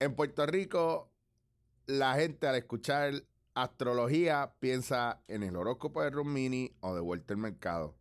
En 0.00 0.14
Puerto 0.14 0.46
Rico, 0.46 1.12
la 1.84 2.14
gente 2.14 2.46
al 2.46 2.54
escuchar 2.54 3.22
astrología 3.52 4.54
piensa 4.58 5.22
en 5.28 5.42
el 5.42 5.54
horóscopo 5.56 6.02
de 6.02 6.08
Rumini 6.08 6.74
o 6.80 6.94
de 6.94 7.02
Vuelta 7.02 7.34
al 7.34 7.40
Mercado. 7.40 7.94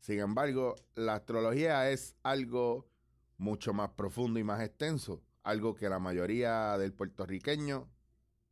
Sin 0.00 0.18
embargo, 0.18 0.74
la 0.96 1.14
astrología 1.14 1.90
es 1.92 2.16
algo 2.24 2.88
mucho 3.36 3.72
más 3.72 3.90
profundo 3.90 4.40
y 4.40 4.42
más 4.42 4.60
extenso, 4.62 5.22
algo 5.44 5.76
que 5.76 5.88
la 5.88 6.00
mayoría 6.00 6.76
del 6.76 6.92
puertorriqueño 6.92 7.88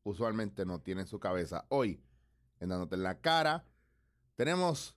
usualmente 0.04 0.64
no 0.64 0.80
tiene 0.80 1.00
en 1.00 1.08
su 1.08 1.18
cabeza. 1.18 1.66
Hoy, 1.70 2.00
en 2.60 2.70
en 2.70 3.02
la 3.02 3.20
Cara, 3.20 3.64
tenemos 4.36 4.96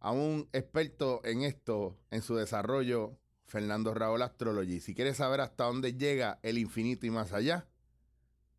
a 0.00 0.10
un 0.10 0.48
experto 0.52 1.20
en 1.22 1.42
esto, 1.42 1.96
en 2.10 2.22
su 2.22 2.34
desarrollo, 2.34 3.16
Fernando 3.46 3.94
Raúl 3.94 4.22
Astrology. 4.22 4.80
Si 4.80 4.94
quieres 4.94 5.18
saber 5.18 5.40
hasta 5.40 5.64
dónde 5.64 5.94
llega 5.94 6.38
el 6.42 6.58
infinito 6.58 7.06
y 7.06 7.10
más 7.10 7.32
allá, 7.32 7.66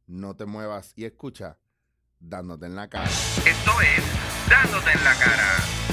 no 0.07 0.35
te 0.35 0.45
muevas 0.45 0.93
y 0.95 1.05
escucha 1.05 1.57
Dándote 2.19 2.65
en 2.65 2.75
la 2.75 2.89
Cara. 2.89 3.05
Esto 3.05 3.81
es 3.81 4.49
Dándote 4.49 4.91
en 4.91 5.03
la 5.03 5.13
cara. 5.15 5.84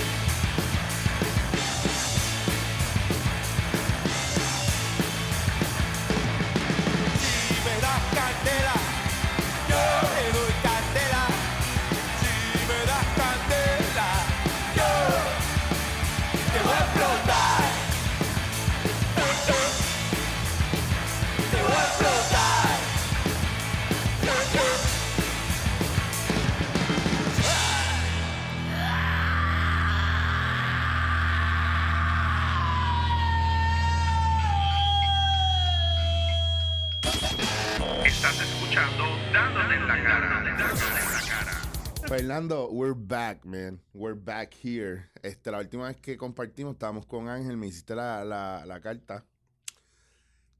Fernando, 42.12 42.68
we're 42.70 42.92
back, 42.92 43.46
man. 43.46 43.80
We're 43.94 44.14
back 44.14 44.52
here. 44.52 45.08
Este, 45.22 45.50
la 45.50 45.60
última 45.60 45.86
vez 45.88 45.96
que 45.96 46.18
compartimos, 46.18 46.74
estábamos 46.74 47.06
con 47.06 47.26
Ángel, 47.30 47.56
me 47.56 47.68
hiciste 47.68 47.94
la, 47.94 48.22
la- 48.22 48.66
la 48.66 48.80
carta. 48.82 49.24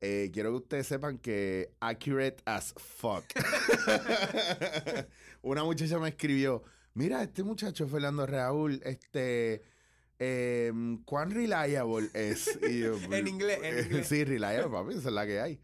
Eh, 0.00 0.30
quiero 0.32 0.48
que 0.52 0.56
ustedes 0.56 0.86
sepan 0.86 1.18
que 1.18 1.74
accurate 1.78 2.38
as 2.46 2.72
fuck. 2.78 3.24
Una 5.42 5.62
muchacha 5.62 5.98
me 5.98 6.08
escribió, 6.08 6.62
mira, 6.94 7.22
este 7.22 7.42
muchacho, 7.42 7.86
Fernando 7.86 8.24
Raúl, 8.26 8.80
este, 8.86 9.60
em, 10.18 11.04
¿cuán 11.04 11.32
reliable 11.32 12.08
es? 12.14 12.58
Yo, 12.62 12.94
En 13.12 13.28
inglés, 13.28 13.58
en 13.62 13.84
inglés. 13.84 14.08
Sí, 14.08 14.24
reliable, 14.24 14.70
papi, 14.70 14.94
esa 14.94 15.08
es 15.10 15.14
la 15.14 15.26
que 15.26 15.38
hay. 15.38 15.60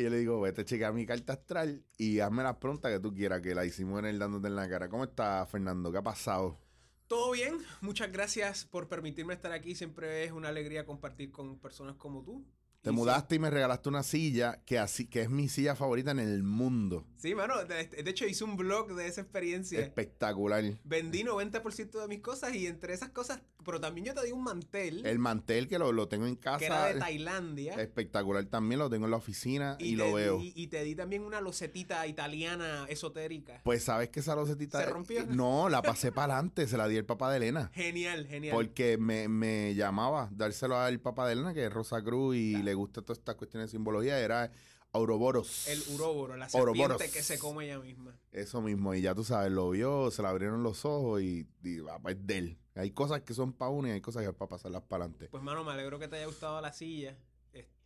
Y 0.00 0.04
yo 0.04 0.08
le 0.08 0.16
digo, 0.16 0.40
vete 0.40 0.62
a 0.62 0.64
checar 0.64 0.94
mi 0.94 1.04
carta 1.04 1.34
astral 1.34 1.84
y 1.98 2.20
hazme 2.20 2.42
las 2.42 2.56
preguntas 2.56 2.90
que 2.90 3.00
tú 3.00 3.12
quieras, 3.12 3.42
que 3.42 3.54
la 3.54 3.66
hicimos 3.66 3.98
en 3.98 4.06
el 4.06 4.18
dándote 4.18 4.48
en 4.48 4.56
la 4.56 4.66
cara. 4.66 4.88
¿Cómo 4.88 5.04
está, 5.04 5.44
Fernando? 5.44 5.92
¿Qué 5.92 5.98
ha 5.98 6.02
pasado? 6.02 6.58
Todo 7.06 7.32
bien, 7.32 7.58
muchas 7.82 8.10
gracias 8.10 8.64
por 8.64 8.88
permitirme 8.88 9.34
estar 9.34 9.52
aquí. 9.52 9.74
Siempre 9.74 10.24
es 10.24 10.32
una 10.32 10.48
alegría 10.48 10.86
compartir 10.86 11.30
con 11.30 11.58
personas 11.58 11.96
como 11.96 12.24
tú. 12.24 12.46
Te 12.82 12.92
mudaste 12.92 13.34
y 13.34 13.38
me 13.38 13.50
regalaste 13.50 13.90
una 13.90 14.02
silla 14.02 14.62
que 14.64 14.78
así 14.78 15.06
que 15.06 15.20
es 15.20 15.28
mi 15.28 15.48
silla 15.48 15.76
favorita 15.76 16.12
en 16.12 16.18
el 16.18 16.42
mundo. 16.42 17.04
Sí, 17.18 17.34
mano, 17.34 17.62
de, 17.66 17.84
de 17.88 18.10
hecho 18.10 18.26
hice 18.26 18.42
un 18.42 18.56
blog 18.56 18.94
de 18.94 19.06
esa 19.06 19.20
experiencia. 19.20 19.80
Espectacular. 19.80 20.64
Vendí 20.84 21.22
90% 21.22 22.00
de 22.00 22.08
mis 22.08 22.20
cosas 22.20 22.54
y 22.54 22.66
entre 22.66 22.94
esas 22.94 23.10
cosas, 23.10 23.42
pero 23.66 23.78
también 23.82 24.06
yo 24.06 24.14
te 24.14 24.24
di 24.24 24.32
un 24.32 24.42
mantel 24.42 25.04
El 25.04 25.18
mantel 25.18 25.68
que 25.68 25.78
lo, 25.78 25.92
lo 25.92 26.08
tengo 26.08 26.26
en 26.26 26.36
que 26.36 26.48
era 26.48 26.58
casa. 26.58 26.86
de 26.94 26.98
Tailandia. 27.00 27.74
Espectacular 27.74 28.46
también, 28.46 28.78
lo 28.78 28.88
tengo 28.88 29.04
en 29.04 29.10
la 29.10 29.18
oficina 29.18 29.76
y, 29.78 29.96
lo 29.96 30.14
veo. 30.14 30.38
di- 30.38 30.54
y 30.56 30.68
te 30.68 30.82
di 30.82 30.94
también 30.94 31.22
una 31.22 31.42
losetita 31.42 32.06
italiana 32.06 32.86
esotérica. 32.88 33.60
Pues 33.62 33.84
sabes 33.84 34.08
que 34.08 34.20
esa 34.20 34.34
losetita. 34.34 34.78
¿Se 34.82 34.86
rompió? 34.86 35.26
No, 35.26 35.68
la 35.68 35.82
pasé 35.82 36.12
para 36.12 36.32
adelante, 36.36 36.66
se 36.66 36.78
la 36.78 36.88
di 36.88 36.96
al 36.96 37.04
papá 37.04 37.30
de 37.30 37.36
Elena. 37.36 37.70
Genial, 37.74 38.26
genial. 38.26 38.54
Porque 38.54 38.96
me, 38.96 39.28
me 39.28 39.74
llamaba 39.74 40.30
dárselo 40.32 40.78
al 40.78 40.98
papá 40.98 41.26
de 41.26 41.34
Elena, 41.34 41.52
que 41.52 41.66
es 41.66 41.72
Rosa 41.72 42.02
Cruz, 42.02 42.36
y 42.36 42.62
le 42.62 42.69
gusta 42.74 43.02
todas 43.02 43.18
estas 43.18 43.36
cuestiones 43.36 43.68
de 43.70 43.76
simbología. 43.76 44.18
Era 44.18 44.50
Ouroboros. 44.92 45.68
El 45.68 45.82
uróboro, 45.94 46.36
la 46.36 46.48
Ouroboros. 46.52 46.98
serpiente 46.98 47.12
que 47.12 47.22
se 47.22 47.38
come 47.38 47.64
ella 47.66 47.78
misma. 47.78 48.18
Eso 48.32 48.60
mismo, 48.60 48.94
y 48.94 49.02
ya 49.02 49.14
tú 49.14 49.22
sabes, 49.22 49.52
lo 49.52 49.70
vio, 49.70 50.10
se 50.10 50.22
le 50.22 50.28
abrieron 50.28 50.62
los 50.62 50.84
ojos 50.84 51.22
y, 51.22 51.46
y 51.62 51.78
va, 51.78 51.98
pues, 52.00 52.16
de 52.26 52.38
él. 52.38 52.58
Hay 52.74 52.90
cosas 52.90 53.22
que 53.22 53.34
son 53.34 53.52
para 53.52 53.70
uno 53.70 53.88
y 53.88 53.92
hay 53.92 54.00
cosas 54.00 54.22
que 54.22 54.30
es 54.30 54.34
para 54.34 54.48
pasarlas 54.48 54.82
para 54.82 55.04
adelante. 55.04 55.28
Pues 55.28 55.42
mano, 55.42 55.64
me 55.64 55.72
alegro 55.72 55.98
que 55.98 56.08
te 56.08 56.16
haya 56.16 56.26
gustado 56.26 56.60
la 56.60 56.72
silla. 56.72 57.16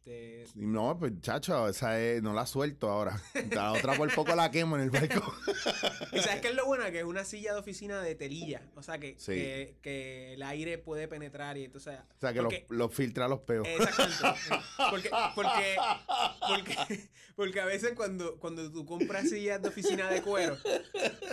Este, 0.07 0.45
no, 0.57 0.99
pues 0.99 1.13
chacho, 1.23 1.67
esa 1.67 1.99
es- 1.99 2.23
no 2.23 2.35
la 2.35 2.45
suelto 2.45 2.91
ahora. 2.91 3.19
La 3.53 3.73
otra 3.73 3.95
por 3.95 4.15
poco 4.15 4.35
la 4.35 4.51
quemo 4.51 4.77
en 4.77 4.83
el 4.83 4.91
barco. 4.91 5.35
Y 6.13 6.19
sabes 6.21 6.41
qué 6.43 6.49
es 6.49 6.55
lo 6.55 6.67
bueno, 6.67 6.85
que 6.93 6.99
es 6.99 7.05
una 7.05 7.25
silla 7.25 7.55
de 7.55 7.61
oficina 7.61 8.01
de 8.03 8.15
telilla. 8.15 8.61
O 8.77 8.83
sea, 8.83 8.99
que, 8.99 9.15
Sí. 9.19 9.33
que, 9.33 9.77
que 9.83 10.35
el 10.35 10.43
aire 10.43 10.77
puede 10.79 11.09
penetrar 11.09 11.57
y 11.57 11.65
entonces... 11.65 11.99
O 11.99 12.21
sea, 12.21 12.33
que 12.35 12.43
porque- 12.43 12.67
los, 12.69 12.79
los 12.79 12.95
filtra 12.95 13.29
los 13.29 13.41
peos. 13.41 13.67
Exactamente. 13.67 14.65
Porque, 14.91 15.11
porque, 15.35 15.77
porque, 16.47 17.09
porque 17.37 17.61
a 17.61 17.65
veces 17.65 17.93
cuando, 17.97 18.37
cuando 18.39 18.71
tú 18.71 18.85
compras 18.85 19.29
sillas 19.31 19.61
de 19.63 19.69
oficina 19.69 20.09
de 20.11 20.21
cuero 20.23 20.57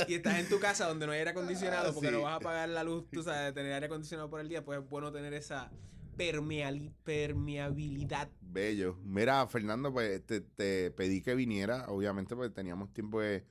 y 0.07 0.15
estás 0.15 0.39
en 0.39 0.47
tu 0.49 0.59
casa 0.59 0.88
donde 0.88 1.05
no 1.05 1.11
hay 1.11 1.19
aire 1.19 1.31
acondicionado 1.31 1.93
porque 1.93 2.09
Sí. 2.09 2.15
no 2.15 2.21
vas 2.21 2.38
a 2.38 2.39
pagar 2.39 2.69
la 2.69 2.83
luz, 2.83 3.05
tú 3.11 3.21
sabes, 3.23 3.45
de 3.45 3.51
tener 3.53 3.73
aire 3.73 3.85
acondicionado 3.88 4.29
por 4.29 4.39
el 4.39 4.47
día, 4.49 4.63
pues 4.63 4.79
es 4.79 4.89
bueno 4.89 5.11
tener 5.11 5.33
esa 5.33 5.69
permeabilidad. 6.16 8.29
Bello. 8.41 8.97
Mira, 9.03 9.45
Fernando, 9.47 9.91
pues 9.91 10.25
te, 10.25 10.41
te 10.41 10.91
pedí 10.91 11.22
que 11.22 11.35
viniera, 11.35 11.85
obviamente, 11.88 12.35
porque 12.35 12.53
teníamos 12.53 12.94
tiempo 12.94 13.22
de- 13.22 13.45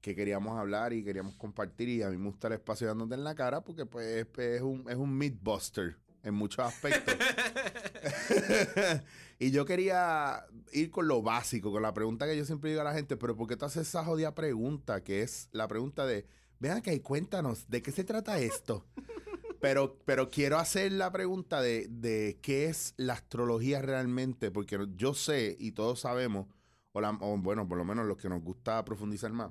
que 0.00 0.14
queríamos 0.14 0.58
hablar 0.58 0.92
y 0.92 1.04
queríamos 1.04 1.36
compartir. 1.36 1.88
Y 1.88 2.02
a 2.02 2.10
mí 2.10 2.16
me 2.16 2.26
gusta 2.26 2.48
el 2.48 2.54
espacio 2.54 2.86
dándote 2.86 3.14
en 3.14 3.24
la 3.24 3.34
cara 3.34 3.62
porque, 3.62 3.86
pues, 3.86 4.26
es 4.36 4.62
un, 4.62 4.84
es 4.88 4.96
un 4.96 5.16
mythbuster 5.16 5.96
en 6.22 6.34
muchos 6.34 6.64
aspectos. 6.64 7.14
y 9.38 9.50
yo 9.50 9.64
quería 9.64 10.44
ir 10.72 10.90
con 10.90 11.08
lo 11.08 11.22
básico, 11.22 11.72
con 11.72 11.82
la 11.82 11.94
pregunta 11.94 12.26
que 12.26 12.36
yo 12.36 12.44
siempre 12.44 12.70
digo 12.70 12.82
a 12.82 12.84
la 12.84 12.94
gente, 12.94 13.16
pero 13.16 13.36
¿por 13.36 13.48
qué 13.48 13.56
tú 13.56 13.64
haces 13.64 13.88
esa 13.88 14.04
jodida 14.04 14.34
pregunta? 14.34 15.02
Que 15.02 15.22
es 15.22 15.48
la 15.52 15.68
pregunta 15.68 16.06
de, 16.06 16.26
vean 16.58 16.82
que 16.82 17.00
cuéntanos, 17.02 17.68
¿de 17.68 17.82
qué 17.82 17.92
se 17.92 18.04
trata 18.04 18.38
esto? 18.38 18.86
Pero, 19.60 19.98
pero 20.04 20.30
quiero 20.30 20.58
hacer 20.58 20.92
la 20.92 21.10
pregunta 21.10 21.60
de, 21.60 21.88
de 21.88 22.38
qué 22.42 22.66
es 22.66 22.94
la 22.96 23.14
astrología 23.14 23.82
realmente, 23.82 24.50
porque 24.50 24.78
yo 24.96 25.14
sé 25.14 25.56
y 25.58 25.72
todos 25.72 26.00
sabemos, 26.00 26.46
o, 26.92 27.00
la- 27.00 27.10
o 27.20 27.36
bueno, 27.38 27.66
por 27.68 27.76
lo 27.78 27.84
menos 27.84 28.06
los 28.06 28.16
que 28.18 28.28
nos 28.28 28.42
gusta 28.42 28.84
profundizar 28.84 29.32
más, 29.32 29.50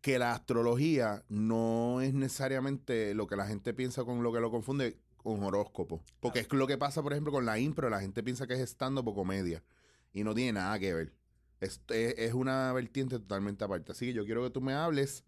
que 0.00 0.18
la 0.18 0.32
astrología 0.32 1.24
no 1.28 2.00
es 2.00 2.14
necesariamente 2.14 3.14
lo 3.14 3.26
que 3.26 3.36
la 3.36 3.46
gente 3.46 3.74
piensa 3.74 4.04
con 4.04 4.22
lo 4.22 4.32
que 4.32 4.40
lo 4.40 4.50
confunde 4.50 5.00
con 5.16 5.42
horóscopo. 5.42 6.02
Porque 6.20 6.40
es 6.40 6.52
lo 6.52 6.66
que 6.68 6.78
pasa, 6.78 7.02
por 7.02 7.12
ejemplo, 7.12 7.32
con 7.32 7.44
la 7.44 7.58
impro, 7.58 7.90
la 7.90 8.00
gente 8.00 8.22
piensa 8.22 8.46
que 8.46 8.54
es 8.54 8.60
stand-up 8.60 9.08
o 9.08 9.14
comedia 9.14 9.64
y 10.12 10.22
no 10.22 10.34
tiene 10.34 10.52
nada 10.52 10.78
que 10.78 10.94
ver. 10.94 11.12
Es, 11.60 11.80
es- 11.88 12.14
es 12.16 12.34
una 12.34 12.72
vertiente 12.72 13.18
totalmente 13.18 13.64
aparte. 13.64 13.90
Así 13.90 14.06
que 14.06 14.12
yo 14.12 14.24
quiero 14.24 14.44
que 14.44 14.50
tú 14.50 14.60
me 14.60 14.74
hables 14.74 15.24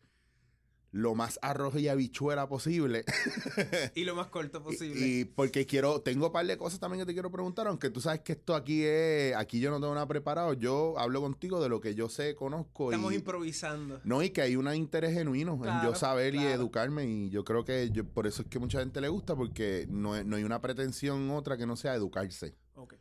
lo 0.93 1.15
más 1.15 1.39
arroz 1.43 1.77
y 1.77 1.89
habichuela 1.89 2.49
posible. 2.49 3.05
Y 3.95 4.05
lo 4.05 4.15
más 4.15 4.29
corto 4.29 4.63
posible. 4.63 5.01
Y, 5.01 5.21
y 5.21 5.25
porque 5.25 5.67
quiero, 5.67 6.01
tengo 6.01 6.27
un 6.27 6.33
par 6.33 6.47
de 6.47 6.57
cosas 6.57 6.81
también 6.81 7.03
que 7.03 7.07
te 7.07 7.13
quiero 7.13 7.31
preguntar, 7.31 7.67
aunque 7.67 7.91
tú 7.91 8.01
sabes 8.01 8.21
que 8.21 8.33
esto 8.33 8.55
aquí 8.55 8.83
es, 8.85 9.35
aquí 9.37 9.61
yo 9.61 9.71
no 9.71 9.81
tengo 9.81 9.95
nada 9.95 10.07
preparado, 10.07 10.55
yo 10.55 10.99
hablo 10.99 11.21
contigo 11.21 11.63
de 11.63 11.69
lo 11.69 11.81
que 11.81 11.95
yo 11.95 12.09
sé, 12.09 12.35
conozco. 12.35 12.91
Estamos 12.91 13.13
y, 13.13 13.17
improvisando. 13.17 14.01
no, 14.05 14.23
y 14.23 14.31
que 14.31 14.43
hay 14.43 14.57
un 14.57 14.73
interés 14.75 15.15
genuino 15.15 15.61
en 15.65 15.83
yo 15.83 15.95
saber 15.95 16.35
y 16.35 16.45
educarme. 16.45 17.05
Y 17.07 17.31
yo 17.31 17.45
creo 17.45 17.65
que 17.65 17.91
yo, 17.91 18.05
por 18.05 18.27
eso 18.27 18.43
es 18.43 18.49
que 18.49 18.59
mucha 18.59 18.81
gente 18.81 19.01
le 19.01 19.09
gusta, 19.09 19.37
porque 19.37 19.87
no, 19.89 20.23
no 20.25 20.37
hay 20.37 20.45
una 20.45 20.61
pretensión 20.61 21.31
otra 21.31 21.57
que 21.57 21.67
no 21.67 21.77
sea 21.77 21.95
educarse. 21.95 22.57
Ok. 22.75 22.95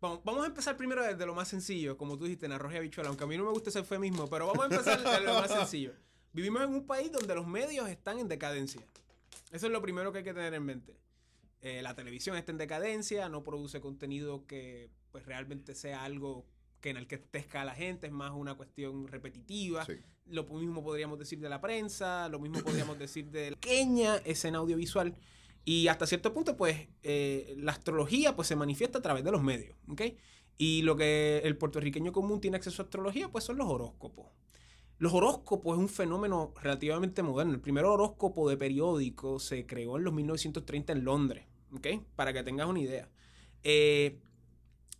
Vamos, 0.00 0.20
vamos 0.24 0.44
a 0.44 0.46
empezar 0.46 0.76
primero 0.76 1.04
desde 1.04 1.26
lo 1.26 1.34
más 1.34 1.48
sencillo, 1.48 1.98
como 1.98 2.16
tú 2.16 2.24
dijiste, 2.24 2.46
en 2.46 2.52
arroz 2.52 2.72
y 2.72 2.76
habichuela, 2.76 3.10
aunque 3.10 3.24
a 3.24 3.26
mí 3.26 3.36
no 3.36 3.44
me 3.44 3.50
gusta 3.50 3.68
ese 3.68 3.80
eufemismo, 3.80 4.28
pero 4.28 4.46
vamos 4.46 4.62
a 4.62 4.64
empezar 4.66 5.02
desde 5.02 5.20
lo 5.20 5.34
más 5.34 5.50
sencillo. 5.50 5.92
Vivimos 6.32 6.62
en 6.62 6.70
un 6.70 6.86
país 6.86 7.10
donde 7.10 7.34
los 7.34 7.46
medios 7.46 7.88
están 7.88 8.18
en 8.18 8.28
decadencia. 8.28 8.82
Eso 9.50 9.66
es 9.66 9.72
lo 9.72 9.82
primero 9.82 10.12
que 10.12 10.18
hay 10.18 10.24
que 10.24 10.34
tener 10.34 10.54
en 10.54 10.64
mente. 10.64 10.96
Eh, 11.60 11.82
la 11.82 11.94
televisión 11.94 12.36
está 12.36 12.52
en 12.52 12.58
decadencia, 12.58 13.28
no 13.28 13.42
produce 13.42 13.80
contenido 13.80 14.46
que 14.46 14.90
pues 15.10 15.26
realmente 15.26 15.74
sea 15.74 16.04
algo 16.04 16.46
que 16.80 16.90
enaltezca 16.90 17.60
a 17.60 17.64
la 17.64 17.74
gente, 17.74 18.06
es 18.06 18.12
más 18.12 18.32
una 18.32 18.54
cuestión 18.54 19.08
repetitiva. 19.08 19.84
Sí. 19.84 19.94
Lo 20.26 20.44
mismo 20.44 20.82
podríamos 20.82 21.18
decir 21.18 21.40
de 21.40 21.48
la 21.48 21.60
prensa, 21.60 22.28
lo 22.28 22.38
mismo 22.38 22.60
podríamos 22.64 22.98
decir 22.98 23.30
de 23.30 23.50
la 23.50 23.56
pequeña 23.56 24.16
escena 24.18 24.58
audiovisual. 24.58 25.16
Y 25.64 25.88
hasta 25.88 26.06
cierto 26.06 26.32
punto, 26.32 26.56
pues, 26.56 26.88
eh, 27.02 27.54
la 27.58 27.72
astrología 27.72 28.34
pues, 28.34 28.48
se 28.48 28.56
manifiesta 28.56 28.98
a 28.98 29.02
través 29.02 29.24
de 29.24 29.30
los 29.30 29.42
medios, 29.42 29.76
¿ok? 29.88 30.02
Y 30.56 30.82
lo 30.82 30.96
que 30.96 31.42
el 31.44 31.56
puertorriqueño 31.56 32.12
común 32.12 32.40
tiene 32.40 32.56
acceso 32.56 32.82
a 32.82 32.84
astrología, 32.84 33.28
pues 33.28 33.44
son 33.44 33.58
los 33.58 33.68
horóscopos. 33.68 34.26
Los 35.00 35.14
horóscopos 35.14 35.78
es 35.78 35.80
un 35.80 35.88
fenómeno 35.88 36.52
relativamente 36.60 37.22
moderno. 37.22 37.54
El 37.54 37.60
primer 37.60 37.86
horóscopo 37.86 38.50
de 38.50 38.58
periódico 38.58 39.38
se 39.38 39.64
creó 39.64 39.96
en 39.96 40.04
los 40.04 40.12
1930 40.12 40.92
en 40.92 41.04
Londres, 41.04 41.46
¿ok? 41.74 41.86
Para 42.14 42.34
que 42.34 42.42
tengas 42.42 42.66
una 42.66 42.80
idea. 42.80 43.08
Eh, 43.62 44.20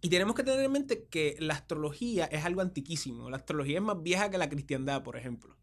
y 0.00 0.08
tenemos 0.08 0.34
que 0.34 0.42
tener 0.42 0.64
en 0.64 0.72
mente 0.72 1.04
que 1.04 1.36
la 1.38 1.52
astrología 1.52 2.24
es 2.24 2.46
algo 2.46 2.62
antiquísimo. 2.62 3.28
La 3.28 3.36
astrología 3.36 3.76
es 3.76 3.84
más 3.84 4.02
vieja 4.02 4.30
que 4.30 4.38
la 4.38 4.48
cristiandad, 4.48 5.02
por 5.02 5.18
ejemplo. 5.18 5.54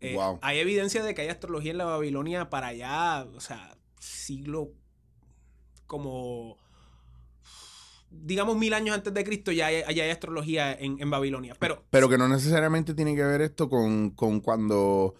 Eh, 0.00 0.14
Wow. 0.14 0.38
Hay 0.40 0.60
evidencia 0.60 1.02
de 1.02 1.14
que 1.14 1.20
hay 1.20 1.28
astrología 1.28 1.72
en 1.72 1.78
la 1.78 1.84
Babilonia 1.84 2.48
para 2.48 2.68
allá, 2.68 3.26
o 3.34 3.40
sea, 3.40 3.76
siglo 4.00 4.72
como 5.86 6.56
digamos 8.22 8.56
mil 8.56 8.72
años 8.74 8.94
antes 8.94 9.12
de 9.14 9.24
Cristo 9.24 9.52
ya 9.52 9.66
hay, 9.66 9.82
ya 9.94 10.04
hay 10.04 10.10
astrología 10.10 10.72
en, 10.72 10.96
en 11.00 11.10
Babilonia. 11.10 11.54
Pero 11.58 11.84
Pero 11.90 12.08
que 12.08 12.18
no 12.18 12.28
necesariamente 12.28 12.94
tiene 12.94 13.14
que 13.16 13.22
ver 13.24 13.40
esto 13.42 13.68
con, 13.68 14.10
con 14.10 14.40
cuando 14.40 15.14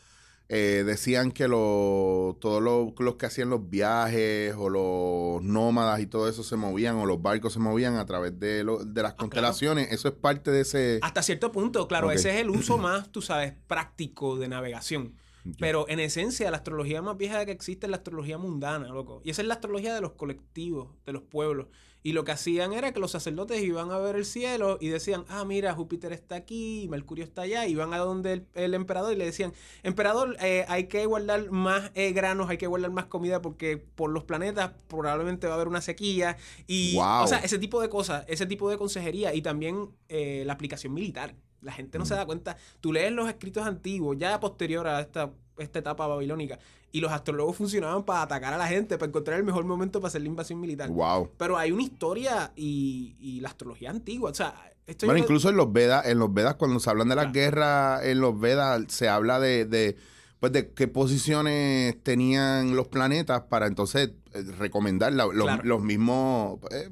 eh, 0.49 0.85
decían 0.87 1.33
que 1.33 1.49
lo- 1.49 2.37
todos 2.41 2.63
los, 2.63 2.93
los 2.99 3.15
que 3.17 3.27
hacían 3.27 3.49
los 3.51 3.69
viajes 3.71 4.55
o 4.59 4.69
los 4.69 5.43
nómadas 5.43 6.01
y 6.01 6.07
todo 6.07 6.29
eso 6.29 6.43
se 6.43 6.57
movían 6.57 6.97
o 6.97 7.07
los 7.07 7.21
barcos 7.23 7.55
se 7.55 7.59
movían 7.59 7.97
a 7.97 8.05
través 8.07 8.39
de, 8.39 8.63
lo- 8.63 8.85
de 8.85 9.03
las 9.03 9.15
constelaciones. 9.15 9.91
Eso 9.91 10.09
es 10.09 10.15
parte 10.15 10.51
de 10.51 10.61
ese... 10.61 10.99
hasta 11.03 11.23
cierto 11.23 11.51
punto, 11.51 11.89
claro, 11.89 12.11
ese 12.11 12.31
es 12.31 12.37
el 12.43 12.51
uso 12.51 12.77
más, 12.79 13.11
tú 13.11 13.23
sabes, 13.23 13.55
práctico 13.67 14.37
de 14.37 14.49
navegación. 14.49 15.15
Pero 15.59 15.87
en 15.91 16.01
esencia, 16.01 16.51
la 16.51 16.57
astrología 16.57 17.03
más 17.03 17.19
vieja 17.19 17.45
que 17.45 17.53
existe 17.53 17.85
es 17.87 17.91
la 17.91 17.99
astrología 17.99 18.39
mundana, 18.39 18.89
loco. 18.89 19.21
Y 19.25 19.31
esa 19.31 19.43
es 19.43 19.49
la 19.49 19.53
astrología 19.55 19.95
de 19.95 20.01
los 20.01 20.13
colectivos, 20.13 20.89
de 21.05 21.13
los 21.13 21.21
pueblos. 21.23 21.67
Y 22.07 22.13
lo 22.13 22.23
que 22.25 22.33
hacían 22.33 22.75
era 22.75 22.93
que 22.93 23.01
los 23.01 23.13
sacerdotes 23.13 23.63
iban 23.63 23.91
a 23.91 23.97
ver 23.97 24.15
el 24.15 24.27
cielo 24.27 24.77
y 24.79 24.89
decían, 24.89 25.25
ah, 25.29 25.47
mira, 25.47 25.73
Júpiter 25.73 26.13
está 26.13 26.37
aquí, 26.37 26.87
Mercurio 26.91 27.25
está 27.25 27.43
allá. 27.43 27.67
Y 27.67 27.71
iban 27.73 27.95
a 27.95 27.99
donde 27.99 28.33
el, 28.35 28.47
el 28.53 28.75
emperador 28.75 29.15
y 29.15 29.17
le 29.17 29.25
decían, 29.25 29.55
emperador, 29.83 30.37
eh, 30.43 30.67
hay 30.69 30.87
que 30.87 31.07
guardar 31.07 31.51
más 31.51 31.91
eh, 31.95 32.13
granos, 32.13 32.51
hay 32.51 32.59
que 32.59 32.67
guardar 32.67 32.91
más 32.91 33.07
comida 33.07 33.41
porque 33.41 33.79
por 33.79 34.11
los 34.11 34.25
planetas 34.25 34.73
probablemente 34.87 35.47
va 35.47 35.55
a 35.55 35.57
haber 35.57 35.69
una 35.69 35.81
sequía. 35.81 36.37
Y, 36.67 36.95
Wow. 36.95 37.25
o 37.25 37.27
sea, 37.27 37.39
ese 37.39 37.59
tipo 37.59 37.81
de 37.81 37.89
cosas, 37.89 38.27
ese 38.29 38.45
tipo 38.45 38.69
de 38.69 38.77
consejería 38.77 39.33
y 39.35 39.41
también 39.41 39.89
eh, 40.11 40.43
la 40.45 40.53
aplicación 40.53 40.93
militar. 40.93 41.35
La 41.63 41.73
gente 41.73 41.99
no 41.99 42.05
se 42.05 42.15
da 42.15 42.27
cuenta. 42.27 42.59
Tú 42.83 42.93
lees 42.93 43.13
los 43.13 43.27
escritos 43.27 43.67
antiguos, 43.67 44.19
ya 44.19 44.39
posterior 44.39 44.87
a 44.87 45.01
esta, 45.01 45.33
esta 45.57 45.79
etapa 45.79 46.07
babilónica, 46.07 46.59
y 46.95 47.01
los 47.01 47.11
astrólogos 47.11 47.57
funcionaban 47.57 48.05
para 48.05 48.23
atacar 48.23 48.55
a 48.55 48.57
la 48.57 48.69
gente, 48.69 48.97
para 48.99 49.09
encontrar 49.09 49.37
el 49.39 49.45
mejor 49.45 49.65
momento 49.65 50.01
para 50.01 50.09
hacer 50.11 50.23
la 50.23 50.29
invasión 50.29 50.61
militar. 50.61 50.89
Wow. 50.91 51.29
Pero 51.37 51.59
hay 51.59 51.73
una 51.73 51.83
historia 51.83 52.53
y, 52.55 53.17
y 53.19 53.41
la 53.41 53.49
astrología 53.49 53.91
antigua. 53.91 54.31
O 54.31 54.35
sea, 54.35 54.55
esto 54.87 55.07
Bueno, 55.07 55.19
incluso 55.21 55.49
en 55.51 55.57
los 55.57 55.73
Vedas, 55.73 56.07
en 56.07 56.21
los 56.21 56.33
Vedas, 56.33 56.55
cuando 56.55 56.79
se 56.79 56.89
hablan 56.89 57.09
de 57.09 57.17
las 57.17 57.25
Claro. 57.25 57.35
guerras, 57.35 58.05
en 58.05 58.21
los 58.21 58.39
Vedas 58.39 58.85
se 58.89 59.09
habla 59.09 59.41
de, 59.41 59.65
de, 59.65 59.97
pues 60.39 60.53
de 60.53 60.71
qué 60.71 60.87
posiciones 60.87 62.01
tenían 62.05 62.77
los 62.77 62.87
planetas 62.87 63.43
para 63.49 63.67
entonces 63.67 64.11
eh, 64.33 64.43
recomendar 64.59 65.13
la- 65.13 65.27
los, 65.27 65.47
Claro. 65.47 65.63
los 65.65 65.83
mismos, 65.83 66.61
eh, 66.71 66.91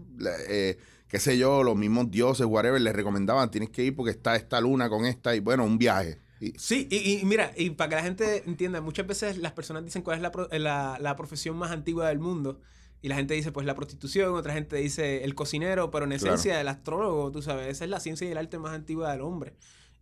eh, 0.48 0.78
qué 1.06 1.20
sé 1.20 1.38
yo, 1.38 1.62
los 1.62 1.76
mismos 1.76 2.10
dioses, 2.10 2.44
whatever, 2.46 2.80
les 2.80 2.94
recomendaban, 2.96 3.52
tienes 3.52 3.70
que 3.70 3.84
ir 3.84 3.94
porque 3.94 4.10
está 4.10 4.34
esta 4.34 4.60
luna 4.60 4.88
con 4.88 5.04
esta 5.04 5.36
y 5.36 5.38
bueno, 5.40 5.64
un 5.64 5.78
viaje. 5.78 6.18
Sí, 6.58 6.88
y, 6.90 7.20
y 7.20 7.24
mira, 7.24 7.52
y 7.56 7.70
para 7.70 7.88
que 7.90 7.96
la 7.96 8.02
gente 8.02 8.42
entienda, 8.46 8.80
muchas 8.80 9.06
veces 9.06 9.38
las 9.38 9.52
personas 9.52 9.84
dicen 9.84 10.02
cuál 10.02 10.16
es 10.16 10.22
la, 10.22 10.30
pro- 10.32 10.48
la- 10.50 10.98
la 11.00 11.16
profesión 11.16 11.56
más 11.56 11.70
antigua 11.70 12.08
del 12.08 12.18
mundo. 12.18 12.60
Y 13.00 13.08
la 13.08 13.16
gente 13.16 13.34
dice, 13.34 13.50
pues 13.50 13.66
la 13.66 13.74
prostitución, 13.74 14.32
otra 14.34 14.52
gente 14.54 14.76
dice 14.76 15.24
el 15.24 15.34
cocinero, 15.34 15.90
pero 15.90 16.04
en 16.04 16.10
Claro. 16.10 16.26
esencia 16.34 16.60
el 16.60 16.68
astrólogo, 16.68 17.32
tú 17.32 17.42
sabes, 17.42 17.66
esa 17.68 17.84
es 17.84 17.90
la 17.90 17.98
ciencia 18.00 18.28
y 18.28 18.30
el 18.30 18.38
arte 18.38 18.58
más 18.58 18.72
antigua 18.74 19.10
del 19.10 19.22
hombre. 19.22 19.54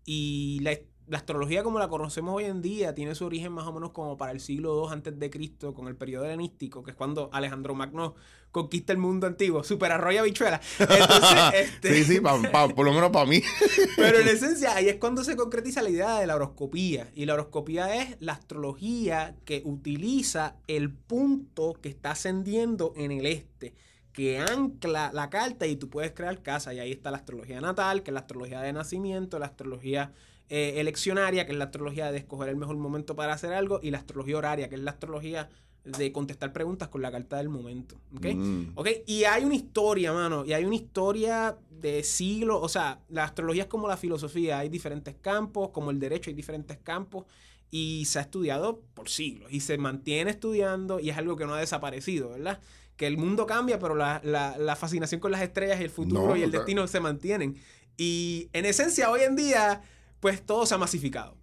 Y 0.05 0.59
la, 0.61 0.79
la 1.11 1.19
astrología 1.19 1.63
como 1.65 1.79
la 1.81 1.89
conocemos 1.89 2.35
hoy 2.35 2.45
en 2.45 2.63
día 2.63 2.95
tiene 2.95 3.15
su 3.17 3.25
origen 3.27 3.53
más 3.53 3.67
o 3.67 3.73
menos 3.73 3.91
como 3.91 4.17
para 4.17 4.31
el 4.33 4.39
siglo 4.41 4.85
II 4.87 4.93
antes 4.93 5.19
de 5.19 5.29
Cristo, 5.29 5.75
con 5.75 5.89
el 5.89 5.97
periodo 5.97 6.25
helenístico, 6.25 6.83
que 6.85 6.93
es 6.93 6.97
cuando 6.97 7.29
Alejandro 7.33 7.75
Magno 7.75 8.15
conquista 8.53 8.93
el 8.93 8.99
mundo 8.99 9.27
antiguo, 9.27 9.65
super 9.65 9.91
arroya 9.93 10.23
bichuela. 10.23 10.61
Entonces, 10.79 11.39
este, 11.55 11.95
Sí, 11.95 12.05
sí, 12.05 12.21
pa- 12.21 12.41
pa- 12.53 12.69
por 12.69 12.85
lo 12.87 12.93
menos 12.93 13.11
para 13.11 13.27
mí. 13.27 13.43
pero 13.97 14.19
en 14.21 14.29
esencia, 14.37 14.75
ahí 14.77 14.89
es 14.89 14.97
cuando 14.97 15.25
se 15.25 15.35
concretiza 15.37 15.83
la 15.83 15.91
idea 15.91 16.19
de 16.21 16.27
la 16.29 16.37
horoscopía. 16.37 17.11
Y 17.15 17.27
la 17.27 17.35
horoscopía 17.35 17.95
es 18.03 18.17
la 18.21 18.33
astrología 18.35 19.35
que 19.45 19.63
utiliza 19.65 20.57
el 20.69 20.93
punto 20.93 21.75
que 21.81 21.89
está 21.89 22.13
ascendiendo 22.13 22.93
en 22.97 23.11
el 23.11 23.27
este, 23.27 23.75
que 24.13 24.39
ancla 24.39 25.11
la 25.13 25.29
carta 25.29 25.67
y 25.67 25.75
tú 25.77 25.89
puedes 25.91 26.13
crear 26.13 26.41
casa. 26.43 26.73
Y 26.73 26.79
ahí 26.79 26.93
está 26.93 27.11
la 27.11 27.17
astrología 27.19 27.61
natal, 27.61 28.03
que 28.05 28.11
es 28.11 28.15
la 28.15 28.21
astrología 28.21 28.61
de 28.61 28.73
nacimiento, 28.73 29.39
la 29.41 29.47
astrología 29.47 30.13
eh, 30.51 30.75
eleccionaria, 30.81 31.47
que 31.47 31.53
es 31.53 31.59
la 31.59 31.65
astrología 31.65 32.13
de 32.13 32.19
escoger 32.19 32.49
el 32.51 32.57
mejor 32.57 32.77
momento 32.77 33.17
para 33.17 33.33
hacer 33.33 33.53
algo, 33.55 33.81
y 33.83 33.91
la 33.91 33.99
astrología 33.99 34.37
horaria, 34.37 34.69
que 34.69 34.75
es 34.75 34.81
la 34.83 34.91
astrología 34.91 35.49
de 35.85 36.13
contestar 36.13 36.53
preguntas 36.53 36.89
con 36.89 37.01
la 37.01 37.11
carta 37.11 37.39
del 37.39 37.49
momento. 37.49 37.95
¿ok? 38.15 38.27
Mm. 38.35 38.65
Ok, 38.75 38.89
y 39.07 39.25
hay 39.25 39.45
una 39.45 39.55
historia, 39.55 40.13
mano, 40.13 40.45
y 40.45 40.53
hay 40.53 40.65
una 40.67 40.75
historia 40.75 41.57
de 41.71 42.03
siglos, 42.03 42.59
o 42.61 42.69
sea, 42.69 43.01
la 43.09 43.25
astrología 43.25 43.63
es 43.63 43.69
como 43.69 43.89
la 43.89 43.97
filosofía, 43.97 44.59
hay 44.59 44.69
diferentes 44.69 45.15
campos, 45.23 45.71
como 45.71 45.91
el 45.91 45.99
derecho 45.99 46.29
hay 46.29 46.35
diferentes 46.37 46.77
campos, 46.79 47.25
y 47.71 48.05
se 48.05 48.19
ha 48.19 48.23
estudiado 48.23 48.83
por 48.95 49.09
siglos, 49.09 49.51
y 49.53 49.61
se 49.61 49.79
mantiene 49.79 50.33
estudiando, 50.33 51.01
y 51.01 51.09
es 51.09 51.17
algo 51.17 51.37
que 51.37 51.47
no 51.47 51.55
ha 51.55 51.61
desaparecido, 51.61 52.31
¿verdad? 52.31 52.61
Que 52.97 53.07
el 53.07 53.17
mundo 53.17 53.47
cambia, 53.47 53.79
pero 53.79 53.95
la, 53.95 54.21
la- 54.25 54.59
la 54.59 54.77
fascinación 54.77 55.21
con 55.21 55.31
las 55.31 55.41
estrellas 55.41 55.81
y 55.81 55.85
el 55.85 55.91
futuro 55.91 56.27
No, 56.27 56.37
y 56.37 56.43
el 56.43 56.51
destino 56.51 56.87
se 56.89 57.01
mantienen. 57.01 57.57
Y 57.97 58.49
en 58.53 58.67
esencia, 58.67 59.11
hoy 59.11 59.23
en 59.23 59.37
día, 59.37 59.81
pues 60.21 60.45
todo 60.45 60.67
se 60.67 60.75
ha 60.75 60.79
masificado. 60.79 61.37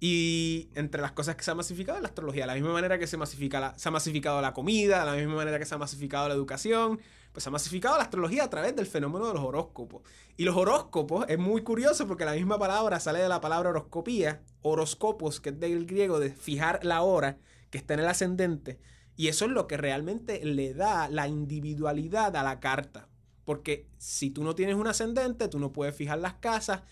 Y 0.00 0.68
entre 0.74 1.00
las 1.00 1.12
cosas 1.12 1.36
que 1.36 1.44
se 1.44 1.50
ha 1.50 1.54
masificado 1.54 1.96
es 1.96 2.02
la 2.02 2.08
astrología. 2.08 2.42
De 2.42 2.48
la 2.48 2.54
misma 2.54 2.72
manera 2.72 2.98
que 2.98 3.06
se, 3.06 3.16
masifica 3.16 3.58
la- 3.60 3.78
se 3.78 3.88
ha 3.88 3.92
masificado 3.92 4.40
la 4.42 4.52
comida, 4.52 5.00
de 5.00 5.06
la 5.06 5.16
misma 5.16 5.34
manera 5.36 5.58
que 5.58 5.64
se 5.64 5.74
ha 5.74 5.78
masificado 5.78 6.28
la 6.28 6.34
educación, 6.34 7.00
pues 7.32 7.42
se 7.44 7.48
ha 7.48 7.52
masificado 7.52 7.96
la 7.96 8.02
astrología 8.02 8.44
a 8.44 8.50
través 8.50 8.76
del 8.76 8.86
fenómeno 8.86 9.28
de 9.28 9.34
los 9.34 9.42
horóscopos. 9.42 10.02
Y 10.36 10.44
los 10.44 10.56
horóscopos 10.56 11.24
es 11.28 11.38
muy 11.38 11.62
curioso 11.62 12.06
porque 12.06 12.24
la 12.26 12.34
misma 12.34 12.58
palabra 12.58 13.00
sale 13.00 13.20
de 13.20 13.28
la 13.28 13.40
palabra 13.40 13.70
horoscopía, 13.70 14.42
horoscopos, 14.62 15.40
que 15.40 15.50
es 15.50 15.60
del 15.60 15.86
griego 15.86 16.20
de 16.20 16.30
fijar 16.32 16.84
la 16.84 17.00
hora 17.02 17.38
que 17.70 17.78
está 17.78 17.94
en 17.94 18.00
el 18.00 18.08
ascendente. 18.08 18.78
Y 19.16 19.28
eso 19.28 19.46
es 19.46 19.52
lo 19.52 19.66
que 19.66 19.76
realmente 19.78 20.44
le 20.44 20.74
da 20.74 21.08
la 21.08 21.28
individualidad 21.28 22.36
a 22.36 22.42
la 22.42 22.60
carta. 22.60 23.08
Porque 23.44 23.86
si 23.96 24.30
tú 24.30 24.44
no 24.44 24.54
tienes 24.54 24.74
un 24.74 24.86
ascendente, 24.86 25.48
tú 25.48 25.58
no 25.58 25.72
puedes 25.72 25.94
fijar 25.96 26.18
las 26.18 26.34
casas. 26.34 26.82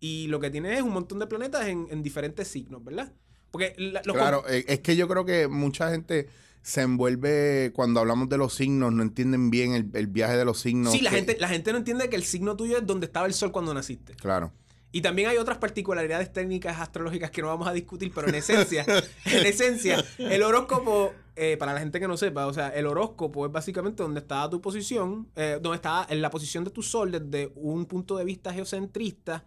Y 0.00 0.26
lo 0.28 0.40
que 0.40 0.50
tienes 0.50 0.78
es 0.78 0.82
un 0.82 0.92
montón 0.92 1.18
de 1.18 1.26
planetas 1.26 1.68
en, 1.68 1.86
en 1.90 2.02
diferentes 2.02 2.48
signos, 2.48 2.82
¿verdad? 2.82 3.12
Porque 3.50 3.74
la- 3.76 4.00
los 4.04 4.16
Claro, 4.16 4.44
eh, 4.48 4.64
es 4.66 4.80
que 4.80 4.96
yo 4.96 5.06
creo 5.08 5.24
que 5.24 5.46
mucha 5.48 5.90
gente 5.90 6.28
se 6.62 6.82
envuelve 6.82 7.72
cuando 7.74 8.00
hablamos 8.00 8.28
de 8.28 8.38
los 8.38 8.54
signos, 8.54 8.92
no 8.92 9.02
entienden 9.02 9.50
bien 9.50 9.72
el, 9.72 9.88
el 9.94 10.06
viaje 10.06 10.36
de 10.36 10.44
los 10.44 10.60
signos. 10.60 10.92
Sí, 10.92 11.00
la 11.00 11.10
gente, 11.10 11.36
la 11.38 11.48
gente 11.48 11.72
no 11.72 11.78
entiende 11.78 12.08
que 12.08 12.16
el 12.16 12.24
signo 12.24 12.56
tuyo 12.56 12.78
es 12.78 12.86
donde 12.86 13.06
estaba 13.06 13.26
el 13.26 13.32
sol 13.34 13.50
cuando 13.52 13.72
naciste. 13.74 14.14
Claro. 14.14 14.52
Y 14.92 15.02
también 15.02 15.28
hay 15.28 15.36
otras 15.36 15.58
particularidades 15.58 16.32
técnicas 16.32 16.80
astrológicas 16.80 17.30
que 17.30 17.42
no 17.42 17.48
vamos 17.48 17.68
a 17.68 17.72
discutir, 17.72 18.10
pero 18.14 18.28
en 18.28 18.34
esencia, 18.34 18.84
en 19.24 19.46
esencia, 19.46 20.04
el 20.18 20.42
horóscopo, 20.42 21.12
eh, 21.36 21.56
para 21.58 21.72
la 21.72 21.78
gente 21.80 22.00
que 22.00 22.08
no 22.08 22.16
sepa, 22.16 22.46
o 22.46 22.52
sea, 22.52 22.68
el 22.70 22.86
horóscopo 22.86 23.46
es 23.46 23.52
básicamente 23.52 24.02
donde 24.02 24.20
está 24.20 24.50
tu 24.50 24.60
posición, 24.60 25.28
eh, 25.36 25.58
donde 25.62 25.76
está 25.76 26.06
en 26.10 26.20
la 26.20 26.28
posición 26.30 26.64
de 26.64 26.70
tu 26.70 26.82
sol 26.82 27.12
desde 27.12 27.52
un 27.54 27.86
punto 27.86 28.16
de 28.16 28.24
vista 28.24 28.52
geocentrista, 28.52 29.44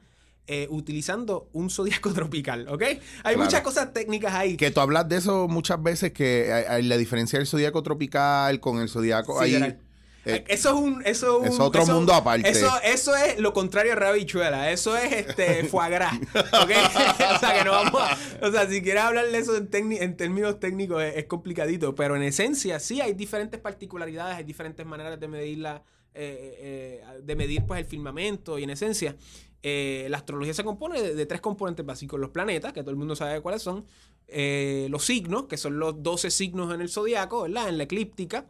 eh, 0.47 0.67
utilizando 0.69 1.49
un 1.53 1.69
zodíaco 1.69 2.13
tropical, 2.13 2.67
¿ok? 2.67 2.81
Hay 2.83 2.99
Claro. 3.21 3.39
muchas 3.39 3.61
cosas 3.61 3.93
técnicas 3.93 4.33
ahí. 4.33 4.57
Que 4.57 4.71
tú 4.71 4.79
hablas 4.81 5.07
de 5.09 5.17
eso 5.17 5.47
muchas 5.47 5.81
veces, 5.81 6.11
que 6.11 6.51
hay, 6.51 6.63
hay 6.67 6.83
la 6.83 6.97
diferencia 6.97 7.39
del 7.39 7.47
zodiaco 7.47 7.81
tropical 7.83 8.59
con 8.59 8.79
el 8.79 8.89
zodiaco. 8.89 9.43
Sí, 9.43 9.55
ahí, 9.55 9.77
eh, 10.25 10.45
eso 10.47 10.69
es 10.69 10.75
un. 10.75 11.01
Eso 11.05 11.43
es, 11.43 11.59
otro 11.59 11.83
eso- 11.83 11.93
mundo 11.93 12.13
aparte. 12.13 12.49
Eso, 12.49 12.69
eso 12.81 13.13
es 13.13 13.39
lo 13.39 13.51
contrario 13.51 13.91
a 13.91 13.95
rabichuela. 13.95 14.71
Eso 14.71 14.95
es 14.95 15.11
este 15.11 15.63
foie 15.69 15.89
gras. 15.89 16.13
o 16.33 17.39
sea 17.39 17.57
que 17.57 17.65
no 17.65 17.71
vamos 17.71 18.01
a- 18.01 18.17
O 18.47 18.49
sea, 18.51 18.69
si 18.69 18.81
quieres 18.81 19.03
hablar 19.03 19.25
de 19.29 19.37
eso 19.37 19.57
en, 19.57 19.91
en 19.91 20.15
términos 20.15 20.59
técnicos 20.61 21.03
es, 21.03 21.17
es 21.17 21.25
complicadito. 21.25 21.93
Pero 21.95 22.15
en 22.15 22.23
esencia, 22.23 22.79
sí 22.79 23.01
hay 23.01 23.13
diferentes 23.13 23.59
particularidades, 23.59 24.37
hay 24.37 24.43
diferentes 24.45 24.85
maneras 24.85 25.19
de 25.19 25.27
medir 25.27 25.57
la. 25.57 25.83
eh, 26.13 27.01
eh, 27.03 27.03
de 27.21 27.35
medir 27.35 27.65
pues 27.65 27.79
el 27.81 27.85
firmamento. 27.85 28.57
Y 28.59 28.63
en 28.63 28.69
esencia, 28.69 29.17
eh, 29.63 30.07
la 30.09 30.17
astrología 30.17 30.53
se 30.53 30.63
compone 30.63 31.01
de, 31.01 31.15
de 31.15 31.25
tres 31.25 31.41
componentes 31.41 31.85
básicos: 31.85 32.19
los 32.19 32.29
planetas, 32.29 32.73
que 32.73 32.81
todo 32.81 32.91
el 32.91 32.97
mundo 32.97 33.15
sabe 33.15 33.41
cuáles 33.41 33.61
son, 33.61 33.85
eh, 34.27 34.87
los 34.89 35.05
signos, 35.05 35.45
que 35.45 35.57
son 35.57 35.79
los 35.79 36.03
12 36.03 36.29
signos 36.31 36.73
en 36.73 36.81
el 36.81 36.89
zodiaco, 36.89 37.43
¿verdad? 37.43 37.69
En 37.69 37.77
la 37.77 37.83
eclíptica 37.85 38.45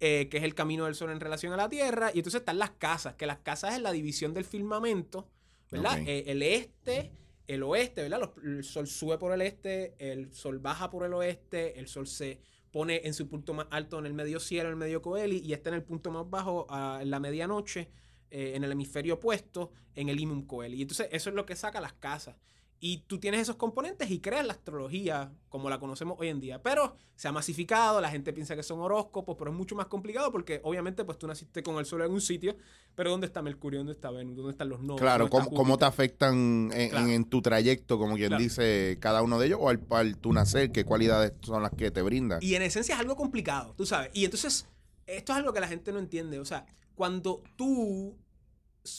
eh, 0.00 0.28
que 0.30 0.36
es 0.38 0.44
el 0.44 0.54
camino 0.54 0.84
del 0.84 0.94
sol 0.94 1.10
en 1.10 1.18
relación 1.20 1.52
a 1.52 1.56
la 1.56 1.68
Tierra. 1.68 2.10
Y 2.14 2.18
entonces 2.18 2.40
están 2.40 2.58
las 2.58 2.70
casas, 2.70 3.14
que 3.14 3.26
las 3.26 3.38
casas 3.38 3.74
es 3.74 3.82
la 3.82 3.90
división 3.92 4.32
del 4.34 4.44
firmamento, 4.44 5.26
¿verdad? 5.70 5.98
El 6.30 6.42
este, 6.42 7.10
el 7.48 7.62
oeste, 7.64 8.02
¿verdad? 8.02 8.20
Los- 8.20 8.44
el 8.44 8.62
sol 8.64 8.86
sube 8.86 9.18
por 9.18 9.32
el 9.32 9.42
este, 9.42 9.94
el 9.98 10.32
sol 10.32 10.58
baja 10.60 10.88
por 10.90 11.04
el 11.04 11.12
oeste, 11.14 11.78
el 11.80 11.88
sol 11.88 12.06
se 12.06 12.38
pone 12.70 13.00
en 13.04 13.14
su 13.14 13.28
punto 13.28 13.54
más 13.54 13.66
alto 13.70 13.98
en 13.98 14.06
el 14.06 14.14
medio 14.14 14.38
cielo, 14.38 14.68
en 14.68 14.74
el 14.74 14.76
medio 14.76 15.02
coeli, 15.02 15.38
y 15.44 15.52
está 15.52 15.70
en 15.70 15.74
el 15.76 15.82
punto 15.82 16.10
más 16.12 16.28
bajo 16.30 16.66
ah, 16.70 16.98
en 17.02 17.10
la 17.10 17.18
medianoche. 17.18 17.88
Eh, 18.30 18.52
en 18.54 18.64
el 18.64 18.72
hemisferio 18.72 19.14
opuesto, 19.14 19.70
en 19.94 20.08
el 20.08 20.20
imum 20.20 20.42
coeli. 20.46 20.76
Y 20.78 20.82
entonces 20.82 21.08
eso 21.12 21.30
es 21.30 21.36
lo 21.36 21.46
que 21.46 21.56
saca 21.56 21.80
las 21.80 21.92
casas. 21.94 22.36
Y 22.80 22.98
tú 23.08 23.18
tienes 23.18 23.40
esos 23.40 23.56
componentes 23.56 24.08
y 24.08 24.20
creas 24.20 24.46
la 24.46 24.52
astrología 24.52 25.32
como 25.48 25.68
la 25.68 25.80
conocemos 25.80 26.16
hoy 26.20 26.28
en 26.28 26.38
día. 26.38 26.62
Pero 26.62 26.94
se 27.16 27.26
ha 27.26 27.32
masificado, 27.32 28.00
la 28.00 28.08
gente 28.08 28.32
piensa 28.32 28.54
que 28.54 28.62
son 28.62 28.78
horóscopos, 28.78 29.34
pero 29.36 29.50
es 29.50 29.56
mucho 29.56 29.74
más 29.74 29.86
complicado 29.86 30.30
porque 30.30 30.60
obviamente 30.62 31.04
pues 31.04 31.18
tú 31.18 31.26
naciste 31.26 31.64
con 31.64 31.74
el 31.78 31.86
sol 31.86 32.02
en 32.02 32.12
un 32.12 32.20
sitio, 32.20 32.56
pero 32.94 33.10
¿dónde 33.10 33.26
está 33.26 33.42
Mercurio? 33.42 33.80
¿Dónde 33.80 33.94
está 33.94 34.12
Venus? 34.12 34.36
¿Dónde 34.36 34.52
están 34.52 34.68
los 34.68 34.80
nodos? 34.80 35.00
Claro, 35.00 35.24
¿Dónde 35.24 35.38
está 35.38 35.44
¿cómo, 35.50 35.56
cómo 35.56 35.76
te 35.78 35.86
afectan 35.86 36.70
en, 36.72 36.90
Claro. 36.90 37.06
en- 37.06 37.12
en 37.14 37.24
tu 37.24 37.42
trayecto, 37.42 37.98
como 37.98 38.14
quien 38.14 38.28
Claro. 38.28 38.44
dice, 38.44 38.96
cada 39.00 39.22
uno 39.22 39.40
de 39.40 39.46
ellos, 39.48 39.58
o 39.60 39.70
al, 39.70 39.80
al 39.90 40.16
tu 40.16 40.32
nacer, 40.32 40.70
qué 40.70 40.84
cualidades 40.84 41.32
son 41.42 41.64
las 41.64 41.72
que 41.72 41.90
te 41.90 42.02
brindan? 42.02 42.38
Y 42.42 42.54
en 42.54 42.62
esencia 42.62 42.94
es 42.94 43.00
algo 43.00 43.16
complicado, 43.16 43.74
tú 43.76 43.86
sabes. 43.86 44.10
Y 44.14 44.24
entonces, 44.24 44.68
esto 45.08 45.32
es 45.32 45.38
algo 45.38 45.52
que 45.52 45.58
la 45.58 45.66
gente 45.66 45.90
no 45.90 45.98
entiende. 45.98 46.38
O 46.38 46.44
sea, 46.44 46.64
cuando 46.98 47.44
tú 47.54 48.18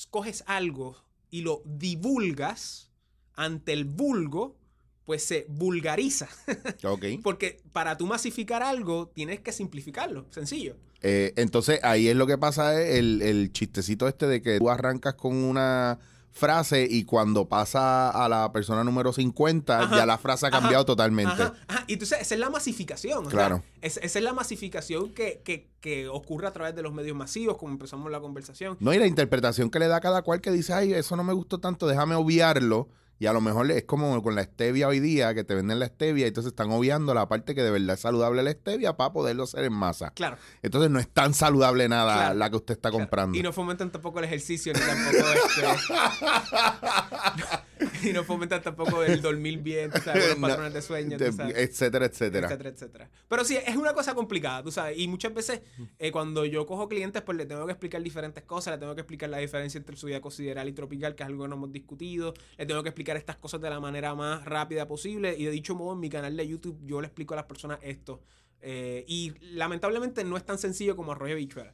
coges 0.10 0.46
algo 0.48 0.96
y 1.30 1.42
lo 1.42 1.62
divulgas 1.66 2.90
ante 3.36 3.74
el 3.74 3.84
vulgo, 3.84 4.56
pues 5.04 5.22
se 5.24 5.46
vulgariza. 5.50 6.30
Ok. 6.86 7.06
Porque 7.22 7.62
para 7.74 7.98
tú 7.98 8.08
masificar 8.08 8.64
algo, 8.64 9.10
tienes 9.10 9.42
que 9.42 9.52
simplificarlo. 9.52 10.28
Sencillo. 10.32 10.78
Eh, 11.02 11.34
entonces, 11.36 11.82
ahí 11.84 12.08
es 12.08 12.16
lo 12.16 12.26
que 12.26 12.38
pasa, 12.38 12.82
es 12.82 13.00
el, 13.00 13.22
el 13.22 13.52
chistecito 13.52 14.08
este 14.08 14.28
de 14.28 14.42
que 14.42 14.60
tú 14.60 14.70
arrancas 14.70 15.16
con 15.16 15.36
una 15.36 16.00
frase 16.32 16.88
y 16.90 17.04
cuando 17.06 17.48
pasa 17.50 18.10
a 18.10 18.30
la 18.30 18.52
persona 18.52 18.84
número 18.84 19.12
50, 19.14 19.80
Ajá, 19.82 19.96
ya 19.98 20.06
la 20.06 20.18
frase 20.18 20.46
ha 20.46 20.50
ajá, 20.50 20.60
cambiado 20.60 20.86
totalmente. 20.86 21.42
Ajá. 21.42 21.54
Y 21.88 21.94
entonces, 21.94 22.22
esa 22.22 22.36
es 22.36 22.40
la 22.40 22.50
masificación. 22.50 23.20
o 23.26 23.30
sea, 23.30 23.32
Claro. 23.32 23.64
es- 23.82 23.98
esa 23.98 24.20
es 24.20 24.24
la 24.24 24.34
masificación 24.34 25.14
que, 25.14 25.42
que, 25.44 25.70
que 25.82 26.08
ocurre 26.08 26.48
a 26.48 26.52
través 26.54 26.76
de 26.76 26.84
los 26.84 26.94
medios 26.94 27.16
masivos, 27.18 27.58
como 27.58 27.72
empezamos 27.74 28.12
la 28.12 28.20
conversación. 28.20 28.78
No, 28.80 28.94
y 28.94 29.00
la 29.00 29.08
interpretación 29.08 29.70
que 29.70 29.80
le 29.80 29.88
da 29.88 30.00
cada 30.00 30.22
cual 30.22 30.40
que 30.42 30.52
dice, 30.52 30.74
ay, 30.74 30.94
eso 30.94 31.16
no 31.16 31.24
me 31.24 31.34
gustó 31.34 31.58
tanto, 31.60 31.88
déjame 31.88 32.16
obviarlo. 32.16 32.88
Y 33.20 33.26
a 33.26 33.34
lo 33.34 33.42
mejor 33.42 33.70
es 33.70 33.84
como 33.84 34.24
con 34.24 34.34
la 34.36 34.44
stevia 34.44 34.88
hoy 34.88 35.02
día, 35.02 35.34
que 35.36 35.44
te 35.44 35.54
venden 35.54 35.78
la 35.80 35.88
stevia 35.88 36.26
y 36.26 36.30
entonces 36.30 36.52
están 36.52 36.72
obviando 36.72 37.14
la 37.14 37.28
parte 37.28 37.54
que 37.54 37.62
de 37.62 37.70
verdad 37.70 37.96
es 37.96 38.00
saludable 38.00 38.42
la 38.44 38.52
stevia 38.52 38.96
para 38.96 39.12
poderlo 39.12 39.44
hacer 39.44 39.66
en 39.66 39.74
masa. 39.74 40.12
Claro. 40.12 40.38
Entonces 40.62 40.90
no 40.90 41.00
es 41.00 41.10
tan 41.10 41.34
saludable 41.34 41.90
nada 41.90 42.16
Claro. 42.16 42.36
la 42.36 42.50
que 42.50 42.56
usted 42.56 42.74
está 42.76 42.90
Claro. 42.90 43.04
comprando. 43.04 43.38
Y 43.38 43.44
no 43.44 43.52
fomentan 43.52 43.92
tampoco 43.92 44.20
el 44.20 44.26
ejercicio, 44.26 44.72
ni 44.74 44.80
tampoco 44.80 45.18
este. 45.34 45.62
y 48.10 48.14
no 48.14 48.24
fomentan 48.24 48.62
tampoco 48.62 49.04
el 49.04 49.22
dormir 49.22 49.60
bien, 49.60 49.92
tú 49.92 50.00
sabes, 50.02 50.30
los 50.30 50.38
No, 50.40 50.48
patrones 50.48 50.74
de 50.74 50.82
sueño, 50.82 51.18
tú 51.18 51.24
de- 51.26 51.32
sabes. 51.34 51.58
etcétera, 51.58 52.06
etcétera. 52.06 52.48
etcétera, 52.48 52.70
etcétera. 52.70 53.10
Pero 53.28 53.44
sí, 53.46 53.58
es 53.58 53.76
una 53.76 53.94
cosa 53.94 54.14
complicada, 54.16 54.64
tú 54.64 54.72
sabes. 54.72 54.98
Y 54.98 55.08
muchas 55.08 55.34
veces, 55.34 55.62
eh, 55.98 56.12
cuando 56.12 56.46
yo 56.46 56.66
cojo 56.66 56.88
clientes, 56.90 57.22
pues 57.22 57.38
le 57.38 57.46
tengo 57.46 57.66
que 57.66 57.72
explicar 57.72 58.02
diferentes 58.02 58.44
cosas. 58.44 58.74
Le 58.76 58.78
tengo 58.80 58.96
que 58.96 59.02
explicar 59.02 59.30
la 59.30 59.38
diferencia 59.40 59.78
entre 59.78 59.94
el 59.94 60.00
zodiaco 60.00 60.32
sideral 60.32 60.68
y 60.70 60.74
tropical, 60.74 61.16
que 61.16 61.24
es 61.24 61.28
algo 61.28 61.44
que 61.44 61.50
no 61.50 61.56
hemos 61.56 61.72
discutido. 61.72 62.34
Le 62.58 62.66
tengo 62.66 62.84
que 62.84 62.90
explicar 62.90 63.18
estas 63.18 63.38
cosas 63.38 63.62
de 63.62 63.70
la 63.70 63.80
manera 63.80 64.16
más 64.16 64.46
rápida 64.46 64.88
posible. 64.88 65.36
Y 65.38 65.46
de 65.46 65.52
dicho 65.52 65.76
modo, 65.76 65.94
en 65.94 66.00
mi 66.00 66.10
canal 66.10 66.36
de 66.38 66.48
YouTube, 66.48 66.80
yo 66.86 67.02
le 67.02 67.08
explico 67.08 67.34
a 67.34 67.38
las 67.38 67.46
personas 67.46 67.80
esto. 67.82 68.22
Eh, 68.62 69.06
y 69.08 69.34
lamentablemente 69.54 70.24
no 70.24 70.36
es 70.38 70.46
tan 70.46 70.58
sencillo 70.58 70.96
como 70.96 71.12
arroyo 71.14 71.36
bichuela. 71.36 71.74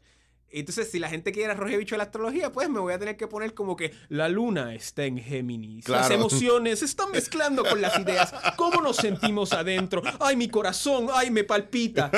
Entonces, 0.51 0.89
si 0.89 0.99
la 0.99 1.09
gente 1.09 1.31
quiere 1.33 1.51
arroyo 1.51 1.77
bicho 1.77 1.95
de 1.95 1.97
la 1.97 2.05
astrología, 2.05 2.51
pues 2.51 2.69
me 2.69 2.79
voy 2.79 2.93
a 2.93 2.99
tener 2.99 3.17
que 3.17 3.27
poner 3.27 3.53
como 3.53 3.75
que 3.75 3.91
la 4.09 4.29
luna 4.29 4.73
está 4.73 5.03
en 5.03 5.17
Géminis. 5.17 5.87
Las 5.89 6.07
Claro. 6.07 6.15
emociones 6.21 6.79
se 6.79 6.85
están 6.85 7.11
mezclando 7.13 7.63
con 7.65 7.81
las 7.81 7.99
ideas. 7.99 8.33
¿Cómo 8.55 8.81
nos 8.81 8.95
sentimos 8.97 9.51
adentro? 9.53 10.01
Ay, 10.19 10.35
mi 10.37 10.47
corazón, 10.47 11.07
ay, 11.13 11.29
me 11.31 11.43
palpita. 11.43 12.09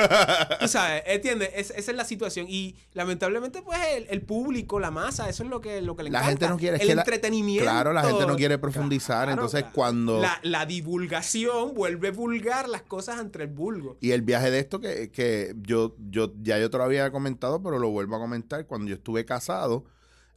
Tú 0.60 0.68
sabes, 0.68 1.02
¿entiendes? 1.06 1.50
Es- 1.54 1.70
esa 1.70 1.90
es 1.90 1.96
la 1.96 2.04
situación. 2.04 2.46
Y 2.48 2.76
lamentablemente, 2.94 3.62
pues, 3.62 3.78
el, 3.96 4.06
el 4.10 4.22
público, 4.22 4.78
la 4.78 4.90
masa, 4.90 5.28
eso 5.28 5.42
es 5.42 5.48
lo 5.50 5.60
que, 5.60 5.82
lo 5.82 5.96
que 5.96 6.04
le 6.04 6.10
La 6.10 6.18
encanta. 6.20 6.30
gente 6.30 6.48
no 6.48 6.56
quiere- 6.58 6.76
El 6.80 6.86
que 6.88 6.94
la- 6.94 7.02
entretenimiento. 7.02 7.64
Claro, 7.64 7.92
la 7.92 8.04
gente 8.04 8.26
no 8.26 8.36
quiere 8.36 8.58
profundizar, 8.58 9.28
entonces 9.30 9.64
cuando- 9.72 10.20
La, 10.20 10.38
la 10.42 10.64
divulgación 10.66 11.74
vuelve 11.74 12.10
vulgar 12.10 12.68
las 12.68 12.82
cosas 12.82 13.20
entre 13.20 13.44
el 13.44 13.50
vulgo. 13.50 13.96
Y 14.00 14.12
el 14.12 14.22
viaje 14.22 14.50
de 14.50 14.58
esto 14.58 14.80
que, 14.80 15.10
que 15.10 15.54
yo, 15.62 15.96
yo, 16.10 16.32
ya 16.42 16.58
yo 16.58 16.70
te 16.70 16.76
lo 16.78 16.84
había 16.84 17.10
comentado, 17.10 17.62
pero 17.62 17.78
lo 17.78 17.88
vuelvo 17.90 18.16
a 18.16 18.17
comentar. 18.18 18.66
Cuando 18.66 18.88
yo 18.88 18.94
estuve 18.96 19.24
casado, 19.24 19.84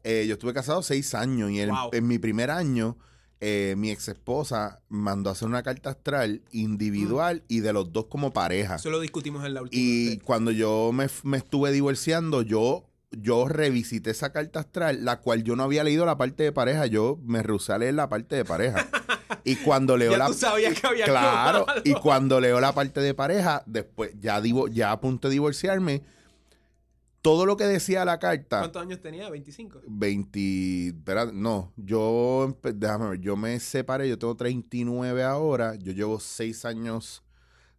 eh, 0.04 0.26
yo 0.28 0.34
estuve 0.34 0.54
casado 0.54 0.82
seis 0.84 1.14
años 1.16 1.52
y 1.52 1.62
en, 1.62 1.70
Wow. 1.70 1.90
en 1.94 2.08
mi 2.08 2.18
primer 2.20 2.50
año, 2.52 2.98
eh, 3.40 3.74
mi 3.78 3.90
ex 3.92 4.08
esposa 4.08 4.82
mandó 4.90 5.30
a 5.30 5.34
hacer 5.34 5.48
una 5.48 5.64
carta 5.64 5.90
astral 5.92 6.42
individual 6.52 7.44
y 7.48 7.60
de 7.62 7.74
los 7.74 7.92
dos 7.92 8.06
como 8.06 8.34
pareja. 8.34 8.76
Eso 8.76 8.90
lo 8.90 9.00
discutimos 9.00 9.46
en 9.46 9.54
la 9.56 9.62
última. 9.64 9.82
Y 9.82 10.10
vez. 10.16 10.24
cuando 10.24 10.52
yo 10.52 10.92
me, 10.94 11.08
me 11.24 11.38
estuve 11.38 11.72
divorciando, 11.72 12.42
yo, 12.44 12.86
yo 13.12 13.48
revisité 13.48 14.12
esa 14.12 14.32
carta 14.32 14.60
astral, 14.62 15.04
la 15.06 15.22
cual 15.22 15.44
yo 15.44 15.56
no 15.56 15.64
había 15.64 15.84
leído 15.84 16.06
la 16.06 16.18
parte 16.18 16.44
de 16.44 16.52
pareja. 16.52 16.86
Yo 16.86 17.20
me 17.24 17.42
rehusé 17.44 17.74
a 17.74 17.78
leer 17.80 17.96
la 17.96 18.10
parte 18.10 18.36
de 18.36 18.46
pareja. 18.46 18.88
y 19.44 19.56
cuando 19.58 19.98
leo 19.98 20.12
Ya 20.12 20.18
la 20.20 20.28
tú 20.28 20.34
sabías 20.34 20.80
que 20.80 20.86
había 20.88 21.06
Claro, 21.06 21.66
y 21.84 21.94
cuando 21.94 22.40
leo 22.40 22.60
la 22.62 22.74
parte 22.74 23.02
de 23.02 23.14
pareja, 23.16 23.64
después 23.66 24.12
ya 24.20 24.40
divo, 24.40 24.68
ya 24.68 24.92
a 24.92 25.02
punto 25.02 25.28
de 25.30 25.34
divorciarme, 25.34 26.04
todo 27.22 27.46
lo 27.46 27.56
que 27.58 27.66
decía 27.66 28.04
la 28.06 28.18
carta, 28.20 28.60
¿Cuántos 28.60 28.82
años 28.82 29.00
tenía? 29.02 29.30
25. 29.30 29.82
20, 29.88 30.88
espera, 30.88 31.26
no, 31.32 31.72
yo, 31.78 32.58
déjame 32.64 33.10
ver, 33.12 33.20
yo 33.20 33.36
me 33.36 33.60
separé, 33.60 34.10
yo 34.10 34.18
tengo 34.18 34.36
39 34.36 35.24
ahora, 35.24 35.76
yo 35.76 35.92
llevo 35.92 36.20
6 36.20 36.66
años 36.66 37.24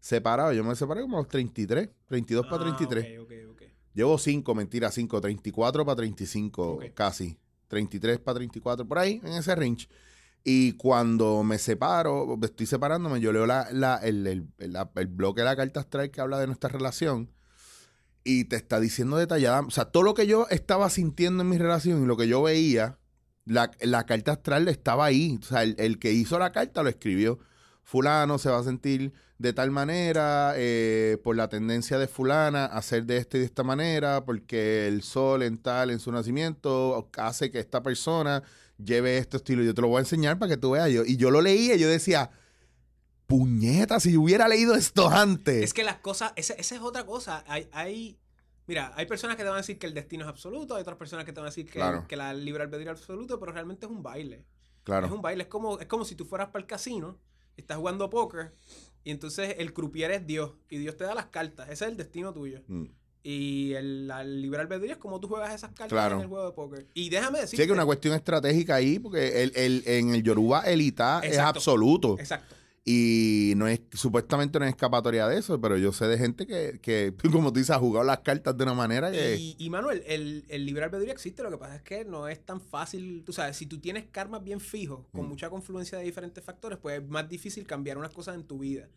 separado, 0.00 0.52
yo 0.52 0.62
me 0.64 0.74
separé 0.76 1.02
como 1.02 1.16
a 1.16 1.20
los 1.20 1.28
33, 1.28 1.88
32 2.06 2.46
para 2.46 2.62
Ah, 2.64 2.76
33. 2.76 3.18
ok, 3.20 3.24
ok, 3.24 3.32
ok. 3.52 3.62
Llevo 3.94 4.16
5, 4.18 4.54
mentira, 4.54 4.90
5, 4.90 5.20
34 5.20 5.84
para 5.84 5.96
35, 5.96 6.74
Ok. 6.74 6.84
casi. 6.94 7.36
33 7.68 8.18
para 8.20 8.36
34, 8.36 8.86
por 8.86 8.98
ahí, 8.98 9.20
en 9.24 9.32
ese 9.32 9.54
range. 9.54 9.88
Y 10.44 10.72
cuando 10.72 11.42
me 11.44 11.56
separo, 11.58 12.38
estoy 12.42 12.66
separándome, 12.66 13.20
yo 13.20 13.32
leo 13.32 13.46
la, 13.46 13.68
la- 13.72 13.96
el, 13.96 14.26
el- 14.26 14.48
el- 14.58 14.72
la- 14.72 14.90
el 14.96 15.06
bloque 15.06 15.40
de 15.40 15.44
la 15.46 15.56
carta 15.56 15.80
astral 15.80 16.10
que 16.10 16.20
habla 16.20 16.38
de 16.38 16.46
nuestra 16.46 16.68
relación 16.68 17.30
y 18.24 18.44
te 18.44 18.56
está 18.56 18.80
diciendo 18.80 19.16
detallada, 19.16 19.60
o 19.60 19.70
sea, 19.70 19.86
todo 19.86 20.02
lo 20.02 20.14
que 20.14 20.26
yo 20.26 20.46
estaba 20.50 20.90
sintiendo 20.90 21.42
en 21.42 21.48
mi 21.48 21.58
relación 21.58 22.02
y 22.02 22.06
lo 22.06 22.16
que 22.16 22.28
yo 22.28 22.42
veía, 22.42 22.98
la, 23.44 23.70
la 23.80 24.06
carta 24.06 24.32
astral 24.32 24.68
estaba 24.68 25.04
ahí. 25.04 25.38
O 25.40 25.44
sea, 25.44 25.62
el, 25.62 25.74
el 25.78 25.98
que 25.98 26.12
hizo 26.12 26.38
la 26.38 26.52
carta 26.52 26.82
lo 26.82 26.88
escribió. 26.88 27.38
Fulano 27.82 28.38
se 28.38 28.48
va 28.50 28.58
a 28.58 28.64
sentir 28.64 29.12
de 29.38 29.52
tal 29.52 29.72
manera 29.72 30.54
eh, 30.56 31.18
por 31.24 31.34
la 31.36 31.48
tendencia 31.48 31.98
de 31.98 32.06
fulana 32.06 32.64
a 32.64 32.78
hacer 32.78 33.04
de 33.06 33.16
esta 33.16 33.36
y 33.36 33.40
de 33.40 33.46
esta 33.46 33.64
manera, 33.64 34.24
porque 34.24 34.86
el 34.86 35.02
sol 35.02 35.42
en 35.42 35.58
tal, 35.58 35.90
en 35.90 35.98
su 35.98 36.12
nacimiento, 36.12 37.10
hace 37.18 37.50
que 37.50 37.58
esta 37.58 37.82
persona 37.82 38.44
lleve 38.78 39.18
este 39.18 39.38
estilo. 39.38 39.64
Yo 39.64 39.74
te 39.74 39.82
lo 39.82 39.88
voy 39.88 39.98
a 39.98 40.00
enseñar 40.00 40.38
para 40.38 40.50
que 40.50 40.56
tú 40.56 40.70
veas. 40.70 40.90
Yo, 40.90 41.04
y 41.04 41.16
yo 41.16 41.32
lo 41.32 41.40
leía 41.40 41.74
y 41.74 41.80
yo 41.80 41.88
decía, 41.88 42.30
puñeta, 43.38 43.98
si 44.00 44.12
yo 44.12 44.20
hubiera 44.20 44.46
leído 44.48 44.74
esto 44.74 45.08
antes. 45.08 45.62
Es 45.64 45.74
que 45.74 45.84
las 45.84 45.96
cosas, 45.96 46.32
esa, 46.36 46.54
esa 46.54 46.74
es 46.74 46.80
otra 46.82 47.04
cosa. 47.06 47.42
Hay, 47.46 47.68
hay, 47.72 48.18
mira, 48.66 48.92
hay 48.94 49.06
personas 49.06 49.36
que 49.36 49.42
te 49.42 49.48
van 49.48 49.56
a 49.56 49.62
decir 49.62 49.78
que 49.78 49.86
el 49.86 49.94
destino 49.94 50.24
es 50.24 50.28
absoluto, 50.28 50.74
hay 50.74 50.82
otras 50.82 50.96
personas 50.98 51.24
que 51.24 51.32
te 51.32 51.40
van 51.40 51.46
a 51.46 51.50
decir 51.50 51.64
que, 51.66 51.72
Claro. 51.72 52.06
que 52.06 52.16
la 52.16 52.34
libre 52.34 52.62
albedrío 52.62 52.92
es 52.92 52.98
absoluto, 53.00 53.38
pero 53.40 53.52
realmente 53.52 53.86
es 53.86 53.92
un 53.92 54.02
baile. 54.02 54.44
claro. 54.84 55.06
Es 55.06 55.12
un 55.12 55.22
baile, 55.22 55.44
es 55.44 55.48
como, 55.48 55.78
es 55.78 55.86
como 55.86 56.04
si 56.04 56.14
tú 56.14 56.24
fueras 56.24 56.48
para 56.48 56.60
el 56.60 56.66
casino, 56.66 57.18
estás 57.56 57.76
jugando 57.78 58.10
póker, 58.10 58.52
y 59.04 59.10
entonces 59.10 59.54
el 59.58 59.72
croupier 59.72 60.10
es 60.10 60.26
Dios, 60.26 60.52
y 60.68 60.78
Dios 60.78 60.96
te 60.96 61.04
da 61.04 61.14
las 61.14 61.26
cartas, 61.26 61.68
ese 61.70 61.84
es 61.84 61.90
el 61.92 61.96
destino 61.96 62.32
tuyo. 62.32 62.60
Mm. 62.66 62.84
Y 63.24 63.72
el, 63.74 64.08
la 64.08 64.24
libre 64.24 64.60
albedrío 64.62 64.92
es 64.94 64.98
como 64.98 65.20
tú 65.20 65.28
juegas 65.28 65.54
esas 65.54 65.70
cartas 65.70 65.90
Claro. 65.90 66.16
en 66.16 66.22
el 66.22 66.26
juego 66.26 66.44
de 66.46 66.52
póker. 66.52 66.86
Y 66.92 67.08
déjame 67.08 67.38
Sí, 67.38 67.42
decirte... 67.42 67.66
que 67.66 67.72
una 67.72 67.84
cuestión 67.86 68.14
estratégica 68.14 68.74
ahí, 68.74 68.98
porque 68.98 69.44
el, 69.44 69.52
el- 69.54 69.82
en 69.86 70.12
el 70.14 70.22
Yoruba 70.24 70.62
elita 70.62 71.20
es 71.22 71.30
Exacto. 71.34 71.58
absoluto. 71.60 72.18
Exacto. 72.18 72.56
Y 72.84 73.52
no 73.56 73.68
es, 73.68 73.80
supuestamente 73.92 74.58
no 74.58 74.64
es 74.64 74.70
escapatoria 74.72 75.28
de 75.28 75.38
eso, 75.38 75.60
pero 75.60 75.76
yo 75.78 75.92
sé 75.92 76.06
de 76.08 76.18
gente 76.18 76.46
que, 76.48 76.80
que 76.82 77.14
como 77.32 77.52
tú 77.52 77.60
dices, 77.60 77.70
ha 77.70 77.78
jugado 77.78 78.04
las 78.04 78.18
cartas 78.20 78.56
de 78.56 78.64
una 78.64 78.74
manera 78.74 79.12
que. 79.12 79.36
Y, 79.36 79.54
y, 79.58 79.70
Manuel, 79.70 80.02
el, 80.06 80.44
el 80.48 80.66
libre 80.66 80.84
albedrío 80.84 81.12
existe, 81.12 81.44
lo 81.44 81.50
que 81.50 81.58
pasa 81.58 81.76
es 81.76 81.82
que 81.82 82.04
no 82.04 82.26
es 82.26 82.44
tan 82.44 82.60
fácil, 82.60 83.22
tú 83.24 83.32
sabes, 83.32 83.56
si 83.56 83.66
tú 83.66 83.78
tienes 83.78 84.06
karmas 84.10 84.42
bien 84.42 84.58
fijos, 84.58 85.06
con 85.12 85.26
Mm. 85.26 85.28
mucha 85.28 85.48
confluencia 85.48 85.96
de 85.98 86.04
diferentes 86.04 86.42
factores, 86.42 86.76
pues 86.82 87.00
es 87.00 87.08
más 87.08 87.28
difícil 87.28 87.66
cambiar 87.68 87.98
unas 87.98 88.10
cosas 88.10 88.34
en 88.34 88.42
tu 88.44 88.58
vida. 88.58 88.88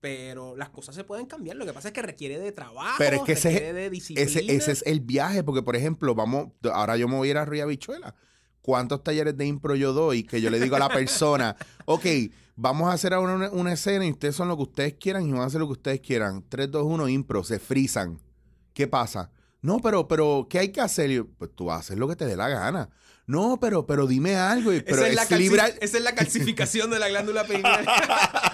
Pero 0.00 0.56
las 0.56 0.68
cosas 0.70 0.94
se 0.94 1.04
pueden 1.04 1.26
cambiar, 1.26 1.56
lo 1.56 1.64
que 1.66 1.72
pasa 1.74 1.88
es 1.88 1.94
que 1.94 2.00
requiere 2.02 2.38
de 2.38 2.52
trabajo, 2.52 2.96
Pero 2.98 3.16
es 3.16 3.22
que 3.22 3.32
ese- 3.32 3.50
requiere 3.52 3.72
de 3.74 3.90
disciplina. 3.90 4.28
ese, 4.30 4.54
ese 4.54 4.72
es 4.72 4.82
el 4.86 5.00
viaje, 5.00 5.42
porque 5.44 5.62
por 5.62 5.76
ejemplo, 5.76 6.14
vamos, 6.14 6.48
ahora 6.72 6.96
yo 6.98 7.06
me 7.08 7.16
voy 7.16 7.28
a 7.28 7.30
ir 7.32 7.38
a 7.38 7.44
Río 7.46 7.66
Bichuela. 7.66 8.14
¿Cuántos 8.62 9.02
talleres 9.02 9.36
de 9.38 9.46
impro 9.46 9.74
yo 9.74 9.94
doy? 9.94 10.22
Que 10.24 10.40
yo 10.42 10.50
le 10.50 10.60
digo 10.60 10.76
a 10.76 10.78
la 10.78 10.88
persona, 10.90 11.56
ok, 11.86 12.04
vamos 12.60 12.90
a 12.90 12.92
hacer 12.92 13.14
ahora 13.14 13.34
una, 13.34 13.50
una 13.50 13.72
escena 13.72 14.04
y 14.04 14.10
ustedes 14.10 14.36
son 14.36 14.48
lo 14.48 14.56
que 14.56 14.64
ustedes 14.64 14.94
quieran 14.94 15.26
y 15.26 15.32
van 15.32 15.40
a 15.42 15.46
hacer 15.46 15.60
lo 15.60 15.66
que 15.66 15.72
ustedes 15.72 16.00
quieran. 16.00 16.44
3, 16.48 16.70
2, 16.70 16.84
1, 16.86 17.08
impro, 17.08 17.42
se 17.42 17.58
frisan. 17.58 18.20
¿Qué 18.74 18.86
pasa? 18.86 19.30
No, 19.62 19.78
pero, 19.80 20.06
pero, 20.06 20.46
¿qué 20.48 20.58
hay 20.58 20.68
que 20.70 20.80
hacer? 20.80 21.10
Yo, 21.10 21.26
pues 21.26 21.50
tú 21.54 21.70
hacer 21.70 21.98
lo 21.98 22.06
que 22.06 22.16
te 22.16 22.26
dé 22.26 22.36
la 22.36 22.48
gana. 22.48 22.90
No, 23.26 23.58
pero, 23.60 23.86
pero 23.86 24.06
dime 24.06 24.36
algo. 24.36 24.72
y- 24.72 24.80
Pero 24.80 24.96
esa, 25.06 25.08
es 25.08 25.14
la 25.52 25.66
esa 25.68 25.96
es 25.98 26.02
la 26.02 26.14
calcificación 26.14 26.90
de 26.90 26.98
la 26.98 27.08
glándula 27.08 27.44
pineal. 27.44 27.86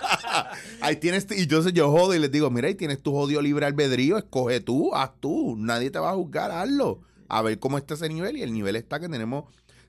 Ahí 0.81 0.97
tienes, 0.97 1.27
y 1.31 1.47
yo, 1.47 1.67
yo 1.69 1.91
jodo 1.91 2.15
y 2.15 2.19
les 2.19 2.31
digo, 2.31 2.51
mira, 2.51 2.69
ahí 2.69 2.75
tienes 2.75 3.03
tu 3.03 3.13
jodido 3.13 3.41
libre 3.41 3.67
albedrío, 3.67 4.19
escoge 4.19 4.61
tú, 4.61 4.95
haz 4.95 5.13
tú, 5.21 5.57
nadie 5.57 5.91
te 5.91 5.99
va 5.99 6.11
a 6.11 6.15
juzgar, 6.15 6.51
hazlo. 6.51 7.01
a 7.29 7.43
ver 7.43 7.59
cómo 7.59 7.79
está 7.79 7.95
ese 7.95 8.09
nivel 8.09 8.37
y 8.37 8.43
el 8.43 8.53
nivel 8.53 8.77
está 8.77 9.01
que 9.01 9.09
tenemos 9.09 9.45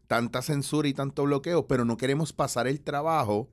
tanta 0.07 0.41
censura 0.41 0.87
y 0.87 0.93
tanto 0.93 1.23
bloqueo, 1.23 1.67
pero 1.67 1.83
no 1.85 1.97
queremos 1.97 2.31
pasar 2.33 2.67
el 2.67 2.79
trabajo 2.81 3.49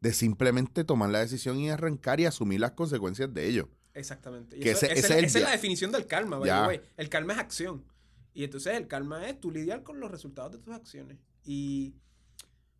de 0.00 0.12
simplemente 0.12 0.84
tomar 0.84 1.10
la 1.10 1.20
decisión 1.20 1.58
y 1.58 1.70
arrancar 1.70 2.20
y 2.20 2.26
asumir 2.26 2.60
las 2.60 2.72
consecuencias 2.72 3.32
de 3.32 3.46
ello. 3.46 3.68
Exactamente. 3.94 4.56
Y 4.56 4.60
Que 4.60 4.70
eso- 4.70 4.86
ese- 4.86 4.98
es- 4.98 5.10
el 5.10 5.24
esa 5.24 5.38
es 5.38 5.44
la 5.44 5.50
definición 5.50 5.92
del 5.92 6.06
karma, 6.06 6.38
by 6.38 6.46
Ya. 6.48 6.62
the 6.62 6.68
way. 6.68 6.80
El 6.96 7.08
karma 7.08 7.34
es 7.34 7.38
acción. 7.38 7.84
Y 8.32 8.44
entonces 8.44 8.74
el 8.76 8.86
karma 8.86 9.28
es 9.28 9.38
tú 9.40 9.50
lidiar 9.50 9.82
con 9.82 10.00
los 10.00 10.10
resultados 10.10 10.52
de 10.52 10.58
tus 10.58 10.72
acciones. 10.72 11.18
Y 11.44 11.94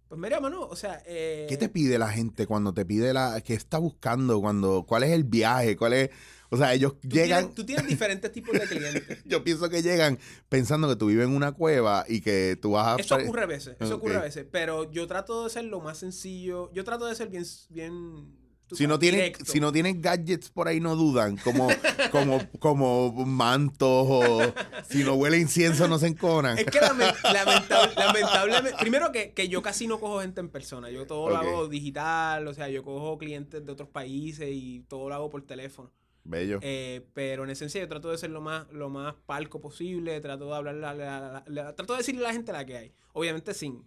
pues 0.08 0.20
mira, 0.20 0.40
mano, 0.40 0.62
o 0.62 0.74
sea... 0.76 1.02
eh, 1.06 1.46
¿Qué 1.48 1.56
te 1.56 1.68
pide 1.68 1.98
la 1.98 2.08
gente 2.10 2.46
cuando 2.46 2.72
te 2.74 2.84
pide 2.84 3.12
la 3.12 3.40
qué 3.42 3.54
está 3.54 3.78
buscando 3.78 4.40
cuando 4.40 4.84
cuál 4.86 5.02
es 5.04 5.10
el 5.10 5.24
viaje, 5.24 5.76
cuál 5.76 5.92
es, 5.92 6.10
o 6.50 6.56
sea, 6.56 6.74
ellos 6.74 6.94
tú 7.00 7.08
llegan 7.08 7.38
Tienes, 7.40 7.54
tú 7.54 7.64
tienes 7.64 7.86
diferentes 7.86 8.30
tipos 8.32 8.52
de 8.52 8.66
clientes. 8.66 9.18
yo 9.24 9.42
pienso 9.44 9.68
que 9.70 9.82
llegan 9.82 10.18
pensando 10.48 10.88
que 10.88 10.96
tú 10.96 11.06
vives 11.06 11.26
en 11.26 11.34
una 11.34 11.52
cueva 11.52 12.04
y 12.08 12.20
que 12.20 12.58
tú 12.60 12.72
vas 12.72 12.98
a 12.98 13.00
Eso 13.00 13.14
ocurre 13.14 13.42
a 13.42 13.46
veces, 13.46 13.76
eso 13.78 13.94
ocurre 13.96 14.16
a 14.16 14.20
veces. 14.22 14.46
Pero 14.50 14.90
yo 14.90 15.06
trato 15.06 15.44
de 15.44 15.50
ser 15.50 15.64
lo 15.64 15.80
más 15.80 15.98
sencillo. 15.98 16.70
Yo 16.72 16.84
trato 16.84 17.06
de 17.06 17.14
ser 17.14 17.28
bien... 17.28 17.44
bien 17.68 18.40
si 18.72 18.86
no 18.86 18.98
directo. 18.98 19.44
si 19.44 19.58
no 19.58 19.72
tienen 19.72 20.00
gadgets 20.00 20.48
por 20.50 20.68
ahí 20.68 20.78
no 20.78 20.94
dudan, 20.94 21.36
como 21.38 21.68
como 22.12 22.40
como 22.60 23.10
mantos 23.26 24.06
o 24.08 24.40
si 24.88 25.02
no 25.02 25.14
huele 25.14 25.38
incienso 25.38 25.88
no 25.88 25.98
se 25.98 26.06
enconan. 26.06 26.56
Es 26.56 26.66
que 26.66 26.78
lamen- 26.80 27.12
lamentable- 27.32 27.94
lamentablemente, 27.96 28.78
primero 28.80 29.10
que, 29.10 29.32
que 29.32 29.48
yo 29.48 29.60
casi 29.60 29.88
no 29.88 29.98
cojo 29.98 30.20
gente 30.20 30.40
en 30.40 30.48
persona, 30.50 30.88
yo 30.88 31.04
todo 31.06 31.30
lo 31.30 31.36
hago 31.36 31.68
digital, 31.68 32.46
o 32.46 32.54
sea, 32.54 32.68
yo 32.68 32.84
cojo 32.84 33.18
clientes 33.18 33.64
de 33.66 33.72
otros 33.72 33.88
países 33.88 34.48
y 34.52 34.84
todo 34.88 35.08
lo 35.08 35.16
hago 35.16 35.30
por 35.30 35.42
teléfono. 35.44 35.90
Bello. 36.24 36.58
Eh, 36.62 37.06
pero 37.14 37.44
en 37.44 37.50
esencia 37.50 37.80
yo 37.80 37.88
trato 37.88 38.10
de 38.10 38.18
ser 38.18 38.30
lo 38.30 38.40
más, 38.40 38.70
lo 38.72 38.88
más 38.90 39.14
palco 39.26 39.60
posible, 39.60 40.20
trato 40.20 40.46
de 40.46 40.54
hablar, 40.54 40.74
la- 40.74 40.94
la- 40.94 41.44
la- 41.46 41.74
trato 41.74 41.94
de 41.94 41.98
decirle 41.98 42.20
a 42.24 42.28
la 42.28 42.32
gente 42.34 42.52
la 42.52 42.64
que 42.66 42.76
hay. 42.76 42.92
Obviamente 43.12 43.54
sin, 43.54 43.84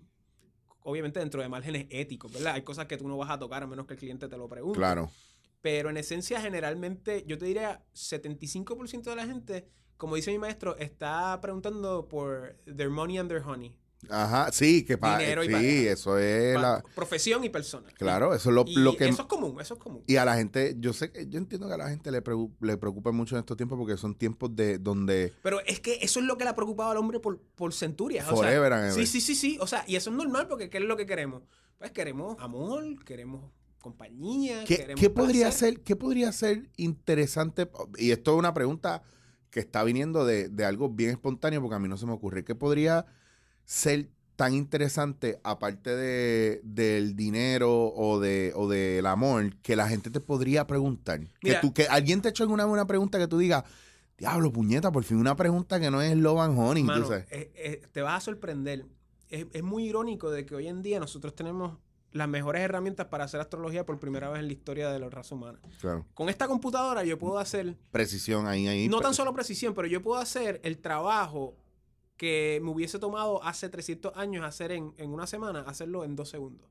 obviamente 0.82 1.20
dentro 1.20 1.42
de 1.42 1.50
márgenes 1.50 1.88
éticos, 1.90 2.32
¿verdad? 2.34 2.54
Hay 2.56 2.64
cosas 2.64 2.88
que 2.88 2.98
tú 2.98 3.08
no 3.08 3.18
vas 3.18 3.30
a 3.30 3.40
tocar 3.40 3.64
a 3.64 3.68
menos 3.68 3.86
que 3.86 3.94
el 3.94 4.00
cliente 4.00 4.28
te 4.28 4.38
lo 4.38 4.48
pregunte. 4.50 4.78
Claro. 4.80 5.12
Pero 5.62 5.90
en 5.90 5.98
esencia, 5.98 6.42
generalmente, 6.42 7.24
yo 7.26 7.38
te 7.38 7.46
diría, 7.46 7.84
75% 7.94 9.10
de 9.12 9.16
la 9.16 9.26
gente, 9.26 9.70
como 9.96 10.16
dice 10.16 10.32
mi 10.32 10.40
maestro, 10.40 10.76
está 10.78 11.40
preguntando 11.40 12.08
por 12.10 12.58
their 12.66 12.90
money 12.90 13.18
and 13.18 13.30
their 13.30 13.42
honey. 13.42 13.78
Ajá, 14.10 14.52
sí, 14.52 14.84
que 14.84 14.98
para 14.98 15.20
Dinero 15.20 15.44
y 15.44 15.48
sí, 15.48 15.54
pareja. 15.54 15.92
eso 15.92 16.18
es 16.18 16.56
la 16.60 16.84
Profesión 16.96 17.44
y 17.44 17.50
persona. 17.50 17.88
claro, 17.98 18.34
eso 18.34 18.50
es 18.50 18.56
lo, 18.56 18.64
Y 18.68 18.76
lo 18.76 18.96
que 18.98 19.08
eso 19.08 19.22
es 19.24 19.28
común, 19.28 19.60
eso 19.62 19.76
es 19.76 19.80
común. 19.80 20.04
Y 20.08 20.18
a 20.18 20.26
la 20.26 20.36
gente, 20.36 20.76
yo 20.80 20.94
sé 20.94 21.12
que, 21.12 21.28
yo 21.28 21.38
entiendo 21.38 21.68
que 21.68 21.74
a 21.74 21.78
la 21.78 21.90
gente 21.90 22.12
le, 22.12 22.24
pregu- 22.24 22.52
le 22.62 22.78
preocupa 22.78 23.12
mucho 23.12 23.36
en 23.36 23.40
estos 23.40 23.56
tiempos 23.58 23.78
porque 23.78 23.98
son 23.98 24.16
tiempos 24.16 24.56
de 24.56 24.78
donde 24.78 25.34
Pero 25.42 25.60
es 25.66 25.80
que 25.80 26.00
eso 26.02 26.20
es 26.20 26.26
lo 26.26 26.38
que 26.38 26.44
le 26.44 26.50
ha 26.52 26.56
preocupado 26.56 26.92
al 26.92 26.98
hombre 26.98 27.20
por, 27.20 27.40
por 27.56 27.74
centurias. 27.74 28.26
o 28.28 28.30
sea, 28.30 28.38
Forever 28.38 28.74
and 28.74 28.84
ever. 28.92 28.94
sí, 28.94 29.06
sí, 29.08 29.22
sí, 29.22 29.36
sí. 29.36 29.58
O 29.60 29.68
sea, 29.68 29.84
y 29.88 29.96
eso 29.96 30.10
es 30.10 30.16
normal 30.16 30.48
porque 30.48 30.70
¿qué 30.70 30.78
es 30.80 30.84
lo 30.84 30.98
que 30.98 31.06
queremos? 31.06 31.44
Pues 31.78 31.92
queremos 31.92 32.36
amor, 32.40 33.04
queremos 33.06 33.52
compañía, 33.80 34.64
¿qué, 34.66 34.78
queremos 34.78 35.02
qué 35.02 35.10
podría 35.10 35.52
ser, 35.52 35.82
qué 35.82 35.96
podría 35.96 36.32
ser 36.32 36.70
interesante? 36.78 37.70
Y 37.98 38.12
esto 38.12 38.32
es 38.34 38.40
una 38.40 38.54
pregunta 38.54 39.04
que 39.50 39.60
está 39.60 39.84
viniendo 39.84 40.26
de, 40.26 40.50
de 40.50 40.66
algo 40.66 40.90
bien 40.90 41.12
espontáneo 41.12 41.62
porque 41.62 41.76
a 41.76 41.80
mí 41.80 41.88
no 41.88 41.98
se 41.98 42.06
me 42.06 42.14
ocurre. 42.14 42.44
¿Qué 42.44 42.56
podría 42.56 43.06
ser 43.66 44.10
tan 44.36 44.54
interesante 44.56 45.40
aparte 45.44 45.96
de, 45.96 46.60
del 46.64 47.16
dinero 47.16 47.72
o 47.94 48.20
de 48.20 48.52
o 48.56 48.68
del 48.68 49.06
amor 49.06 49.56
que 49.58 49.76
la 49.76 49.88
gente 49.88 50.10
te 50.10 50.20
podría 50.20 50.66
preguntar? 50.68 51.22
Que, 51.40 51.56
tú, 51.62 51.74
que 51.74 51.88
alguien 51.88 52.22
te 52.22 52.30
echó 52.30 52.44
en 52.44 52.52
una, 52.52 52.86
pregunta 52.88 53.20
que 53.20 53.28
tú 53.28 53.38
digas, 53.38 53.64
diablo, 54.18 54.52
puñeta, 54.52 54.92
por 54.92 55.04
fin 55.04 55.18
una 55.18 55.36
pregunta 55.36 55.80
que 55.80 55.92
no 55.92 56.02
es 56.02 56.16
love 56.18 56.40
and 56.40 56.58
honey. 56.60 56.84
Mano, 56.84 57.08
sabes. 57.08 57.26
eh, 57.32 57.52
eh, 57.56 57.82
te 57.92 58.02
vas 58.02 58.18
a 58.18 58.22
sorprender. 58.26 58.86
Es, 59.30 59.46
es 59.54 59.64
muy 59.64 59.86
irónico 59.86 60.32
de 60.32 60.46
que 60.46 60.56
hoy 60.56 60.68
en 60.68 60.82
día 60.82 61.00
nosotros 61.00 61.36
tenemos 61.36 61.78
las 62.12 62.28
mejores 62.28 62.62
herramientas 62.62 63.08
para 63.08 63.24
hacer 63.24 63.40
astrología 63.40 63.86
por 63.88 64.00
primera 64.00 64.30
vez 64.30 64.40
en 64.40 64.48
la 64.48 64.54
historia 64.54 64.92
de 64.92 65.00
la 65.00 65.10
raza 65.10 65.34
humana. 65.34 65.60
Claro. 65.82 66.06
Con 66.14 66.30
esta 66.30 66.48
computadora 66.48 67.04
yo 67.04 67.18
puedo 67.18 67.40
hacer 67.40 67.76
Precisión 67.92 68.46
ahí, 68.46 68.68
ahí. 68.68 68.88
no 68.88 69.00
tan 69.00 69.12
Pe- 69.12 69.16
solo 69.18 69.34
precisión, 69.34 69.74
pero 69.74 69.88
yo 69.88 70.02
puedo 70.02 70.20
hacer 70.22 70.60
el 70.64 70.78
trabajo 70.78 71.56
que 72.18 72.60
me 72.64 72.70
hubiese 72.70 73.00
tomado 73.00 73.44
hace 73.44 73.70
300 73.70 74.16
años 74.16 74.46
hacer 74.46 74.72
en, 74.72 74.94
en 74.98 75.12
una 75.12 75.28
semana, 75.28 75.62
hacerlo 75.62 76.04
en 76.04 76.16
dos 76.16 76.30
segundos. 76.30 76.70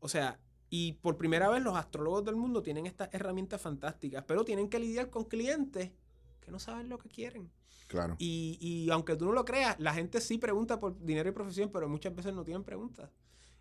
O 0.00 0.08
sea, 0.08 0.40
y 0.70 0.92
por 0.94 1.16
primera 1.16 1.48
vez 1.48 1.62
los 1.62 1.76
astrólogos 1.76 2.24
del 2.24 2.36
mundo 2.36 2.62
tienen 2.62 2.86
estas 2.86 3.08
herramientas 3.12 3.60
fantásticas, 3.60 4.24
pero 4.26 4.44
tienen 4.44 4.68
que 4.68 4.78
lidiar 4.78 5.10
con 5.10 5.24
clientes 5.24 5.92
que 6.40 6.50
no 6.50 6.58
saben 6.58 6.88
lo 6.88 6.98
que 6.98 7.08
quieren. 7.08 7.50
Claro. 7.86 8.16
Y, 8.18 8.58
y 8.60 8.90
aunque 8.90 9.16
tú 9.16 9.24
no 9.24 9.32
lo 9.32 9.44
creas, 9.44 9.78
la 9.78 9.94
gente 9.94 10.20
sí 10.20 10.36
pregunta 10.38 10.78
por 10.78 11.02
dinero 11.02 11.28
y 11.28 11.32
profesión, 11.32 11.70
pero 11.72 11.88
muchas 11.88 12.14
veces 12.14 12.34
no 12.34 12.44
tienen 12.44 12.64
preguntas. 12.64 13.10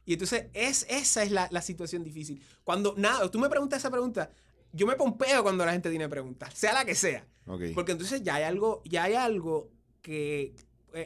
Y 0.05 0.13
entonces 0.13 0.47
es, 0.53 0.85
esa 0.89 1.23
es 1.23 1.31
la, 1.31 1.47
la 1.51 1.61
situación 1.61 2.03
difícil. 2.03 2.41
Cuando, 2.63 2.93
nada, 2.97 3.29
tú 3.29 3.39
me 3.39 3.49
preguntas 3.49 3.79
esa 3.79 3.91
pregunta, 3.91 4.31
yo 4.71 4.85
me 4.85 4.95
pompeo 4.95 5.43
cuando 5.43 5.65
la 5.65 5.71
gente 5.71 5.89
tiene 5.89 6.09
preguntas, 6.09 6.53
sea 6.53 6.73
la 6.73 6.85
que 6.85 6.95
sea. 6.95 7.25
Ok. 7.45 7.61
Porque 7.73 7.93
entonces 7.93 8.21
ya 8.21 8.35
hay 8.35 8.43
algo, 8.43 8.81
ya 8.85 9.03
hay 9.03 9.15
algo 9.15 9.71
que 10.01 10.55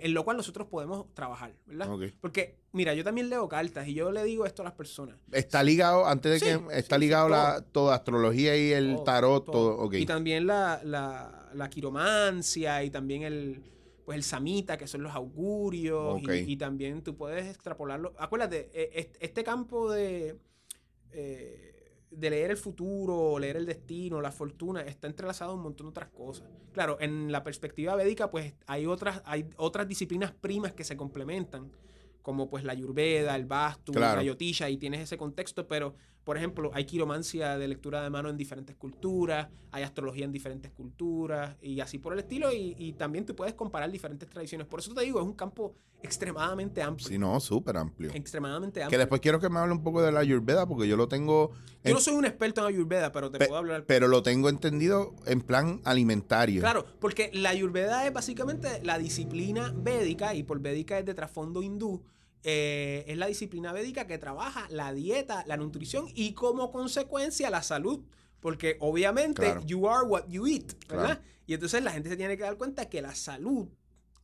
en 0.04 0.14
lo 0.14 0.24
cual 0.24 0.38
nosotros 0.38 0.68
podemos 0.68 1.14
trabajar, 1.14 1.54
¿verdad? 1.66 1.90
Porque, 2.22 2.56
mira, 2.72 2.94
yo 2.94 3.04
también 3.04 3.30
leo 3.30 3.48
cartas 3.50 3.88
y 3.88 3.94
yo 3.94 4.12
le 4.12 4.24
digo 4.24 4.46
esto 4.46 4.62
a 4.62 4.66
las 4.66 4.74
personas. 4.74 5.18
Está 5.32 5.64
ligado, 5.64 6.06
antes 6.08 6.32
de 6.34 6.40
Sí, 6.40 6.46
que 6.46 6.78
está 6.78 6.96
sí, 6.96 7.02
sí, 7.02 7.08
ligado 7.08 7.28
todo. 7.28 7.38
la 7.38 7.62
toda 7.62 7.96
astrología 7.96 8.56
y 8.58 8.72
el 8.72 8.96
Todo, 8.96 9.04
tarot, 9.04 9.46
todo, 9.46 9.78
ok. 9.78 9.94
Y 9.96 10.06
también 10.06 10.48
la, 10.48 10.82
la, 10.84 11.50
la 11.54 11.70
quiromancia 11.70 12.84
y 12.84 12.90
también 12.90 13.24
el, 13.24 13.62
pues 14.06 14.16
el 14.18 14.24
samita, 14.24 14.78
que 14.78 14.88
son 14.88 15.04
los 15.04 15.14
augurios. 15.14 16.22
y- 16.48 16.58
también 16.58 17.02
tú 17.04 17.16
puedes 17.16 17.46
extrapolarlo. 17.48 18.14
Acuérdate, 18.18 18.70
eh, 18.74 18.90
est- 18.96 19.16
este 19.20 19.44
campo 19.44 19.92
de, 19.92 20.38
eh, 21.12 21.71
de 22.12 22.30
leer 22.30 22.52
el 22.52 22.58
futuro, 22.58 23.40
leer 23.40 23.56
el 23.58 23.66
destino, 23.66 24.22
la 24.22 24.32
fortuna, 24.32 24.82
está 24.82 25.08
entrelazado 25.08 25.52
a 25.52 25.56
un 25.56 25.62
montón 25.64 25.88
de 25.88 25.92
otras 25.92 26.10
cosas. 26.10 26.48
Claro, 26.74 26.98
en 27.00 27.32
la 27.32 27.44
perspectiva 27.44 27.96
védica, 27.96 28.30
pues 28.30 28.54
hay 28.68 28.86
otras, 28.86 29.22
hay 29.26 29.50
otras 29.58 29.88
disciplinas 29.88 30.32
primas 30.34 30.74
que 30.74 30.84
se 30.84 30.98
complementan, 30.98 31.72
como 32.22 32.50
pues 32.50 32.64
la 32.64 32.74
ayurveda, 32.74 33.36
el 33.36 33.46
vastu, 33.46 33.94
Claro. 33.94 34.18
la 34.18 34.24
yotisha, 34.24 34.70
y 34.70 34.78
tienes 34.78 35.02
ese 35.02 35.18
contexto, 35.18 35.68
pero 35.68 35.96
por 36.24 36.38
ejemplo, 36.38 36.70
hay 36.74 36.86
quiromancia 36.86 37.58
de 37.58 37.68
lectura 37.68 38.04
de 38.04 38.10
mano 38.10 38.30
en 38.30 38.38
diferentes 38.38 38.76
culturas, 38.76 39.48
hay 39.72 39.84
astrología 39.84 40.26
en 40.26 40.32
diferentes 40.32 40.72
culturas, 40.72 41.56
y 41.62 41.80
así 41.80 41.98
por 41.98 42.14
el 42.14 42.20
estilo, 42.20 42.52
y, 42.54 42.76
y 42.78 42.94
también 42.94 43.26
tú 43.26 43.36
puedes 43.36 43.54
comparar 43.56 43.90
diferentes 43.92 44.30
tradiciones. 44.30 44.68
Por 44.68 44.80
eso 44.80 44.94
te 44.94 45.02
digo, 45.02 45.20
es 45.20 45.26
un 45.26 45.34
campo 45.34 45.74
extremadamente 46.04 46.82
amplio. 46.82 47.08
Sí, 47.08 47.18
no, 47.18 47.40
súper 47.40 47.78
amplio. 47.78 48.12
Extremadamente 48.14 48.80
Que 48.80 48.84
amplio. 48.84 49.00
después 49.00 49.22
quiero 49.22 49.40
que 49.40 49.50
me 49.50 49.60
hable 49.60 49.74
un 49.74 49.84
poco 49.84 50.02
de 50.02 50.12
la 50.12 50.20
Ayurveda 50.20 50.68
porque 50.68 50.88
yo 50.88 50.98
lo 50.98 51.08
tengo, 51.08 51.52
Yo 51.84 51.94
no 51.94 52.00
soy 52.00 52.16
un 52.16 52.26
experto 52.26 52.62
en 52.62 52.68
Ayurveda, 52.74 53.12
pero 53.12 53.30
te 53.32 53.38
Pe- 53.40 53.46
puedo 53.48 53.60
hablar. 53.60 53.86
pero 53.86 54.08
lo 54.08 54.22
tengo 54.24 54.50
entendido 54.50 55.16
en 55.26 55.42
plan 55.42 55.80
alimentario. 55.86 56.62
Claro, 56.62 56.86
porque 57.00 57.30
la 57.34 57.50
Ayurveda 57.50 58.06
es 58.06 58.14
básicamente 58.14 58.84
la 58.84 58.98
disciplina 58.98 59.74
védica, 59.76 60.34
y 60.36 60.44
por 60.44 60.60
védica 60.60 61.00
es 61.00 61.06
de 61.06 61.14
trasfondo 61.14 61.62
hindú, 61.64 62.04
eh, 62.44 63.04
es 63.08 63.18
la 63.18 63.28
disciplina 63.28 63.72
védica 63.74 64.08
que 64.08 64.18
trabaja 64.18 64.68
la 64.70 64.94
dieta, 64.94 65.44
la 65.48 65.58
nutrición 65.58 66.08
y 66.16 66.34
como 66.34 66.72
consecuencia 66.72 67.50
la 67.50 67.64
salud. 67.64 68.02
Porque 68.40 68.78
obviamente 68.80 69.44
Claro. 69.44 69.62
you 69.66 69.88
are 69.88 70.08
what 70.08 70.28
you 70.28 70.48
eat, 70.48 70.74
¿verdad? 70.88 71.06
Claro. 71.06 71.22
Y 71.46 71.54
entonces 71.54 71.84
la 71.84 71.92
gente 71.92 72.10
se 72.10 72.18
tiene 72.18 72.38
que 72.38 72.44
dar 72.44 72.58
cuenta 72.58 72.90
que 72.90 73.02
la 73.02 73.14
salud 73.14 73.68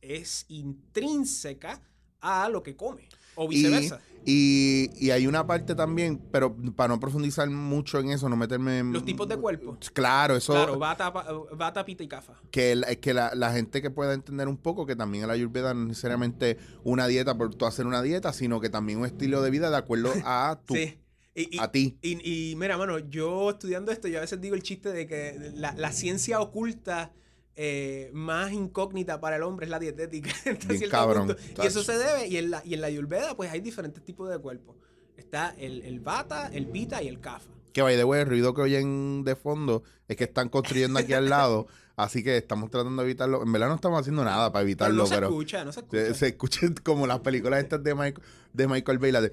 es 0.00 0.44
intrínseca 0.48 1.80
a 2.20 2.48
lo 2.48 2.62
que 2.62 2.74
come. 2.76 3.08
O 3.36 3.46
viceversa. 3.46 4.00
Y, 4.24 4.90
y 4.98 5.10
hay 5.10 5.26
una 5.26 5.46
parte 5.46 5.74
también, 5.74 6.20
pero 6.30 6.54
para 6.76 6.88
no 6.94 7.00
profundizar 7.00 7.48
mucho 7.48 7.98
en 7.98 8.10
eso, 8.10 8.28
no 8.28 8.36
meterme 8.36 8.78
en... 8.80 8.92
Los 8.92 9.04
tipos 9.04 9.26
de 9.28 9.36
cuerpo. 9.36 9.78
Claro, 9.92 10.36
eso... 10.36 10.52
Claro, 10.52 10.78
bata, 10.78 11.10
bata, 11.10 11.84
pita 11.84 12.02
y 12.02 12.08
cafa. 12.08 12.34
que, 12.50 12.74
la- 12.76 12.94
que 12.96 13.14
la, 13.14 13.34
la 13.34 13.52
gente 13.52 13.80
que 13.80 13.90
pueda 13.90 14.12
entender 14.14 14.48
un 14.48 14.56
poco 14.58 14.84
que 14.86 14.96
también 14.96 15.24
el 15.24 15.30
ayurveda 15.30 15.72
no 15.74 15.82
es 15.82 15.88
necesariamente 15.88 16.58
una 16.84 17.06
dieta 17.06 17.36
por 17.38 17.54
tú 17.54 17.64
hacer 17.66 17.86
una 17.86 18.02
dieta, 18.02 18.32
sino 18.32 18.60
que 18.60 18.68
también 18.68 18.98
un 18.98 19.06
estilo 19.06 19.40
de 19.42 19.50
vida 19.50 19.70
de 19.70 19.76
acuerdo 19.76 20.12
a 20.24 20.60
tu, 20.66 20.74
Sí. 20.74 20.98
Y, 21.34 21.56
y- 21.56 21.58
a 21.60 21.70
ti. 21.70 21.96
Y, 22.02 22.50
y 22.52 22.56
mira, 22.56 22.76
mano, 22.76 22.98
yo 22.98 23.50
estudiando 23.50 23.92
esto, 23.92 24.08
yo 24.08 24.18
a 24.18 24.22
veces 24.22 24.40
digo 24.40 24.54
el 24.56 24.62
chiste 24.62 24.90
de 24.92 25.06
que 25.06 25.52
la, 25.54 25.72
la 25.74 25.92
ciencia 25.92 26.40
oculta 26.40 27.12
eh, 27.60 28.10
más 28.12 28.52
incógnita 28.52 29.20
para 29.20 29.34
el 29.34 29.42
hombre 29.42 29.66
es 29.66 29.70
la 29.70 29.80
dietética. 29.80 30.30
cabrón. 30.90 31.36
Y 31.60 31.66
eso 31.66 31.82
se 31.82 31.98
debe, 31.98 32.28
y 32.28 32.36
en 32.36 32.52
la, 32.52 32.62
y 32.64 32.74
en 32.74 32.80
la 32.80 32.86
Ayurveda, 32.86 33.36
pues 33.36 33.50
hay 33.50 33.60
diferentes 33.60 34.00
tipos 34.04 34.30
de 34.30 34.38
cuerpos. 34.38 34.76
Está 35.16 35.56
el, 35.58 35.82
el 35.82 35.98
bata, 35.98 36.50
el 36.52 36.68
pita 36.68 37.02
y 37.02 37.08
el 37.08 37.18
kafa. 37.18 37.50
Que 37.72 37.82
by 37.82 37.96
the 37.96 38.04
way, 38.04 38.20
el 38.20 38.28
ruido 38.28 38.54
que 38.54 38.60
oyen 38.60 39.24
de 39.24 39.34
fondo 39.34 39.82
es 40.06 40.16
que 40.16 40.22
están 40.22 40.50
construyendo 40.50 41.00
aquí 41.00 41.14
al 41.14 41.28
lado, 41.30 41.66
así 41.96 42.22
que 42.22 42.36
estamos 42.36 42.70
tratando 42.70 43.02
de 43.02 43.08
evitarlo. 43.08 43.42
En 43.42 43.50
verdad 43.50 43.66
no 43.66 43.74
estamos 43.74 44.00
haciendo 44.00 44.22
nada 44.22 44.52
para 44.52 44.60
Pero 44.60 44.62
evitarlo, 44.62 45.02
no 45.02 45.06
se 45.06 45.14
pero, 45.16 45.26
escucha, 45.26 45.64
no 45.64 45.72
se 45.72 45.80
escucha. 45.80 46.06
se, 46.06 46.14
se 46.14 46.26
escucha 46.28 46.60
como 46.84 47.08
las 47.08 47.18
películas 47.18 47.60
estas 47.60 47.82
de 47.82 47.92
Michael, 47.96 48.22
de 48.52 48.68
Michael 48.68 48.98
Bay, 48.98 49.10
la 49.10 49.20
de 49.20 49.32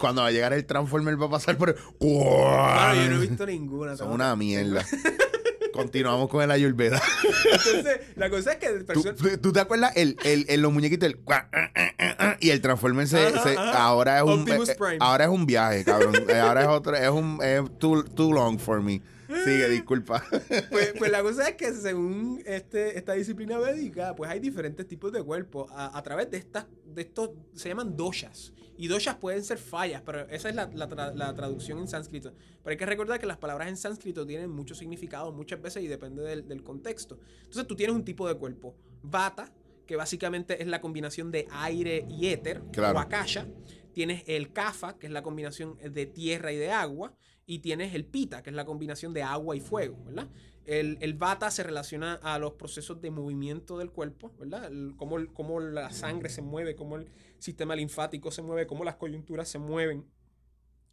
cuando 0.00 0.22
va 0.22 0.26
a 0.26 0.32
llegar 0.32 0.52
el 0.52 0.66
Transformer 0.66 1.22
va 1.22 1.26
a 1.26 1.30
pasar 1.30 1.56
por 1.56 1.76
Mano, 2.00 2.94
yo 3.00 3.10
no 3.10 3.22
he 3.22 3.28
visto 3.28 3.46
ninguna. 3.46 3.96
Son 3.96 4.10
una 4.10 4.34
mierda. 4.34 4.84
Continuamos 5.72 6.28
con 6.28 6.42
el 6.42 6.50
Ayurveda. 6.50 7.00
Entonces, 7.44 8.00
la 8.16 8.30
cosa 8.30 8.52
es 8.52 8.58
que 8.58 8.68
¿Tú, 8.68 8.84
personas... 8.86 9.40
tú 9.40 9.52
te 9.52 9.60
acuerdas? 9.60 9.92
El, 9.96 10.16
el, 10.24 10.44
el- 10.48 10.60
los 10.62 10.72
muñequitos, 10.72 11.08
el 11.08 11.18
ah, 11.28 11.48
ah, 11.52 12.14
ah, 12.18 12.36
y 12.40 12.50
el 12.50 12.60
Transformer 12.60 13.06
se, 13.08 13.26
Ajá, 13.26 13.42
se- 13.42 13.56
ajá. 13.56 13.82
ahora 13.84 14.18
es 14.18 14.24
un 14.24 14.48
eh, 14.48 14.58
eh, 14.78 14.96
ahora 15.00 15.24
es 15.24 15.30
un 15.30 15.46
viaje, 15.46 15.84
cabrón. 15.84 16.14
Eh, 16.28 16.38
ahora 16.38 16.62
es 16.62 16.68
otro, 16.68 16.94
es 16.96 17.08
un 17.10 17.38
es 17.42 17.62
too, 17.78 18.04
too 18.04 18.32
long 18.32 18.58
for 18.58 18.82
me. 18.82 19.02
Sigue, 19.44 19.66
disculpa. 19.70 20.22
Pues, 20.70 20.92
pues 20.98 21.10
la 21.10 21.22
cosa 21.22 21.48
es 21.48 21.54
que 21.56 21.72
según 21.74 22.42
este, 22.44 22.98
esta 22.98 23.14
disciplina 23.14 23.58
védica, 23.58 24.14
pues 24.14 24.30
hay 24.30 24.40
diferentes 24.40 24.86
tipos 24.86 25.10
de 25.10 25.22
cuerpos 25.22 25.70
a, 25.74 25.96
a 25.96 26.02
través 26.02 26.30
de 26.30 26.36
estas, 26.36 26.66
de 26.84 27.00
estos, 27.02 27.30
se 27.54 27.70
llaman 27.70 27.96
doshas. 27.96 28.52
Y 28.82 28.88
doshas 28.88 29.14
pueden 29.14 29.44
ser 29.44 29.58
fallas, 29.58 30.02
pero 30.04 30.28
esa 30.28 30.48
es 30.48 30.56
la, 30.56 30.66
la 30.74 30.88
tra- 30.88 31.14
la 31.14 31.32
traducción 31.34 31.78
en 31.78 31.86
sánscrito. 31.86 32.32
Pero 32.64 32.70
hay 32.72 32.76
que 32.76 32.84
recordar 32.86 33.20
que 33.20 33.26
las 33.26 33.36
palabras 33.38 33.68
en 33.68 33.76
sánscrito 33.76 34.26
tienen 34.26 34.50
mucho 34.50 34.74
significado 34.74 35.30
muchas 35.32 35.62
veces 35.62 35.84
y 35.84 35.86
depende 35.86 36.22
del, 36.24 36.48
del 36.48 36.64
contexto. 36.64 37.18
Entonces 37.42 37.66
tú 37.68 37.76
tienes 37.76 37.94
un 37.94 38.04
tipo 38.04 38.26
de 38.26 38.34
cuerpo. 38.34 38.74
Vata, 39.02 39.52
que 39.86 39.94
básicamente 39.94 40.60
es 40.60 40.66
la 40.66 40.80
combinación 40.80 41.30
de 41.30 41.46
aire 41.52 42.06
y 42.10 42.26
éter, 42.26 42.60
Claro. 42.72 42.98
o 42.98 43.00
akasha. 43.00 43.46
Tienes 43.92 44.24
el 44.26 44.52
kafa, 44.52 44.98
que 44.98 45.06
es 45.06 45.12
la 45.12 45.22
combinación 45.22 45.76
de 45.78 46.06
tierra 46.06 46.50
y 46.52 46.56
de 46.56 46.72
agua. 46.72 47.14
Y 47.46 47.60
tienes 47.60 47.94
el 47.94 48.04
pita, 48.04 48.42
que 48.42 48.50
es 48.50 48.56
la 48.56 48.64
combinación 48.64 49.12
de 49.12 49.22
agua 49.22 49.54
y 49.54 49.60
fuego, 49.60 49.96
¿verdad? 50.04 50.28
El, 50.64 50.98
el 51.00 51.14
vata 51.14 51.50
se 51.50 51.62
relaciona 51.62 52.14
a 52.22 52.38
los 52.38 52.52
procesos 52.52 53.00
de 53.00 53.10
movimiento 53.10 53.78
del 53.78 53.90
cuerpo, 53.90 54.32
¿verdad? 54.38 54.70
Cómo, 54.96 55.18
el- 55.18 55.32
cómo 55.32 55.60
la 55.60 55.90
sangre 55.92 56.28
se 56.28 56.42
mueve, 56.42 56.76
cómo 56.76 56.96
el 56.96 57.08
sistema 57.38 57.74
linfático 57.76 58.30
se 58.30 58.42
mueve, 58.42 58.66
cómo 58.66 58.84
las 58.84 58.96
coyunturas 58.96 59.48
se 59.48 59.58
mueven. 59.58 60.06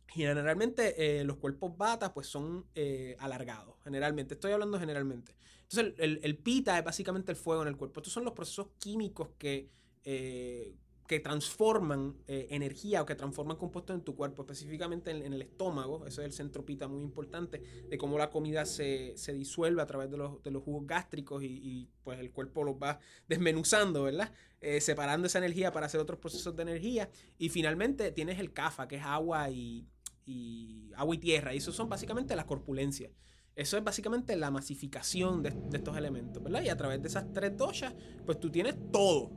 Generalmente 0.08 1.20
eh, 1.20 1.24
los 1.24 1.38
cuerpos 1.38 1.78
bata 1.78 2.14
pues 2.14 2.26
son 2.28 2.66
eh, 2.74 3.16
alargados, 3.20 3.76
generalmente. 3.84 4.34
Estoy 4.34 4.52
hablando 4.52 4.80
generalmente. 4.80 5.36
Entonces 5.70 5.94
el 6.00 6.38
pita 6.38 6.80
es 6.80 6.84
básicamente 6.84 7.32
el 7.32 7.36
fuego 7.38 7.62
en 7.62 7.68
el 7.68 7.78
cuerpo. 7.78 8.00
Estos 8.00 8.14
son 8.14 8.24
los 8.26 8.34
procesos 8.34 8.70
químicos 8.80 9.30
que, 9.38 9.70
eh, 10.04 10.76
que 11.10 11.20
transforman 11.20 12.16
eh, 12.28 12.46
energía 12.52 13.02
o 13.02 13.06
que 13.08 13.16
transforman 13.16 13.58
compuestos 13.58 13.96
en 13.96 14.04
tu 14.04 14.16
cuerpo, 14.16 14.44
específicamente 14.44 15.10
en, 15.10 15.34
el 15.34 15.42
estómago. 15.42 16.06
Ese 16.06 16.22
es 16.22 16.26
el 16.28 16.34
centro 16.34 16.64
pita 16.64 16.88
muy 16.88 17.02
importante, 17.02 17.64
de 17.90 17.98
cómo 17.98 18.20
la 18.20 18.30
comida 18.30 18.64
se, 18.68 19.18
se 19.18 19.34
disuelve 19.34 19.82
a 19.82 19.88
través 19.88 20.12
de 20.12 20.18
los, 20.18 20.44
de 20.44 20.52
los 20.52 20.62
jugos 20.62 20.86
gástricos 20.86 21.42
y, 21.42 21.48
y, 21.48 21.90
pues 22.04 22.20
el 22.20 22.30
cuerpo 22.30 22.64
los 22.64 22.76
va 22.76 23.00
desmenuzando, 23.28 24.04
¿verdad? 24.04 24.32
Eh, 24.62 24.82
separando 24.82 25.26
esa 25.26 25.40
energía 25.40 25.72
para 25.72 25.88
hacer 25.88 26.00
otros 26.00 26.20
procesos 26.20 26.56
de 26.56 26.62
energía. 26.62 27.10
Y 27.40 27.50
finalmente 27.50 28.12
tienes 28.12 28.38
el 28.38 28.54
kafa, 28.54 28.88
que 28.88 28.98
es 28.98 29.04
agua 29.04 29.50
y, 29.50 29.88
y 30.28 30.92
agua 30.96 31.16
y 31.16 31.18
tierra. 31.18 31.56
Y 31.56 31.58
eso 31.58 31.72
son 31.72 31.90
básicamente 31.90 32.36
las 32.36 32.46
corpulencias. 32.46 33.12
Eso 33.60 33.78
es 33.78 33.84
básicamente 33.84 34.38
la 34.38 34.52
masificación 34.52 35.44
de, 35.44 35.50
de 35.52 35.78
estos 35.78 35.98
elementos, 35.98 36.42
¿verdad? 36.42 36.62
Y 36.62 36.70
a 36.70 36.78
través 36.78 37.02
de 37.02 37.10
esas 37.10 37.26
tres 37.34 37.58
doshas, 37.58 37.94
pues 38.26 38.40
tú 38.40 38.50
tienes 38.50 38.76
todo 38.90 39.32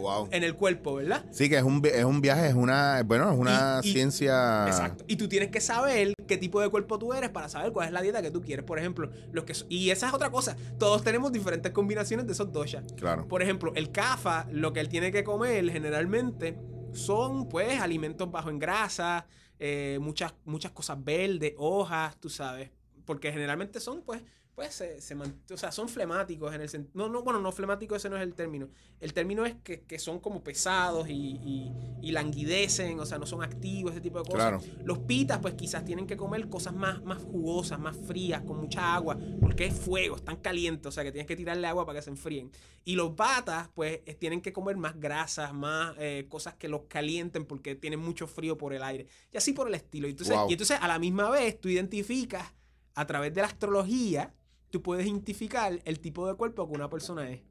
wow. 0.00 0.28
en 0.30 0.44
el 0.44 0.54
cuerpo, 0.54 0.94
¿verdad? 0.94 1.24
Sí, 1.32 1.48
que 1.48 1.56
es 1.56 1.64
un, 1.64 1.82
es 1.84 2.04
un 2.04 2.20
viaje, 2.20 2.46
es 2.46 2.54
una, 2.54 3.02
bueno, 3.02 3.32
es 3.32 3.36
una 3.36 3.80
Y- 3.82 3.88
y- 3.88 3.92
ciencia. 3.94 4.64
Exacto. 4.68 5.04
Y 5.08 5.16
tú 5.16 5.28
tienes 5.28 5.50
que 5.50 5.60
saber 5.60 6.14
qué 6.28 6.36
tipo 6.36 6.60
de 6.60 6.68
cuerpo 6.68 7.00
tú 7.00 7.12
eres 7.12 7.30
para 7.30 7.48
saber 7.48 7.72
cuál 7.72 7.88
es 7.88 7.92
la 7.92 8.00
dieta 8.00 8.22
que 8.22 8.30
tú 8.30 8.40
quieres. 8.42 8.64
Por 8.64 8.78
ejemplo, 8.78 9.10
los 9.32 9.44
que 9.44 9.54
y 9.68 9.90
esa 9.90 10.06
es 10.06 10.14
otra 10.14 10.30
cosa. 10.30 10.56
Todos 10.78 11.02
tenemos 11.02 11.32
diferentes 11.32 11.72
combinaciones 11.72 12.26
de 12.28 12.34
esos 12.34 12.52
doshas. 12.52 12.84
Claro. 12.96 13.26
Por 13.26 13.42
ejemplo, 13.42 13.72
el 13.74 13.90
kafa, 13.90 14.46
lo 14.52 14.72
que 14.72 14.78
él 14.78 14.88
tiene 14.88 15.10
que 15.10 15.24
comer 15.24 15.68
generalmente 15.70 16.56
son 16.92 17.48
pues 17.48 17.80
alimentos 17.80 18.30
bajos 18.30 18.52
en 18.52 18.60
grasa, 18.60 19.26
eh, 19.58 19.98
muchas, 20.00 20.32
muchas 20.44 20.70
cosas 20.70 21.02
verdes, 21.02 21.54
hojas, 21.56 22.16
tú 22.20 22.28
sabes. 22.28 22.70
Porque 23.04 23.32
generalmente 23.32 23.80
son 23.80 24.02
pues, 24.02 24.22
pues 24.54 24.74
se, 24.74 25.00
se 25.00 25.14
o 25.16 25.56
sea, 25.56 25.72
son 25.72 25.88
flemáticos 25.88 26.54
en 26.54 26.60
el 26.60 26.68
sentido. 26.68 26.92
No, 26.94 27.08
no, 27.12 27.22
bueno, 27.22 27.40
no 27.40 27.50
flemático 27.52 27.96
ese 27.96 28.10
no 28.10 28.16
es 28.16 28.22
el 28.22 28.34
término. 28.34 28.68
El 29.00 29.14
término 29.14 29.46
es 29.46 29.54
que, 29.64 29.80
que 29.80 29.98
son 29.98 30.20
como 30.20 30.44
pesados 30.44 31.08
y, 31.08 31.12
y- 31.42 31.72
y 32.02 32.10
languidecen, 32.12 32.98
o 33.00 33.06
sea, 33.06 33.16
no 33.18 33.24
son 33.26 33.42
activos, 33.42 33.92
ese 33.92 34.00
tipo 34.02 34.18
de 34.18 34.24
cosas. 34.30 34.62
Claro. 34.62 34.84
Los 34.84 34.98
pitas, 35.00 35.38
pues 35.38 35.54
quizás 35.54 35.84
tienen 35.86 36.06
que 36.06 36.16
comer 36.18 36.48
cosas 36.50 36.74
más, 36.74 37.02
más 37.02 37.22
jugosas, 37.22 37.78
más 37.80 37.96
frías, 37.96 38.42
con 38.42 38.58
mucha 38.58 38.94
agua, 38.94 39.16
porque 39.40 39.66
es 39.66 39.74
fuego, 39.74 40.16
están 40.16 40.36
calientes, 40.36 40.86
o 40.86 40.92
sea 40.92 41.02
que 41.04 41.12
tienes 41.12 41.26
que 41.26 41.36
tirarle 41.36 41.66
agua 41.66 41.86
para 41.86 41.98
que 42.00 42.02
se 42.02 42.10
enfríen. 42.10 42.50
Y 42.84 42.96
los 42.96 43.16
batas, 43.16 43.70
pues 43.74 44.00
tienen 44.18 44.42
que 44.42 44.52
comer 44.52 44.76
más 44.76 44.98
grasas, 45.00 45.54
más 45.54 45.94
eh, 45.98 46.26
cosas 46.28 46.54
que 46.56 46.68
los 46.68 46.82
calienten 46.88 47.46
porque 47.46 47.74
tienen 47.74 48.00
mucho 48.00 48.26
frío 48.26 48.58
por 48.58 48.74
el 48.74 48.82
aire. 48.82 49.06
Y 49.32 49.36
así 49.38 49.52
por 49.54 49.66
el 49.68 49.74
estilo. 49.74 50.08
Y 50.08 50.10
entonces, 50.10 50.36
Wow. 50.36 50.50
y 50.50 50.52
entonces 50.52 50.78
a 50.80 50.88
la 50.88 50.98
misma 50.98 51.30
vez 51.30 51.58
tú 51.60 51.68
identificas, 51.68 52.52
a 52.94 53.06
través 53.06 53.34
de 53.34 53.40
la 53.40 53.46
astrología, 53.46 54.34
tú 54.70 54.82
puedes 54.82 55.06
identificar 55.06 55.80
el 55.84 56.00
tipo 56.00 56.26
de 56.26 56.34
cuerpo 56.34 56.66
que 56.66 56.74
una 56.74 56.88
persona 56.88 57.30
es. 57.30 57.42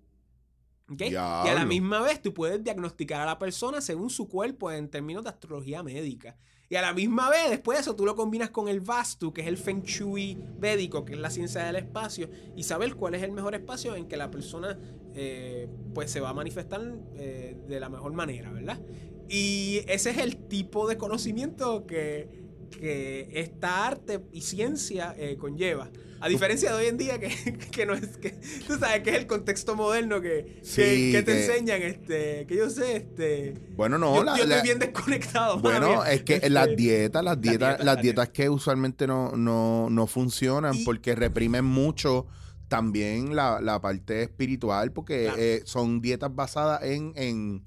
Y 0.99 1.15
a 1.15 1.53
la 1.53 1.65
misma 1.65 2.01
vez 2.01 2.21
tú 2.21 2.33
puedes 2.33 2.61
diagnosticar 2.63 3.21
a 3.21 3.25
la 3.25 3.39
persona 3.39 3.79
según 3.79 4.09
su 4.09 4.27
cuerpo 4.27 4.71
en 4.71 4.89
términos 4.89 5.23
de 5.23 5.29
astrología 5.29 5.83
médica. 5.83 6.37
Y 6.69 6.75
a 6.75 6.81
la 6.81 6.93
misma 6.93 7.29
vez, 7.29 7.49
después 7.49 7.77
de 7.77 7.81
eso, 7.81 7.95
tú 7.95 8.05
lo 8.05 8.15
combinas 8.15 8.49
con 8.49 8.69
el 8.69 8.79
Vastu, 8.79 9.33
que 9.33 9.41
es 9.41 9.47
el 9.47 9.57
Feng 9.57 9.83
Shui 9.83 10.37
védico, 10.57 11.03
que 11.03 11.13
es 11.13 11.19
la 11.19 11.29
ciencia 11.29 11.63
del 11.63 11.75
espacio, 11.75 12.29
y 12.55 12.63
saber 12.63 12.95
cuál 12.95 13.13
es 13.15 13.23
el 13.23 13.31
mejor 13.31 13.55
espacio 13.55 13.95
en 13.95 14.07
que 14.07 14.15
la 14.15 14.31
persona 14.31 14.79
eh, 15.13 15.67
pues 15.93 16.11
se 16.11 16.21
va 16.21 16.29
a 16.29 16.33
manifestar 16.33 16.81
eh, 17.15 17.57
de 17.67 17.79
la 17.79 17.89
mejor 17.89 18.13
manera, 18.13 18.51
¿verdad? 18.51 18.79
Y 19.27 19.81
ese 19.87 20.11
es 20.11 20.17
el 20.17 20.37
tipo 20.47 20.87
de 20.87 20.97
conocimiento 20.97 21.85
que, 21.85 22.40
que 22.71 23.29
esta 23.33 23.85
arte 23.87 24.21
y 24.31 24.41
ciencia 24.41 25.13
eh, 25.17 25.37
conlleva. 25.37 25.89
A 26.23 26.27
diferencia 26.29 26.69
de 26.71 26.77
hoy 26.77 26.85
en 26.85 26.97
día, 26.97 27.19
que, 27.19 27.29
que 27.71 27.85
no 27.87 27.93
es 27.95 28.17
que. 28.17 28.29
Tú 28.67 28.77
sabes 28.77 29.01
que 29.01 29.09
es 29.09 29.15
el 29.17 29.25
contexto 29.27 29.75
moderno 29.75 30.21
que, 30.21 30.59
Sí, 30.61 30.81
que, 30.81 31.11
que 31.13 31.23
te 31.23 31.41
enseñan, 31.45 31.81
este. 31.81 32.45
Que 32.45 32.55
yo 32.57 32.69
sé, 32.69 32.95
este. 32.97 33.55
Bueno, 33.75 33.97
no, 33.97 34.15
yo, 34.15 34.23
la- 34.23 34.37
yo 34.37 34.45
la- 34.45 34.55
estoy 34.57 34.67
bien 34.69 34.79
desconectado. 34.79 35.59
Bueno, 35.61 35.95
mami. 35.97 36.11
es 36.11 36.21
que 36.23 36.35
Este, 36.35 36.49
las 36.51 36.67
dietas, 36.75 37.23
las 37.23 37.41
dietas, 37.41 37.59
dietas, 37.69 37.85
las 37.85 37.95
las 37.95 38.03
dietas 38.03 38.29
que 38.29 38.49
usualmente 38.49 39.07
no, 39.07 39.31
no, 39.35 39.89
no 39.89 40.05
funcionan 40.05 40.75
Y- 40.75 40.83
porque 40.85 41.15
reprimen 41.15 41.65
mucho 41.65 42.27
también 42.67 43.35
la, 43.35 43.59
la 43.59 43.81
parte 43.81 44.21
espiritual, 44.21 44.91
porque 44.91 45.23
Claro. 45.23 45.37
eh, 45.41 45.61
son 45.65 46.01
dietas 46.01 46.33
basadas 46.35 46.83
en, 46.83 47.13
en 47.15 47.63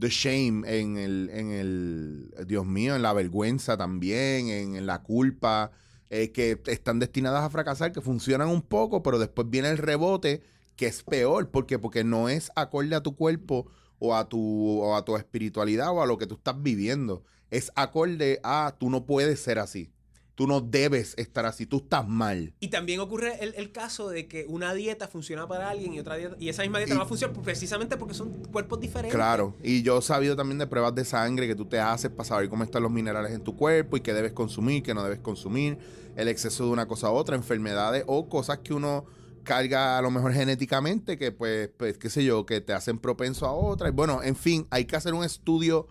the 0.00 0.08
shame, 0.08 0.64
en 0.66 0.96
el, 0.96 1.30
en 1.32 1.50
el, 1.52 2.46
Dios 2.46 2.66
mío, 2.66 2.96
en 2.96 3.02
la 3.02 3.12
vergüenza 3.12 3.76
también, 3.76 4.48
en, 4.48 4.86
la 4.86 5.02
culpa, 5.02 5.70
eh, 6.08 6.32
que 6.32 6.60
están 6.66 6.98
destinadas 6.98 7.44
a 7.44 7.50
fracasar, 7.50 7.92
que 7.92 8.00
funcionan 8.00 8.48
un 8.48 8.62
poco, 8.62 9.02
pero 9.02 9.18
después 9.18 9.48
viene 9.48 9.68
el 9.68 9.78
rebote, 9.78 10.42
que 10.76 10.86
es 10.86 11.02
peor, 11.02 11.50
porque 11.50 11.78
porque 11.78 12.02
no 12.02 12.28
es 12.28 12.50
acorde 12.56 12.96
a 12.96 13.02
tu 13.02 13.14
cuerpo 13.14 13.70
o 13.98 14.16
a 14.16 14.28
tu 14.28 14.80
o 14.80 14.96
a 14.96 15.04
tu 15.04 15.16
espiritualidad 15.16 15.90
o 15.90 16.02
a 16.02 16.06
lo 16.06 16.18
que 16.18 16.26
tú 16.26 16.36
estás 16.36 16.60
viviendo. 16.62 17.22
Es 17.50 17.70
acorde 17.74 18.40
a 18.42 18.74
tú 18.78 18.90
no 18.90 19.04
puedes 19.04 19.40
ser 19.40 19.58
así. 19.58 19.92
Tú 20.40 20.46
no 20.46 20.62
debes 20.62 21.12
estar 21.18 21.44
así, 21.44 21.66
tú 21.66 21.76
estás 21.76 22.08
mal. 22.08 22.54
Y 22.60 22.68
también 22.68 23.00
ocurre 23.00 23.44
el, 23.44 23.52
el 23.58 23.72
caso 23.72 24.08
de 24.08 24.26
que 24.26 24.46
una 24.48 24.72
dieta 24.72 25.06
funciona 25.06 25.46
para 25.46 25.68
alguien 25.68 25.92
y 25.92 26.00
otra 26.00 26.16
dieta. 26.16 26.34
Y 26.38 26.48
esa 26.48 26.62
misma 26.62 26.78
dieta 26.78 26.94
Y- 26.94 26.94
no 26.94 27.00
va 27.00 27.04
a 27.04 27.08
funcionar 27.08 27.36
precisamente 27.42 27.98
porque 27.98 28.14
son 28.14 28.30
cuerpos 28.44 28.80
diferentes. 28.80 29.14
Claro, 29.14 29.54
y 29.62 29.82
yo 29.82 29.98
he 29.98 30.00
sabido 30.00 30.36
también 30.36 30.56
de 30.56 30.66
pruebas 30.66 30.94
de 30.94 31.04
sangre 31.04 31.46
que 31.46 31.54
tú 31.54 31.66
te 31.66 31.78
haces 31.78 32.10
para 32.10 32.24
saber 32.24 32.48
cómo 32.48 32.64
están 32.64 32.82
los 32.82 32.90
minerales 32.90 33.32
en 33.32 33.42
tu 33.44 33.54
cuerpo 33.54 33.98
y 33.98 34.00
qué 34.00 34.14
debes 34.14 34.32
consumir, 34.32 34.82
qué 34.82 34.94
no 34.94 35.04
debes 35.04 35.18
consumir, 35.18 35.76
el 36.16 36.26
exceso 36.26 36.64
de 36.64 36.70
una 36.70 36.88
cosa 36.88 37.08
a 37.08 37.10
otra, 37.10 37.36
enfermedades 37.36 38.04
o 38.06 38.26
cosas 38.30 38.60
que 38.60 38.72
uno 38.72 39.04
carga 39.42 39.98
a 39.98 40.00
lo 40.00 40.10
mejor 40.10 40.32
genéticamente 40.32 41.18
que 41.18 41.32
pues, 41.32 41.68
pues 41.76 41.98
qué 41.98 42.08
sé 42.08 42.24
yo, 42.24 42.46
que 42.46 42.62
te 42.62 42.72
hacen 42.72 42.98
propenso 42.98 43.44
a 43.44 43.52
otras. 43.52 43.92
Bueno, 43.92 44.22
en 44.22 44.36
fin, 44.36 44.66
hay 44.70 44.86
que 44.86 44.96
hacer 44.96 45.12
un 45.12 45.22
estudio 45.22 45.88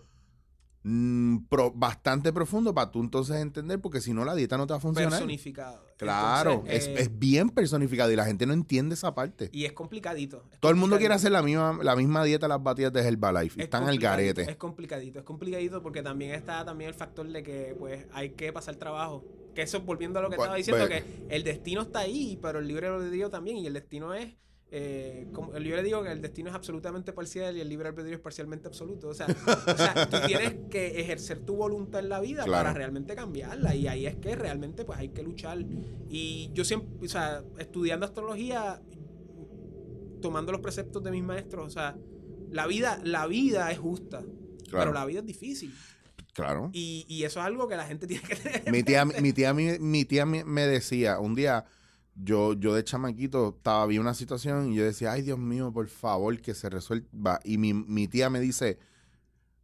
mm, 0.84 1.46
pro- 1.50 1.72
bastante 1.72 2.32
profundo 2.34 2.74
para 2.74 2.92
tú 2.92 3.02
entonces 3.02 3.36
entender 3.38 3.80
porque 3.82 4.02
si 4.02 4.14
no 4.14 4.24
la 4.26 4.36
dieta 4.36 4.58
no 4.58 4.66
te 4.68 4.74
va 4.74 4.78
a 4.78 4.82
funcionar. 4.82 5.12
Personificado. 5.12 5.86
Claro, 5.98 6.52
Entonces, 6.66 6.88
eh, 6.88 6.96
es 7.00 7.20
bien 7.20 7.50
personificado 7.50 8.10
y 8.12 8.16
la 8.16 8.24
gente 8.26 8.46
no 8.46 8.54
entiende 8.54 8.96
esa 8.96 9.14
parte. 9.14 9.50
Y 9.52 9.66
es 9.66 9.74
complicadito. 9.74 10.46
es 10.54 10.60
Todo 10.60 10.72
el 10.72 10.78
mundo 10.78 10.98
quiere 10.98 11.14
hacer 11.14 11.32
la 11.32 11.44
misma, 11.44 11.78
la 11.84 11.96
misma 11.96 12.24
dieta 12.24 12.48
las 12.48 12.64
batidas 12.64 12.94
de 12.94 13.02
Herbalife. 13.02 13.60
Es 13.60 13.66
Están 13.66 13.84
al 13.90 14.00
garete. 14.00 14.44
Es 14.50 14.56
complicadito, 14.56 15.20
es 15.20 15.26
complicadito 15.26 15.82
porque 15.84 16.02
también 16.02 16.32
está 16.34 16.64
también 16.64 16.90
el 16.90 16.96
factor 16.96 17.28
de 17.28 17.44
que 17.44 17.76
pues 17.78 18.06
hay 18.14 18.30
que 18.32 18.54
pasar 18.54 18.76
trabajo. 18.78 19.26
Que 19.54 19.64
eso, 19.64 19.82
volviendo 19.82 20.20
a 20.20 20.22
lo 20.22 20.30
que 20.30 20.38
Pues, 20.38 20.46
estaba 20.46 20.58
diciendo, 20.58 20.86
pues- 20.88 21.04
que 21.04 21.36
el 21.36 21.44
destino 21.44 21.82
está 21.82 22.00
ahí, 22.00 22.40
pero 22.42 22.60
el 22.60 22.68
libre 22.68 22.88
albedrío 22.88 23.30
también, 23.30 23.58
y 23.58 23.68
el 23.68 23.74
destino 23.74 24.14
es, 24.14 24.34
eh, 24.72 25.28
como 25.34 25.52
yo 25.58 25.76
le 25.76 25.82
digo 25.84 26.04
que 26.04 26.12
el 26.12 26.22
destino 26.22 26.50
es 26.50 26.56
absolutamente 26.56 27.12
parcial 27.12 27.58
y 27.58 27.62
el 27.62 27.70
libre 27.70 27.88
albedrío 27.90 28.16
es 28.16 28.22
parcialmente 28.22 28.68
absoluto. 28.68 29.08
O 29.08 29.14
sea, 29.14 29.26
o 29.68 29.78
sea, 29.78 30.08
tú 30.10 30.18
tienes 30.28 30.56
que 30.70 31.00
ejercer 31.02 31.40
tu 31.40 31.56
voluntad 31.56 32.02
en 32.02 32.10
la 32.10 32.20
vida 32.20 32.44
Claro. 32.44 32.66
para 32.66 32.74
realmente 32.74 33.16
cambiarla. 33.16 33.74
Y 33.76 33.88
ahí 33.88 34.06
es 34.06 34.16
que 34.18 34.36
realmente 34.36 34.86
pues 34.86 35.00
hay 35.00 35.10
que 35.10 35.24
luchar. 35.24 35.58
Y 36.10 36.52
yo 36.54 36.64
siempre, 36.66 36.90
o 37.06 37.10
sea, 37.10 37.44
estudiando 37.58 38.06
astrología, 38.06 38.82
tomando 40.22 40.52
los 40.52 40.62
preceptos 40.62 41.04
de 41.04 41.12
mis 41.12 41.24
maestros, 41.24 41.66
o 41.66 41.70
sea, 41.70 41.98
la 42.52 42.68
vida, 42.68 43.00
la 43.04 43.26
vida 43.28 43.72
es 43.72 43.80
justa. 43.80 44.24
Pero 44.72 44.94
la 44.94 45.04
vida 45.06 45.22
es 45.22 45.26
difícil. 45.26 45.74
Claro. 46.34 46.70
Y, 46.74 47.06
y 47.10 47.24
eso 47.24 47.40
es 47.40 47.46
algo 47.48 47.68
que 47.68 47.76
la 47.76 47.86
gente 47.86 48.06
tiene 48.08 48.22
que 48.24 48.36
tener. 48.36 48.64
en 48.68 48.72
Mi 48.72 48.84
tía, 48.84 49.04
mi 49.06 49.34
tía, 49.34 49.54
mi, 49.54 49.80
mi 49.80 50.06
tía 50.06 50.26
me 50.28 50.68
decía 50.68 51.20
un 51.20 51.34
día, 51.34 51.66
yo, 52.22 52.54
yo 52.54 52.74
de 52.74 52.84
chamaquito 52.84 53.56
estaba, 53.58 53.86
vi 53.86 53.98
una 53.98 54.14
situación 54.14 54.72
y 54.72 54.76
yo 54.76 54.84
decía, 54.84 55.12
ay 55.14 55.22
Dios 55.22 55.40
mío, 55.40 55.72
por 55.72 55.88
favor, 55.88 56.40
que 56.42 56.54
se 56.54 56.70
resuelva. 56.70 57.40
Y 57.44 57.58
mi, 57.58 57.74
mi 57.74 58.08
tía 58.08 58.30
me 58.30 58.40
dice, 58.40 58.78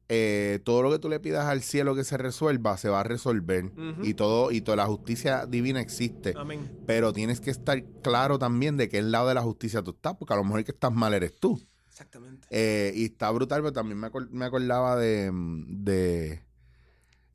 eh, 0.08 0.60
todo 0.64 0.84
lo 0.84 0.92
que 0.92 1.00
tú 1.00 1.10
le 1.10 1.20
pidas 1.20 1.46
al 1.48 1.64
cielo 1.64 1.96
que 1.96 2.04
se 2.04 2.18
resuelva, 2.18 2.78
se 2.78 2.90
va 2.90 3.00
a 3.00 3.04
resolver. 3.04 3.72
Y 4.04 4.14
todo, 4.14 4.52
y 4.52 4.62
toda 4.62 4.78
la 4.78 4.86
justicia 4.86 5.46
divina 5.48 5.82
existe. 5.82 6.34
Amén. 6.38 6.72
Pero 6.86 7.12
tienes 7.12 7.42
que 7.42 7.50
estar 7.50 7.84
claro 8.04 8.38
también 8.38 8.78
de 8.78 8.88
qué 8.88 9.02
lado 9.02 9.30
de 9.30 9.34
la 9.34 9.42
justicia 9.42 9.82
tú 9.82 9.92
estás, 9.92 10.16
porque 10.16 10.34
a 10.34 10.38
lo 10.38 10.44
mejor 10.44 10.60
el 10.60 10.66
que 10.66 10.72
estás 10.74 10.92
mal 10.94 11.14
eres 11.14 11.40
tú. 11.40 11.60
Exactamente. 11.90 12.48
Eh, 12.52 12.92
y 12.96 13.06
está 13.06 13.32
brutal, 13.32 13.62
pero 13.62 13.74
también 13.74 13.98
me, 14.00 14.08
acor- 14.12 14.30
me 14.30 14.46
acordaba 14.46 14.96
de, 14.98 15.32
mm, 15.32 15.84
de- 15.86 16.44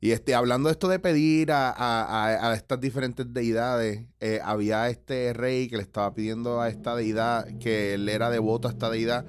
Y 0.03 0.11
este, 0.13 0.33
hablando 0.33 0.67
de 0.67 0.73
esto 0.73 0.87
de 0.87 0.97
pedir 0.97 1.51
a, 1.51 1.69
a- 1.69 2.49
a- 2.49 2.55
estas 2.55 2.79
diferentes 2.81 3.31
deidades, 3.31 4.05
eh, 4.19 4.39
había 4.43 4.89
este 4.89 5.31
rey 5.31 5.67
que 5.69 5.77
le 5.77 5.83
estaba 5.83 6.11
pidiendo 6.15 6.59
a 6.59 6.69
esta 6.69 6.95
deidad, 6.95 7.45
que 7.59 7.93
él 7.93 8.09
era 8.09 8.31
devoto 8.31 8.67
a 8.67 8.71
esta 8.71 8.89
deidad, 8.89 9.25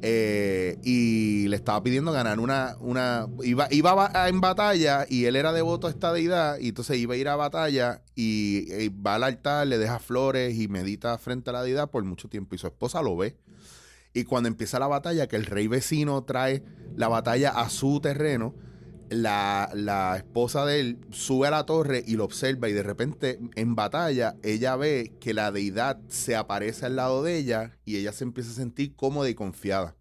eh, 0.00 0.78
y 0.82 1.48
le 1.48 1.56
estaba 1.56 1.82
pidiendo 1.82 2.12
ganar 2.12 2.40
una... 2.40 2.76
una 2.80 3.26
iba 3.42 3.68
iba 3.70 4.10
en 4.26 4.40
batalla 4.40 5.04
y 5.08 5.26
él 5.26 5.36
era 5.36 5.52
devoto 5.52 5.86
a 5.86 5.90
esta 5.90 6.14
deidad, 6.14 6.58
y 6.60 6.68
entonces 6.68 6.96
iba 6.96 7.12
a 7.12 7.18
ir 7.18 7.28
a 7.28 7.36
batalla 7.36 8.02
y, 8.14 8.72
y 8.72 8.88
va 8.88 9.16
al 9.16 9.24
altar, 9.24 9.66
le 9.66 9.76
deja 9.76 9.98
flores 9.98 10.58
y 10.58 10.66
medita 10.66 11.18
frente 11.18 11.50
a 11.50 11.52
la 11.52 11.62
deidad 11.62 11.90
por 11.90 12.02
mucho 12.04 12.28
tiempo, 12.30 12.54
y 12.54 12.58
su 12.58 12.66
esposa 12.66 13.02
lo 13.02 13.18
ve. 13.18 13.36
Y 14.14 14.24
cuando 14.24 14.48
empieza 14.48 14.78
la 14.78 14.86
batalla, 14.86 15.26
que 15.26 15.36
el 15.36 15.44
rey 15.44 15.66
vecino 15.66 16.24
trae 16.24 16.62
la 16.96 17.08
batalla 17.08 17.50
a 17.50 17.68
su 17.68 18.00
terreno, 18.00 18.54
la, 19.10 19.70
la 19.74 20.16
esposa 20.16 20.64
de 20.66 20.80
él 20.80 20.98
sube 21.10 21.46
a 21.46 21.50
la 21.50 21.66
torre 21.66 22.02
y 22.06 22.16
lo 22.16 22.24
observa 22.24 22.68
y 22.68 22.72
de 22.72 22.82
repente 22.82 23.38
en 23.54 23.74
batalla 23.74 24.36
ella 24.42 24.76
ve 24.76 25.12
que 25.20 25.34
la 25.34 25.52
deidad 25.52 26.00
se 26.08 26.36
aparece 26.36 26.86
al 26.86 26.96
lado 26.96 27.22
de 27.22 27.36
ella 27.36 27.78
y 27.84 27.96
ella 27.96 28.12
se 28.12 28.24
empieza 28.24 28.50
a 28.50 28.54
sentir 28.54 28.94
cómoda 28.96 29.28
y 29.28 29.34
confiada. 29.34 29.96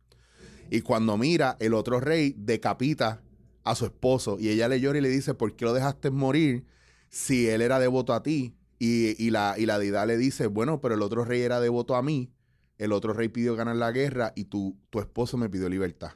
Y 0.70 0.82
cuando 0.82 1.18
mira, 1.18 1.58
el 1.60 1.74
otro 1.74 2.00
rey 2.00 2.34
decapita 2.38 3.22
a 3.64 3.76
su 3.76 3.86
esposo 3.86 4.38
y 4.40 4.50
ella 4.50 4.68
le 4.68 4.80
llora 4.80 4.98
y 4.98 5.02
le 5.02 5.10
dice, 5.10 5.34
¿por 5.34 5.56
qué 5.56 5.66
lo 5.66 5.74
dejaste 5.74 6.10
morir 6.12 6.66
si 7.10 7.48
él 7.48 7.62
era 7.62 7.80
devoto 7.80 8.14
a 8.14 8.24
ti? 8.24 8.56
Y, 8.80 9.22
y 9.24 9.30
la, 9.30 9.56
y 9.58 9.66
la 9.66 9.80
deidad 9.80 10.08
le 10.08 10.18
dice, 10.18 10.48
bueno, 10.48 10.82
pero 10.82 10.96
el 10.96 11.02
otro 11.02 11.24
rey 11.24 11.42
era 11.42 11.60
devoto 11.60 11.96
a 11.96 12.02
mí, 12.02 12.32
el 12.78 12.92
otro 12.92 13.14
rey 13.14 13.30
pidió 13.30 13.56
ganar 13.56 13.76
la 13.76 13.92
guerra 13.92 14.34
y 14.36 14.46
tu, 14.46 14.78
tu 14.90 15.00
esposo 15.00 15.38
me 15.38 15.50
pidió 15.50 15.70
libertad. 15.70 16.12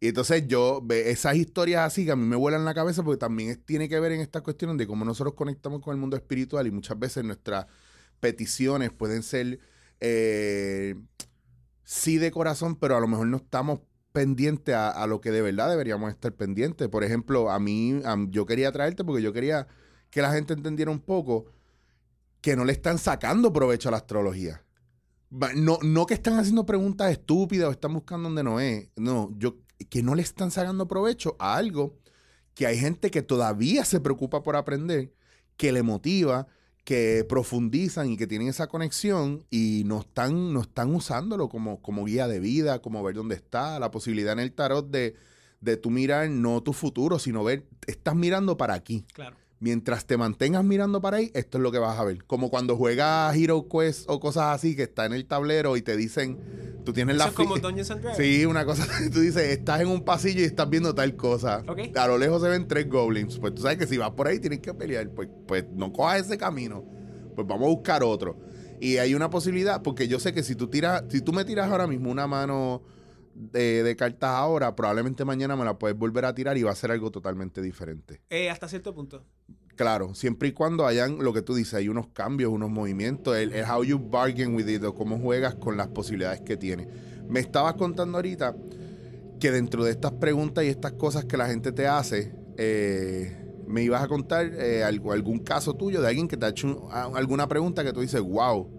Y 0.00 0.08
entonces 0.08 0.46
yo, 0.46 0.84
esas 0.90 1.36
historias 1.36 1.82
así 1.82 2.04
que 2.04 2.12
a 2.12 2.16
mí 2.16 2.24
me 2.24 2.36
vuelan 2.36 2.64
la 2.64 2.74
cabeza 2.74 3.02
porque 3.02 3.18
también 3.18 3.62
tiene 3.64 3.88
que 3.88 3.98
ver 3.98 4.12
en 4.12 4.20
estas 4.20 4.42
cuestiones 4.42 4.76
de 4.76 4.86
cómo 4.86 5.04
nosotros 5.04 5.34
conectamos 5.34 5.80
con 5.80 5.94
el 5.94 6.00
mundo 6.00 6.16
espiritual 6.16 6.66
y 6.66 6.70
muchas 6.70 6.98
veces 6.98 7.24
nuestras 7.24 7.66
peticiones 8.20 8.92
pueden 8.92 9.22
ser 9.22 9.58
eh, 10.00 10.96
sí 11.84 12.18
de 12.18 12.30
corazón, 12.30 12.76
pero 12.76 12.96
a 12.96 13.00
lo 13.00 13.08
mejor 13.08 13.26
no 13.26 13.38
estamos 13.38 13.80
pendientes 14.12 14.74
a, 14.74 15.06
lo 15.06 15.20
que 15.20 15.30
de 15.30 15.42
verdad 15.42 15.68
deberíamos 15.68 16.10
estar 16.10 16.32
pendientes. 16.32 16.88
Por 16.88 17.04
ejemplo, 17.04 17.50
a 17.50 17.58
mí, 17.58 18.00
yo 18.28 18.46
quería 18.46 18.72
traerte 18.72 19.04
porque 19.04 19.22
yo 19.22 19.32
quería 19.32 19.66
que 20.10 20.22
la 20.22 20.32
gente 20.32 20.54
entendiera 20.54 20.90
un 20.90 21.00
poco 21.00 21.46
que 22.40 22.56
no 22.56 22.64
le 22.64 22.72
están 22.72 22.98
sacando 22.98 23.52
provecho 23.52 23.88
a 23.88 23.92
la 23.92 23.98
astrología. 23.98 24.62
No, 25.54 25.78
no 25.82 26.06
que 26.06 26.14
están 26.14 26.38
haciendo 26.38 26.64
preguntas 26.64 27.10
estúpidas 27.10 27.68
o 27.68 27.72
están 27.72 27.92
buscando 27.92 28.28
donde 28.28 28.42
no 28.42 28.58
es. 28.58 28.88
No, 28.96 29.30
yo 29.36 29.56
que 29.90 30.02
no 30.02 30.14
le 30.14 30.22
están 30.22 30.50
sacando 30.50 30.88
provecho 30.88 31.36
a 31.38 31.56
algo 31.56 31.98
que 32.54 32.66
hay 32.66 32.78
gente 32.78 33.10
que 33.10 33.22
todavía 33.22 33.84
se 33.84 34.00
preocupa 34.00 34.42
por 34.42 34.56
aprender, 34.56 35.12
que 35.56 35.72
le 35.72 35.82
motiva, 35.82 36.46
que 36.84 37.26
profundizan 37.28 38.10
y 38.10 38.16
que 38.16 38.26
tienen 38.26 38.48
esa 38.48 38.68
conexión 38.68 39.44
y 39.50 39.82
no 39.84 40.00
están, 40.00 40.52
no 40.54 40.62
están 40.62 40.94
usándolo 40.94 41.48
como, 41.48 41.82
como 41.82 42.04
guía 42.04 42.28
de 42.28 42.40
vida, 42.40 42.80
como 42.80 43.02
ver 43.02 43.16
dónde 43.16 43.34
está, 43.34 43.78
la 43.78 43.90
posibilidad 43.90 44.32
en 44.32 44.38
el 44.38 44.52
tarot 44.52 44.88
de, 44.88 45.16
de 45.60 45.76
tú 45.76 45.90
mirar 45.90 46.30
no 46.30 46.62
tu 46.62 46.72
futuro, 46.72 47.18
sino 47.18 47.44
ver, 47.44 47.66
estás 47.86 48.14
mirando 48.14 48.56
para 48.56 48.74
aquí. 48.74 49.04
Claro. 49.12 49.36
Mientras 49.58 50.04
te 50.04 50.18
mantengas 50.18 50.64
mirando 50.64 51.00
para 51.00 51.16
ahí, 51.16 51.30
esto 51.32 51.56
es 51.56 51.62
lo 51.62 51.72
que 51.72 51.78
vas 51.78 51.98
a 51.98 52.04
ver. 52.04 52.24
Como 52.24 52.50
cuando 52.50 52.76
juegas 52.76 53.34
Hero 53.34 53.66
Quest 53.68 54.04
o 54.08 54.20
cosas 54.20 54.54
así 54.54 54.76
que 54.76 54.82
está 54.82 55.06
en 55.06 55.14
el 55.14 55.26
tablero 55.26 55.78
y 55.78 55.82
te 55.82 55.96
dicen, 55.96 56.38
tú 56.84 56.92
tienes 56.92 57.16
Eso 57.16 57.24
la 57.24 57.30
es 57.30 57.36
como 57.36 57.56
Dungeons 57.56 57.90
and 57.90 58.02
Dragons. 58.02 58.22
Sí, 58.22 58.44
una 58.44 58.66
cosa, 58.66 58.86
tú 59.12 59.20
dices, 59.20 59.44
estás 59.44 59.80
en 59.80 59.88
un 59.88 60.04
pasillo 60.04 60.42
y 60.42 60.44
estás 60.44 60.68
viendo 60.68 60.94
tal 60.94 61.16
cosa. 61.16 61.64
Ok. 61.66 61.96
A 61.96 62.06
lo 62.06 62.18
lejos 62.18 62.42
se 62.42 62.48
ven 62.48 62.68
tres 62.68 62.86
goblins. 62.88 63.38
Pues 63.38 63.54
tú 63.54 63.62
sabes 63.62 63.78
que 63.78 63.86
si 63.86 63.96
vas 63.96 64.10
por 64.10 64.28
ahí 64.28 64.40
tienes 64.40 64.60
que 64.60 64.74
pelear. 64.74 65.08
Pues, 65.08 65.28
pues 65.46 65.64
no 65.74 65.90
cojas 65.90 66.26
ese 66.26 66.36
camino. 66.36 66.84
Pues 67.34 67.46
vamos 67.46 67.64
a 67.66 67.70
buscar 67.70 68.02
otro. 68.02 68.36
Y 68.78 68.98
hay 68.98 69.14
una 69.14 69.30
posibilidad, 69.30 69.80
porque 69.82 70.06
yo 70.06 70.20
sé 70.20 70.34
que 70.34 70.42
si 70.42 70.54
tú 70.54 70.68
tiras, 70.68 71.04
si 71.08 71.22
tú 71.22 71.32
me 71.32 71.46
tiras 71.46 71.70
ahora 71.70 71.86
mismo 71.86 72.10
una 72.10 72.26
mano 72.26 72.82
de, 73.36 73.82
de 73.82 73.96
cartas 73.96 74.30
ahora, 74.30 74.74
probablemente 74.74 75.24
mañana 75.24 75.56
me 75.56 75.64
la 75.64 75.78
puedes 75.78 75.96
volver 75.96 76.24
a 76.24 76.34
tirar 76.34 76.56
y 76.56 76.62
va 76.62 76.72
a 76.72 76.74
ser 76.74 76.90
algo 76.90 77.10
totalmente 77.10 77.60
diferente. 77.60 78.22
Eh, 78.30 78.48
hasta 78.50 78.66
cierto 78.68 78.94
punto. 78.94 79.24
Claro, 79.76 80.14
siempre 80.14 80.48
y 80.48 80.52
cuando 80.52 80.86
hayan 80.86 81.18
lo 81.22 81.34
que 81.34 81.42
tú 81.42 81.54
dices, 81.54 81.74
hay 81.74 81.88
unos 81.90 82.06
cambios, 82.08 82.50
unos 82.50 82.70
movimientos, 82.70 83.36
el, 83.36 83.52
el 83.52 83.64
how 83.70 83.84
you 83.84 83.98
bargain 83.98 84.54
with 84.54 84.66
it, 84.68 84.82
o 84.84 84.94
cómo 84.94 85.18
juegas 85.18 85.54
con 85.56 85.76
las 85.76 85.88
posibilidades 85.88 86.40
que 86.40 86.56
tiene. 86.56 86.88
Me 87.28 87.40
estabas 87.40 87.74
contando 87.74 88.16
ahorita 88.16 88.56
que 89.38 89.50
dentro 89.50 89.84
de 89.84 89.90
estas 89.90 90.12
preguntas 90.12 90.64
y 90.64 90.68
estas 90.68 90.92
cosas 90.92 91.26
que 91.26 91.36
la 91.36 91.46
gente 91.46 91.72
te 91.72 91.86
hace, 91.86 92.32
eh, 92.56 93.36
me 93.66 93.82
ibas 93.82 94.02
a 94.02 94.08
contar 94.08 94.46
eh, 94.54 94.82
algo- 94.82 95.12
algún 95.12 95.40
caso 95.40 95.74
tuyo 95.74 96.00
de 96.00 96.08
alguien 96.08 96.26
que 96.26 96.38
te 96.38 96.46
ha 96.46 96.48
hecho 96.48 96.68
un- 96.68 96.90
alguna 97.14 97.46
pregunta 97.46 97.84
que 97.84 97.92
tú 97.92 98.00
dices, 98.00 98.22
wow, 98.22 98.70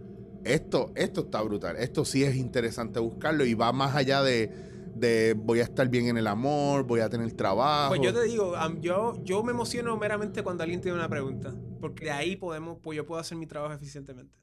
esto, 0.53 0.91
esto 0.95 1.21
está 1.21 1.41
brutal, 1.41 1.75
esto 1.77 2.05
sí 2.05 2.23
es 2.23 2.35
interesante 2.35 2.99
buscarlo 2.99 3.45
y 3.45 3.53
va 3.53 3.71
más 3.71 3.95
allá 3.95 4.23
de, 4.23 4.51
de 4.95 5.33
voy 5.33 5.59
a 5.59 5.63
estar 5.63 5.87
bien 5.89 6.07
en 6.07 6.17
el 6.17 6.27
amor, 6.27 6.83
voy 6.83 7.01
a 7.01 7.09
tener 7.09 7.31
trabajo. 7.33 7.89
Pues 7.89 8.01
yo 8.01 8.13
te 8.13 8.23
digo, 8.23 8.55
yo, 8.79 9.21
yo 9.23 9.43
me 9.43 9.51
emociono 9.51 9.95
meramente 9.97 10.43
cuando 10.43 10.63
alguien 10.63 10.81
tiene 10.81 10.97
una 10.97 11.09
pregunta. 11.09 11.53
Porque 11.79 12.05
de 12.05 12.11
ahí 12.11 12.35
podemos, 12.35 12.79
pues 12.81 12.95
yo 12.97 13.05
puedo 13.05 13.21
hacer 13.21 13.37
mi 13.37 13.45
trabajo 13.45 13.73
eficientemente. 13.73 14.35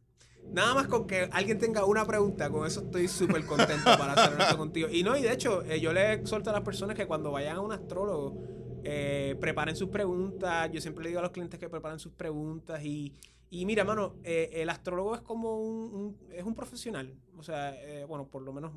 Nada 0.53 0.75
más 0.75 0.87
con 0.87 1.07
que 1.07 1.29
alguien 1.33 1.59
tenga 1.59 1.85
una 1.85 2.05
pregunta, 2.05 2.51
con 2.51 2.67
eso 2.67 2.81
estoy 2.81 3.09
súper 3.09 3.45
contento 3.47 3.85
para 3.85 4.15
ser 4.15 4.35
honesto 4.35 4.59
contigo. 4.59 4.89
Y 4.91 5.03
no, 5.03 5.17
y 5.17 5.23
de 5.23 5.33
hecho, 5.33 5.63
eh, 5.65 5.81
yo 5.81 5.93
le 5.93 6.13
exhorto 6.13 6.51
a 6.51 6.53
las 6.53 6.63
personas 6.63 6.97
que 6.97 7.07
cuando 7.07 7.33
vayan 7.33 7.57
a 7.57 7.61
un 7.61 7.73
astrólogo, 7.73 8.39
eh, 8.85 9.37
preparen 9.41 9.75
sus 9.75 9.89
preguntas. 9.89 10.71
Yo 10.71 10.81
siempre 10.81 11.03
le 11.05 11.09
digo 11.09 11.21
a 11.21 11.23
los 11.23 11.33
clientes 11.33 11.59
que 11.59 11.69
preparen 11.69 11.99
sus 11.99 12.13
preguntas. 12.13 12.85
Y, 12.85 13.15
y 13.51 13.67
mira, 13.67 13.85
mano, 13.85 14.17
eh, 14.25 14.51
el 14.55 14.69
astrólogo 14.71 15.15
es 15.15 15.21
como 15.21 15.59
un, 15.61 15.95
un- 15.95 16.33
es 16.33 16.45
un 16.45 16.55
profesional. 16.55 17.15
O 17.39 17.43
sea, 17.43 17.75
eh, 17.83 18.05
bueno, 18.05 18.27
por 18.29 18.43
lo 18.43 18.53
menos 18.53 18.73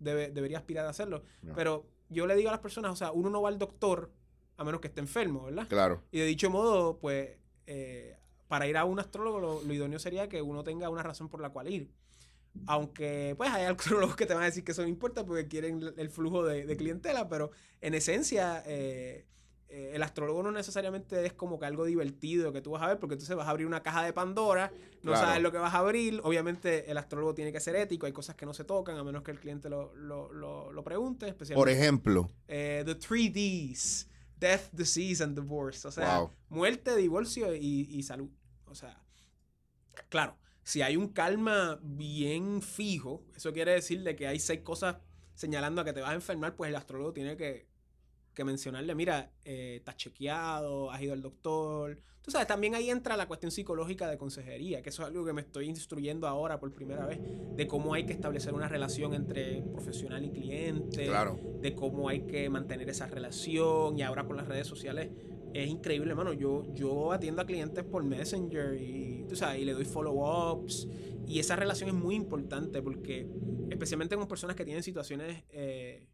debe- 0.00 0.30
debería 0.30 0.58
aspirar 0.58 0.86
a 0.86 0.90
hacerlo. 0.90 1.22
Pero 1.54 1.86
yo 2.08 2.26
le 2.26 2.34
digo 2.36 2.48
a 2.48 2.52
las 2.52 2.60
personas, 2.60 2.92
o 2.92 2.96
sea, 2.96 3.12
uno 3.12 3.30
no 3.30 3.42
va 3.42 3.48
al 3.48 3.58
doctor 3.58 4.10
a 4.56 4.64
menos 4.64 4.80
que 4.80 4.88
esté 4.88 5.00
enfermo, 5.00 5.44
¿verdad? 5.44 5.66
Claro, 5.68 6.02
Y 6.12 6.18
de 6.20 6.26
dicho 6.26 6.48
modo, 6.50 6.98
pues, 6.98 7.36
eh, 7.66 8.16
para 8.48 8.66
ir 8.66 8.76
a 8.76 8.84
un 8.84 8.98
astrólogo, 9.00 9.40
lo, 9.40 9.62
lo 9.62 9.72
idóneo 9.74 9.98
sería 9.98 10.28
que 10.28 10.42
uno 10.42 10.62
tenga 10.62 10.88
una 10.90 11.02
razón 11.02 11.28
por 11.28 11.40
la 11.40 11.50
cual 11.50 11.68
ir. 11.68 11.90
Aunque, 12.66 13.34
pues, 13.38 13.50
hay 13.50 13.64
astrólogos 13.64 14.14
que 14.14 14.26
te 14.26 14.34
van 14.34 14.42
a 14.42 14.46
decir 14.46 14.62
que 14.62 14.72
eso 14.72 14.82
no 14.82 14.88
importa 14.88 15.24
porque 15.24 15.48
quieren 15.48 15.78
el- 15.80 15.94
el 15.96 16.10
flujo 16.10 16.44
de, 16.44 16.66
de 16.66 16.76
clientela, 16.76 17.28
pero 17.28 17.50
en 17.80 17.94
esencia, 17.94 18.62
eh, 18.66 19.24
eh, 19.74 19.92
el 19.94 20.02
astrólogo 20.02 20.42
no 20.42 20.52
necesariamente 20.52 21.24
es 21.26 21.32
como 21.32 21.58
que 21.58 21.66
algo 21.66 21.84
divertido 21.84 22.52
que 22.52 22.60
tú 22.60 22.72
vas 22.72 22.82
a 22.82 22.88
ver, 22.88 22.98
porque 22.98 23.14
entonces 23.14 23.34
vas 23.34 23.46
a 23.46 23.50
abrir 23.50 23.66
una 23.66 23.82
caja 23.82 24.04
de 24.04 24.12
Pandora, 24.12 24.70
no 25.02 25.12
Claro. 25.12 25.26
sabes 25.26 25.42
lo 25.42 25.50
que 25.50 25.58
vas 25.58 25.74
a 25.74 25.78
abrir. 25.78 26.20
Obviamente, 26.24 26.90
el 26.90 26.98
astrólogo 26.98 27.34
tiene 27.34 27.52
que 27.52 27.60
ser 27.60 27.74
ético, 27.76 28.06
hay 28.06 28.12
cosas 28.12 28.36
que 28.36 28.44
no 28.46 28.52
se 28.54 28.64
tocan 28.64 28.96
a 28.98 29.02
menos 29.04 29.22
que 29.22 29.30
el 29.30 29.40
cliente 29.40 29.68
lo, 29.70 29.94
lo, 29.96 30.32
lo, 30.32 30.70
lo 30.72 30.84
pregunte, 30.84 31.26
especialmente. 31.28 31.60
por 31.60 31.68
ejemplo, 31.70 32.30
Eh, 32.48 32.82
the 32.86 32.94
three 32.94 33.28
Ds. 33.30 34.08
Death, 34.38 34.72
disease 34.72 35.22
and 35.22 35.38
divorce. 35.38 35.86
O 35.86 35.90
sea, 35.92 36.18
Wow. 36.18 36.30
muerte, 36.48 36.96
divorcio 36.96 37.54
y, 37.54 37.86
y 37.90 38.02
salud. 38.02 38.28
O 38.66 38.74
sea, 38.74 39.00
claro, 40.08 40.36
si 40.64 40.82
hay 40.82 40.96
un 40.96 41.08
karma 41.08 41.78
bien 41.82 42.60
fijo, 42.62 43.24
eso 43.36 43.52
quiere 43.52 43.72
decir 43.72 44.02
de 44.02 44.16
que 44.16 44.26
hay 44.26 44.38
seis 44.40 44.60
cosas 44.62 44.96
señalando 45.34 45.80
a 45.80 45.84
que 45.84 45.92
te 45.92 46.00
vas 46.00 46.10
a 46.10 46.14
enfermar, 46.14 46.56
pues 46.56 46.68
el 46.70 46.76
astrólogo 46.76 47.12
tiene 47.12 47.36
que, 47.36 47.66
que 48.34 48.44
mencionarle, 48.44 48.94
mira, 48.94 49.30
eh, 49.44 49.76
estás 49.76 49.96
chequeado, 49.96 50.90
has 50.90 51.02
ido 51.02 51.12
al 51.12 51.22
doctor. 51.22 52.00
Tú 52.22 52.30
sabes, 52.30 52.46
también 52.46 52.74
ahí 52.74 52.88
entra 52.88 53.16
la 53.16 53.26
cuestión 53.26 53.50
psicológica 53.50 54.08
de 54.08 54.16
consejería, 54.16 54.80
que 54.80 54.90
eso 54.90 55.02
es 55.02 55.08
algo 55.08 55.24
que 55.24 55.32
me 55.32 55.40
estoy 55.40 55.68
instruyendo 55.68 56.28
ahora 56.28 56.60
por 56.60 56.72
primera 56.72 57.04
vez, 57.04 57.18
de 57.56 57.66
cómo 57.66 57.94
hay 57.94 58.06
que 58.06 58.12
establecer 58.12 58.54
una 58.54 58.68
relación 58.68 59.12
entre 59.14 59.62
profesional 59.62 60.24
y 60.24 60.30
cliente 60.30 61.06
claro. 61.06 61.38
de 61.60 61.74
cómo 61.74 62.08
hay 62.08 62.20
que 62.22 62.48
mantener 62.48 62.88
esa 62.88 63.06
relación 63.06 63.98
y 63.98 64.02
ahora 64.02 64.24
con 64.24 64.36
las 64.36 64.46
redes 64.46 64.68
sociales 64.68 65.10
es 65.54 65.68
increíble, 65.68 66.10
hermano. 66.10 66.32
Yo, 66.32 66.62
yo 66.74 67.12
atiendo 67.12 67.42
a 67.42 67.46
clientes 67.46 67.84
por 67.84 68.04
Messenger 68.04 68.80
y, 68.80 69.24
tú 69.28 69.36
sabes, 69.36 69.60
y 69.60 69.64
le 69.64 69.72
doy 69.72 69.84
follow-ups 69.84 70.88
y 71.26 71.38
esa 71.38 71.56
relación 71.56 71.88
es 71.88 71.94
muy 71.94 72.14
importante 72.14 72.82
porque 72.82 73.26
especialmente 73.70 74.16
con 74.16 74.26
personas 74.28 74.56
que 74.56 74.64
tienen 74.64 74.82
situaciones 74.82 75.44
eh, 75.50 76.06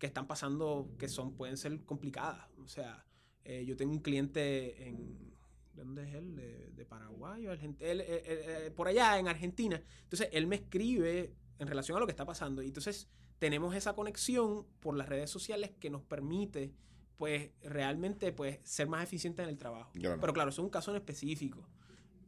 que 0.00 0.08
están 0.08 0.26
pasando 0.26 0.90
que 0.98 1.08
son 1.08 1.36
pueden 1.36 1.56
ser 1.56 1.84
complicadas. 1.84 2.48
O 2.58 2.66
sea, 2.66 3.06
eh, 3.44 3.64
yo 3.64 3.76
tengo 3.76 3.92
un 3.92 4.00
cliente 4.00 4.88
en, 4.88 5.30
¿De 5.74 5.84
dónde 5.84 6.08
es 6.08 6.14
él? 6.14 6.34
De, 6.34 6.70
de 6.72 6.84
Paraguay 6.84 7.46
o 7.46 7.52
Argentina. 7.52 7.90
Él, 7.90 8.00
eh, 8.00 8.06
eh, 8.08 8.22
eh, 8.66 8.70
por 8.70 8.88
allá 8.88 9.18
en 9.18 9.28
Argentina. 9.28 9.82
Entonces 10.02 10.28
él 10.32 10.46
me 10.46 10.56
escribe 10.56 11.32
en 11.58 11.68
relación 11.68 11.96
a 11.96 12.00
lo 12.00 12.06
que 12.06 12.12
está 12.12 12.24
pasando. 12.24 12.62
Y 12.62 12.66
entonces 12.66 13.08
tenemos 13.38 13.74
esa 13.74 13.94
conexión 13.94 14.66
por 14.80 14.96
las 14.96 15.08
redes 15.08 15.30
sociales 15.30 15.70
que 15.78 15.90
nos 15.90 16.02
permite 16.02 16.74
pues 17.16 17.50
realmente 17.62 18.32
pues 18.32 18.58
ser 18.64 18.88
más 18.88 19.04
eficientes 19.04 19.42
en 19.44 19.50
el 19.50 19.58
trabajo. 19.58 19.92
Claro. 19.92 20.18
Pero 20.20 20.32
claro, 20.32 20.50
eso 20.50 20.62
es 20.62 20.64
un 20.64 20.70
caso 20.70 20.90
en 20.90 20.96
específico. 20.96 21.66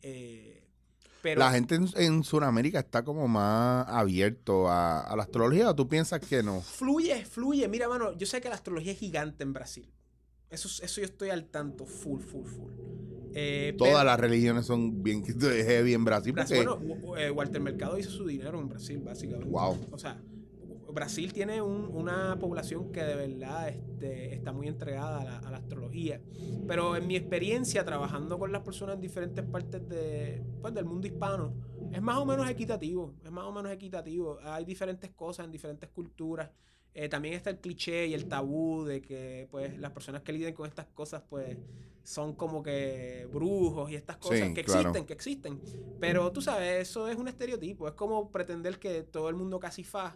Eh, 0.02 0.68
pero 1.22 1.38
la 1.38 1.50
gente 1.52 1.76
en, 1.76 1.88
en 1.96 2.24
Sudamérica 2.24 2.80
está 2.80 3.02
como 3.04 3.26
más 3.28 3.86
abierto 3.88 4.68
a, 4.68 5.00
a 5.00 5.16
la 5.16 5.22
astrología 5.22 5.70
o 5.70 5.74
tú 5.74 5.88
piensas 5.88 6.20
que 6.20 6.42
no. 6.42 6.60
Fluye, 6.60 7.24
fluye. 7.24 7.66
Mira, 7.68 7.88
mano, 7.88 8.12
yo 8.18 8.26
sé 8.26 8.40
que 8.40 8.48
la 8.48 8.56
astrología 8.56 8.92
es 8.92 8.98
gigante 8.98 9.42
en 9.44 9.52
Brasil. 9.52 9.90
Eso, 10.50 10.68
eso 10.84 11.00
yo 11.00 11.06
estoy 11.06 11.30
al 11.30 11.44
tanto, 11.46 11.86
full, 11.86 12.20
full, 12.20 12.44
full. 12.44 12.72
Eh, 13.34 13.74
Todas 13.78 13.94
pero- 13.94 14.04
las 14.04 14.20
religiones 14.20 14.66
son 14.66 15.02
bien 15.02 15.24
heavy 15.40 15.94
en 15.94 16.04
Brasil. 16.04 16.32
Brasil, 16.32 16.64
porque- 16.66 16.84
bueno, 17.00 17.32
Walter 17.34 17.60
Mercado 17.62 17.98
hizo 17.98 18.10
su 18.10 18.26
dinero 18.26 18.60
en 18.60 18.68
Brasil, 18.68 18.98
básicamente. 19.02 19.48
Wow. 19.48 19.78
O 19.90 19.98
sea, 19.98 20.20
Brasil 20.92 21.32
tiene 21.32 21.60
un- 21.62 21.88
una 21.92 22.38
población 22.38 22.92
que 22.92 23.02
de 23.02 23.14
verdad 23.14 23.68
este, 23.68 24.34
está 24.34 24.52
muy 24.52 24.68
entregada 24.68 25.20
a 25.20 25.24
la, 25.24 25.38
a 25.38 25.50
la 25.50 25.56
astrología. 25.58 26.20
Pero 26.66 26.96
en 26.96 27.06
mi 27.06 27.16
experiencia 27.16 27.84
trabajando 27.84 28.38
con 28.38 28.52
las 28.52 28.62
personas 28.62 28.96
en 28.96 29.00
diferentes 29.00 29.44
partes 29.44 29.88
de, 29.88 30.42
pues, 30.60 30.74
del 30.74 30.84
mundo 30.84 31.06
hispano, 31.06 31.52
es 31.92 32.00
más 32.02 32.18
o 32.18 32.24
menos 32.26 32.48
equitativo. 32.48 33.14
Es 33.24 33.30
más 33.30 33.44
o 33.44 33.52
menos 33.52 33.72
equitativo. 33.72 34.38
Hay 34.44 34.64
diferentes 34.64 35.10
cosas 35.10 35.46
en 35.46 35.52
diferentes 35.52 35.88
culturas. 35.90 36.50
Eh, 36.94 37.08
también 37.08 37.34
está 37.34 37.48
el 37.50 37.58
cliché 37.58 38.06
y 38.06 38.12
el 38.14 38.26
tabú 38.26 38.84
de 38.84 39.00
que 39.00 39.48
pues 39.50 39.78
las 39.78 39.92
personas 39.92 40.20
que 40.22 40.32
lidian 40.32 40.52
con 40.52 40.68
estas 40.68 40.86
cosas 40.88 41.22
pues 41.28 41.56
son 42.04 42.34
como 42.34 42.62
que 42.62 43.26
brujos 43.32 43.90
y 43.90 43.94
estas 43.94 44.18
cosas 44.18 44.48
Sí, 44.48 44.54
que 44.54 44.62
claro. 44.64 44.80
existen, 44.80 45.06
que 45.06 45.12
existen. 45.14 45.60
Pero 46.00 46.30
tú 46.32 46.42
sabes, 46.42 46.82
eso 46.88 47.08
es 47.08 47.16
un 47.16 47.28
estereotipo. 47.28 47.88
Es 47.88 47.94
como 47.94 48.30
pretender 48.30 48.78
que 48.78 49.04
todo 49.04 49.30
el 49.30 49.36
mundo 49.36 49.58
casi 49.58 49.84
fa 49.84 50.14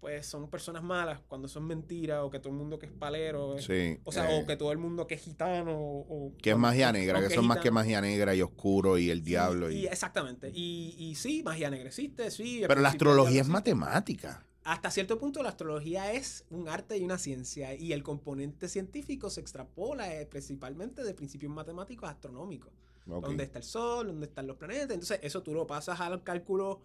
pues 0.00 0.26
son 0.26 0.48
personas 0.48 0.82
malas 0.82 1.20
cuando 1.28 1.46
son 1.46 1.66
mentiras 1.66 2.20
o 2.22 2.30
que 2.30 2.38
todo 2.38 2.52
el 2.52 2.58
mundo 2.58 2.78
que 2.78 2.86
es 2.86 2.92
palero 2.92 3.58
Sí, 3.58 3.98
o 4.04 4.10
sea 4.12 4.34
eh, 4.34 4.42
o 4.42 4.46
que 4.46 4.56
todo 4.56 4.72
el 4.72 4.78
mundo 4.78 5.06
que 5.06 5.14
es 5.14 5.20
gitano 5.22 5.72
o, 5.76 6.32
que 6.42 6.50
es 6.52 6.56
magia 6.56 6.90
negra, 6.90 7.20
que 7.20 7.34
son 7.34 7.46
más 7.46 7.58
que 7.58 7.70
magia 7.70 8.00
negra 8.00 8.34
y 8.34 8.40
oscuro 8.42 8.96
y 8.98 9.10
el 9.10 9.22
diablo. 9.22 9.70
y, 9.70 9.80
Y, 9.80 9.86
exactamente 9.86 10.50
y, 10.54 10.96
y 10.98 11.14
sí 11.16 11.42
magia 11.44 11.68
negra 11.70 11.88
existe 11.88 12.30
sí 12.30 12.62
pero 12.66 12.80
la 12.80 12.88
astrología 12.88 13.42
es 13.42 13.48
matemática. 13.48 14.46
hasta 14.64 14.90
cierto 14.90 15.18
punto 15.18 15.42
la 15.42 15.50
astrología 15.50 16.12
es 16.12 16.44
un 16.50 16.68
arte 16.68 16.96
y 16.96 17.04
una 17.04 17.18
ciencia 17.18 17.74
y 17.74 17.92
el 17.92 18.02
componente 18.02 18.68
científico 18.68 19.28
se 19.28 19.40
extrapola 19.42 20.14
eh, 20.14 20.24
principalmente 20.26 21.04
de 21.04 21.12
principios 21.14 21.52
matemáticos 21.52 22.08
astronómicos 22.08 22.72
Ok. 23.08 23.24
dónde 23.26 23.44
está 23.44 23.58
el 23.58 23.64
sol, 23.64 24.06
dónde 24.06 24.26
están 24.26 24.46
los 24.46 24.56
planetas. 24.56 24.90
Entonces, 24.92 25.18
eso 25.22 25.42
tú 25.42 25.52
lo 25.52 25.66
pasas 25.66 26.00
al 26.00 26.22
cálculo, 26.22 26.80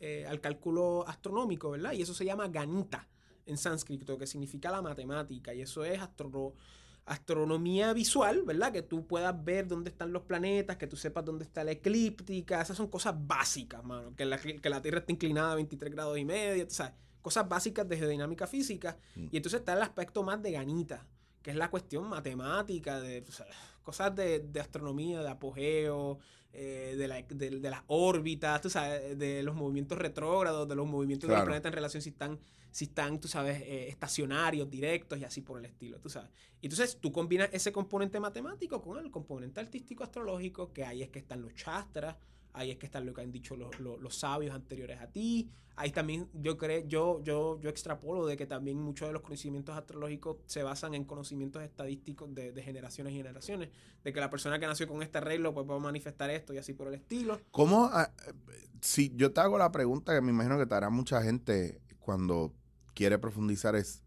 eh, 0.00 0.26
al 0.28 0.40
cálculo 0.40 1.04
astronómico, 1.06 1.70
¿verdad? 1.70 1.92
Y 1.92 2.02
eso 2.02 2.14
se 2.14 2.24
llama 2.24 2.48
ganita 2.48 3.08
en 3.46 3.56
sánscrito, 3.56 4.18
que 4.18 4.26
significa 4.26 4.70
la 4.70 4.82
matemática. 4.82 5.54
Y 5.54 5.62
eso 5.62 5.84
es 5.84 6.00
astro- 6.00 6.54
astronomía 7.04 7.92
visual, 7.92 8.42
¿verdad? 8.42 8.72
Que 8.72 8.82
tú 8.82 9.06
puedas 9.06 9.44
ver 9.44 9.66
dónde 9.68 9.90
están 9.90 10.12
los 10.12 10.22
planetas, 10.22 10.76
que 10.76 10.86
tú 10.86 10.96
sepas 10.96 11.24
dónde 11.24 11.44
está 11.44 11.62
la 11.64 11.70
eclíptica. 11.70 12.60
Esas 12.60 12.76
son 12.76 12.88
cosas 12.88 13.14
básicas, 13.16 13.84
mano. 13.84 14.14
Que 14.16 14.24
la, 14.24 14.38
que 14.38 14.68
la 14.68 14.82
Tierra 14.82 14.98
está 14.98 15.12
inclinada 15.12 15.52
a 15.52 15.54
23 15.54 15.92
grados 15.92 16.18
y 16.18 16.24
medio, 16.24 16.66
¿sabes? 16.68 16.94
Cosas 17.22 17.48
básicas 17.48 17.88
de 17.88 17.96
geodinámica 17.96 18.46
física. 18.46 18.98
Mm. 19.14 19.28
Y 19.30 19.36
entonces 19.36 19.60
está 19.60 19.72
el 19.74 19.82
aspecto 19.82 20.22
más 20.24 20.42
de 20.42 20.52
ganita, 20.52 21.06
que 21.42 21.50
es 21.52 21.56
la 21.56 21.70
cuestión 21.70 22.08
matemática, 22.08 23.00
de 23.00 23.24
o 23.26 23.32
sea, 23.32 23.46
cosas 23.84 24.14
de, 24.16 24.40
de 24.40 24.60
astronomía, 24.60 25.22
de 25.22 25.28
apogeo, 25.28 26.18
eh, 26.56 26.94
de, 26.96 27.06
la- 27.08 27.22
de- 27.22 27.60
de 27.60 27.70
las 27.70 27.82
órbitas, 27.86 28.60
tú 28.60 28.70
sabes, 28.70 29.18
de 29.18 29.42
los 29.42 29.54
movimientos 29.54 29.98
retrógrados, 29.98 30.66
de 30.68 30.74
los 30.74 30.86
movimientos 30.86 31.28
de 31.28 31.32
Claro. 31.34 31.42
los 31.42 31.48
planetas 31.48 31.70
en 31.70 31.74
relación 31.74 32.02
si 32.02 32.08
están, 32.10 32.38
si 32.70 32.84
están, 32.86 33.20
tú 33.20 33.28
sabes, 33.28 33.60
eh, 33.62 33.88
estacionarios, 33.88 34.68
directos 34.70 35.18
y 35.18 35.24
así 35.24 35.40
por 35.42 35.58
el 35.58 35.66
estilo, 35.66 35.98
tú 36.00 36.08
sabes. 36.08 36.30
Y 36.60 36.66
entonces 36.66 36.98
tú 37.00 37.12
combinas 37.12 37.48
ese 37.52 37.72
componente 37.72 38.18
matemático 38.20 38.80
con 38.82 38.98
el 39.04 39.10
componente 39.10 39.60
artístico 39.60 40.04
astrológico, 40.04 40.72
que 40.72 40.84
ahí 40.84 41.02
es 41.02 41.10
que 41.10 41.18
están 41.18 41.42
los 41.42 41.54
chastras, 41.54 42.16
ahí 42.56 42.70
es 42.70 42.78
que 42.78 42.86
están 42.86 43.06
lo 43.06 43.14
que 43.14 43.20
han 43.20 43.30
dicho 43.30 43.56
los, 43.56 43.78
los- 43.80 44.16
sabios 44.16 44.54
anteriores 44.54 45.00
a 45.00 45.06
ti. 45.08 45.50
Ahí 45.78 45.90
también 45.92 46.28
yo 46.32 46.56
creo, 46.56 46.86
yo, 46.86 47.22
yo, 47.22 47.60
yo 47.60 47.68
extrapolo 47.68 48.26
de 48.26 48.36
que 48.38 48.46
también 48.46 48.78
muchos 48.78 49.08
de 49.08 49.12
los 49.12 49.20
conocimientos 49.20 49.76
astrológicos 49.76 50.38
se 50.46 50.62
basan 50.62 50.94
en 50.94 51.04
conocimientos 51.04 51.62
estadísticos 51.62 52.34
de, 52.34 52.52
de 52.52 52.62
generaciones 52.62 53.12
y 53.12 53.16
generaciones. 53.18 53.68
De 54.02 54.12
que 54.12 54.18
la 54.20 54.30
persona 54.30 54.58
que 54.58 54.66
nació 54.66 54.88
con 54.88 55.02
este 55.02 55.18
arreglo 55.18 55.52
pues 55.52 55.68
va 55.68 55.76
a 55.76 55.78
manifestar 55.78 56.30
esto 56.30 56.54
y 56.54 56.58
así 56.58 56.72
por 56.72 56.88
el 56.88 56.94
estilo. 56.94 57.38
¿Cómo? 57.50 57.90
ah, 57.92 58.10
si 58.80 59.12
yo 59.16 59.32
te 59.32 59.40
hago 59.42 59.58
la 59.58 59.70
pregunta 59.70 60.14
que 60.14 60.22
me 60.22 60.30
imagino 60.30 60.56
que 60.58 60.64
te 60.66 60.74
hará 60.74 60.88
mucha 60.88 61.22
gente 61.22 61.78
cuando 62.00 62.52
quiere 62.94 63.18
profundizar 63.18 63.76
es 63.76 64.02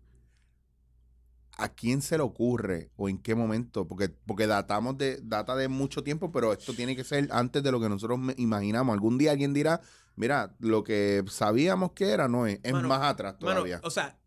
¿a 1.60 1.70
quién 1.70 2.02
se 2.02 2.18
le 2.18 2.24
ocurre 2.24 2.90
o 2.96 3.10
en 3.10 3.18
qué 3.18 3.36
momento? 3.36 3.88
Porque, 3.88 4.10
porque 4.10 4.48
datamos 4.48 4.98
de, 4.98 5.20
data 5.22 5.56
de 5.56 5.68
mucho 5.68 6.04
tiempo, 6.04 6.32
pero 6.32 6.54
esto 6.54 6.74
tiene 6.74 6.96
que 6.96 7.04
ser 7.04 7.28
antes 7.32 7.62
de 7.62 7.72
lo 7.72 7.80
que 7.80 7.90
nosotros 7.90 8.20
imaginamos. 8.38 8.94
Algún 8.94 9.18
día 9.18 9.32
alguien 9.32 9.54
dirá, 9.54 9.82
mira, 10.16 10.56
lo 10.60 10.84
que 10.84 11.24
sabíamos 11.28 11.92
que 11.92 12.10
era 12.10 12.28
no 12.28 12.48
es, 12.48 12.60
es 12.64 12.74
Mano, 12.74 12.88
más 12.88 13.02
atrás 13.04 13.36
Mano, 13.42 13.56
todavía. 13.56 13.82
o 13.84 13.90
sea, 13.90 14.18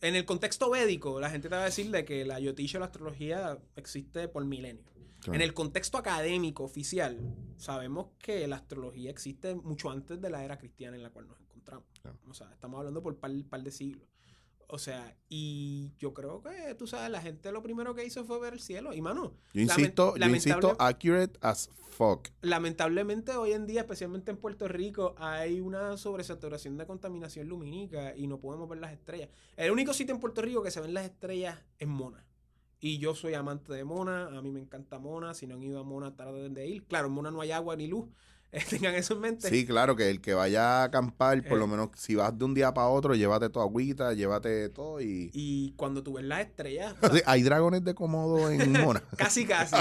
en 0.00 0.16
el 0.16 0.24
contexto 0.24 0.70
védico, 0.70 1.20
la 1.20 1.30
gente 1.30 1.48
te 1.48 1.54
va 1.54 1.62
a 1.62 1.66
decir 1.66 1.90
de 1.90 2.04
que 2.04 2.24
la 2.24 2.40
yotisha 2.40 2.78
o 2.78 2.80
la 2.80 2.86
astrología 2.86 3.58
existe 3.76 4.28
por 4.28 4.44
milenios. 4.44 4.86
Claro. 5.20 5.34
En 5.34 5.42
el 5.42 5.52
contexto 5.52 5.98
académico 5.98 6.64
oficial, 6.64 7.18
sabemos 7.58 8.08
que 8.18 8.48
la 8.48 8.56
astrología 8.56 9.10
existe 9.10 9.54
mucho 9.54 9.90
antes 9.90 10.20
de 10.20 10.30
la 10.30 10.42
era 10.44 10.56
cristiana 10.56 10.96
en 10.96 11.02
la 11.02 11.10
cual 11.10 11.28
nos 11.28 11.38
encontramos. 11.40 11.86
Claro. 12.00 12.18
O 12.26 12.34
sea, 12.34 12.50
estamos 12.52 12.78
hablando 12.78 13.02
por 13.02 13.18
par, 13.18 13.30
par 13.48 13.62
de 13.62 13.70
siglos. 13.70 14.08
O 14.72 14.78
sea, 14.78 15.16
y 15.28 15.92
yo 15.98 16.14
creo 16.14 16.42
que, 16.42 16.74
tú 16.74 16.86
sabes, 16.86 17.10
la 17.10 17.20
gente 17.20 17.50
lo 17.52 17.62
primero 17.62 17.94
que 17.94 18.04
hizo 18.04 18.24
fue 18.24 18.38
ver 18.38 18.54
el 18.54 18.60
cielo. 18.60 18.94
Y, 18.94 19.00
mano, 19.00 19.34
yo 19.52 19.62
insisto, 19.62 20.16
yo 20.16 20.26
insisto, 20.26 20.76
accurate 20.78 21.38
as 21.40 21.70
fuck. 21.90 22.28
lamentablemente 22.40 23.36
hoy 23.36 23.52
en 23.52 23.66
día, 23.66 23.80
especialmente 23.80 24.30
en 24.30 24.36
Puerto 24.36 24.68
Rico, 24.68 25.14
hay 25.18 25.60
una 25.60 25.96
sobresaturación 25.96 26.76
de 26.78 26.86
contaminación 26.86 27.48
lumínica 27.48 28.16
y 28.16 28.26
no 28.26 28.38
podemos 28.38 28.68
ver 28.68 28.78
las 28.78 28.92
estrellas. 28.92 29.28
El 29.56 29.70
único 29.72 29.92
sitio 29.92 30.14
en 30.14 30.20
Puerto 30.20 30.40
Rico 30.40 30.62
que 30.62 30.70
se 30.70 30.80
ven 30.80 30.94
las 30.94 31.04
estrellas 31.04 31.58
es 31.78 31.88
Mona. 31.88 32.24
Y 32.82 32.98
yo 32.98 33.14
soy 33.14 33.34
amante 33.34 33.74
de 33.74 33.84
Mona, 33.84 34.26
a 34.28 34.40
mí 34.40 34.50
me 34.50 34.60
encanta 34.60 34.98
Mona, 34.98 35.34
si 35.34 35.46
no 35.46 35.56
han 35.56 35.62
ido 35.62 35.80
a 35.80 35.84
Mona 35.84 36.16
tarde 36.16 36.48
de 36.48 36.66
ir. 36.66 36.84
Claro, 36.86 37.08
en 37.08 37.12
Mona 37.12 37.30
no 37.30 37.42
hay 37.42 37.50
agua 37.50 37.76
ni 37.76 37.86
luz, 37.86 38.08
tengan 38.70 38.94
eso 38.94 39.14
en 39.14 39.20
mente. 39.20 39.48
Sí, 39.48 39.64
claro, 39.66 39.94
que 39.96 40.10
el 40.10 40.20
que 40.20 40.34
vaya 40.34 40.80
a 40.80 40.84
acampar, 40.84 41.42
por 41.44 41.56
Eh. 41.56 41.60
lo 41.60 41.66
menos 41.66 41.90
si 41.96 42.14
vas 42.16 42.36
de 42.36 42.44
un 42.44 42.54
día 42.54 42.74
para 42.74 42.88
otro, 42.88 43.14
llévate 43.14 43.48
tu 43.48 43.60
agüita, 43.60 44.12
llévate 44.14 44.68
todo 44.70 45.00
y... 45.00 45.30
Y 45.32 45.72
cuando 45.76 46.02
tú 46.02 46.14
ves 46.14 46.24
las 46.24 46.40
estrellas, 46.40 46.94
o 47.00 47.00
sea, 47.06 47.10
Sí, 47.16 47.22
Hay 47.26 47.42
dragones 47.42 47.84
de 47.84 47.94
cómodo 47.94 48.50
en 48.50 48.72
Mona. 48.80 49.02
casi 49.16 49.44
casi, 49.46 49.76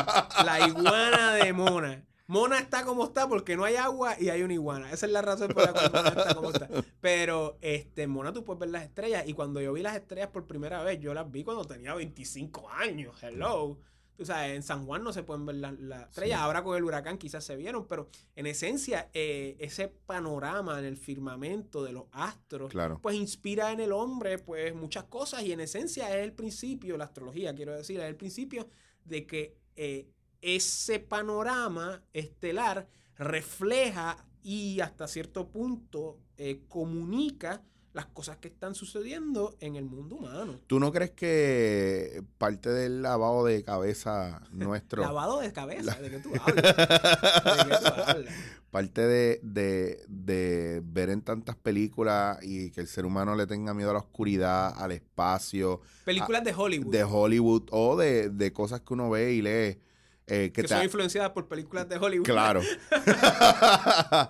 la 0.46 0.68
iguana 0.68 1.34
de 1.34 1.52
Mona. 1.54 2.06
Mona 2.28 2.60
está 2.60 2.86
como 2.86 3.06
está 3.06 3.28
porque 3.28 3.58
no 3.58 3.64
hay 3.64 3.76
agua 3.76 4.16
y 4.20 4.30
hay 4.30 4.44
una 4.44 4.54
iguana. 4.54 4.92
Esa 4.92 5.08
es 5.08 5.12
la 5.12 5.24
razón 5.24 5.48
por 5.52 5.64
la 5.66 5.74
cual 5.74 5.92
Mona 5.92 6.10
está 6.10 6.36
como 6.36 6.52
está. 6.52 6.70
Pero 7.02 7.58
este, 7.62 8.06
Mona 8.06 8.32
tú 8.32 8.44
puedes 8.46 8.60
ver 8.60 8.70
las 8.70 8.84
estrellas. 8.84 9.24
Y 9.26 9.34
cuando 9.34 9.60
yo 9.62 9.74
vi 9.74 9.82
las 9.82 9.96
estrellas 9.96 10.30
por 10.30 10.46
primera 10.46 10.84
vez, 10.84 11.00
yo 11.00 11.16
las 11.16 11.32
vi 11.32 11.44
cuando 11.44 11.66
tenía 11.66 11.96
25 11.96 12.70
años. 12.70 13.16
Hello. 13.24 13.80
Tú 14.20 14.26
sabes, 14.26 14.54
en 14.54 14.64
San 14.64 14.86
Juan 14.86 15.02
no 15.02 15.14
se 15.14 15.24
pueden 15.24 15.46
ver 15.46 15.56
las, 15.56 15.80
las 15.80 16.10
estrellas. 16.10 16.40
Sí. 16.40 16.44
Ahora 16.44 16.62
con 16.62 16.76
el 16.76 16.84
huracán 16.84 17.18
quizás 17.18 17.42
se 17.46 17.56
vieron. 17.56 17.88
Pero 17.88 18.10
en 18.36 18.48
esencia, 18.48 19.10
eh, 19.14 19.56
ese 19.60 19.88
panorama 19.88 20.78
en 20.78 20.84
el 20.84 20.98
firmamento 20.98 21.86
de 21.86 21.94
los 21.94 22.08
astros, 22.12 22.70
Claro. 22.70 23.00
pues 23.02 23.16
inspira 23.16 23.72
en 23.72 23.80
el 23.80 23.94
hombre 23.94 24.38
pues 24.38 24.76
muchas 24.76 25.06
cosas. 25.06 25.44
Y 25.44 25.54
en 25.54 25.62
esencia 25.62 26.14
es 26.14 26.22
el 26.22 26.34
principio, 26.34 26.98
la 26.98 27.06
astrología, 27.06 27.56
quiero 27.56 27.74
decir, 27.74 28.02
es 28.02 28.08
el 28.08 28.18
principio 28.18 28.68
de 29.06 29.26
que 29.26 29.56
eh, 29.78 30.10
ese 30.42 31.00
panorama 31.00 32.04
estelar 32.12 32.90
refleja 33.16 34.26
y 34.44 34.82
hasta 34.82 35.08
cierto 35.08 35.50
punto 35.50 36.20
eh, 36.36 36.66
comunica 36.68 37.64
las 37.94 38.06
cosas 38.06 38.38
que 38.38 38.48
están 38.50 38.76
sucediendo 38.76 39.56
en 39.60 39.76
el 39.76 39.86
mundo 39.86 40.16
humano. 40.18 40.60
¿Tú 40.68 40.80
no 40.80 40.92
crees 40.92 41.12
que 41.12 42.24
parte 42.38 42.70
del 42.70 43.02
lavado 43.02 43.44
de 43.46 43.64
cabeza 43.64 44.42
nuestro, 44.52 45.02
Lavado 45.02 45.40
de 45.40 45.52
cabeza, 45.52 45.96
¿de 46.00 46.10
qué 46.12 46.20
tú 46.20 46.32
hablas? 46.40 46.64
¿De 46.64 46.74
qué 46.76 47.78
tú 47.82 47.88
hablas? 47.88 48.34
parte 48.72 49.02
de, 49.02 49.40
de- 49.42 50.04
de 50.08 50.82
ver 50.86 51.10
en 51.10 51.24
tantas 51.24 51.56
películas 51.56 52.38
y 52.44 52.70
que 52.70 52.82
el 52.82 52.88
ser 52.88 53.06
humano 53.06 53.34
le 53.36 53.48
tenga 53.48 53.74
miedo 53.74 53.90
a 53.90 53.94
la 53.94 54.00
oscuridad, 54.00 54.74
al 54.78 54.92
espacio, 54.92 55.82
Películas 56.06 56.44
de 56.44 56.54
Hollywood. 56.56 56.92
de 56.92 57.04
Hollywood 57.04 57.64
o 57.72 57.98
de, 57.98 58.30
de 58.30 58.54
cosas 58.54 58.82
que 58.82 58.94
uno 58.94 59.10
ve 59.10 59.34
y 59.34 59.42
lee? 59.42 59.50
eh, 59.52 59.80
que 60.28 60.52
que 60.52 60.62
te, 60.62 60.68
son 60.68 60.84
influenciadas 60.84 61.32
por 61.32 61.48
películas 61.48 61.90
de 61.90 61.98
Hollywood. 61.98 62.26
Claro. 62.28 62.62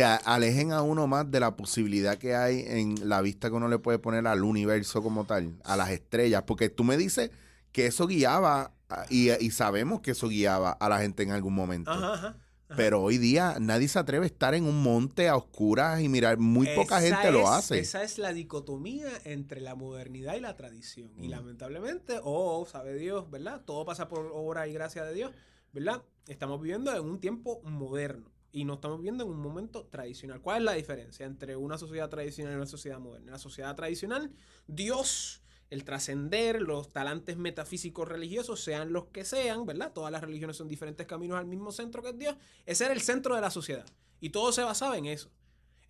te 0.00 0.04
alejen 0.04 0.72
a 0.72 0.80
uno 0.80 1.06
más 1.06 1.30
de 1.30 1.40
la 1.40 1.56
posibilidad 1.56 2.16
que 2.16 2.34
hay 2.34 2.64
en 2.66 3.06
la 3.06 3.20
vista 3.20 3.50
que 3.50 3.56
uno 3.56 3.68
le 3.68 3.78
puede 3.78 3.98
poner 3.98 4.26
al 4.26 4.44
universo 4.44 5.02
como 5.02 5.26
tal, 5.26 5.58
a 5.62 5.76
las 5.76 5.90
estrellas. 5.90 6.44
Porque 6.46 6.70
tú 6.70 6.84
me 6.84 6.96
dices 6.96 7.30
que 7.70 7.86
eso 7.86 8.06
guiaba 8.06 8.72
Y, 9.10 9.30
y 9.30 9.50
sabemos 9.50 10.00
que 10.00 10.12
eso 10.12 10.28
guiaba 10.28 10.72
a 10.72 10.88
la 10.88 11.00
gente 11.00 11.22
en 11.22 11.32
algún 11.32 11.54
momento. 11.54 11.90
Ajá. 11.90 12.36
Pero 12.76 13.02
hoy 13.02 13.18
día 13.18 13.56
nadie 13.60 13.88
se 13.88 13.98
atreve 13.98 14.24
a 14.24 14.26
estar 14.26 14.54
en 14.54 14.64
un 14.64 14.82
monte 14.82 15.28
a 15.28 15.36
oscuras 15.36 16.00
y 16.00 16.08
mirar. 16.08 16.38
Muy 16.38 16.66
poca 16.74 17.00
gente 17.00 17.30
lo 17.30 17.48
hace. 17.48 17.78
Esa 17.78 18.02
es 18.02 18.16
la 18.16 18.32
dicotomía 18.32 19.08
entre 19.24 19.60
la 19.60 19.74
modernidad 19.74 20.34
y 20.34 20.40
la 20.40 20.56
tradición. 20.56 21.10
Y 21.18 21.26
Mm. 21.26 21.30
lamentablemente, 21.30 22.20
oh, 22.24 22.64
sabe 22.64 22.94
Dios, 22.94 23.30
¿verdad? 23.30 23.60
Todo 23.66 23.84
pasa 23.84 24.08
por 24.08 24.30
obra 24.32 24.66
y 24.66 24.72
gracia 24.72 25.04
de 25.04 25.14
Dios, 25.14 25.32
¿verdad? 25.72 26.02
Estamos 26.26 26.60
viviendo 26.62 26.96
en 26.96 27.04
un 27.04 27.20
tiempo 27.20 27.60
moderno 27.64 28.30
y 28.52 28.64
no 28.64 28.74
estamos 28.74 28.98
viviendo 28.98 29.24
en 29.24 29.30
un 29.30 29.40
momento 29.40 29.86
tradicional. 29.86 30.40
¿Cuál 30.40 30.58
es 30.58 30.64
la 30.64 30.72
diferencia 30.72 31.26
entre 31.26 31.56
una 31.56 31.78
sociedad 31.78 32.08
tradicional 32.08 32.54
y 32.54 32.56
una 32.56 32.66
sociedad 32.66 32.98
moderna? 32.98 33.26
En 33.26 33.32
la 33.32 33.38
sociedad 33.38 33.74
tradicional, 33.76 34.32
Dios, 34.66 35.42
el 35.70 35.84
trascender, 35.84 36.60
los 36.60 36.92
talantes 36.92 37.36
metafísicos 37.36 38.08
religiosos, 38.08 38.60
sean 38.60 38.92
los 38.92 39.06
que 39.06 39.24
sean, 39.24 39.66
¿verdad? 39.66 39.92
Todas 39.92 40.12
las 40.12 40.22
religiones 40.22 40.56
son 40.56 40.68
diferentes 40.68 41.06
caminos 41.06 41.38
al 41.38 41.46
mismo 41.46 41.72
centro 41.72 42.02
que 42.02 42.12
Dios. 42.12 42.36
Ese 42.66 42.84
era 42.84 42.94
el 42.94 43.00
centro 43.00 43.34
de 43.34 43.40
la 43.40 43.50
sociedad. 43.50 43.86
Y 44.20 44.30
todo 44.30 44.52
se 44.52 44.62
basaba 44.62 44.98
en 44.98 45.06
eso 45.06 45.30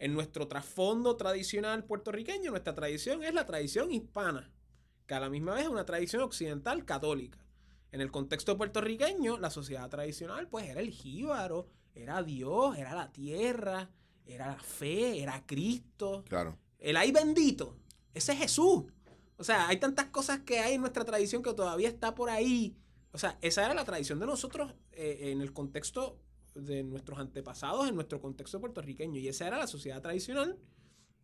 en 0.01 0.15
nuestro 0.15 0.49
trasfondo 0.49 1.17
tradicional 1.17 1.85
puertorriqueño, 1.85 2.51
nuestra 2.51 2.75
tradición 2.75 3.23
es 3.23 3.35
la 3.35 3.45
tradición 3.45 3.93
hispana, 3.93 4.51
que 5.07 5.15
a 5.15 5.21
la 5.21 5.29
misma 5.29 5.55
vez 5.55 5.65
es 5.65 5.69
una 5.69 5.85
tradición 5.85 6.23
occidental 6.23 6.87
católica. 6.87 7.39
En 7.93 8.01
el 8.01 8.11
contexto 8.11 8.57
puertorriqueño, 8.57 9.39
la 9.39 9.51
sociedad 9.51 9.91
tradicional, 9.91 10.49
pues 10.49 10.69
era 10.69 10.81
el 10.81 10.91
jíbaro, 10.91 11.69
era 11.95 12.23
Dios, 12.23 12.77
era 12.79 12.95
la 12.95 13.11
tierra, 13.13 13.91
era 14.27 14.47
la 14.47 14.59
fe, 14.59 15.23
era 15.23 15.45
Cristo. 15.47 16.25
Claro. 16.29 16.59
El 16.79 16.97
ay 16.97 17.13
bendito, 17.13 17.77
ese 18.15 18.33
es 18.33 18.39
Jesús. 18.39 18.85
O 19.37 19.45
sea, 19.45 19.69
hay 19.69 19.79
tantas 19.79 20.07
cosas 20.07 20.41
que 20.41 20.61
hay 20.61 20.75
en 20.75 20.81
nuestra 20.81 21.05
tradición 21.05 21.43
que 21.43 21.55
todavía 21.55 21.89
está 21.89 22.15
por 22.15 22.31
ahí. 22.31 22.77
O 23.13 23.19
sea, 23.19 23.39
esa 23.41 23.65
era 23.65 23.75
la 23.75 23.85
tradición 23.85 24.21
de 24.21 24.27
nosotros 24.27 24.75
eh, 24.93 25.31
en 25.33 25.41
el 25.41 25.53
contexto 25.53 26.19
de 26.55 26.83
nuestros 26.83 27.19
antepasados, 27.19 27.89
en 27.89 27.95
nuestro 27.95 28.21
contexto 28.21 28.61
puertorriqueño. 28.61 29.19
Y 29.19 29.29
esa 29.29 29.47
era 29.47 29.59
la 29.59 29.67
sociedad 29.67 30.03
tradicional, 30.03 30.59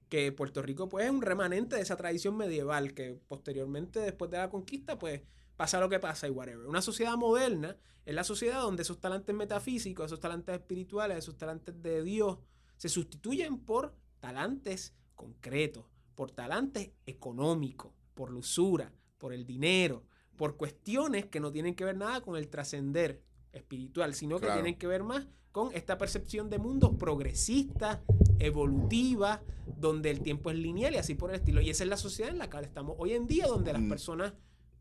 que 0.09 0.33
Puerto 0.33 0.63
Rico 0.63 0.89
pues 0.89 1.05
es 1.05 1.11
un 1.11 1.23
remanente 1.23 1.77
de 1.77 1.83
esa 1.83 1.97
tradición 1.97 2.37
medieval, 2.37 2.95
que 2.95 3.21
posteriormente, 3.29 4.01
después 4.01 4.31
de 4.31 4.39
la 4.39 4.51
conquista, 4.51 4.99
pues 4.99 5.23
pasa 5.57 5.81
lo 5.81 5.89
que 5.89 5.99
pasa 5.99 6.27
y 6.27 6.31
whatever. 6.31 6.67
Una 6.67 6.83
sociedad 6.83 7.17
moderna 7.17 7.77
es 8.05 8.15
la 8.15 8.25
sociedad 8.25 8.61
donde 8.61 8.83
esos 8.83 9.01
talantes 9.01 9.35
metafísicos, 9.35 10.07
esos 10.07 10.21
talantes 10.21 10.55
espirituales, 10.55 11.19
esos 11.19 11.37
talantes 11.37 11.81
de 11.83 12.03
Dios, 12.03 12.39
se 12.77 12.89
sustituyen 12.89 13.59
por 13.59 13.95
talantes 14.21 14.95
concretos, 15.15 15.85
por 16.15 16.31
talantes 16.31 16.91
económicos, 17.07 17.93
por 18.15 18.31
la 18.33 18.39
usura, 18.39 18.93
por 19.19 19.33
el 19.33 19.47
dinero, 19.47 20.05
por 20.37 20.57
cuestiones 20.57 21.27
que 21.27 21.41
no 21.41 21.51
tienen 21.51 21.75
que 21.75 21.85
ver 21.85 21.97
nada 21.97 22.21
con 22.21 22.37
el 22.37 22.49
trascender 22.49 23.23
espiritual, 23.53 24.15
sino 24.15 24.39
que 24.39 24.49
tienen 24.51 24.77
que 24.77 24.87
ver 24.87 25.03
más 25.03 25.27
con 25.51 25.75
esta 25.75 25.97
percepción 25.97 26.51
de 26.51 26.59
mundo 26.59 26.99
progresista, 26.99 28.03
evolutiva, 28.39 29.43
donde 29.79 30.11
el 30.11 30.21
tiempo 30.21 30.51
es 30.51 30.57
lineal 30.59 30.95
y 30.95 30.99
así 30.99 31.15
por 31.15 31.31
el 31.31 31.37
estilo. 31.37 31.63
Y 31.63 31.71
esa 31.71 31.85
es 31.85 31.91
la 31.91 31.97
sociedad 31.97 32.31
en 32.31 32.39
la 32.39 32.51
que 32.51 32.59
estamos 32.61 32.97
hoy 32.99 33.13
en 33.13 33.27
día, 33.27 33.47
donde 33.47 33.73
las 33.73 33.81
Mm. 33.83 33.89
personas 33.89 34.35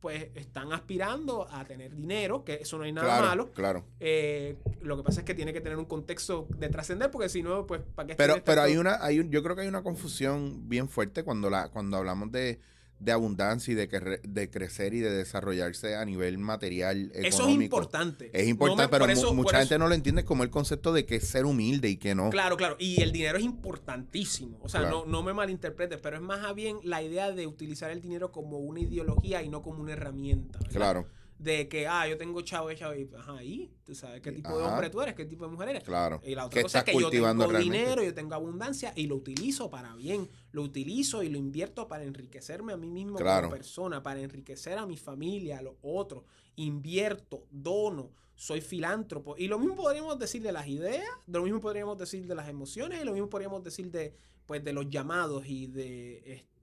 pues 0.05 0.27
están 0.35 0.71
aspirando 0.71 1.47
a 1.49 1.65
tener 1.65 1.95
dinero, 1.95 2.43
que 2.45 2.59
eso 2.61 2.77
no 2.77 2.83
hay 2.83 2.91
nada 2.91 3.07
claro, 3.07 3.25
malo. 3.25 3.51
claro. 3.53 3.85
Eh, 3.99 4.55
lo 4.81 4.97
que 4.97 5.01
pasa 5.01 5.21
es 5.21 5.25
que 5.25 5.33
tiene 5.33 5.51
que 5.51 5.61
tener 5.61 5.79
un 5.79 5.85
contexto 5.85 6.47
de 6.59 6.69
trascender, 6.69 7.09
porque 7.09 7.27
si 7.27 7.41
no, 7.41 7.65
pues, 7.65 7.81
¿para 7.95 8.09
qué 8.09 8.13
Pero, 8.13 8.35
pero 8.43 8.61
hay 8.61 8.77
una, 8.77 9.03
hay 9.03 9.19
un, 9.19 9.31
yo 9.31 9.41
creo 9.41 9.55
que 9.55 9.63
hay 9.63 9.67
una 9.67 9.81
confusión 9.81 10.69
bien 10.69 10.89
fuerte 10.89 11.23
cuando 11.23 11.49
la, 11.49 11.69
cuando 11.69 11.97
hablamos 11.97 12.31
de, 12.31 12.59
de 12.99 13.11
abundancia 13.11 13.71
y 13.71 13.75
de, 13.75 13.87
que 13.87 13.99
re- 13.99 14.21
de 14.23 14.49
crecer 14.49 14.93
y 14.93 14.99
de 14.99 15.11
desarrollarse 15.11 15.95
a 15.95 16.05
nivel 16.05 16.37
material 16.37 17.11
económico. 17.13 17.27
Eso 17.27 17.47
es 17.49 17.55
importante. 17.55 18.29
Es 18.33 18.43
No 18.45 18.49
importante, 18.49 18.83
me- 18.83 18.99
pero 18.99 19.11
eso- 19.11 19.33
mucha 19.33 19.57
gente 19.57 19.75
eso- 19.75 19.79
no 19.79 19.87
lo 19.89 19.95
entiende 19.95 20.23
como 20.25 20.43
el 20.43 20.49
concepto 20.49 20.93
de 20.93 21.05
que 21.05 21.17
es 21.17 21.27
ser 21.27 21.45
humilde 21.45 21.89
y 21.89 21.97
que 21.97 22.15
no. 22.15 22.29
Claro, 22.29 22.55
claro. 22.57 22.75
Y 22.79 23.01
el 23.01 23.11
dinero 23.11 23.37
es 23.37 23.43
importantísimo. 23.43 24.57
O 24.61 24.69
sea, 24.69 24.81
Claro. 24.81 25.03
no, 25.05 25.11
no 25.11 25.23
me 25.23 25.33
malinterpretes, 25.33 25.99
pero 26.01 26.15
es 26.17 26.21
más 26.21 26.43
a 26.45 26.53
bien 26.53 26.77
la 26.83 27.01
idea 27.03 27.31
de 27.31 27.47
utilizar 27.47 27.91
el 27.91 28.01
dinero 28.01 28.31
como 28.31 28.57
una 28.59 28.79
ideología 28.79 29.43
y 29.43 29.49
no 29.49 29.61
como 29.61 29.81
una 29.81 29.93
herramienta. 29.93 30.57
¿verdad? 30.59 30.73
Claro, 30.73 31.07
De 31.37 31.67
que, 31.67 31.85
ah, 31.85 32.07
yo 32.07 32.17
tengo 32.17 32.39
chavo 32.41 32.71
chavo 32.73 32.95
y, 32.95 33.09
ajá, 33.17 33.43
y 33.43 33.69
tú 33.83 33.93
sabes 33.93 34.21
qué 34.21 34.31
tipo 34.31 34.57
de 34.57 34.63
hombre 34.63 34.89
tú 34.89 35.01
eres, 35.01 35.15
qué 35.15 35.25
tipo 35.25 35.45
de 35.45 35.51
mujer 35.51 35.69
eres. 35.69 35.83
claro. 35.83 36.21
Y 36.23 36.33
la 36.33 36.43
¿Qué 36.49 36.59
otra 36.59 36.61
cosa 36.63 36.79
es 36.79 36.83
que 36.85 36.93
yo 36.99 37.09
tengo 37.09 37.27
realmente? 37.27 37.59
dinero, 37.59 38.03
yo 38.03 38.13
tengo 38.13 38.33
abundancia 38.35 38.93
y 38.95 39.07
lo 39.07 39.15
utilizo 39.17 39.69
para 39.69 39.93
bien. 39.95 40.29
Lo 40.51 40.61
utilizo 40.63 41.23
y 41.23 41.29
lo 41.29 41.37
invierto 41.37 41.87
para 41.89 42.05
enriquecerme 42.05 42.71
a 42.71 42.77
mí 42.77 42.87
mismo 42.89 43.17
Claro. 43.17 43.47
como 43.47 43.57
persona, 43.57 44.01
para 44.01 44.21
enriquecer 44.21 44.77
a 44.77 44.85
mi 44.85 44.95
familia, 44.95 45.59
a 45.59 45.61
los 45.61 45.75
otros. 45.81 46.23
Invierto, 46.55 47.45
dono, 47.51 48.11
soy 48.33 48.61
filántropo. 48.61 49.35
Y 49.37 49.47
lo 49.47 49.59
mismo 49.59 49.75
podríamos 49.75 50.17
decir 50.17 50.41
de 50.41 50.51
las 50.51 50.67
ideas, 50.67 51.05
de 51.27 51.37
lo 51.37 51.43
mismo 51.43 51.59
podríamos 51.59 51.97
decir 51.97 52.25
de 52.25 52.33
las 52.35 52.47
emociones, 52.49 53.01
y 53.01 53.05
lo 53.05 53.11
mismo 53.13 53.29
podríamos 53.29 53.61
decir 53.63 53.91
de 53.91 54.15
pues 54.45 54.63
de 54.63 54.73
los 54.73 54.89
llamados 54.89 55.43
y 55.47 55.67
de 55.67 56.17
este 56.33 56.54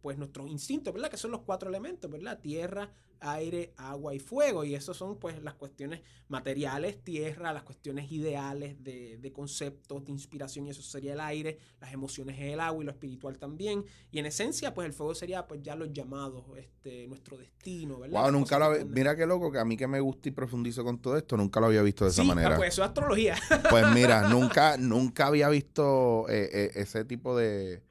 pues 0.00 0.18
nuestros 0.18 0.48
instintos, 0.48 0.92
¿verdad? 0.92 1.10
Que 1.10 1.16
son 1.16 1.30
los 1.30 1.42
cuatro 1.42 1.68
elementos, 1.68 2.10
¿verdad? 2.10 2.40
Tierra, 2.40 2.90
aire, 3.20 3.72
agua 3.76 4.14
y 4.14 4.18
fuego. 4.18 4.64
Y 4.64 4.74
esos 4.74 4.96
son 4.96 5.18
pues 5.18 5.42
las 5.42 5.54
cuestiones 5.54 6.00
materiales, 6.28 7.02
tierra, 7.02 7.52
las 7.52 7.62
cuestiones 7.62 8.10
ideales 8.10 8.82
de, 8.82 9.18
de 9.18 9.32
conceptos, 9.32 10.04
de 10.04 10.12
inspiración, 10.12 10.66
y 10.66 10.70
eso 10.70 10.82
sería 10.82 11.14
el 11.14 11.20
aire, 11.20 11.58
las 11.80 11.92
emociones 11.92 12.36
es 12.38 12.52
el 12.52 12.60
agua 12.60 12.82
y 12.82 12.86
lo 12.86 12.92
espiritual 12.92 13.38
también. 13.38 13.84
Y 14.10 14.18
en 14.18 14.26
esencia, 14.26 14.74
pues 14.74 14.86
el 14.86 14.92
fuego 14.92 15.14
sería 15.14 15.46
pues 15.46 15.62
ya 15.62 15.74
los 15.76 15.92
llamados, 15.92 16.44
este, 16.56 17.06
nuestro 17.06 17.36
destino, 17.36 18.00
¿verdad? 18.00 18.22
Wow, 18.22 18.32
nunca 18.32 18.58
lo 18.58 18.66
había-. 18.66 18.84
Mira 18.84 19.16
qué 19.16 19.26
loco 19.26 19.50
que 19.50 19.58
a 19.58 19.64
mí 19.64 19.76
que 19.76 19.86
me 19.86 20.00
gusta 20.00 20.28
y 20.28 20.32
profundizo 20.32 20.84
con 20.84 20.98
todo 20.98 21.16
esto, 21.16 21.36
nunca 21.36 21.60
lo 21.60 21.66
había 21.66 21.82
visto 21.82 22.04
de 22.04 22.10
esa 22.10 22.24
manera. 22.24 22.56
pues 22.56 22.74
eso 22.74 22.82
es 22.82 22.88
astrología. 22.88 23.36
Pues 23.70 23.86
mira, 23.94 24.28
nunca, 24.28 24.76
nunca 24.76 25.26
había 25.26 25.48
visto 25.48 26.28
eh, 26.28 26.48
eh, 26.52 26.70
ese 26.74 27.04
tipo 27.04 27.36
de, 27.36 27.82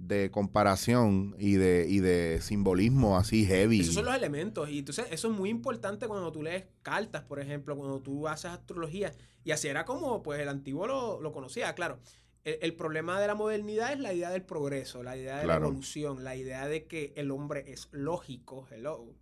de 0.00 0.30
comparación 0.30 1.36
y 1.38 1.54
de, 1.54 1.86
y 1.88 2.00
de 2.00 2.40
simbolismo 2.40 3.18
así 3.18 3.44
heavy. 3.44 3.80
Esos 3.80 3.94
son 3.94 4.06
los 4.06 4.14
elementos. 4.14 4.68
Y 4.70 4.78
entonces 4.78 5.06
eso 5.10 5.30
es 5.30 5.36
muy 5.36 5.50
importante 5.50 6.08
cuando 6.08 6.32
tú 6.32 6.42
lees 6.42 6.64
cartas, 6.82 7.22
por 7.22 7.38
ejemplo, 7.38 7.76
cuando 7.76 8.00
tú 8.00 8.26
haces 8.26 8.50
astrología. 8.50 9.12
Y 9.44 9.50
así 9.52 9.68
era 9.68 9.84
como 9.84 10.22
pues 10.22 10.40
el 10.40 10.48
antiguo 10.48 10.86
lo, 10.86 11.20
lo 11.20 11.32
conocía, 11.32 11.74
claro. 11.74 12.00
El, 12.44 12.58
el 12.62 12.74
problema 12.74 13.20
de 13.20 13.26
la 13.26 13.34
modernidad 13.34 13.92
es 13.92 14.00
la 14.00 14.14
idea 14.14 14.30
del 14.30 14.42
progreso, 14.42 15.02
la 15.02 15.16
idea 15.16 15.36
de 15.36 15.44
Claro. 15.44 15.60
la 15.60 15.66
evolución, 15.68 16.24
la 16.24 16.34
idea 16.34 16.66
de 16.66 16.86
que 16.86 17.12
el 17.16 17.30
hombre 17.30 17.64
es 17.70 17.88
lógico. 17.92 18.66
Hello. 18.70 19.14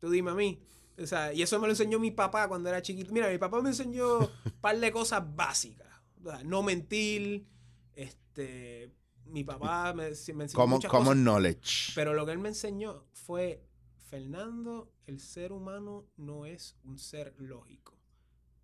Tú 0.00 0.10
dime 0.10 0.32
a 0.32 0.34
mí. 0.34 0.60
O 1.00 1.06
sea, 1.06 1.32
y 1.32 1.42
eso 1.42 1.60
me 1.60 1.68
lo 1.68 1.72
enseñó 1.72 2.00
mi 2.00 2.10
papá 2.10 2.48
cuando 2.48 2.68
era 2.68 2.82
chiquito. 2.82 3.12
Mira, 3.12 3.28
mi 3.30 3.38
papá 3.38 3.62
me 3.62 3.68
enseñó 3.68 4.18
un 4.18 4.28
par 4.60 4.78
de 4.80 4.90
cosas 4.90 5.22
básicas. 5.36 5.86
O 6.24 6.28
sea, 6.30 6.42
no 6.42 6.64
mentir. 6.64 7.46
Este, 7.94 8.90
mi 9.30 9.44
papá 9.44 9.92
me, 9.94 10.04
me 10.04 10.08
enseñó 10.10 10.52
Como, 10.54 10.76
muchas 10.76 10.90
cosas. 10.90 11.16
knowledge. 11.16 11.92
Pero 11.94 12.14
lo 12.14 12.24
que 12.26 12.32
él 12.32 12.38
me 12.38 12.48
enseñó 12.48 13.04
fue, 13.12 13.64
Fernando, 14.08 14.92
el 15.06 15.20
ser 15.20 15.52
humano 15.52 16.06
no 16.16 16.46
es 16.46 16.76
un 16.84 16.98
ser 16.98 17.34
lógico. 17.38 17.97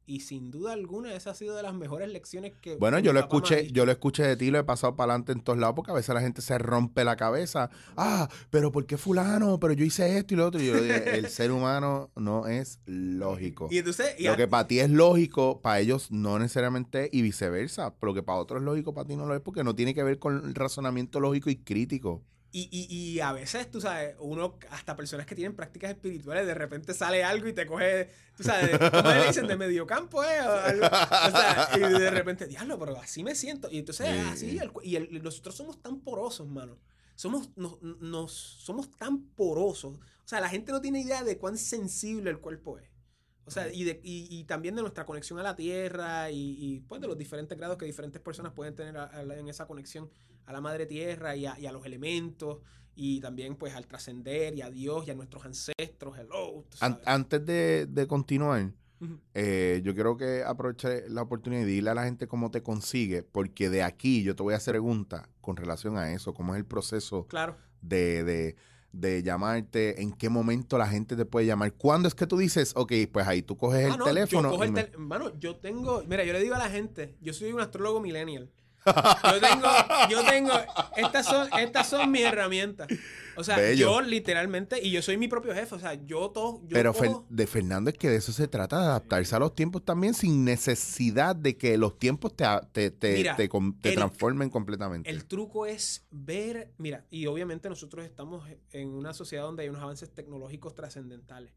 Y 0.06 0.20
sin 0.20 0.50
duda 0.50 0.72
alguna 0.72 1.14
esa 1.14 1.30
ha 1.30 1.34
sido 1.34 1.56
de 1.56 1.62
las 1.62 1.74
mejores 1.74 2.10
lecciones 2.10 2.52
que... 2.60 2.76
Bueno, 2.76 2.98
yo 2.98 3.14
lo 3.14 3.20
escuché, 3.20 3.70
yo 3.72 3.86
lo 3.86 3.92
escuché 3.92 4.22
de 4.22 4.36
ti, 4.36 4.50
lo 4.50 4.58
he 4.58 4.64
pasado 4.64 4.96
para 4.96 5.12
adelante 5.12 5.32
en 5.32 5.40
todos 5.40 5.58
lados, 5.58 5.74
porque 5.74 5.92
a 5.92 5.94
veces 5.94 6.14
la 6.14 6.20
gente 6.20 6.42
se 6.42 6.58
rompe 6.58 7.04
la 7.04 7.16
cabeza. 7.16 7.70
Ah, 7.96 8.28
pero 8.50 8.70
¿por 8.70 8.84
qué 8.84 8.98
fulano? 8.98 9.58
Pero 9.58 9.72
yo 9.72 9.84
hice 9.84 10.18
esto 10.18 10.34
y 10.34 10.36
lo 10.36 10.46
otro. 10.46 10.60
Y 10.60 10.66
yo 10.66 10.74
dije, 10.74 11.16
el 11.18 11.28
ser 11.30 11.52
humano 11.52 12.10
no 12.16 12.46
es 12.46 12.80
lógico. 12.84 13.68
Y 13.70 13.78
entonces... 13.78 14.14
y 14.18 14.24
Lo 14.24 14.36
que 14.36 14.46
para 14.46 14.66
ti 14.66 14.80
es 14.80 14.90
lógico, 14.90 15.60
para 15.62 15.80
ellos 15.80 16.10
no 16.10 16.38
necesariamente 16.38 17.08
y 17.10 17.22
viceversa. 17.22 17.94
Pero 17.94 18.12
lo 18.12 18.14
que 18.14 18.22
para 18.22 18.38
otros 18.38 18.60
es 18.60 18.64
lógico, 18.64 18.92
para 18.92 19.06
ti 19.06 19.16
no 19.16 19.24
lo 19.24 19.34
es 19.34 19.40
porque 19.40 19.64
no 19.64 19.74
tiene 19.74 19.94
que 19.94 20.02
ver 20.02 20.18
con 20.18 20.44
el 20.44 20.54
razonamiento 20.54 21.18
lógico 21.18 21.48
y 21.48 21.56
crítico. 21.56 22.22
Y, 22.56 22.68
y, 22.70 22.94
y 22.94 23.18
a 23.18 23.32
veces, 23.32 23.68
tú 23.68 23.80
sabes, 23.80 24.14
uno, 24.20 24.56
hasta 24.70 24.94
personas 24.94 25.26
que 25.26 25.34
tienen 25.34 25.56
prácticas 25.56 25.90
espirituales, 25.90 26.46
de 26.46 26.54
repente 26.54 26.94
sale 26.94 27.24
algo 27.24 27.48
y 27.48 27.52
te 27.52 27.66
coge, 27.66 28.10
tú 28.36 28.44
sabes, 28.44 28.78
¿cómo 28.78 29.08
le 29.10 29.26
dicen? 29.26 29.48
De 29.48 29.56
medio 29.56 29.88
campo, 29.88 30.22
¿eh? 30.22 30.40
O, 30.40 30.52
algo. 30.52 30.86
O 30.86 31.30
sea, 31.32 31.68
y 31.74 31.80
de 31.98 32.10
repente, 32.12 32.46
diablo, 32.46 32.78
pero 32.78 32.96
así 32.96 33.24
me 33.24 33.34
siento. 33.34 33.68
Y 33.72 33.78
entonces, 33.78 34.06
Sí. 34.06 34.20
así, 34.30 34.58
el 34.58 34.70
y 34.84 34.94
el- 34.94 35.20
nosotros 35.20 35.56
somos 35.56 35.82
tan 35.82 35.98
porosos, 36.00 36.46
mano. 36.46 36.78
Somos, 37.16 37.50
nos, 37.56 37.82
nos- 37.82 38.32
somos 38.32 38.88
tan 38.96 39.24
porosos. 39.30 39.94
O 39.96 40.26
sea, 40.28 40.40
la 40.40 40.48
gente 40.48 40.70
no 40.70 40.80
tiene 40.80 41.00
idea 41.00 41.24
de 41.24 41.36
cuán 41.38 41.58
sensible 41.58 42.30
el 42.30 42.38
cuerpo 42.38 42.78
es. 42.78 42.88
O 43.46 43.50
sea, 43.50 43.66
y, 43.72 43.82
de, 43.82 44.00
y, 44.04 44.28
y 44.30 44.44
también 44.44 44.76
de 44.76 44.82
nuestra 44.82 45.04
conexión 45.04 45.40
a 45.40 45.42
la 45.42 45.56
tierra 45.56 46.30
y, 46.30 46.56
y, 46.58 46.80
pues 46.82 47.00
de 47.00 47.08
los 47.08 47.18
diferentes 47.18 47.58
grados 47.58 47.76
que 47.78 47.84
diferentes 47.84 48.22
personas 48.22 48.52
pueden 48.52 48.76
tener 48.76 48.96
a- 48.96 49.06
a 49.06 49.24
la- 49.24 49.36
en 49.38 49.48
esa 49.48 49.66
conexión 49.66 50.08
a 50.46 50.52
la 50.52 50.60
madre 50.60 50.86
tierra 50.86 51.34
y 51.36 51.46
a, 51.46 51.58
y 51.58 51.66
a 51.66 51.72
los 51.72 51.84
elementos 51.86 52.58
y 52.96 53.20
también 53.20 53.56
pues 53.56 53.74
al 53.74 53.86
trascender 53.86 54.54
y 54.54 54.62
a 54.62 54.70
Dios 54.70 55.06
y 55.06 55.10
a 55.10 55.14
nuestros 55.14 55.44
ancestros. 55.44 56.16
Hello. 56.18 56.64
An- 56.80 57.00
antes 57.06 57.44
de, 57.44 57.86
de 57.86 58.06
continuar, 58.06 58.70
eh, 59.34 59.80
yo 59.84 59.94
creo 59.94 60.16
que 60.16 60.42
aproveche 60.44 61.08
la 61.08 61.22
oportunidad 61.22 61.62
y 61.62 61.66
dile 61.66 61.90
a 61.90 61.94
la 61.94 62.04
gente 62.04 62.26
cómo 62.26 62.50
te 62.50 62.62
consigue, 62.62 63.22
porque 63.22 63.68
de 63.68 63.82
aquí 63.82 64.22
yo 64.22 64.34
te 64.36 64.42
voy 64.42 64.54
a 64.54 64.58
hacer 64.58 64.72
preguntas 64.74 65.28
con 65.40 65.56
relación 65.56 65.96
a 65.98 66.12
eso, 66.12 66.32
cómo 66.34 66.54
es 66.54 66.58
el 66.58 66.64
proceso 66.66 67.26
Claro. 67.26 67.56
de, 67.82 68.22
de, 68.24 68.56
de 68.92 69.22
llamarte, 69.22 70.00
en 70.00 70.12
qué 70.12 70.28
momento 70.28 70.78
la 70.78 70.86
gente 70.86 71.16
te 71.16 71.24
puede 71.26 71.46
llamar. 71.46 71.72
¿Cuándo 71.74 72.06
es 72.08 72.14
que 72.14 72.26
tú 72.26 72.38
dices, 72.38 72.72
ok, 72.76 72.92
pues 73.12 73.26
ahí 73.26 73.42
tú 73.42 73.56
coges 73.56 73.86
Ah, 73.90 73.92
el 73.94 73.98
no, 73.98 74.04
teléfono? 74.04 74.42
Yo 74.48 74.50
cojo 74.52 74.64
el 74.64 74.72
me- 74.72 74.84
tel- 74.84 74.98
Mano, 74.98 75.38
yo 75.38 75.56
tengo. 75.56 76.02
Mira, 76.06 76.24
yo 76.24 76.32
le 76.32 76.40
digo 76.40 76.54
a 76.54 76.58
la 76.58 76.70
gente, 76.70 77.16
yo 77.20 77.32
soy 77.34 77.52
un 77.52 77.60
astrólogo 77.60 78.00
millennial. 78.00 78.50
Yo 78.86 79.40
tengo, 79.40 79.68
yo 80.10 80.24
tengo, 80.24 80.52
estas 80.96 81.26
son, 81.26 81.48
estas 81.58 81.88
son 81.88 82.10
mis 82.10 82.22
herramientas. 82.22 82.88
O 83.36 83.42
sea, 83.42 83.56
Bello. 83.56 83.86
yo 83.86 84.00
literalmente, 84.00 84.80
y 84.80 84.90
yo 84.92 85.02
soy 85.02 85.16
mi 85.16 85.26
propio 85.26 85.52
jefe, 85.54 85.74
o 85.74 85.78
sea, 85.80 85.94
yo 85.94 86.30
todo, 86.30 86.60
yo 86.62 86.68
Pero 86.74 86.92
cojo- 86.92 87.26
de 87.28 87.46
Fernando 87.48 87.90
es 87.90 87.96
que 87.98 88.08
de 88.08 88.16
eso 88.16 88.30
se 88.32 88.46
trata, 88.46 88.78
de 88.78 88.84
adaptarse 88.84 89.34
a 89.34 89.40
los 89.40 89.54
tiempos 89.56 89.84
también 89.84 90.14
sin 90.14 90.44
necesidad 90.44 91.34
de 91.34 91.56
que 91.56 91.76
los 91.76 91.98
tiempos 91.98 92.36
te, 92.36 92.44
te, 92.72 92.90
te, 92.92 93.14
Mira, 93.14 93.34
te 93.34 93.48
com- 93.48 93.76
te 93.80 93.88
el- 93.88 93.94
transformen 93.96 94.50
completamente. 94.50 95.10
El 95.10 95.24
truco 95.24 95.66
es 95.66 96.06
ver, 96.12 96.72
mira, 96.78 97.06
y 97.10 97.26
obviamente 97.26 97.68
nosotros 97.68 98.04
estamos 98.04 98.48
en 98.70 98.88
una 98.90 99.12
sociedad 99.14 99.42
donde 99.44 99.64
hay 99.64 99.68
unos 99.68 99.82
avances 99.82 100.10
tecnológicos 100.14 100.74
trascendentales, 100.76 101.52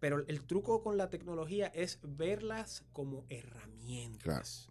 pero 0.00 0.24
el 0.28 0.42
truco 0.44 0.82
con 0.82 0.96
la 0.96 1.10
tecnología 1.10 1.66
es 1.74 1.98
verlas 2.02 2.84
como 2.92 3.26
herramientas. 3.28 4.68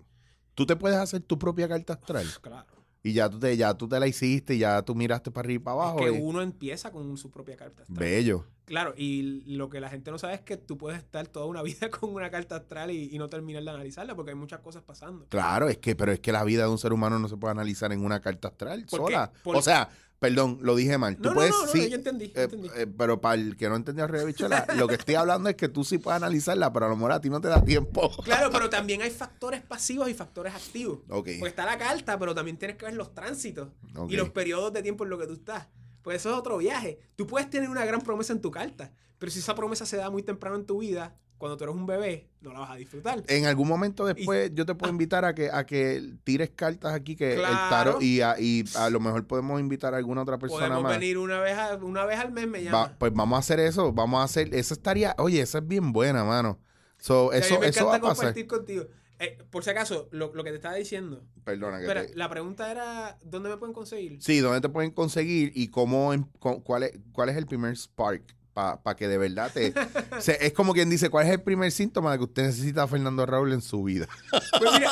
Tú 0.57 0.65
te 0.65 0.75
puedes 0.75 0.97
hacer 0.97 1.21
tu 1.21 1.37
propia 1.37 1.67
carta 1.67 1.93
astral 1.93 2.25
Claro. 2.41 2.65
y 3.03 3.13
ya 3.13 3.29
tú 3.29 3.37
te, 3.39 3.55
ya 3.55 3.75
tú 3.75 3.87
te 3.87 3.99
la 3.99 4.07
hiciste 4.07 4.55
y 4.55 4.57
ya 4.57 4.81
tú 4.81 4.95
miraste 4.95 5.29
para 5.29 5.45
arriba 5.45 5.61
y 5.61 5.63
para 5.63 5.75
Es 5.77 5.81
abajo. 5.83 5.97
que 5.99 6.07
y- 6.17 6.19
uno 6.19 6.41
empieza 6.41 6.91
con 6.91 7.15
su 7.15 7.29
propia 7.29 7.55
carta 7.55 7.83
astral. 7.83 7.97
Bello. 7.99 8.45
Claro, 8.65 8.93
y 8.97 9.55
lo 9.55 9.69
que 9.69 9.79
la 9.79 9.87
gente 9.89 10.11
no 10.11 10.17
sabe 10.17 10.33
es 10.33 10.41
que 10.41 10.57
tú 10.57 10.77
puedes 10.77 10.97
estar 10.97 11.27
toda 11.27 11.45
una 11.45 11.61
vida 11.63 11.89
con 11.91 12.11
una 12.13 12.29
carta 12.31 12.55
astral 12.57 12.89
y, 12.91 13.07
y 13.13 13.17
no 13.19 13.29
terminar 13.29 13.63
de 13.63 13.69
analizarla 13.69 14.15
porque 14.15 14.31
hay 14.31 14.35
muchas 14.37 14.59
cosas 14.61 14.81
pasando. 14.83 15.27
Claro, 15.29 15.69
es 15.69 15.77
que, 15.77 15.95
pero 15.95 16.11
es 16.11 16.19
que 16.19 16.31
la 16.31 16.43
vida 16.43 16.63
de 16.63 16.69
un 16.69 16.79
ser 16.79 16.91
humano 16.91 17.19
no 17.19 17.29
se 17.29 17.37
puede 17.37 17.51
analizar 17.51 17.93
en 17.93 18.03
una 18.03 18.19
carta 18.19 18.47
astral 18.49 18.85
¿Por 18.89 18.99
qué? 19.05 19.13
sola. 19.13 19.31
Por- 19.43 19.55
O 19.55 19.61
sea, 19.61 19.87
perdón, 20.19 20.59
lo 20.61 20.75
dije 20.75 20.97
mal. 20.97 21.15
Tú 21.17 21.29
No, 21.29 21.35
puedes, 21.35 21.51
no, 21.51 21.65
no, 21.65 21.71
sí, 21.71 21.89
yo 21.89 21.95
entendí, 21.95 22.27
yo 22.31 22.41
eh, 22.41 22.43
entendí. 22.45 22.69
eh, 22.75 22.87
pero 22.97 23.21
para 23.21 23.35
el 23.35 23.55
que 23.55 23.69
no 23.69 23.75
entendió 23.75 24.03
a 24.05 24.07
Bichola, 24.07 24.65
lo 24.77 24.87
que 24.87 24.95
estoy 24.95 25.15
hablando 25.15 25.49
es 25.49 25.55
que 25.55 25.69
tú 25.69 25.83
sí 25.83 25.97
puedes 25.97 26.17
analizarla, 26.17 26.71
pero 26.73 26.85
a 26.87 26.89
lo 26.89 26.95
mejor 26.95 27.11
a 27.11 27.21
ti 27.21 27.29
no 27.29 27.39
te 27.41 27.47
da 27.47 27.63
tiempo. 27.63 28.11
Claro, 28.23 28.49
pero 28.51 28.69
también 28.69 29.01
hay 29.01 29.09
factores 29.11 29.61
pasivos 29.61 30.09
y 30.09 30.13
factores 30.13 30.53
activos. 30.53 30.99
Ok. 31.09 31.29
Porque 31.39 31.47
está 31.49 31.65
la 31.65 31.77
carta, 31.77 32.17
pero 32.19 32.33
también 32.35 32.57
tienes 32.57 32.77
que 32.77 32.85
ver 32.85 32.95
los 32.95 33.13
tránsitos 33.13 33.69
y 34.09 34.15
los 34.15 34.29
periodos 34.29 34.73
de 34.73 34.81
tiempo 34.83 35.03
en 35.03 35.09
lo 35.11 35.17
que 35.17 35.27
tú 35.27 35.33
estás. 35.33 35.67
Pues 36.01 36.17
eso 36.17 36.29
es 36.31 36.35
otro 36.37 36.57
viaje. 36.57 36.99
Tú 37.15 37.27
puedes 37.27 37.49
tener 37.49 37.69
una 37.69 37.85
gran 37.85 38.01
promesa 38.01 38.33
en 38.33 38.41
tu 38.41 38.49
carta, 38.51 38.91
pero 39.19 39.31
si 39.31 39.39
esa 39.39 39.55
promesa 39.55 39.85
se 39.85 39.97
da 39.97 40.09
muy 40.09 40.23
temprano 40.23 40.55
en 40.55 40.65
tu 40.65 40.79
vida, 40.79 41.15
cuando 41.37 41.55
tú 41.57 41.63
eres 41.65 41.75
un 41.75 41.85
bebé, 41.85 42.29
no 42.41 42.51
la 42.53 42.59
vas 42.59 42.71
a 42.71 42.75
disfrutar. 42.75 43.23
En 43.27 43.45
algún 43.45 43.67
momento 43.67 44.05
después 44.05 44.51
yo 44.53 44.65
te 44.65 44.73
puedo 44.75 44.91
invitar 44.91 45.23
a 45.25 45.35
que 45.35 45.49
a 45.51 45.65
que 45.65 46.13
tires 46.23 46.49
cartas 46.55 46.93
aquí 46.93 47.15
que 47.15 47.33
el 47.35 47.41
tarot 47.69 48.01
y 48.01 48.21
a, 48.21 48.39
y 48.39 48.63
a 48.75 48.89
lo 48.89 48.99
mejor 48.99 49.25
podemos 49.27 49.59
invitar 49.59 49.93
a 49.93 49.97
alguna 49.97 50.21
otra 50.23 50.37
persona 50.37 50.61
Podemos 50.67 50.83
más. 50.83 50.99
venir 50.99 51.17
una 51.17 51.39
vez, 51.39 51.57
a- 51.57 51.75
una 51.75 52.05
vez 52.05 52.19
al 52.19 52.31
mes, 52.31 52.47
me 52.47 52.63
llama. 52.63 52.77
Va- 52.77 52.95
pues 52.97 53.13
vamos 53.13 53.35
a 53.37 53.39
hacer 53.39 53.59
eso, 53.59 53.93
vamos 53.93 54.19
a 54.19 54.23
hacer, 54.23 54.53
eso 54.55 54.73
estaría, 54.73 55.15
oye, 55.19 55.41
esa 55.41 55.59
es 55.59 55.67
bien 55.67 55.91
buena, 55.93 56.23
mano. 56.23 56.59
So, 56.99 57.27
O 57.27 57.31
sea, 57.31 57.37
a 57.37 57.41
mí 57.41 57.45
eso, 57.45 57.59
me 57.59 57.67
eso 57.67 57.85
va 57.85 57.93
a 57.93 57.95
encanta 57.97 58.07
pasar. 58.09 58.25
compartir 58.25 58.47
contigo. 58.47 58.85
Eh, 59.19 59.37
por 59.49 59.63
si 59.63 59.69
acaso, 59.71 60.09
lo, 60.11 60.31
lo 60.35 60.43
que 60.43 60.51
te 60.51 60.57
estaba 60.57 60.75
diciendo. 60.75 61.23
Perdona 61.43 61.79
que 61.79 61.85
te- 61.87 62.15
la 62.15 62.29
pregunta 62.29 62.69
era, 62.71 63.17
¿dónde 63.23 63.49
me 63.49 63.57
pueden 63.57 63.73
conseguir? 63.73 64.17
Sí, 64.21 64.39
¿dónde 64.39 64.61
te 64.61 64.69
pueden 64.69 64.91
conseguir 64.91 65.51
y 65.55 65.69
cómo, 65.69 66.13
em- 66.13 66.25
cu- 66.39 66.61
cuál, 66.63 66.83
es, 66.83 66.91
cuál 67.13 67.29
es 67.29 67.35
el 67.37 67.47
primer 67.47 67.75
spark 67.75 68.23
para 68.57 68.95
que 68.95 69.07
de 69.07 69.17
verdad 69.17 69.51
te... 69.53 69.73
se- 70.19 70.45
es 70.45 70.53
como 70.53 70.73
quien 70.73 70.89
dice, 70.89 71.09
¿cuál 71.09 71.27
es 71.27 71.33
el 71.33 71.41
primer 71.41 71.71
síntoma 71.71 72.11
de 72.11 72.17
que 72.17 72.23
usted 72.23 72.43
necesita 72.47 72.83
a 72.83 72.87
Fernando 72.87 73.25
Raúl 73.25 73.53
en 73.53 73.61
su 73.61 73.83
vida? 73.83 74.07
Pues 74.59 74.71
mira, 74.73 74.89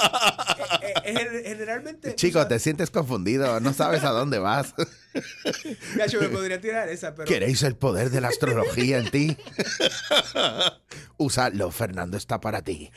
eh, 0.82 0.94
eh, 1.06 1.14
gen- 1.18 1.44
generalmente... 1.44 2.16
Chico, 2.16 2.46
te 2.48 2.60
sientes 2.60 2.92
confundido, 2.92 3.60
no 3.60 3.74
sabes 3.74 4.04
a 4.04 4.12
dónde 4.12 4.38
vas. 4.40 4.74
Gacho, 5.96 6.20
me 6.22 6.28
podría 6.30 6.62
tirar 6.62 6.88
esa, 6.90 7.16
pero... 7.16 7.26
¿Queréis 7.28 7.64
el 7.64 7.76
poder 7.76 8.10
de 8.12 8.22
la 8.22 8.28
astrología 8.28 9.00
en 9.00 9.10
ti? 9.10 9.38
Usadlo, 11.18 11.72
Fernando 11.72 12.18
está 12.18 12.40
para 12.40 12.62
ti. 12.62 12.92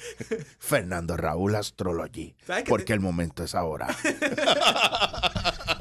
Fernando 0.59 1.17
Raúl 1.17 1.55
Astrology. 1.55 2.35
Porque 2.69 2.93
el 2.93 3.01
momento 3.01 3.45
es 3.45 3.55
ahora. 3.55 3.89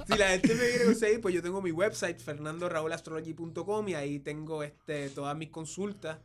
Si 0.07 0.17
la 0.17 0.29
gente 0.29 0.55
me 0.55 0.69
quiere 0.69 0.85
conseguir, 0.85 1.21
pues 1.21 1.35
yo 1.35 1.41
tengo 1.41 1.61
mi 1.61 1.71
website, 1.71 2.19
fernandoraulastrology.com, 2.19 3.89
y 3.89 3.93
ahí 3.93 4.19
tengo 4.19 4.63
este, 4.63 5.09
todas 5.09 5.35
mis 5.35 5.49
consultas. 5.49 6.19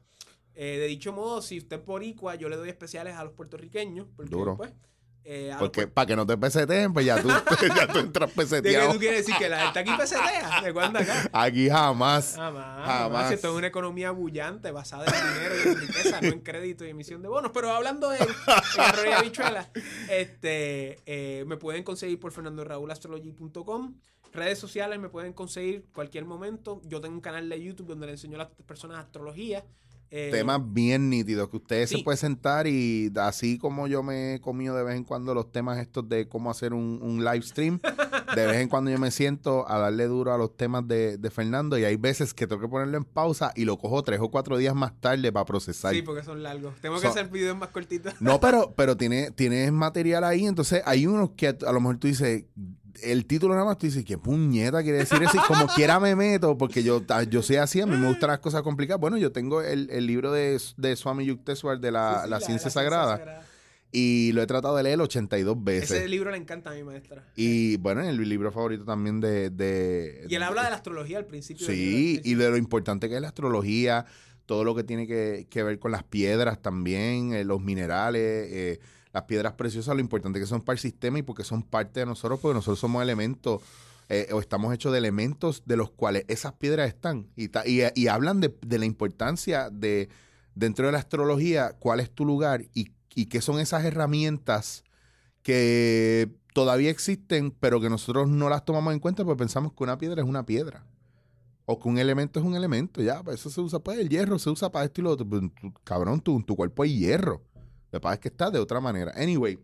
Eh, 0.54 0.78
de 0.78 0.86
dicho 0.86 1.12
modo, 1.12 1.42
si 1.42 1.58
usted 1.58 1.80
es 1.80 1.86
boricua, 1.86 2.36
yo 2.36 2.48
le 2.48 2.56
doy 2.56 2.68
especiales 2.68 3.16
a 3.16 3.24
los 3.24 3.32
puertorriqueños. 3.32 4.06
Porque, 4.14 4.30
Duro. 4.30 4.56
Pues, 4.56 4.70
eh, 5.24 5.54
Porque 5.58 5.86
para 5.86 6.06
que 6.06 6.16
no 6.16 6.26
te 6.26 6.36
peseteen, 6.36 6.92
pues 6.92 7.06
ya 7.06 7.20
tú, 7.22 7.28
ya 7.76 7.86
tú 7.86 7.98
entras 8.00 8.28
¿De 8.30 8.34
qué 8.34 8.40
peseteado. 8.42 8.92
tú 8.92 8.98
quieres 8.98 9.24
decir? 9.26 9.34
¿Que 9.38 9.48
la 9.48 9.60
gente 9.60 9.78
aquí 9.78 9.90
pesetea? 9.96 10.60
¿De 10.62 10.72
cuándo 10.72 10.98
acá? 10.98 11.30
Aquí 11.32 11.68
jamás. 11.68 12.34
Jamás, 12.36 12.86
Jamás. 12.86 13.32
Esto 13.32 13.50
es 13.50 13.54
una 13.54 13.66
economía 13.68 14.10
bullante 14.10 14.70
basada 14.72 15.04
en 15.06 15.34
dinero 15.34 15.54
y 15.56 15.68
en 15.68 15.78
riqueza, 15.78 16.20
no 16.20 16.28
en 16.28 16.40
crédito 16.40 16.84
y 16.84 16.90
emisión 16.90 17.22
de 17.22 17.28
bonos. 17.28 17.52
Pero 17.54 17.70
hablando 17.70 18.08
de 18.08 18.18
y 18.18 19.12
habichuela, 19.12 19.70
este, 20.10 20.98
eh, 21.06 21.44
me 21.46 21.56
pueden 21.56 21.84
conseguir 21.84 22.18
por 22.18 22.32
fernandoraulastrology.com. 22.32 23.94
Redes 24.32 24.58
sociales 24.58 24.98
me 24.98 25.08
pueden 25.08 25.32
conseguir 25.34 25.84
cualquier 25.92 26.24
momento. 26.24 26.80
Yo 26.84 27.00
tengo 27.00 27.14
un 27.14 27.20
canal 27.20 27.48
de 27.48 27.62
YouTube 27.62 27.88
donde 27.88 28.06
le 28.06 28.12
enseño 28.12 28.36
a 28.36 28.44
las 28.44 28.48
personas 28.66 28.98
astrología. 28.98 29.64
Eh, 30.14 30.28
Temas 30.30 30.60
bien 30.62 31.08
nítidos 31.08 31.48
que 31.48 31.56
ustedes 31.56 31.88
sí. 31.88 31.96
se 31.96 32.04
pueden 32.04 32.18
sentar 32.18 32.66
y 32.66 33.10
así 33.16 33.56
como 33.56 33.86
yo 33.86 34.02
me 34.02 34.34
he 34.34 34.40
comido 34.42 34.76
de 34.76 34.82
vez 34.84 34.94
en 34.94 35.04
cuando 35.04 35.32
los 35.32 35.50
temas 35.50 35.78
estos 35.78 36.06
de 36.06 36.28
cómo 36.28 36.50
hacer 36.50 36.74
un, 36.74 36.98
un 37.00 37.24
live 37.24 37.40
stream, 37.40 37.80
de 38.36 38.46
vez 38.46 38.56
en 38.56 38.68
cuando 38.68 38.90
yo 38.90 38.98
me 38.98 39.10
siento 39.10 39.66
a 39.70 39.78
darle 39.78 40.06
duro 40.08 40.34
a 40.34 40.36
los 40.36 40.54
temas 40.54 40.86
de, 40.86 41.16
de 41.16 41.30
Fernando 41.30 41.78
y 41.78 41.84
hay 41.84 41.96
veces 41.96 42.34
que 42.34 42.46
tengo 42.46 42.60
que 42.60 42.68
ponerlo 42.68 42.98
en 42.98 43.04
pausa 43.04 43.52
y 43.56 43.64
lo 43.64 43.78
cojo 43.78 44.02
tres 44.02 44.20
o 44.20 44.30
cuatro 44.30 44.58
días 44.58 44.74
más 44.74 45.00
tarde 45.00 45.32
para 45.32 45.46
procesar. 45.46 45.94
Sí, 45.94 46.02
porque 46.02 46.22
son 46.22 46.42
largos. 46.42 46.74
Tengo 46.82 47.00
que 47.00 47.06
hacer 47.06 47.28
videos 47.30 47.56
más 47.56 47.70
cortitos. 47.70 48.12
No, 48.20 48.38
pero, 48.38 48.72
pero 48.76 48.98
tiene, 48.98 49.30
tienes 49.30 49.72
material 49.72 50.24
ahí, 50.24 50.44
entonces 50.44 50.82
hay 50.84 51.06
unos 51.06 51.30
que 51.30 51.48
a, 51.48 51.56
a 51.66 51.72
lo 51.72 51.80
mejor 51.80 51.96
tú 51.96 52.08
dices, 52.08 52.44
el 53.02 53.26
título 53.26 53.54
nada 53.54 53.66
más 53.66 53.78
tú 53.78 53.86
dices, 53.86 54.04
¿qué 54.04 54.18
puñeta 54.18 54.82
quiere 54.82 54.98
decir 54.98 55.22
eso? 55.22 55.36
Y 55.36 55.40
como 55.40 55.66
quiera 55.68 55.98
me 56.00 56.14
meto, 56.16 56.56
porque 56.58 56.82
yo, 56.82 57.02
yo 57.30 57.42
soy 57.42 57.56
así, 57.56 57.80
a 57.80 57.86
mí 57.86 57.96
me 57.96 58.08
gustan 58.08 58.28
las 58.30 58.40
cosas 58.40 58.62
complicadas. 58.62 59.00
Bueno, 59.00 59.16
yo 59.16 59.32
tengo 59.32 59.62
el, 59.62 59.88
el 59.90 60.06
libro 60.06 60.32
de, 60.32 60.60
de 60.76 60.96
Swami 60.96 61.24
Yukteswar 61.24 61.80
de 61.80 61.90
la, 61.92 62.14
Sí, 62.18 62.24
sí, 62.24 62.30
la 62.30 62.40
ciencia 62.40 62.70
sagrada 62.70 63.16
sagrada. 63.16 63.46
y 63.90 64.32
lo 64.32 64.42
he 64.42 64.46
tratado 64.46 64.76
de 64.76 64.82
leer 64.82 65.00
82 65.00 65.62
veces. 65.64 65.90
Ese 65.90 66.08
libro 66.08 66.30
le 66.30 66.36
encanta 66.36 66.70
a 66.70 66.74
mi 66.74 66.82
maestra. 66.82 67.24
Y 67.36 67.76
bueno, 67.78 68.02
el 68.02 68.16
libro 68.28 68.50
favorito 68.52 68.84
también 68.84 69.20
de... 69.20 69.50
de 69.50 70.26
Y 70.28 70.34
él 70.34 70.42
habla 70.42 70.64
de 70.64 70.70
la 70.70 70.76
astrología 70.76 71.18
al 71.18 71.26
principio. 71.26 71.66
Sí, 71.66 72.20
y 72.24 72.34
de 72.34 72.50
lo 72.50 72.56
importante 72.56 73.08
que 73.08 73.16
es 73.16 73.20
la 73.20 73.28
astrología, 73.28 74.06
todo 74.46 74.64
lo 74.64 74.74
que 74.74 74.84
tiene 74.84 75.06
que, 75.06 75.46
que 75.50 75.62
ver 75.62 75.78
con 75.78 75.92
las 75.92 76.02
piedras 76.04 76.60
también, 76.62 77.32
eh, 77.32 77.44
los 77.44 77.60
minerales, 77.60 78.20
eh, 78.50 78.80
las 79.12 79.24
piedras 79.24 79.54
preciosas, 79.54 79.94
lo 79.94 80.00
importante 80.00 80.40
que 80.40 80.46
son 80.46 80.62
para 80.62 80.74
el 80.74 80.80
sistema 80.80 81.18
y 81.18 81.22
porque 81.22 81.44
son 81.44 81.62
parte 81.62 82.00
de 82.00 82.06
nosotros, 82.06 82.40
porque 82.40 82.54
nosotros 82.54 82.78
somos 82.78 83.02
elementos 83.02 83.60
eh, 84.08 84.28
o 84.32 84.40
estamos 84.40 84.74
hechos 84.74 84.92
de 84.92 84.98
elementos 84.98 85.62
de 85.64 85.76
los 85.76 85.90
cuales 85.90 86.24
esas 86.28 86.52
piedras 86.54 86.88
están. 86.88 87.28
Y, 87.36 87.50
y, 87.64 88.06
hablan 88.08 88.40
de, 88.40 88.54
la 88.78 88.84
importancia 88.84 89.70
de, 89.70 90.08
dentro 90.54 90.86
de 90.86 90.92
la 90.92 90.98
astrología, 90.98 91.76
cuál 91.78 92.00
es 92.00 92.10
tu 92.10 92.24
lugar 92.24 92.66
y, 92.74 92.92
qué 93.26 93.40
son 93.42 93.60
esas 93.60 93.84
herramientas 93.84 94.84
que 95.42 96.30
todavía 96.54 96.90
existen, 96.90 97.50
pero 97.52 97.80
que 97.80 97.90
nosotros 97.90 98.28
no 98.28 98.48
las 98.48 98.64
tomamos 98.64 98.92
en 98.92 99.00
cuenta 99.00 99.24
porque 99.24 99.38
pensamos 99.38 99.72
que 99.72 99.82
una 99.82 99.98
piedra 99.98 100.22
es 100.22 100.28
una 100.28 100.46
piedra. 100.46 100.84
O 101.64 101.78
que 101.78 101.88
un 101.88 101.98
elemento 101.98 102.40
es 102.40 102.44
un 102.44 102.56
elemento, 102.56 103.00
ya, 103.02 103.22
pues 103.22 103.40
eso 103.40 103.48
se 103.48 103.60
usa, 103.60 103.78
pues 103.78 103.98
el 103.98 104.08
hierro 104.08 104.38
se 104.38 104.50
usa 104.50 104.72
para 104.72 104.84
esto 104.84 105.00
y 105.00 105.04
lo 105.04 105.10
otro. 105.10 105.26
Pues, 105.28 105.42
cabrón, 105.84 106.22
en 106.26 106.44
tu 106.44 106.56
cuerpo 106.56 106.82
hay 106.82 106.98
hierro. 106.98 107.40
Lo 107.92 107.98
que 107.98 108.02
pasa 108.02 108.14
es 108.14 108.20
que 108.20 108.28
está 108.28 108.50
de 108.50 108.58
otra 108.58 108.80
manera. 108.80 109.12
Anyway, 109.16 109.58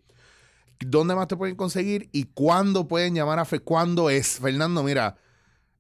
¿dónde 0.79 1.15
más 1.15 1.27
te 1.29 1.37
pueden 1.37 1.57
conseguir 1.57 2.09
y 2.13 2.25
cuándo 2.25 2.87
pueden 2.87 3.15
llamar 3.15 3.39
a 3.39 3.45
Fe? 3.45 3.61
¿Cuándo 3.61 4.11
es? 4.11 4.39
Fernando, 4.39 4.83
mira, 4.83 5.17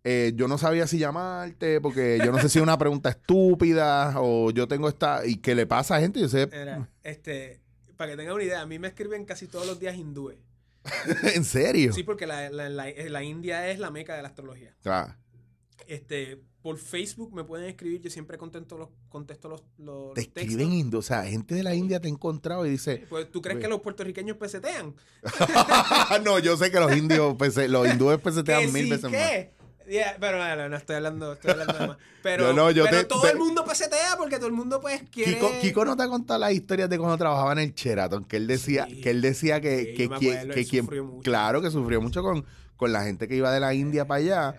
eh, 0.03 0.33
yo 0.35 0.49
no 0.49 0.57
sabía 0.59 0.87
si 0.87 0.99
llamarte 0.99 1.81
porque 1.81 2.19
yo 2.25 2.33
no 2.33 2.41
sé 2.41 2.49
si 2.49 2.59
es 2.59 2.63
una 2.63 2.79
pregunta 2.79 3.11
estúpida 3.11 4.15
o 4.17 4.51
yo 4.51 4.67
tengo 4.67 4.89
esta... 4.89 5.27
¿Y 5.27 5.37
qué 5.37 5.55
le 5.55 5.67
pasa 5.67 5.97
a 5.97 6.01
gente? 6.01 6.21
Yo 6.21 6.29
sé, 6.29 6.49
Era, 6.51 6.89
este, 7.03 7.61
para 7.97 8.13
que 8.13 8.17
tengan 8.17 8.35
una 8.35 8.45
idea, 8.45 8.61
a 8.63 8.67
mí 8.67 8.79
me 8.79 8.89
escriben 8.89 9.25
casi 9.27 9.47
todos 9.47 9.67
los 9.67 9.79
días 9.79 9.95
hindúes. 9.97 10.39
¿en 11.35 11.45
serio? 11.45 11.93
Sí, 11.93 12.03
porque 12.03 12.27
la, 12.27 12.49
la- 12.49 12.71
la- 12.71 12.87
la 12.91 13.23
India 13.23 13.69
es 13.69 13.79
la 13.79 13.91
meca 13.91 14.15
de 14.17 14.23
la 14.23 14.29
astrología. 14.29 14.75
Claro. 14.83 15.15
Este, 15.87 16.43
por 16.61 16.77
Facebook 16.77 17.33
me 17.33 17.45
pueden 17.45 17.67
escribir, 17.69 18.01
yo 18.03 18.11
siempre 18.11 18.37
contesto 18.37 18.77
los, 18.77 18.89
contesto 19.09 19.49
los, 19.49 19.63
los, 19.79 20.13
Te 20.15 20.23
textos. 20.23 20.43
escriben 20.43 20.73
hindú, 20.73 20.99
o 20.99 21.03
sea, 21.03 21.25
gente 21.25 21.55
de 21.55 21.63
la 21.63 21.75
India 21.75 22.01
te 22.01 22.09
ha 22.09 22.11
encontrado 22.11 22.67
y 22.67 22.71
dice, 22.71 23.07
Pues, 23.09 23.31
¿Tú 23.31 23.41
crees 23.41 23.59
que 23.61 23.69
los 23.69 23.81
puertorriqueños 23.81 24.37
pesetean? 24.37 24.95
no, 26.25 26.39
yo 26.39 26.57
sé 26.57 26.71
que 26.71 26.81
los 26.81 26.95
indios, 26.97 27.37
los 27.69 27.89
hindúes 27.89 28.19
pesetean 28.23 28.67
¿Que 28.67 28.73
mil 28.73 28.85
sí, 28.85 28.91
veces 28.91 29.05
más. 29.05 29.13
qué? 29.13 29.51
Ya, 29.91 30.19
pero 30.21 30.37
no, 30.39 30.69
no, 30.69 30.77
estoy 30.77 30.97
hablando, 30.97 31.33
estoy 31.33 31.53
hablando 31.53 31.73
de 31.79 31.87
más. 31.89 31.97
Pero, 32.23 32.49
Yo 32.49 32.53
no, 32.53 32.71
yo 32.73 32.85
pero 32.85 32.99
te- 32.99 33.05
todo 33.05 33.23
te- 33.23 33.31
el 33.31 33.39
mundo 33.39 33.65
pesetea 33.65 34.17
porque 34.19 34.37
todo 34.37 34.49
el 34.49 34.53
mundo 34.53 34.81
pues 34.83 35.03
quiere... 35.11 35.35
Kiko, 35.37 35.51
Kiko 35.63 35.85
no 35.87 35.97
te 35.97 36.03
ha 36.03 36.09
contado 36.09 36.39
las 36.41 36.53
historias 36.53 36.91
de 36.91 36.99
cuando 36.99 37.17
trabajaba 37.17 37.53
en 37.53 37.61
el 37.61 37.73
Sheraton, 37.75 38.25
que 38.25 38.37
él 38.37 38.47
decía, 38.49 38.87
Sí. 38.87 39.01
que 39.01 39.11
él 39.11 39.23
decía 39.23 39.61
que, 39.63 39.85
Sí, 39.85 39.95
que, 39.95 40.05
acuerdo, 40.05 40.21
que 40.53 40.61
él 40.61 40.67
quien- 40.69 40.85
sufrió 40.85 41.05
mucho. 41.05 41.23
claro 41.23 41.63
que 41.63 41.71
sufrió 41.71 42.03
mucho 42.03 42.23
con, 42.23 42.45
con 42.77 42.93
la 42.93 43.03
gente 43.05 43.29
que 43.29 43.37
iba 43.37 43.51
de 43.53 43.61
la 43.61 43.73
India 43.73 44.05
para 44.07 44.19
allá, 44.19 44.57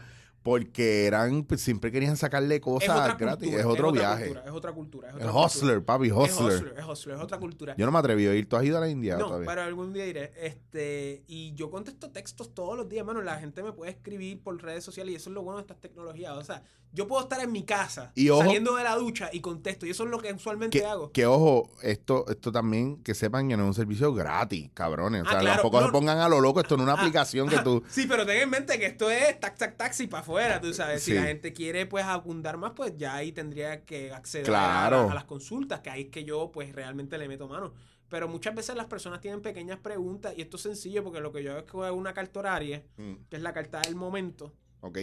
Porque 0.49 1.05
eran, 1.05 1.43
pues, 1.43 1.61
siempre 1.61 1.91
querían 1.91 2.17
sacarle 2.17 2.59
cosas 2.59 3.17
gratis. 3.17 3.47
cultura, 3.49 3.59
Es 3.61 3.65
otro 3.67 3.91
viaje. 3.91 4.23
cultura, 4.25 4.45
es 4.45 4.51
otra 4.51 4.71
cultura. 4.73 5.07
Es 5.09 5.13
Es 5.15 5.21
otra 5.21 5.31
cultura. 5.31 5.45
hustler, 5.45 5.85
papi, 5.85 6.07
Es 6.07 6.13
hustler. 6.13 6.53
hustler, 6.53 6.75
es 6.79 6.85
hustler, 6.85 7.15
es 7.17 7.21
otra 7.21 7.37
cultura. 7.39 7.75
Yo 7.77 7.85
no 7.85 7.91
me 7.91 7.99
atreví 7.99 8.25
a 8.25 8.33
ir. 8.33 8.49
¿Tú 8.49 8.55
has 8.55 8.63
ido 8.63 8.77
a 8.77 8.81
la 8.81 8.89
India 8.89 9.15
No, 9.17 9.27
todavía? 9.27 9.47
pero 9.47 9.61
algún 9.61 9.93
día 9.93 10.07
iré. 10.07 10.31
Este, 10.37 11.23
y 11.27 11.53
yo 11.53 11.69
contesto 11.69 12.09
textos 12.09 12.53
todos 12.55 12.75
los 12.75 12.89
días, 12.89 13.05
mano. 13.05 13.21
La 13.21 13.37
gente 13.39 13.61
me 13.61 13.73
puede 13.73 13.91
escribir 13.91 14.41
por 14.41 14.59
redes 14.61 14.83
sociales 14.83 15.13
y 15.13 15.15
eso 15.17 15.29
es 15.29 15.33
lo 15.35 15.43
bueno 15.43 15.57
de 15.57 15.61
estas 15.61 15.79
tecnologías. 15.79 16.33
O 16.33 16.43
sea, 16.43 16.63
yo 16.91 17.07
puedo 17.07 17.21
estar 17.23 17.39
en 17.41 17.51
mi 17.51 17.63
casa 17.63 18.11
Y 18.15 18.29
ojo- 18.29 18.41
saliendo 18.43 18.75
de 18.75 18.83
la 18.83 18.95
ducha 18.95 19.29
y 19.31 19.41
contesto. 19.41 19.85
Y 19.85 19.91
eso 19.91 20.03
es 20.05 20.09
lo 20.09 20.17
que 20.19 20.33
usualmente 20.33 20.79
Que, 20.79 20.85
hago. 20.85 21.11
que 21.11 21.25
ojo, 21.25 21.69
esto, 21.83 22.25
esto 22.29 22.51
también, 22.51 23.03
que 23.03 23.13
sepan 23.13 23.47
que 23.47 23.55
no 23.57 23.63
es 23.63 23.67
un 23.67 23.73
servicio 23.75 24.13
gratis, 24.13 24.71
cabrones. 24.73 25.21
O 25.23 25.25
Ah, 25.27 25.31
sea, 25.31 25.39
claro, 25.39 25.55
tampoco 25.61 25.81
no. 25.81 25.85
se 25.87 25.91
pongan 25.91 26.17
a 26.19 26.27
lo 26.29 26.41
loco. 26.41 26.59
Esto 26.61 26.77
no 26.77 26.83
es 26.83 26.85
una 26.85 26.93
Ah, 26.93 26.99
aplicación 27.01 27.47
que 27.47 27.55
ajá. 27.55 27.63
tú. 27.63 27.83
Sí, 27.89 28.05
pero 28.07 28.25
ten 28.25 28.41
en 28.41 28.49
mente 28.49 28.79
que 28.79 28.87
esto 28.87 29.09
es 29.09 29.39
tac, 29.39 29.57
tac, 29.57 29.77
taxi 29.77 30.07
para 30.07 30.21
afuera, 30.21 30.59
tú 30.61 30.73
sabes. 30.73 31.03
Si 31.03 31.13
la 31.13 31.23
gente 31.23 31.53
quiere, 31.53 31.85
pues, 31.85 32.05
abundar 32.05 32.57
más, 32.57 32.71
pues 32.75 32.97
ya 32.97 33.15
ahí 33.15 33.31
tendría 33.31 33.85
que 33.85 34.11
acceder 34.11 34.49
a, 34.55 34.89
las 35.13 35.25
consultas, 35.25 35.81
que 35.81 35.89
ahí 35.89 36.01
es 36.03 36.09
que 36.09 36.23
yo, 36.23 36.51
pues, 36.51 36.73
realmente 36.73 37.17
le 37.17 37.27
meto 37.27 37.47
mano. 37.47 37.73
Pero 38.09 38.27
muchas 38.27 38.55
veces 38.55 38.75
las 38.75 38.87
personas 38.87 39.21
tienen 39.21 39.41
pequeñas 39.43 39.77
preguntas 39.77 40.33
y 40.35 40.41
esto 40.41 40.57
es 40.57 40.63
sencillo 40.63 41.03
porque 41.03 41.19
lo 41.19 41.31
que 41.31 41.43
yo 41.43 41.51
hago 41.51 41.59
es 41.59 41.71
que 41.71 41.77
hago 41.77 41.95
una 41.95 42.13
carta 42.15 42.39
horaria, 42.39 42.83
Mm, 42.97 43.13
que 43.29 43.35
es 43.35 43.41
la 43.43 43.53
carta 43.53 43.81
del 43.81 43.95
momento. 43.95 44.51
Ok. 44.81 44.97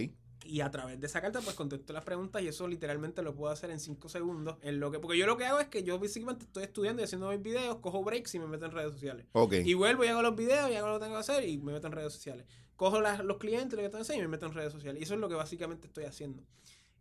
Y 0.49 0.61
a 0.61 0.71
través 0.71 1.01
de 1.01 1.07
esa 1.07 1.21
carta, 1.21 1.41
pues 1.41 1.55
contesto 1.57 1.93
las 1.93 2.05
preguntas 2.05 2.43
y 2.43 2.49
eso 2.49 2.67
literalmente 2.69 3.23
lo 3.23 3.35
puedo 3.35 3.53
hacer 3.53 3.71
en 3.71 3.81
5 3.81 4.09
segundos. 4.09 4.57
En 4.63 4.81
lo 4.81 4.91
que, 4.91 4.99
porque 4.99 5.19
yo 5.19 5.27
lo 5.27 5.37
que 5.37 5.45
hago 5.45 5.59
es 5.61 5.69
que 5.69 5.83
yo 5.83 5.99
básicamente 5.99 6.45
estoy 6.45 6.65
estudiando 6.65 7.03
y 7.03 7.05
haciendo 7.05 7.29
mis 7.31 7.43
videos, 7.43 7.77
cojo 7.77 8.03
breaks 8.05 8.35
y 8.35 8.39
me 8.39 8.47
meto 8.47 8.67
en 8.67 8.73
redes 8.73 8.93
sociales. 8.93 9.27
Y 9.67 9.75
vuelvo 9.75 10.05
y 10.05 10.09
hago 10.09 10.23
los 10.23 10.37
videos 10.37 10.71
y 10.71 10.75
hago 10.75 10.89
lo 10.89 10.95
que 10.99 11.05
tengo 11.05 11.15
que 11.17 11.21
hacer 11.21 11.49
y 11.49 11.59
me 11.59 11.73
meto 11.73 11.87
en 11.89 11.93
redes 11.93 12.13
sociales. 12.13 12.47
Cojo 12.77 13.01
las- 13.01 13.25
los 13.25 13.39
clientes, 13.39 13.73
lo 13.77 13.83
que 13.83 13.89
tengo 13.89 13.99
que 13.99 14.03
hacer 14.03 14.17
y 14.19 14.21
me 14.23 14.29
meto 14.29 14.47
en 14.47 14.53
redes 14.55 14.73
sociales. 14.73 15.01
Y 15.01 15.05
eso 15.05 15.15
es 15.15 15.21
lo 15.21 15.29
que 15.29 15.35
básicamente 15.35 15.87
estoy 15.87 16.05
haciendo. 16.05 16.43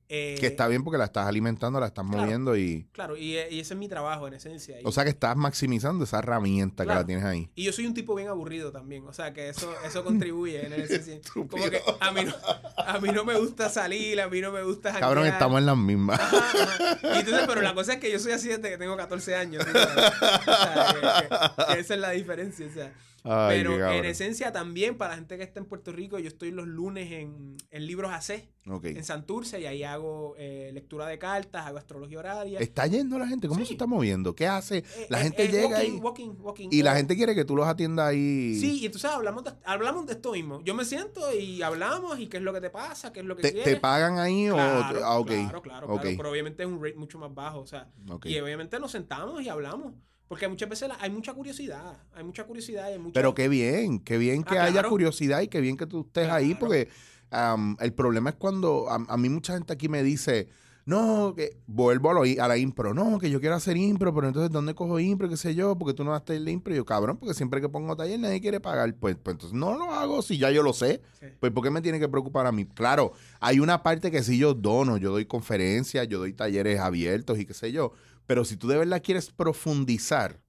Eh, 0.07 0.37
que 0.39 0.45
está 0.45 0.67
bien 0.67 0.83
porque 0.83 0.99
la 0.99 1.05
estás 1.05 1.25
alimentando, 1.27 1.79
la 1.79 1.87
estás 1.87 2.05
claro. 2.05 2.21
moviendo 2.21 2.55
y. 2.55 2.87
Claro, 2.91 3.17
y, 3.17 3.37
y 3.49 3.59
ese 3.59 3.73
es 3.73 3.77
mi 3.79 3.87
trabajo 3.89 4.27
en 4.27 4.35
esencia. 4.35 4.79
Y, 4.79 4.83
O 4.85 4.91
sea 4.91 5.03
que 5.03 5.09
estás 5.09 5.35
maximizando 5.35 6.03
esa 6.03 6.19
herramienta 6.19 6.83
que 6.83 6.87
Claro. 6.87 6.99
la 7.01 7.05
tienes 7.07 7.25
ahí. 7.25 7.49
y 7.55 7.63
yo 7.63 7.73
soy 7.73 7.87
un 7.87 7.95
tipo 7.95 8.13
bien 8.13 8.27
aburrido 8.27 8.71
también. 8.71 9.03
O 9.07 9.13
sea 9.13 9.33
que 9.33 9.49
eso, 9.49 9.73
eso 9.83 10.03
contribuye 10.03 10.63
en 10.65 10.73
esencia. 10.73 11.19
Como 11.33 11.47
que 11.69 11.81
a 11.99 12.11
mí, 12.11 12.21
no, 12.23 12.33
a 12.77 12.99
mí 12.99 13.09
no 13.11 13.25
me 13.25 13.35
gusta 13.39 13.67
salir, 13.69 14.21
a 14.21 14.29
mí 14.29 14.41
no 14.41 14.51
me 14.51 14.61
gusta 14.61 14.91
Cabrón, 14.91 15.23
janguear. 15.23 15.33
estamos 15.33 15.59
en 15.59 15.65
las 15.65 15.77
mismas. 15.77 16.19
Ajá, 16.19 16.37
ajá. 16.37 16.97
Y 17.01 17.19
entonces, 17.21 17.43
pero 17.47 17.61
la 17.63 17.73
cosa 17.73 17.93
es 17.93 17.99
que 17.99 18.11
yo 18.11 18.19
soy 18.19 18.33
así 18.33 18.47
desde 18.49 18.69
que 18.69 18.77
tengo 18.77 18.95
14 18.95 19.35
años. 19.35 19.63
¿sí? 19.63 19.69
O 19.71 19.73
sea, 19.73 20.93
que- 20.93 21.27
que- 21.67 21.73
que 21.73 21.79
esa 21.79 21.93
es 21.95 21.99
la 21.99 22.11
diferencia. 22.11 22.67
O 22.67 22.73
sea. 22.73 22.93
Ay, 23.25 23.57
pero 23.63 23.91
en 23.91 24.05
esencia 24.05 24.51
también, 24.51 24.97
para 24.97 25.11
la 25.11 25.15
gente 25.17 25.37
que 25.37 25.43
está 25.43 25.59
en 25.59 25.65
Puerto 25.65 25.91
Rico, 25.91 26.19
yo 26.19 26.27
estoy 26.27 26.51
los 26.51 26.67
lunes 26.67 27.11
en, 27.11 27.57
en 27.71 27.85
Libros 27.87 28.11
AC, 28.11 28.47
en 28.83 29.03
Santurce, 29.03 29.59
y 29.61 29.65
ahí 29.65 29.83
hago 29.83 30.35
eh, 30.37 30.71
lectura 30.73 31.05
de 31.07 31.17
cartas, 31.19 31.65
hago 31.67 31.77
astrología 31.77 32.19
horaria. 32.19 32.59
Está 32.59 32.87
yendo 32.87 33.17
la 33.19 33.27
gente. 33.27 33.47
¿Cómo 33.47 33.59
Sí. 33.61 33.67
se 33.67 33.73
está 33.73 33.85
moviendo? 33.85 34.33
¿Qué 34.35 34.47
hace? 34.47 34.77
Eh, 34.79 35.07
La 35.09 35.19
eh, 35.19 35.23
gente 35.23 35.43
eh, 35.45 35.47
llega 35.49 35.67
walking, 35.69 35.91
ahí. 35.91 35.99
walking, 35.99 36.29
walking. 36.39 36.69
Y 36.71 36.81
la 36.83 36.95
gente 36.95 37.15
quiere 37.15 37.35
que 37.35 37.45
tú 37.45 37.55
los 37.55 37.67
atiendas 37.67 38.07
ahí. 38.07 38.55
Sí, 38.59 38.79
y 38.81 38.85
entonces 38.85 39.09
hablamos 39.11 39.43
de, 39.43 39.51
hablamos 39.65 40.05
de 40.07 40.13
esto 40.13 40.31
mismo. 40.31 40.61
Yo 40.63 40.73
me 40.73 40.85
siento 40.85 41.21
y 41.33 41.61
hablamos 41.61 42.19
y 42.19 42.27
qué 42.27 42.37
es 42.37 42.43
lo 42.43 42.53
que 42.53 42.61
te 42.61 42.69
pasa, 42.69 43.11
qué 43.13 43.19
es 43.21 43.25
lo 43.25 43.35
que 43.35 43.43
¿Te, 43.43 43.53
quieres. 43.53 43.73
te 43.75 43.79
pagan 43.79 44.17
ahí 44.19 44.47
Claro, 44.49 44.99
o.? 44.99 45.03
Ah, 45.03 45.19
ok. 45.19 45.27
claro, 45.27 45.61
claro, 45.61 45.87
Ok. 45.87 46.01
claro, 46.01 46.17
pero 46.17 46.31
obviamente 46.31 46.63
es 46.63 46.69
un 46.69 46.83
rate 46.83 46.95
mucho 46.95 47.17
más 47.19 47.33
bajo, 47.33 47.59
o 47.59 47.67
sea, 47.67 47.89
y 48.23 48.39
obviamente 48.39 48.79
nos 48.79 48.91
sentamos 48.91 49.41
y 49.43 49.49
hablamos, 49.49 49.93
porque 50.27 50.47
muchas 50.47 50.69
veces 50.69 50.87
la- 50.89 50.97
hay 50.99 51.09
mucha 51.09 51.33
curiosidad, 51.33 51.97
hay 52.13 52.23
mucha 52.23 52.43
curiosidad 52.45 52.89
y 52.89 52.93
hay 52.93 52.99
mucha... 52.99 53.13
Pero 53.13 53.33
qué 53.35 53.47
bien, 53.47 53.99
qué 53.99 54.17
bien 54.17 54.43
que 54.43 54.57
Ah, 54.57 54.63
haya 54.63 54.73
claro. 54.73 54.89
curiosidad 54.89 55.41
y 55.41 55.47
qué 55.47 55.61
bien 55.61 55.77
que 55.77 55.85
tú 55.85 56.01
estés 56.01 56.29
ahí, 56.29 56.55
porque 56.55 56.89
am, 57.31 57.77
el 57.79 57.93
problema 57.93 58.31
es 58.31 58.35
cuando 58.35 58.89
a, 58.89 58.95
a 59.07 59.17
mí 59.17 59.29
mucha 59.29 59.53
gente 59.53 59.73
aquí 59.73 59.87
me 59.89 60.01
dice, 60.03 60.47
no, 60.85 61.33
que 61.35 61.57
vuelvo 61.65 62.11
a, 62.11 62.13
lo 62.13 62.21
a 62.21 62.47
la 62.47 62.57
impro, 62.57 62.93
no, 62.93 63.17
que 63.17 63.29
yo 63.31 63.39
quiero 63.39 63.55
hacer 63.55 63.75
impro, 63.75 64.13
pero 64.13 64.27
entonces 64.27 64.51
¿dónde 64.51 64.75
cojo 64.75 64.99
impro? 64.99 65.27
¿Qué 65.27 65.35
sé 65.35 65.55
yo? 65.55 65.75
Porque 65.77 65.95
tú 65.95 66.03
no 66.03 66.11
vas 66.11 66.21
a 66.27 66.33
de 66.33 66.51
impro. 66.51 66.73
Y 66.73 66.77
yo, 66.77 66.85
cabrón, 66.85 67.17
porque 67.17 67.33
siempre 67.33 67.59
que 67.59 67.69
pongo 67.69 67.95
taller 67.95 68.19
nadie 68.19 68.39
quiere 68.39 68.59
pagar. 68.59 68.93
Pues, 68.93 69.15
pues 69.15 69.33
entonces 69.33 69.57
no 69.57 69.75
lo 69.75 69.91
hago 69.91 70.21
si 70.21 70.37
ya 70.37 70.51
yo 70.51 70.61
lo 70.61 70.73
sé. 70.73 71.01
Sí. 71.19 71.25
Pues 71.39 71.51
¿por 71.51 71.63
qué 71.63 71.71
me 71.71 71.81
tiene 71.81 71.99
que 71.99 72.07
preocupar 72.07 72.45
a 72.45 72.51
mí? 72.51 72.65
Claro, 72.65 73.13
hay 73.39 73.59
una 73.59 73.81
parte 73.81 74.11
que 74.11 74.21
sí 74.21 74.37
yo 74.37 74.53
dono, 74.53 74.97
yo 74.97 75.11
doy 75.11 75.25
conferencias, 75.25 76.07
yo 76.07 76.19
doy 76.19 76.33
talleres 76.33 76.79
abiertos 76.79 77.39
y 77.39 77.45
qué 77.47 77.55
sé 77.55 77.71
yo, 77.71 77.93
pero 78.27 78.45
si 78.45 78.57
tú 78.57 78.67
de 78.67 78.77
verdad 78.77 79.01
quieres 79.03 79.31
profundizar, 79.31 80.41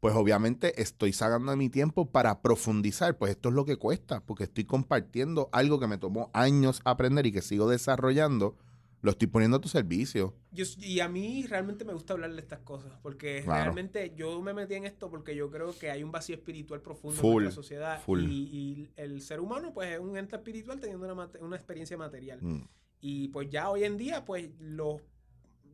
pues 0.00 0.14
obviamente 0.16 0.80
estoy 0.82 1.12
sacando 1.12 1.56
mi 1.56 1.68
tiempo 1.68 2.10
para 2.10 2.42
profundizar, 2.42 3.16
pues 3.18 3.30
esto 3.32 3.50
es 3.50 3.54
lo 3.54 3.64
que 3.64 3.76
cuesta, 3.76 4.20
porque 4.24 4.44
estoy 4.44 4.64
compartiendo 4.64 5.48
algo 5.52 5.78
que 5.78 5.86
me 5.86 5.98
tomó 5.98 6.30
años 6.34 6.80
aprender 6.84 7.26
y 7.26 7.32
que 7.32 7.40
sigo 7.42 7.68
desarrollando, 7.68 8.56
lo 9.00 9.12
estoy 9.12 9.28
poniendo 9.28 9.56
a 9.56 9.60
tu 9.60 9.68
servicio. 9.68 10.34
Yo, 10.50 10.64
y 10.78 11.00
a 11.00 11.08
mí 11.08 11.44
realmente 11.46 11.84
me 11.84 11.92
gusta 11.92 12.12
hablar 12.14 12.32
de 12.32 12.40
estas 12.40 12.60
cosas, 12.60 12.92
porque 13.02 13.42
Claro. 13.44 13.62
realmente 13.64 14.12
yo 14.16 14.40
me 14.42 14.54
metí 14.54 14.74
en 14.74 14.84
esto 14.86 15.08
porque 15.10 15.34
yo 15.36 15.50
creo 15.50 15.76
que 15.78 15.90
hay 15.90 16.02
un 16.02 16.10
vacío 16.12 16.34
espiritual 16.36 16.80
profundo 16.82 17.20
Full, 17.20 17.42
en 17.42 17.44
nuestra 17.44 17.62
sociedad 17.62 18.00
full. 18.02 18.22
Y, 18.24 18.42
y 18.52 18.90
el 18.96 19.20
ser 19.22 19.40
humano 19.40 19.72
pues 19.72 19.92
es 19.92 19.98
un 20.00 20.16
ente 20.16 20.36
espiritual 20.36 20.80
teniendo 20.80 21.12
una, 21.12 21.28
una 21.40 21.56
experiencia 21.56 21.96
material. 21.96 22.38
Mm, 22.42 22.62
Y 23.00 23.28
pues 23.28 23.50
ya 23.50 23.70
hoy 23.70 23.84
en 23.84 23.96
día, 23.96 24.24
pues 24.24 24.50
los 24.60 25.00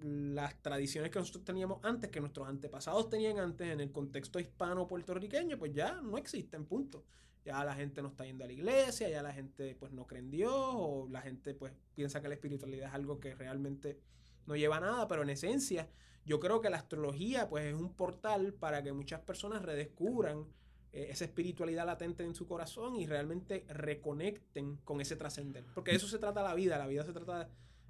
las 0.02 0.60
tradiciones 0.62 1.10
que 1.10 1.18
nosotros 1.18 1.44
teníamos 1.44 1.80
antes, 1.82 2.10
que 2.10 2.20
nuestros 2.20 2.48
antepasados 2.48 3.08
tenían 3.08 3.38
antes 3.38 3.68
en 3.68 3.80
el 3.80 3.90
contexto 3.90 4.38
hispano-puertorriqueño, 4.38 5.58
pues 5.58 5.72
ya 5.72 6.00
no 6.00 6.18
existen, 6.18 6.66
punto. 6.66 7.04
Ya 7.44 7.64
la 7.64 7.74
gente 7.74 8.02
no 8.02 8.08
está 8.08 8.24
yendo 8.24 8.44
a 8.44 8.46
la 8.46 8.52
iglesia, 8.52 9.08
ya 9.08 9.22
la 9.22 9.32
gente 9.32 9.74
pues 9.74 9.92
no 9.92 10.06
cree 10.06 10.20
en 10.20 10.30
Dios, 10.30 10.52
o 10.54 11.08
la 11.10 11.22
gente 11.22 11.54
pues 11.54 11.72
piensa 11.94 12.20
que 12.20 12.28
la 12.28 12.34
espiritualidad 12.34 12.88
es 12.88 12.94
algo 12.94 13.20
que 13.20 13.34
realmente 13.34 13.98
no 14.46 14.56
lleva 14.56 14.76
a 14.76 14.80
nada, 14.80 15.08
pero 15.08 15.22
en 15.22 15.30
esencia 15.30 15.88
yo 16.24 16.40
creo 16.40 16.60
que 16.60 16.68
la 16.68 16.76
astrología 16.76 17.48
pues 17.48 17.64
es 17.64 17.74
un 17.74 17.94
portal 17.94 18.52
para 18.52 18.82
que 18.82 18.92
muchas 18.92 19.20
personas 19.20 19.62
redescubran 19.62 20.46
eh, 20.92 21.08
esa 21.10 21.24
espiritualidad 21.24 21.86
latente 21.86 22.22
en 22.22 22.34
su 22.34 22.46
corazón 22.46 22.96
y 22.96 23.06
realmente 23.06 23.64
reconecten 23.68 24.76
con 24.84 25.00
ese 25.00 25.16
trascender. 25.16 25.64
Porque 25.74 25.92
de 25.92 25.96
eso 25.96 26.06
se 26.06 26.18
trata 26.18 26.42
la 26.42 26.54
vida, 26.54 26.76
la 26.78 26.86
vida 26.86 27.04
se 27.04 27.12
trata 27.12 27.48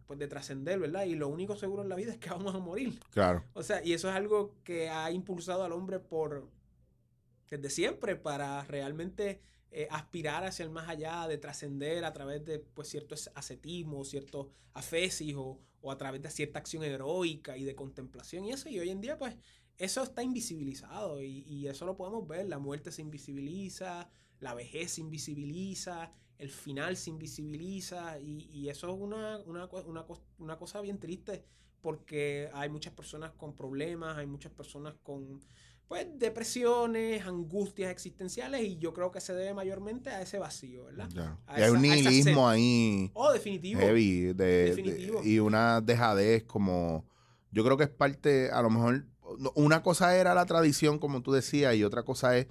pues 0.08 0.18
de 0.18 0.26
trascender, 0.26 0.80
¿verdad? 0.80 1.04
Y 1.04 1.14
lo 1.14 1.28
único 1.28 1.54
seguro 1.54 1.82
en 1.82 1.90
la 1.90 1.94
vida 1.94 2.12
es 2.12 2.18
que 2.18 2.30
vamos 2.30 2.54
a 2.54 2.58
morir. 2.58 2.98
claro. 3.10 3.44
O 3.52 3.62
sea, 3.62 3.84
y 3.84 3.92
eso 3.92 4.08
es 4.08 4.16
algo 4.16 4.56
que 4.64 4.88
ha 4.88 5.12
impulsado 5.12 5.62
al 5.62 5.70
hombre 5.72 6.00
por 6.00 6.48
desde 7.50 7.70
siempre 7.70 8.16
para 8.16 8.64
realmente 8.64 9.40
eh, 9.70 9.86
aspirar 9.90 10.44
hacia 10.44 10.64
el 10.64 10.70
más 10.70 10.88
allá, 10.88 11.28
de 11.28 11.38
trascender 11.38 12.04
a 12.04 12.12
través 12.12 12.44
de 12.44 12.58
pues 12.58 12.88
cierto 12.88 13.14
ascetismo, 13.34 14.04
cierto 14.04 14.50
afesis 14.72 15.34
o, 15.36 15.60
o 15.80 15.92
a 15.92 15.98
través 15.98 16.22
de 16.22 16.30
cierta 16.30 16.58
acción 16.58 16.84
heroica 16.84 17.56
y 17.56 17.64
de 17.64 17.74
contemplación 17.74 18.44
y 18.44 18.52
eso. 18.52 18.68
Y 18.68 18.78
hoy 18.78 18.90
en 18.90 19.00
día 19.00 19.18
pues 19.18 19.36
eso 19.76 20.02
está 20.02 20.22
invisibilizado 20.22 21.22
y, 21.22 21.44
y 21.46 21.68
eso 21.68 21.84
lo 21.84 21.96
podemos 21.96 22.26
ver. 22.26 22.48
La 22.48 22.58
muerte 22.58 22.92
se 22.92 23.02
invisibiliza, 23.02 24.10
la 24.40 24.54
vejez 24.54 24.92
se 24.92 25.02
invisibiliza, 25.02 26.12
el 26.38 26.50
final 26.50 26.96
se 26.96 27.10
invisibiliza 27.10 28.18
y, 28.20 28.48
y 28.52 28.68
eso 28.68 28.88
es 28.88 28.94
una, 29.00 29.38
una, 29.46 29.66
una 29.86 30.06
una 30.38 30.56
cosa 30.56 30.80
bien 30.80 30.98
triste 30.98 31.44
porque 31.80 32.48
hay 32.54 32.68
muchas 32.68 32.92
personas 32.92 33.32
con 33.32 33.54
problemas, 33.54 34.16
hay 34.18 34.26
muchas 34.26 34.52
personas 34.52 34.94
con 35.02 35.40
pues 35.86 36.06
depresiones, 36.18 37.24
angustias 37.26 37.90
existenciales 37.90 38.60
y 38.62 38.76
yo 38.78 38.92
creo 38.92 39.10
que 39.10 39.20
se 39.20 39.32
debe 39.34 39.54
mayormente 39.54 40.10
a 40.10 40.20
ese 40.20 40.38
vacío, 40.38 40.84
¿verdad? 40.84 41.08
claro. 41.10 41.38
A 41.46 41.58
Y 41.58 41.62
hay 41.62 41.70
un 41.70 41.84
esa- 41.84 41.92
a 41.94 41.96
esa 41.96 42.10
nihilismo 42.10 42.48
ahí 42.48 43.10
Oh, 43.14 43.32
definitivo. 43.32 43.80
heavy 43.80 44.20
de- 44.20 44.34
de- 44.34 44.64
Definitivo. 44.70 45.22
y 45.24 45.38
una 45.38 45.80
dejadez 45.80 46.44
como 46.44 47.06
yo 47.50 47.64
creo 47.64 47.76
que 47.78 47.84
es 47.84 47.90
parte 47.90 48.50
a 48.50 48.60
lo 48.60 48.68
mejor 48.70 49.06
una 49.54 49.82
cosa 49.82 50.16
era 50.16 50.34
la 50.34 50.44
tradición 50.46 50.98
como 50.98 51.22
tú 51.22 51.32
decías 51.32 51.74
y 51.74 51.84
otra 51.84 52.02
cosa 52.02 52.36
es 52.36 52.48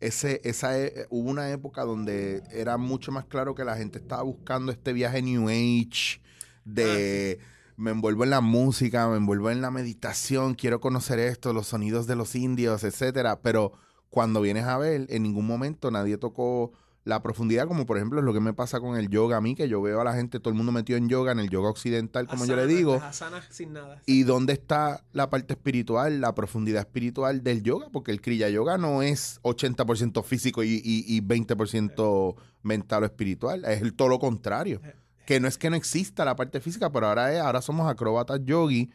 ese 0.00 0.40
esa 0.44 0.78
e- 0.78 1.06
hubo 1.10 1.30
una 1.30 1.50
época 1.50 1.84
donde 1.84 2.42
era 2.50 2.78
mucho 2.78 3.12
más 3.12 3.26
claro 3.26 3.54
que 3.54 3.64
la 3.64 3.76
gente 3.76 3.98
estaba 3.98 4.22
buscando 4.22 4.72
este 4.72 4.92
viaje 4.92 5.22
new 5.22 5.48
age 5.48 6.20
de 6.64 7.38
me 7.76 7.90
envuelvo 7.90 8.24
en 8.24 8.30
la 8.30 8.40
música 8.40 9.08
me 9.08 9.16
envuelvo 9.16 9.50
en 9.50 9.60
la 9.60 9.70
meditación 9.70 10.54
quiero 10.54 10.80
conocer 10.80 11.18
esto 11.18 11.52
los 11.52 11.68
sonidos 11.68 12.06
de 12.06 12.16
los 12.16 12.34
indios 12.34 12.84
etcétera. 12.84 13.40
Pero 13.40 13.72
cuando 14.08 14.40
vienes 14.40 14.64
a 14.64 14.78
ver 14.78 15.06
en 15.08 15.22
ningún 15.22 15.46
momento 15.46 15.90
nadie 15.90 16.18
tocó 16.18 16.72
la 17.10 17.22
profundidad, 17.22 17.66
como 17.66 17.86
por 17.86 17.96
ejemplo 17.96 18.20
es 18.20 18.24
lo 18.24 18.32
que 18.32 18.38
me 18.38 18.54
pasa 18.54 18.78
con 18.78 18.96
el 18.96 19.08
yoga 19.08 19.38
a 19.38 19.40
mí, 19.40 19.56
que 19.56 19.68
yo 19.68 19.82
veo 19.82 20.00
a 20.00 20.04
la 20.04 20.14
gente, 20.14 20.38
todo 20.38 20.50
el 20.50 20.56
mundo 20.56 20.70
metido 20.70 20.96
en 20.96 21.08
yoga, 21.08 21.32
en 21.32 21.40
el 21.40 21.50
yoga 21.50 21.68
occidental, 21.68 22.28
como 22.28 22.46
yo 22.46 22.54
le 22.54 22.68
digo. 22.68 22.94
las 22.94 23.02
asanas 23.02 23.44
sin 23.50 23.72
nada. 23.72 24.00
¿Y 24.06 24.22
dónde 24.22 24.52
está 24.52 25.02
la 25.12 25.28
parte 25.28 25.54
espiritual, 25.54 26.20
la 26.20 26.36
profundidad 26.36 26.80
espiritual 26.80 27.42
del 27.42 27.64
yoga? 27.64 27.88
Porque 27.90 28.12
el 28.12 28.20
Kriya 28.20 28.48
Yoga 28.48 28.78
no 28.78 29.02
es 29.02 29.40
80% 29.42 30.22
físico 30.22 30.62
y, 30.62 30.80
y, 30.84 31.04
y 31.06 31.20
20% 31.20 32.36
mental 32.62 33.02
o 33.02 33.06
espiritual, 33.06 33.64
es 33.64 33.82
el 33.82 33.94
todo 33.94 34.08
lo 34.08 34.20
contrario. 34.20 34.80
Que 35.26 35.40
no 35.40 35.48
es 35.48 35.58
que 35.58 35.68
no 35.68 35.76
exista 35.76 36.24
la 36.24 36.36
parte 36.36 36.60
física, 36.60 36.92
pero 36.92 37.08
ahora 37.08 37.34
es, 37.34 37.40
ahora 37.40 37.60
somos 37.60 37.90
acróbatas 37.90 38.40
yogi 38.44 38.90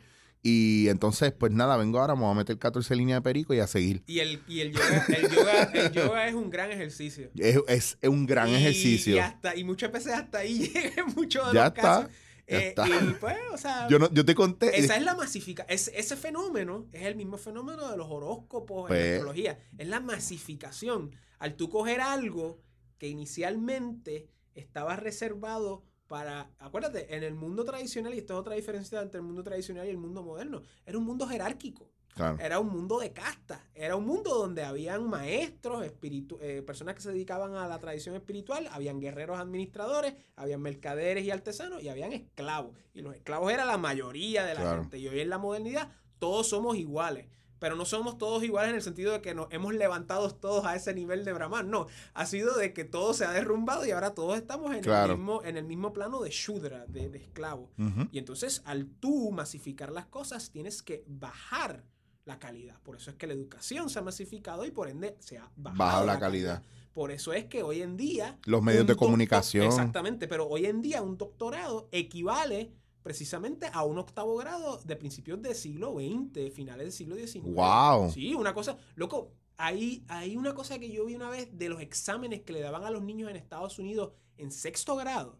Y 0.47 0.89
entonces, 0.89 1.31
pues 1.31 1.51
nada, 1.51 1.75
vengo 1.75 1.99
ahora, 1.99 2.13
me 2.13 2.21
voy 2.21 2.29
a 2.31 2.35
meter 2.35 2.59
14 2.59 2.95
líneas 2.95 3.17
de 3.17 3.21
perico 3.23 3.55
y 3.55 3.59
a 3.59 3.65
seguir. 3.65 4.03
Y 4.05 4.19
el, 4.19 4.43
y 4.47 4.59
el 4.59 4.73
yoga, 4.73 5.05
el 5.17 5.31
yoga, 5.31 5.63
el 5.73 5.91
yoga 5.91 6.27
es 6.27 6.35
un 6.35 6.51
gran 6.51 6.71
ejercicio. 6.71 7.31
Es, 7.35 7.97
es 8.01 8.09
un 8.09 8.27
gran 8.27 8.49
Y- 8.49 8.53
ejercicio. 8.55 9.15
Y, 9.15 9.17
hasta, 9.17 9.55
y 9.55 9.63
muchas 9.63 9.91
veces 9.91 10.13
hasta 10.13 10.37
ahí 10.37 10.67
llegan 10.73 11.07
muchos 11.15 11.47
de 11.47 11.55
Ya 11.55 11.61
los 11.61 11.69
está, 11.69 11.81
casos. 11.81 12.11
ya 12.47 12.57
Eh, 12.59 12.67
está. 12.67 12.87
Y 12.87 13.15
pues, 13.19 13.37
o 13.53 13.57
sea, 13.57 13.87
Yo, 13.89 13.97
no, 13.97 14.13
yo 14.13 14.23
te 14.23 14.35
conté. 14.35 14.77
esa 14.79 14.95
es 14.95 15.01
la 15.03 15.15
masificación. 15.15 15.75
ese 15.95 16.15
fenómeno 16.15 16.85
es 16.91 17.01
el 17.07 17.15
mismo 17.15 17.39
fenómeno 17.39 17.89
de 17.89 17.97
los 17.97 18.05
horóscopos 18.07 18.83
en 18.83 18.87
Pues- 18.89 19.01
la 19.03 19.13
astrología. 19.15 19.59
Es 19.79 19.87
la 19.87 19.99
masificación. 19.99 21.15
Al 21.39 21.55
tú 21.55 21.69
coger 21.69 22.01
algo 22.01 22.61
que 22.99 23.07
inicialmente 23.07 24.29
estaba 24.53 24.95
reservado 24.95 25.83
para. 26.15 26.49
Acuérdate, 26.59 27.13
en 27.13 27.23
el 27.23 27.33
mundo 27.35 27.65
tradicional, 27.65 28.13
y 28.13 28.19
esto 28.19 28.35
es 28.35 28.39
otra 28.39 28.55
diferencia 28.55 29.01
entre 29.01 29.17
el 29.19 29.25
mundo 29.25 29.43
tradicional 29.43 29.85
y 29.85 29.89
el 29.89 29.97
mundo 29.97 30.23
moderno, 30.23 30.61
era 30.85 30.97
un 30.97 31.03
mundo 31.03 31.27
jerárquico. 31.27 31.89
Claro. 32.13 32.37
Era 32.39 32.59
un 32.61 32.69
mundo 32.69 32.97
de 32.99 33.11
castas. 33.11 33.59
Era 33.73 33.97
un 33.97 34.05
mundo 34.05 34.33
donde 34.33 34.63
habían 34.63 35.09
maestros, 35.09 35.85
espiritu- 35.85 36.37
eh, 36.39 36.61
personas 36.61 36.95
que 36.95 37.01
se 37.01 37.11
dedicaban 37.11 37.55
a 37.55 37.67
la 37.67 37.77
tradición 37.79 38.15
espiritual, 38.15 38.69
habían 38.71 39.01
guerreros 39.01 39.37
administradores, 39.37 40.13
habían 40.37 40.61
mercaderes 40.61 41.25
y 41.25 41.31
artesanos 41.31 41.83
y 41.83 41.89
habían 41.89 42.13
esclavos. 42.13 42.77
Y 42.93 43.01
los 43.01 43.13
esclavos 43.13 43.51
era 43.51 43.65
la 43.65 43.77
mayoría 43.77 44.45
de 44.45 44.53
la 44.53 44.61
Claro. 44.61 44.81
gente. 44.83 44.97
Y 44.99 45.09
hoy 45.09 45.19
en 45.19 45.29
la 45.29 45.37
modernidad 45.37 45.91
todos 46.17 46.47
somos 46.47 46.77
iguales. 46.77 47.25
Pero 47.65 47.75
no 47.75 47.85
somos 47.85 48.19
todos 48.19 48.43
iguales 48.43 48.69
en 48.69 48.75
el 48.75 48.83
sentido 48.83 49.11
de 49.11 49.21
que 49.23 49.33
nos 49.33 49.47
hemos 49.49 49.73
levantado 49.73 50.29
todos 50.29 50.67
a 50.67 50.75
ese 50.75 50.93
nivel 50.93 51.25
de 51.25 51.33
Brahman. 51.33 51.71
No, 51.71 51.87
ha 52.13 52.27
sido 52.27 52.55
de 52.55 52.73
que 52.73 52.83
todo 52.85 53.15
se 53.15 53.25
ha 53.25 53.31
derrumbado 53.31 53.87
y 53.87 53.89
ahora 53.89 54.13
todos 54.13 54.37
estamos 54.37 54.75
en, 54.75 54.81
Claro. 54.83 55.13
el, 55.13 55.17
mismo, 55.17 55.43
en 55.43 55.57
el 55.57 55.63
mismo 55.63 55.91
plano 55.91 56.21
de 56.21 56.29
Shudra, 56.29 56.85
de, 56.85 57.09
de 57.09 57.17
esclavo. 57.17 57.71
Y 58.11 58.19
entonces, 58.19 58.61
al 58.65 58.85
tú 58.85 59.31
masificar 59.31 59.91
las 59.91 60.05
cosas, 60.05 60.51
tienes 60.51 60.83
que 60.83 61.05
bajar 61.07 61.83
la 62.23 62.37
calidad. 62.37 62.79
Por 62.83 62.97
eso 62.97 63.09
es 63.09 63.15
que 63.15 63.25
la 63.25 63.33
educación 63.33 63.89
se 63.89 63.97
ha 63.97 64.03
masificado 64.03 64.63
y 64.63 64.69
por 64.69 64.87
ende 64.87 65.15
se 65.19 65.39
ha 65.39 65.49
bajado 65.55 65.79
Bajado 65.79 66.05
la 66.05 66.19
calidad. 66.19 66.61
Por 66.93 67.09
eso 67.09 67.33
es 67.33 67.45
que 67.45 67.63
hoy 67.63 67.81
en 67.81 67.97
día... 67.97 68.37
Los 68.45 68.61
medios 68.61 68.85
de 68.85 68.95
comunicación. 68.95 69.65
Exactamente, 69.65 70.27
pero 70.27 70.47
hoy 70.47 70.67
en 70.67 70.83
día 70.83 71.01
un 71.01 71.17
doctorado 71.17 71.89
equivale 71.91 72.73
precisamente 73.05 73.69
a 73.71 73.83
un 73.83 73.99
octavo 73.99 74.35
grado 74.35 74.81
de 74.83 74.95
principios 74.95 75.39
del 75.39 75.53
siglo 75.53 75.93
XX, 75.93 76.51
finales 76.51 76.85
del 76.85 76.91
siglo 76.91 77.15
XIX. 77.15 77.45
Wow. 77.53 78.11
Sí, 78.11 78.33
una 78.33 78.51
cosa, 78.51 78.79
loco, 78.95 79.31
hay, 79.57 80.03
hay 80.07 80.35
una 80.35 80.55
cosa 80.55 80.79
que 80.79 80.89
yo 80.89 81.05
vi 81.05 81.13
una 81.13 81.29
vez 81.29 81.55
de 81.55 81.69
los 81.69 81.81
exámenes 81.81 82.41
que 82.41 82.51
le 82.51 82.61
daban 82.61 82.83
a 82.83 82.89
los 82.89 83.03
niños 83.03 83.29
en 83.29 83.35
Estados 83.35 83.77
Unidos 83.77 84.13
en 84.37 84.51
sexto 84.51 84.95
grado. 84.95 85.37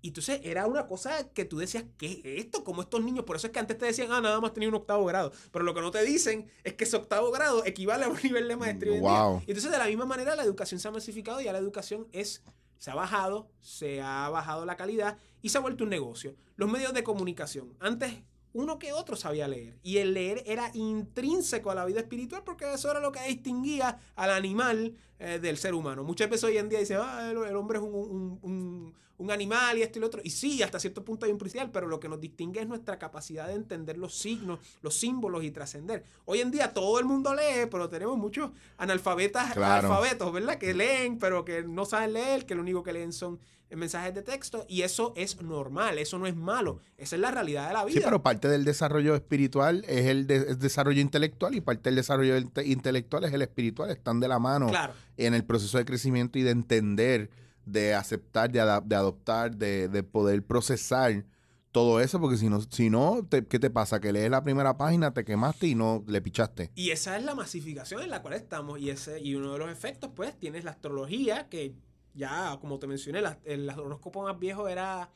Y 0.00 0.08
entonces 0.08 0.40
era 0.42 0.66
una 0.66 0.88
cosa 0.88 1.28
que 1.28 1.44
tú 1.44 1.58
decías, 1.58 1.84
¿qué 1.98 2.20
es 2.24 2.44
esto? 2.46 2.64
Como 2.64 2.82
estos 2.82 3.00
niños, 3.00 3.24
por 3.26 3.36
eso 3.36 3.46
es 3.46 3.52
que 3.52 3.60
antes 3.60 3.78
te 3.78 3.86
decían, 3.86 4.08
ah, 4.10 4.20
nada 4.20 4.40
más 4.40 4.52
tenía 4.52 4.68
un 4.68 4.74
octavo 4.74 5.04
grado. 5.04 5.30
Pero 5.52 5.64
lo 5.64 5.74
que 5.74 5.82
no 5.82 5.92
te 5.92 6.02
dicen 6.02 6.50
es 6.64 6.74
que 6.74 6.82
ese 6.82 6.96
octavo 6.96 7.30
grado 7.30 7.64
equivale 7.64 8.06
a 8.06 8.08
un 8.08 8.18
nivel 8.24 8.48
de 8.48 8.56
maestría 8.56 8.90
hoy 8.90 8.98
en. 8.98 9.04
Wow. 9.04 9.42
Y 9.46 9.52
entonces 9.52 9.70
de 9.70 9.78
la 9.78 9.86
misma 9.86 10.04
manera 10.04 10.34
la 10.34 10.42
educación 10.42 10.80
se 10.80 10.88
ha 10.88 10.90
masificado 10.90 11.40
y 11.40 11.44
ya 11.44 11.52
la 11.52 11.58
educación 11.58 12.08
es, 12.10 12.42
se 12.78 12.90
ha 12.90 12.96
bajado, 12.96 13.48
se 13.60 14.02
ha 14.02 14.28
bajado 14.30 14.66
la 14.66 14.76
calidad 14.76 15.16
y 15.42 15.48
se 15.50 15.58
ha 15.58 15.60
vuelto 15.60 15.84
un 15.84 15.90
negocio. 15.90 16.34
Los 16.56 16.70
medios 16.70 16.94
de 16.94 17.02
comunicación. 17.02 17.74
Antes 17.80 18.14
uno 18.54 18.78
que 18.78 18.92
otro 18.92 19.16
sabía 19.16 19.48
leer. 19.48 19.78
Y 19.82 19.96
el 19.98 20.12
leer 20.14 20.42
era 20.46 20.70
intrínseco 20.74 21.70
a 21.70 21.74
la 21.74 21.84
vida 21.86 22.00
espiritual 22.00 22.42
porque 22.44 22.70
eso 22.72 22.90
era 22.90 23.00
lo 23.00 23.10
que 23.10 23.22
distinguía 23.26 23.98
al 24.14 24.30
animal 24.30 24.94
eh, 25.18 25.38
del 25.40 25.56
ser 25.56 25.74
humano. 25.74 26.04
Muchas 26.04 26.28
veces 26.28 26.44
hoy 26.44 26.58
en 26.58 26.68
día 26.68 26.78
dicen, 26.78 26.98
ah, 27.00 27.30
el, 27.30 27.38
el 27.38 27.56
hombre 27.56 27.78
es 27.78 27.84
un, 27.84 27.94
un- 27.94 28.38
un- 28.42 28.94
un 29.18 29.30
animal 29.30 29.78
y 29.78 29.82
esto 29.82 29.98
y 29.98 30.00
lo 30.00 30.08
otro. 30.08 30.20
Y 30.24 30.30
sí, 30.30 30.62
hasta 30.64 30.80
cierto 30.80 31.04
punto 31.04 31.26
hay 31.26 31.32
un 31.32 31.38
principal, 31.38 31.70
pero 31.70 31.86
lo 31.86 32.00
que 32.00 32.08
nos 32.08 32.18
distingue 32.20 32.60
es 32.60 32.66
nuestra 32.66 32.98
capacidad 32.98 33.46
de 33.46 33.54
entender 33.54 33.96
los 33.96 34.14
signos, 34.16 34.58
los 34.82 34.94
símbolos 34.96 35.44
y 35.44 35.52
trascender. 35.52 36.02
Hoy 36.24 36.40
en 36.40 36.50
día 36.50 36.72
todo 36.74 36.98
el 36.98 37.04
mundo 37.04 37.32
lee, 37.32 37.66
pero 37.70 37.88
tenemos 37.88 38.18
muchos 38.18 38.50
analfabetas, 38.78 39.52
Claro. 39.52 39.86
alfabetos, 39.88 40.32
¿verdad? 40.32 40.58
Que 40.58 40.74
leen, 40.74 41.18
pero 41.20 41.44
que 41.44 41.62
no 41.62 41.84
saben 41.84 42.14
leer, 42.14 42.44
que 42.46 42.54
lo 42.56 42.62
único 42.62 42.82
que 42.82 42.92
leen 42.92 43.12
son 43.12 43.38
mensajes 43.76 44.14
de 44.14 44.22
texto. 44.22 44.64
Y 44.68 44.82
eso 44.82 45.12
es 45.16 45.40
normal, 45.42 45.98
eso 45.98 46.18
no 46.18 46.26
es 46.26 46.36
malo. 46.36 46.80
Esa 46.98 47.16
es 47.16 47.20
la 47.22 47.30
realidad 47.30 47.68
de 47.68 47.74
la 47.74 47.84
vida. 47.84 47.98
Sí, 47.98 48.02
pero 48.04 48.22
parte 48.22 48.48
del 48.48 48.64
desarrollo 48.64 49.14
espiritual 49.14 49.84
es 49.88 50.06
el, 50.06 50.26
de- 50.26 50.36
el 50.50 50.58
desarrollo 50.58 51.00
intelectual 51.00 51.54
y 51.54 51.60
parte 51.60 51.90
del 51.90 51.96
desarrollo 51.96 52.36
inte- 52.36 52.66
intelectual 52.66 53.24
es 53.24 53.32
el 53.32 53.42
espiritual. 53.42 53.90
Están 53.90 54.20
de 54.20 54.28
la 54.28 54.38
mano 54.38 54.68
Claro. 54.68 54.92
en 55.16 55.34
el 55.34 55.44
proceso 55.44 55.78
de 55.78 55.84
crecimiento 55.84 56.38
y 56.38 56.42
de 56.42 56.50
entender, 56.50 57.30
de 57.64 57.94
aceptar, 57.94 58.50
de, 58.50 58.58
de 58.84 58.96
adoptar, 58.96 59.56
de, 59.56 59.88
de 59.88 60.02
poder 60.02 60.42
procesar 60.44 61.24
todo 61.70 62.00
eso, 62.00 62.20
porque 62.20 62.36
si 62.36 62.50
no, 62.50 62.60
si 62.60 62.90
no 62.90 63.26
te- 63.26 63.46
¿qué 63.46 63.58
te 63.58 63.70
pasa? 63.70 63.98
Que 63.98 64.12
lees 64.12 64.30
la 64.30 64.42
primera 64.42 64.76
página, 64.76 65.14
te 65.14 65.24
quemaste 65.24 65.68
y 65.68 65.74
no 65.74 66.04
le 66.06 66.20
pichaste. 66.20 66.70
Y 66.74 66.90
esa 66.90 67.16
es 67.16 67.24
la 67.24 67.34
masificación 67.34 68.02
en 68.02 68.10
la 68.10 68.20
cual 68.20 68.34
estamos. 68.34 68.78
Y 68.78 68.90
ese 68.90 69.20
y 69.20 69.36
uno 69.36 69.54
de 69.54 69.58
los 69.58 69.70
efectos, 69.70 70.10
pues, 70.14 70.38
tienes 70.38 70.64
la 70.64 70.72
astrología, 70.72 71.48
que 71.48 71.72
ya, 72.14 72.56
como 72.60 72.78
te 72.78 72.86
mencioné, 72.86 73.20
la- 73.20 73.38
el 73.44 73.68
horóscopo 73.70 74.22
más 74.22 74.38
viejo 74.38 74.68
era 74.68 75.10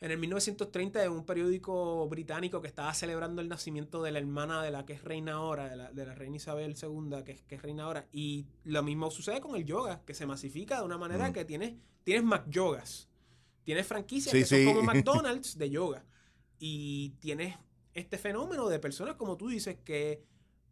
en 0.00 0.10
el 0.10 0.18
1930 0.18 1.04
en 1.04 1.12
un 1.12 1.24
periódico 1.26 2.08
británico 2.08 2.60
que 2.62 2.68
estaba 2.68 2.92
celebrando 2.94 3.42
el 3.42 3.48
nacimiento 3.48 4.02
de 4.02 4.12
la 4.12 4.18
hermana 4.18 4.62
de 4.62 4.70
la 4.70 4.86
que 4.86 4.94
es 4.94 5.04
reina 5.04 5.34
ahora, 5.34 5.68
de 5.68 5.76
la, 5.76 5.92
de 5.92 6.06
la 6.06 6.14
reina 6.14 6.36
Isabel 6.36 6.74
II, 6.80 7.22
que 7.24 7.32
es, 7.32 7.42
que 7.42 7.56
es 7.56 7.62
reina 7.62 7.84
ahora. 7.84 8.06
Y 8.12 8.46
lo 8.64 8.82
mismo 8.82 9.10
sucede 9.10 9.40
con 9.42 9.56
el 9.56 9.64
yoga, 9.66 10.02
que 10.06 10.14
se 10.14 10.24
masifica 10.26 10.78
de 10.78 10.84
una 10.86 10.96
manera 10.96 11.28
Mm. 11.28 11.32
que 11.34 11.44
tienes, 11.44 11.74
tienes 12.02 12.24
McYogas. 12.24 13.08
Tienes 13.62 13.86
franquicias 13.86 14.32
Sí, 14.32 14.38
que 14.56 14.64
son 14.64 14.74
como 14.74 14.82
McDonald's 14.94 15.58
de 15.58 15.68
yoga. 15.68 16.04
Y 16.58 17.10
tienes 17.20 17.56
este 17.92 18.16
fenómeno 18.16 18.68
de 18.68 18.78
personas, 18.78 19.16
como 19.16 19.36
tú 19.36 19.48
dices, 19.48 19.76
que 19.84 20.24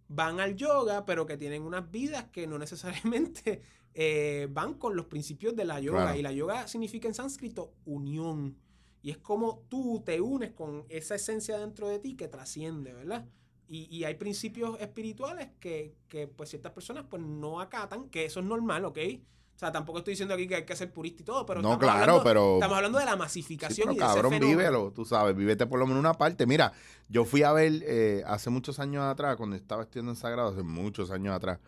van 0.09 0.41
al 0.41 0.57
yoga, 0.57 1.05
pero 1.05 1.27
que 1.27 1.37
tienen 1.37 1.63
unas 1.65 1.91
vidas 1.91 2.25
que 2.33 2.47
no 2.47 2.59
necesariamente 2.59 3.61
eh, 4.01 4.47
van 4.53 4.75
con 4.75 4.95
los 4.95 5.07
principios 5.07 5.57
de 5.57 5.65
la 5.65 5.81
yoga. 5.81 6.03
Claro. 6.03 6.19
Y 6.19 6.23
la 6.23 6.31
yoga 6.31 6.69
significa 6.69 7.09
en 7.09 7.15
sánscrito 7.15 7.73
unión. 7.85 8.57
Y 9.03 9.11
es 9.11 9.19
como 9.19 9.65
tú 9.69 10.03
te 10.07 10.21
unes 10.21 10.53
con 10.53 10.85
esa 10.89 11.17
esencia 11.17 11.59
dentro 11.59 11.89
de 11.89 11.99
ti 11.99 12.15
que 12.15 12.29
trasciende, 12.29 12.93
¿verdad? 12.93 13.27
Y, 13.69 13.89
y 13.95 14.05
hay 14.05 14.15
principios 14.15 14.79
espirituales 14.81 15.49
que, 15.59 15.97
que, 16.07 16.29
pues 16.29 16.49
ciertas 16.51 16.73
personas 16.73 17.07
pues 17.11 17.21
no 17.23 17.61
acatan, 17.61 18.09
que 18.09 18.25
eso 18.25 18.39
es 18.41 18.47
normal, 18.47 18.85
¿ok? 18.85 18.99
O 19.57 19.59
sea, 19.59 19.73
tampoco 19.73 19.99
estoy 19.99 20.13
diciendo 20.13 20.35
aquí 20.35 20.47
que 20.47 20.55
hay 20.55 20.65
que 20.65 20.77
ser 20.77 20.93
purista 20.93 21.23
y 21.23 21.25
todo, 21.25 21.45
pero 21.45 21.61
no, 21.61 21.73
estamos 21.73 21.85
claro, 21.93 22.01
hablando- 22.13 22.23
pero... 22.25 22.55
Estamos 22.55 22.77
hablando 22.77 22.99
de 23.01 23.05
la 23.05 23.13
Sí, 23.15 23.19
masificación 23.19 23.87
pero 23.89 23.93
y 23.93 23.99
de 23.99 24.05
ese 24.05 24.15
cabrón, 24.15 24.33
fenómeno. 24.35 24.59
vívelo, 24.59 24.93
tú 24.93 25.05
sabes, 25.05 25.35
vívete 25.35 25.67
por 25.67 25.81
lo 25.81 25.87
menos 25.89 25.99
una 25.99 26.15
parte. 26.15 26.47
Mira, 26.47 26.73
yo 27.09 27.25
fui 27.25 27.43
a 27.43 27.53
ver 27.53 27.83
eh, 27.85 28.23
hace 28.27 28.51
muchos 28.51 28.79
años 28.79 29.03
atrás, 29.03 29.37
cuando 29.37 29.57
estaba 29.57 29.83
estudiando 29.83 30.13
en 30.13 30.17
Sagrado, 30.17 30.51
hace 30.51 30.63
muchos 30.63 31.11
años 31.11 31.35
atrás. 31.35 31.59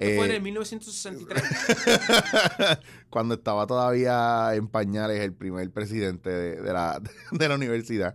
Esto 0.00 0.16
fue 0.16 0.24
en 0.26 0.32
eh, 0.32 0.36
el 0.36 0.42
1963. 0.42 1.42
cuando 3.10 3.34
estaba 3.34 3.66
todavía 3.66 4.54
en 4.54 4.66
pañales 4.68 5.20
el 5.20 5.32
primer 5.34 5.70
presidente 5.70 6.30
de, 6.30 6.56
de 6.60 6.72
la, 6.72 7.00
de 7.32 7.48
la 7.48 7.54
universidad, 7.54 8.14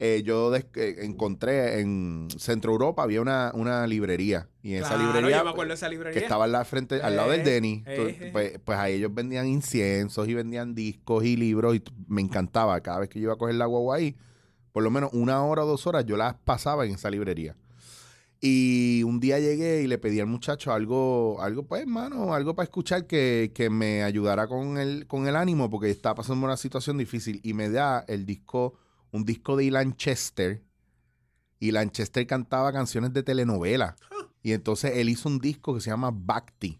eh, 0.00 0.22
yo 0.24 0.50
des- 0.50 0.66
eh, 0.74 0.96
encontré 1.02 1.80
en 1.80 2.28
Centro 2.36 2.72
Europa 2.72 3.02
había 3.04 3.20
una, 3.22 3.52
una 3.54 3.86
librería 3.86 4.48
y 4.62 4.74
en 4.74 4.82
esa 4.82 4.96
librería 4.96 5.38
yo 5.38 5.44
me 5.44 5.50
acuerdo 5.50 5.68
de 5.68 5.74
esa 5.76 5.88
librería. 5.88 6.18
que 6.18 6.24
estaba 6.24 6.44
al 6.44 6.52
la 6.52 6.64
frente, 6.64 7.00
al 7.00 7.14
lado 7.16 7.30
del 7.30 7.40
Eh, 7.40 7.44
Denny, 7.44 7.82
eh, 7.86 8.18
eh. 8.20 8.28
pues, 8.32 8.58
pues 8.64 8.78
ahí 8.78 8.94
ellos 8.94 9.14
vendían 9.14 9.46
inciensos 9.46 10.26
y 10.28 10.34
vendían 10.34 10.74
discos 10.74 11.24
y 11.24 11.36
libros 11.36 11.76
y 11.76 11.82
me 12.08 12.20
encantaba. 12.22 12.80
Cada 12.80 12.98
vez 13.00 13.08
que 13.08 13.20
yo 13.20 13.24
iba 13.24 13.34
a 13.34 13.36
coger 13.36 13.54
la 13.54 13.66
guagua 13.66 13.96
ahí, 13.96 14.16
por 14.72 14.82
lo 14.82 14.90
menos 14.90 15.10
una 15.12 15.42
hora 15.44 15.62
o 15.62 15.66
dos 15.66 15.86
horas 15.86 16.04
yo 16.04 16.16
las 16.16 16.34
pasaba 16.34 16.84
en 16.84 16.94
esa 16.96 17.08
librería. 17.08 17.54
Y 18.46 19.02
un 19.04 19.20
día 19.20 19.38
llegué 19.38 19.80
y 19.80 19.86
le 19.86 19.96
pedí 19.96 20.20
al 20.20 20.26
muchacho 20.26 20.70
algo, 20.70 21.40
algo 21.40 21.66
pues, 21.66 21.80
hermano, 21.80 22.34
algo 22.34 22.54
para 22.54 22.64
escuchar 22.64 23.06
que, 23.06 23.52
que 23.54 23.70
me 23.70 24.02
ayudara 24.02 24.46
con 24.48 24.76
el, 24.76 25.06
con 25.06 25.26
el 25.26 25.34
ánimo, 25.34 25.70
porque 25.70 25.88
estaba 25.90 26.16
pasando 26.16 26.44
una 26.44 26.58
situación 26.58 26.98
difícil. 26.98 27.40
Y 27.42 27.54
me 27.54 27.70
da 27.70 28.04
el 28.06 28.26
disco, 28.26 28.74
un 29.12 29.24
disco 29.24 29.56
de 29.56 29.64
Ilan 29.64 29.96
Chester. 29.96 30.62
Y 31.58 31.70
Lanchester 31.70 32.26
cantaba 32.26 32.70
canciones 32.70 33.12
de 33.14 33.22
telenovela. 33.22 33.96
Y 34.42 34.52
entonces 34.52 34.92
él 34.96 35.08
hizo 35.08 35.30
un 35.30 35.38
disco 35.38 35.74
que 35.74 35.80
se 35.80 35.88
llama 35.88 36.10
Bhakti. 36.12 36.78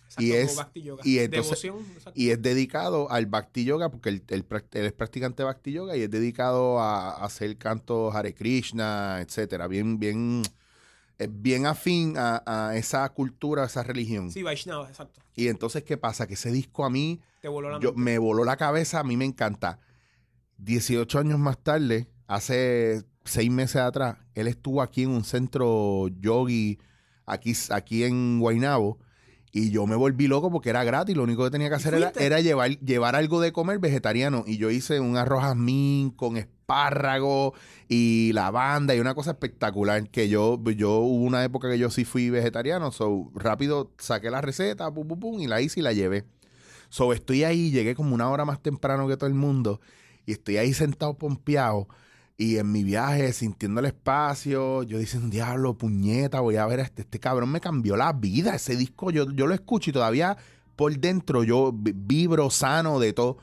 Exacto, 0.00 0.22
y 0.22 0.32
es- 0.32 0.56
Bhakti 0.56 0.82
Yoga. 0.82 1.02
y 1.04 1.18
entonces- 1.18 1.60
Devoción. 1.62 1.84
Y 2.14 2.30
es 2.30 2.40
dedicado 2.40 3.10
al 3.10 3.26
Bhakti 3.26 3.64
Yoga, 3.66 3.90
porque 3.90 4.08
él, 4.08 4.22
él 4.28 4.46
él 4.72 4.86
es 4.86 4.92
practicante 4.94 5.42
de 5.42 5.44
Bhakti 5.44 5.72
Yoga 5.72 5.94
y 5.94 6.00
es 6.00 6.10
dedicado 6.10 6.80
a, 6.80 7.10
a 7.10 7.24
hacer 7.26 7.58
cantos 7.58 8.14
Hare 8.14 8.32
Krishna, 8.34 9.20
etcétera. 9.20 9.68
Bien, 9.68 9.98
bien, 9.98 10.42
es 11.18 11.28
bien 11.30 11.66
afín 11.66 12.14
a, 12.18 12.42
a 12.46 12.76
esa 12.76 13.08
cultura, 13.10 13.62
a 13.62 13.66
esa 13.66 13.82
religión. 13.82 14.30
Sí, 14.30 14.42
Vaishnava, 14.42 14.88
exacto. 14.88 15.20
Y 15.34 15.48
entonces, 15.48 15.82
¿qué 15.84 15.96
pasa? 15.96 16.26
Que 16.26 16.34
ese 16.34 16.50
disco 16.50 16.84
a 16.84 16.90
mí, 16.90 17.20
Te 17.40 17.48
voló 17.48 17.70
la 17.70 17.80
yo, 17.80 17.92
me 17.94 18.18
voló 18.18 18.44
la 18.44 18.56
cabeza, 18.56 19.00
a 19.00 19.04
mí 19.04 19.16
me 19.16 19.24
encanta. 19.24 19.78
18 20.58 21.18
años 21.18 21.38
más 21.38 21.58
tarde, 21.58 22.08
hace 22.26 23.04
seis 23.24 23.50
meses 23.50 23.76
atrás, 23.76 24.16
él 24.34 24.46
estuvo 24.46 24.80
aquí 24.80 25.02
en 25.02 25.10
un 25.10 25.24
centro 25.24 26.08
yogi, 26.20 26.78
aquí, 27.26 27.52
aquí 27.70 28.04
en 28.04 28.38
Guaynabo, 28.40 28.98
Y 29.56 29.70
yo 29.70 29.86
me 29.86 29.96
volví 29.96 30.26
loco 30.26 30.50
porque 30.50 30.68
era 30.68 30.84
gratis. 30.84 31.16
Lo 31.16 31.22
único 31.22 31.42
que 31.42 31.50
tenía 31.50 31.70
que 31.70 31.76
hacer 31.76 31.94
era, 31.94 32.12
era 32.16 32.42
llevar, 32.42 32.78
llevar 32.80 33.16
algo 33.16 33.40
de 33.40 33.52
comer 33.52 33.78
vegetariano. 33.78 34.44
Y 34.46 34.58
yo 34.58 34.70
hice 34.70 35.00
un 35.00 35.16
arroz 35.16 35.40
jazmín 35.40 36.10
con 36.10 36.36
espárrago 36.36 37.54
y 37.88 38.32
lavanda 38.34 38.94
y 38.94 39.00
una 39.00 39.14
cosa 39.14 39.30
espectacular. 39.30 40.10
Que 40.10 40.28
yo, 40.28 40.62
yo 40.76 40.98
hubo 40.98 41.24
una 41.24 41.42
época 41.42 41.70
que 41.70 41.78
yo 41.78 41.88
sí 41.88 42.04
fui 42.04 42.28
vegetariano. 42.28 42.92
So, 42.92 43.30
rápido 43.34 43.94
saqué 43.96 44.30
la 44.30 44.42
receta, 44.42 44.92
pum, 44.92 45.08
pum, 45.08 45.20
pum, 45.20 45.40
y 45.40 45.46
la 45.46 45.62
hice 45.62 45.80
y 45.80 45.82
la 45.82 45.94
llevé. 45.94 46.26
So, 46.90 47.14
estoy 47.14 47.44
ahí, 47.44 47.70
llegué 47.70 47.94
como 47.94 48.14
una 48.14 48.28
hora 48.28 48.44
más 48.44 48.60
temprano 48.60 49.08
que 49.08 49.16
todo 49.16 49.26
el 49.26 49.34
mundo. 49.34 49.80
Y 50.26 50.32
estoy 50.32 50.58
ahí 50.58 50.74
sentado 50.74 51.16
pompeado. 51.16 51.88
Y 52.38 52.58
en 52.58 52.70
mi 52.70 52.84
viaje, 52.84 53.32
sintiendo 53.32 53.80
el 53.80 53.86
espacio, 53.86 54.82
yo 54.82 54.98
diciendo, 54.98 55.28
diablo, 55.30 55.78
puñeta, 55.78 56.40
voy 56.40 56.56
a 56.56 56.66
ver 56.66 56.80
a 56.80 56.82
este, 56.82 57.02
este 57.02 57.18
cabrón 57.18 57.50
me 57.50 57.60
cambió 57.62 57.96
la 57.96 58.12
vida. 58.12 58.54
Ese 58.54 58.76
disco, 58.76 59.10
yo, 59.10 59.30
yo 59.32 59.46
lo 59.46 59.54
escucho 59.54 59.88
y 59.90 59.92
todavía 59.94 60.36
por 60.76 60.94
dentro 60.98 61.44
yo 61.44 61.72
vi- 61.72 61.94
vibro 61.96 62.50
sano 62.50 62.98
de 63.00 63.14
todo. 63.14 63.38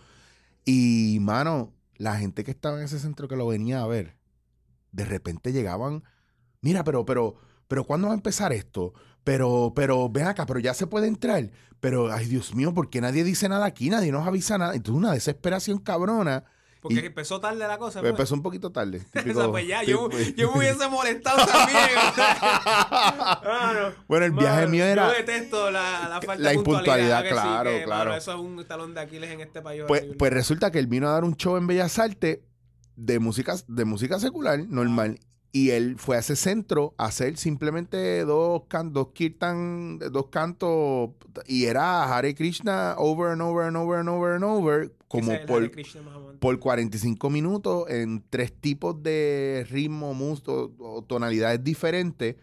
Y, 0.65 1.17
mano, 1.21 1.73
la 1.97 2.17
gente 2.17 2.43
que 2.43 2.51
estaba 2.51 2.77
en 2.77 2.83
ese 2.85 2.99
centro 2.99 3.27
que 3.27 3.35
lo 3.35 3.47
venía 3.47 3.81
a 3.81 3.87
ver, 3.87 4.15
de 4.91 5.05
repente 5.05 5.51
llegaban, 5.51 6.03
mira, 6.61 6.83
pero, 6.83 7.03
pero, 7.05 7.35
pero, 7.67 7.85
¿cuándo 7.85 8.07
va 8.07 8.13
a 8.13 8.17
empezar 8.17 8.53
esto? 8.53 8.93
Pero, 9.23 9.73
pero, 9.75 10.09
ven 10.09 10.27
acá, 10.27 10.45
pero 10.45 10.59
ya 10.59 10.73
se 10.75 10.85
puede 10.87 11.07
entrar. 11.07 11.49
Pero, 11.79 12.11
ay, 12.13 12.27
Dios 12.27 12.53
mío, 12.55 12.73
¿por 12.73 12.89
qué 12.91 13.01
nadie 13.01 13.23
dice 13.23 13.49
nada 13.49 13.65
aquí? 13.65 13.89
Nadie 13.89 14.11
nos 14.11 14.27
avisa 14.27 14.57
nada. 14.59 14.75
Entonces, 14.75 14.99
una 14.99 15.13
desesperación 15.13 15.79
cabrona. 15.79 16.43
Porque 16.83 16.95
Y- 16.99 17.05
empezó 17.05 17.39
tarde 17.39 17.65
la 17.67 17.77
cosa. 17.79 18.01
Pues 18.01 18.11
pues. 18.11 18.19
empezó 18.19 18.35
un 18.35 18.43
poquito 18.43 18.71
tarde. 18.71 19.01
O 19.31 19.33
sea, 19.33 19.47
pues 19.47 19.67
ya, 19.67 19.81
yo, 19.83 20.09
yo 20.35 20.51
me 20.51 20.57
hubiese 20.59 20.87
molestado 20.89 21.43
también. 21.45 21.79
Bueno, 24.07 24.25
el 24.25 24.31
viaje 24.31 24.67
mío 24.67 24.83
era- 24.85 25.09
Yo 25.11 25.17
detesto 25.17 25.71
la, 25.71 26.07
la 26.09 26.21
falta 26.21 26.43
La 26.43 26.49
de 26.49 26.55
puntualidad. 26.55 26.57
impuntualidad, 26.57 27.17
¿a 27.19 27.23
que 27.23 27.29
sí? 27.29 27.33
claro, 27.33 27.69
Que, 27.71 27.83
claro. 27.83 28.05
mano, 28.09 28.17
eso 28.17 28.33
es 28.33 28.39
un 28.39 28.65
talón 28.65 28.93
de 28.93 29.01
Aquiles 29.01 29.31
en 29.31 29.41
este 29.41 29.61
país. 29.61 29.83
Pues, 29.87 30.01
horrible. 30.01 30.17
pues 30.17 30.33
resulta 30.33 30.71
que 30.71 30.79
él 30.79 30.87
vino 30.87 31.07
a 31.07 31.11
dar 31.11 31.23
un 31.23 31.35
show 31.35 31.57
en 31.57 31.67
Bellas 31.67 31.97
Artes 31.99 32.39
de 32.95 33.19
música, 33.19 33.55
de 33.67 33.85
música 33.85 34.19
secular, 34.19 34.59
normal. 34.67 35.19
Y 35.55 35.69
él 35.69 35.97
fue 35.99 36.15
a 36.15 36.19
ese 36.19 36.35
centro 36.35 36.95
a 36.97 37.05
hacer 37.05 37.37
simplemente 37.37 38.25
dos, 38.25 38.63
can- 38.67 38.91
dos 38.91 39.09
kirtan, 39.13 39.99
dos 39.99 40.27
cantos. 40.29 41.11
Y 41.45 41.65
era 41.65 42.03
Hare 42.11 42.33
Krishna 42.33 42.95
over 42.97 43.31
and 43.31 43.41
over 43.41 43.67
and 43.67 43.77
over 43.77 43.99
and 43.99 44.09
over 44.09 44.33
and 44.35 44.43
over. 44.43 44.91
Como 45.19 45.45
por, 45.45 45.71
por 46.39 46.59
45 46.59 47.29
minutos 47.29 47.89
en 47.89 48.23
tres 48.29 48.53
tipos 48.53 49.01
de 49.01 49.65
ritmo, 49.69 50.13
mus 50.13 50.41
o, 50.47 50.73
o 50.79 51.03
tonalidades 51.03 51.63
diferentes. 51.63 52.35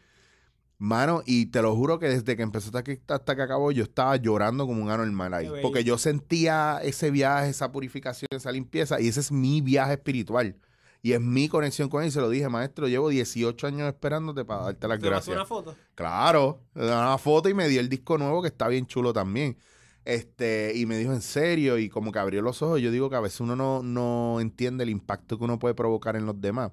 Mano, 0.78 1.22
y 1.26 1.46
te 1.46 1.60
lo 1.60 1.76
juro 1.76 1.98
que 1.98 2.08
desde 2.08 2.36
que 2.36 2.42
empezó 2.42 2.68
hasta 2.68 2.82
que, 2.82 3.02
hasta 3.08 3.36
que 3.36 3.42
acabó, 3.42 3.70
yo 3.70 3.82
estaba 3.82 4.16
llorando 4.16 4.66
como 4.66 4.80
un 4.82 4.88
anormal 4.88 5.34
ahí. 5.34 5.50
Porque 5.60 5.84
yo 5.84 5.98
sentía 5.98 6.80
ese 6.82 7.10
viaje, 7.10 7.50
esa 7.50 7.70
purificación, 7.70 8.28
esa 8.30 8.50
limpieza, 8.50 8.98
y 8.98 9.08
ese 9.08 9.20
es 9.20 9.30
mi 9.30 9.60
viaje 9.60 9.92
espiritual. 9.92 10.56
Y 11.02 11.12
es 11.12 11.20
mi 11.20 11.50
conexión 11.50 11.90
con 11.90 12.02
él. 12.02 12.08
Y 12.08 12.12
se 12.12 12.20
lo 12.22 12.30
dije, 12.30 12.48
maestro, 12.48 12.88
llevo 12.88 13.10
18 13.10 13.66
años 13.66 13.88
esperándote 13.88 14.46
para 14.46 14.64
darte 14.64 14.88
las 14.88 15.00
¿Te 15.00 15.06
gracias. 15.06 15.36
una 15.36 15.44
foto? 15.44 15.76
Claro, 15.94 16.62
una 16.74 17.18
foto 17.18 17.50
y 17.50 17.54
me 17.54 17.68
dio 17.68 17.80
el 17.80 17.90
disco 17.90 18.16
nuevo 18.16 18.40
que 18.40 18.48
está 18.48 18.66
bien 18.68 18.86
chulo 18.86 19.12
también. 19.12 19.58
Este, 20.04 20.72
y 20.74 20.86
me 20.86 20.96
dijo 20.96 21.12
en 21.12 21.20
serio, 21.20 21.78
y 21.78 21.88
como 21.88 22.10
que 22.12 22.18
abrió 22.18 22.40
los 22.42 22.62
ojos, 22.62 22.80
yo 22.80 22.90
digo 22.90 23.10
que 23.10 23.16
a 23.16 23.20
veces 23.20 23.40
uno 23.40 23.54
no, 23.56 23.82
no 23.82 24.40
entiende 24.40 24.84
el 24.84 24.90
impacto 24.90 25.38
que 25.38 25.44
uno 25.44 25.58
puede 25.58 25.74
provocar 25.74 26.16
en 26.16 26.26
los 26.26 26.40
demás. 26.40 26.72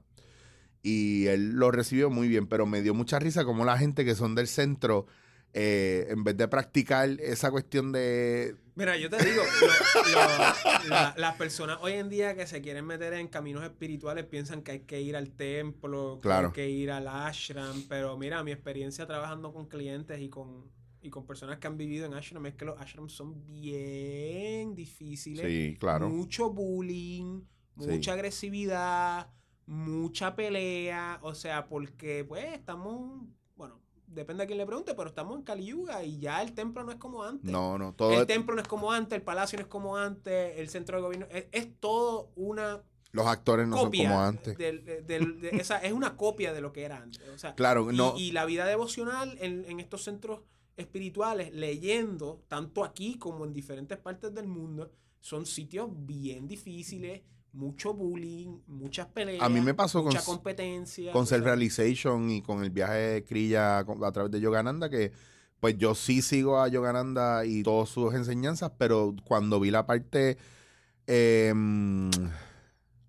Y 0.82 1.28
él 1.28 1.52
lo 1.52 1.72
recibió 1.72 2.10
muy 2.10 2.28
bien, 2.30 2.48
pero 2.48 2.66
me 2.66 2.82
dio 2.82 2.94
mucha 2.94 3.20
risa 3.20 3.44
como 3.44 3.66
la 3.66 3.78
gente 3.78 4.06
que 4.06 4.16
son 4.16 4.36
del 4.36 4.48
centro, 4.48 5.06
eh, 5.54 6.08
en 6.10 6.24
vez 6.24 6.38
de 6.38 6.48
practicar 6.48 7.10
esa 7.20 7.52
cuestión 7.52 7.92
de... 7.92 8.56
Mira, 8.76 8.96
yo 8.96 9.10
te 9.10 9.18
digo, 9.26 9.42
lo- 9.62 10.12
lo- 10.12 10.90
la- 10.90 11.14
las 11.18 11.36
personas 11.36 11.80
hoy 11.82 11.94
en 11.94 12.10
día 12.10 12.36
que 12.36 12.46
se 12.46 12.62
quieren 12.62 12.86
meter 12.86 13.14
en 13.14 13.28
caminos 13.28 13.64
espirituales 13.64 14.26
piensan 14.26 14.62
que 14.62 14.72
hay 14.74 14.80
que 14.82 15.02
ir 15.02 15.16
al 15.16 15.32
templo, 15.32 16.18
que 16.18 16.22
Claro. 16.22 16.48
hay 16.50 16.54
que 16.54 16.70
ir 16.70 16.92
al 16.92 17.08
ashram, 17.08 17.84
pero 17.90 18.18
mira, 18.18 18.44
mi 18.44 18.52
experiencia 18.52 19.08
trabajando 19.08 19.52
con 19.52 19.66
clientes 19.68 20.22
y 20.22 20.30
con, 20.30 20.70
y 21.02 21.10
con 21.10 21.26
personas 21.26 21.60
que 21.60 21.68
han 21.68 21.78
vivido 21.78 22.06
en 22.06 22.14
ashram 22.14 22.46
es 22.48 22.56
que 22.56 22.66
los 22.66 22.80
ashrams 22.80 23.14
son 23.14 23.46
bien 23.46 24.74
difíciles. 24.76 25.46
Sí, 25.46 25.76
claro. 25.80 26.10
Mucho 26.10 26.50
bullying, 26.52 27.42
Sí. 27.80 27.88
mucha 27.88 28.14
agresividad, 28.14 29.30
mucha 29.68 30.36
pelea, 30.36 31.20
o 31.22 31.36
sea, 31.36 31.68
porque 31.68 32.26
pues 32.28 32.46
estamos, 32.54 33.22
bueno, 33.56 33.80
depende 34.08 34.44
a 34.44 34.48
quién 34.48 34.58
le 34.58 34.66
pregunte, 34.66 34.96
pero 34.96 35.10
estamos 35.10 35.38
en 35.38 35.44
Kali 35.44 35.66
Yuga 35.66 36.04
y 36.04 36.18
ya 36.20 36.42
el 36.42 36.54
templo 36.54 36.84
no 36.84 36.92
es 36.92 36.98
como 36.98 37.24
antes. 37.24 37.52
No, 37.52 37.78
no, 37.78 37.94
todo... 37.94 38.14
El 38.20 38.26
templo 38.26 38.56
no 38.56 38.62
es 38.62 38.68
como 38.68 38.92
antes, 38.92 39.18
el 39.18 39.22
palacio 39.24 39.58
no 39.60 39.64
es 39.64 39.68
como 39.70 39.98
antes, 39.98 40.58
el 40.58 40.70
centro 40.70 40.98
de 40.98 41.04
gobierno. 41.04 41.28
Es, 41.30 41.46
es 41.52 41.68
todo 41.80 42.32
una 42.36 42.82
Los 43.12 43.28
actores 43.28 43.68
no 43.68 43.78
copia. 43.78 44.04
son 44.04 44.12
como 44.14 44.24
antes. 44.24 44.58
del- 44.58 44.84
del- 45.06 45.42
de 45.42 45.50
esa, 45.50 45.78
es 45.80 45.92
una 45.94 46.18
copia 46.18 46.54
de 46.54 46.62
lo 46.62 46.72
que 46.74 46.84
era 46.84 46.98
antes. 46.98 47.22
O 47.30 47.38
sea, 47.38 47.54
Claro, 47.54 47.92
y- 47.92 47.96
no... 47.98 48.16
y, 48.18 48.32
la 48.32 48.46
vida 48.46 48.66
devocional 48.66 49.38
en, 49.42 49.66
en 49.66 49.80
estos 49.80 50.04
centros 50.04 50.42
espirituales, 50.78 51.52
leyendo, 51.54 52.44
tanto 52.48 52.84
aquí 52.86 53.18
como 53.18 53.44
en 53.46 53.54
diferentes 53.54 53.98
partes 53.98 54.34
del 54.34 54.48
mundo, 54.48 54.92
son 55.20 55.46
sitios 55.46 55.90
bien 55.92 56.48
difíciles, 56.48 57.22
mucho 57.54 57.94
bullying, 57.94 58.60
muchas 58.68 59.08
peleas. 59.08 59.42
A 59.42 59.50
mí 59.50 59.60
me 59.62 59.74
pasó 59.74 60.00
con 60.00 60.08
mucha 60.10 60.20
s- 60.20 60.26
competencia. 60.26 61.12
con 61.12 61.24
o 61.24 61.26
sea, 61.26 61.38
Self-Realization 61.40 62.30
y 62.30 62.42
con 62.44 62.64
el 62.64 62.70
viaje 62.70 62.94
de 62.98 63.24
Krilla 63.26 63.84
con- 63.84 64.04
a 64.04 64.12
través 64.12 64.32
de 64.32 64.40
Yogananda, 64.40 64.90
que 64.90 65.12
pues 65.60 65.76
yo 65.80 65.96
sí 65.96 66.22
sigo 66.22 66.62
a 66.62 66.68
Yogananda 66.68 67.44
y 67.46 67.64
todas 67.64 67.90
sus 67.90 68.14
enseñanzas, 68.14 68.72
pero 68.78 69.16
cuando 69.24 69.60
vi 69.60 69.72
la 69.72 69.88
parte 69.88 70.38
eh, 71.08 71.52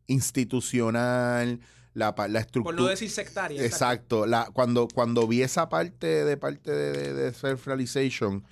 institucional, 0.06 1.60
la, 1.98 2.06
la 2.06 2.14
Por 2.14 2.36
estructura... 2.36 2.76
no 2.76 2.86
decir 2.86 3.10
sectaria. 3.10 3.62
Exacto. 3.64 4.26
La, 4.26 4.48
cuando, 4.52 4.88
cuando 4.92 5.26
vi 5.26 5.42
esa 5.42 5.68
parte 5.68 6.06
de 6.24 6.36
parte 6.36 6.70
de, 6.70 6.92
de- 6.92 7.12
de 7.14 7.32
self-realization, 7.34 8.42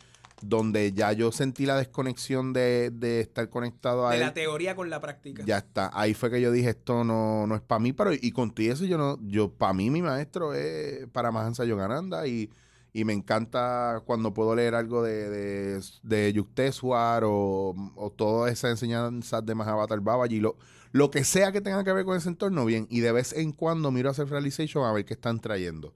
donde 0.42 0.92
ya 0.92 1.12
yo 1.12 1.32
sentí 1.32 1.64
la 1.64 1.76
desconexión 1.78 2.52
de, 2.52 2.90
de 2.92 3.20
estar 3.20 3.48
conectado 3.48 4.06
a 4.06 4.10
De 4.10 4.16
él. 4.16 4.22
la 4.22 4.34
teoría 4.34 4.76
con 4.76 4.90
la 4.90 5.00
práctica. 5.00 5.42
Ya 5.46 5.56
está. 5.58 5.90
Ahí 5.94 6.12
fue 6.12 6.30
que 6.30 6.40
yo 6.42 6.52
dije, 6.52 6.70
esto 6.70 7.04
no, 7.04 7.46
no 7.46 7.54
es 7.54 7.62
para 7.62 7.78
mí, 7.78 7.94
pero 7.94 8.12
y 8.12 8.32
con 8.32 8.50
todo 8.50 8.66
eso 8.66 8.84
yo 8.84 8.98
no, 8.98 9.18
yo, 9.22 9.48
para 9.50 9.72
mí 9.72 9.88
mi 9.90 10.02
maestro 10.02 10.52
es 10.52 11.06
para 11.08 11.30
Mahansa 11.32 11.64
Yogananda 11.64 12.26
y, 12.26 12.50
y 12.92 13.04
me 13.06 13.14
encanta 13.14 14.02
cuando 14.04 14.34
puedo 14.34 14.54
leer 14.54 14.74
algo 14.74 15.02
de, 15.02 15.30
de, 15.30 15.80
de 16.02 16.32
Yukteswar 16.34 17.24
o, 17.24 17.74
o 17.94 18.10
todas 18.10 18.52
esas 18.52 18.72
enseñanzas 18.72 19.44
de 19.44 19.54
Mahavatar 19.54 20.00
Babaji, 20.00 20.40
lo, 20.40 20.56
lo 20.96 21.10
que 21.10 21.24
sea 21.24 21.52
que 21.52 21.60
tenga 21.60 21.84
que 21.84 21.92
ver 21.92 22.04
con 22.04 22.16
ese 22.16 22.28
entorno, 22.28 22.64
bien. 22.64 22.86
Y 22.90 23.00
de 23.00 23.12
vez 23.12 23.32
en 23.32 23.52
cuando 23.52 23.90
miro 23.90 24.10
a 24.10 24.14
Self 24.14 24.30
Realization 24.30 24.84
a 24.84 24.92
ver 24.92 25.04
qué 25.04 25.14
están 25.14 25.40
trayendo. 25.40 25.94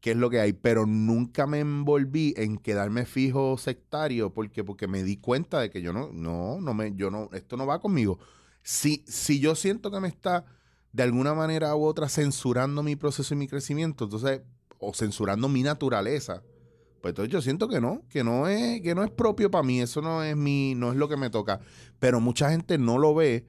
qué 0.00 0.10
es 0.12 0.16
lo 0.16 0.30
que 0.30 0.40
hay, 0.40 0.52
pero 0.52 0.84
nunca 0.84 1.46
me 1.46 1.60
envolví 1.60 2.34
en 2.36 2.58
quedarme 2.58 3.06
fijo 3.06 3.56
sectario 3.56 4.32
porque 4.34 4.64
porque 4.64 4.88
me 4.88 5.04
di 5.04 5.16
cuenta 5.16 5.60
de 5.60 5.70
que 5.70 5.80
yo 5.80 5.92
no 5.92 6.10
no 6.12 6.60
no 6.60 6.74
me 6.74 6.92
yo 6.96 7.08
no 7.10 7.30
esto 7.32 7.56
no 7.56 7.66
va 7.66 7.80
conmigo. 7.80 8.18
Si 8.62 9.04
si 9.06 9.38
yo 9.40 9.54
siento 9.54 9.90
que 9.92 10.00
me 10.00 10.08
está 10.08 10.44
de 10.92 11.04
alguna 11.04 11.34
manera 11.34 11.74
u 11.76 11.84
otra 11.84 12.08
censurando 12.08 12.82
mi 12.82 12.96
proceso 12.96 13.34
y 13.34 13.36
mi 13.36 13.46
crecimiento, 13.48 14.04
entonces 14.04 14.42
o 14.80 14.92
censurando 14.92 15.48
mi 15.48 15.62
naturaleza, 15.62 16.42
pues 17.00 17.12
entonces 17.12 17.32
yo 17.32 17.40
siento 17.40 17.68
que 17.68 17.80
no, 17.80 18.02
que 18.08 18.24
no 18.24 18.48
es 18.48 18.80
que 18.82 18.94
no 18.96 19.04
es 19.04 19.10
propio 19.10 19.50
para 19.52 19.62
mí, 19.62 19.80
eso 19.80 20.02
no 20.02 20.24
es 20.24 20.36
mi 20.36 20.74
no 20.74 20.90
es 20.90 20.96
lo 20.96 21.08
que 21.08 21.16
me 21.16 21.30
toca, 21.30 21.60
pero 22.00 22.20
mucha 22.20 22.50
gente 22.50 22.76
no 22.78 22.98
lo 22.98 23.14
ve 23.14 23.46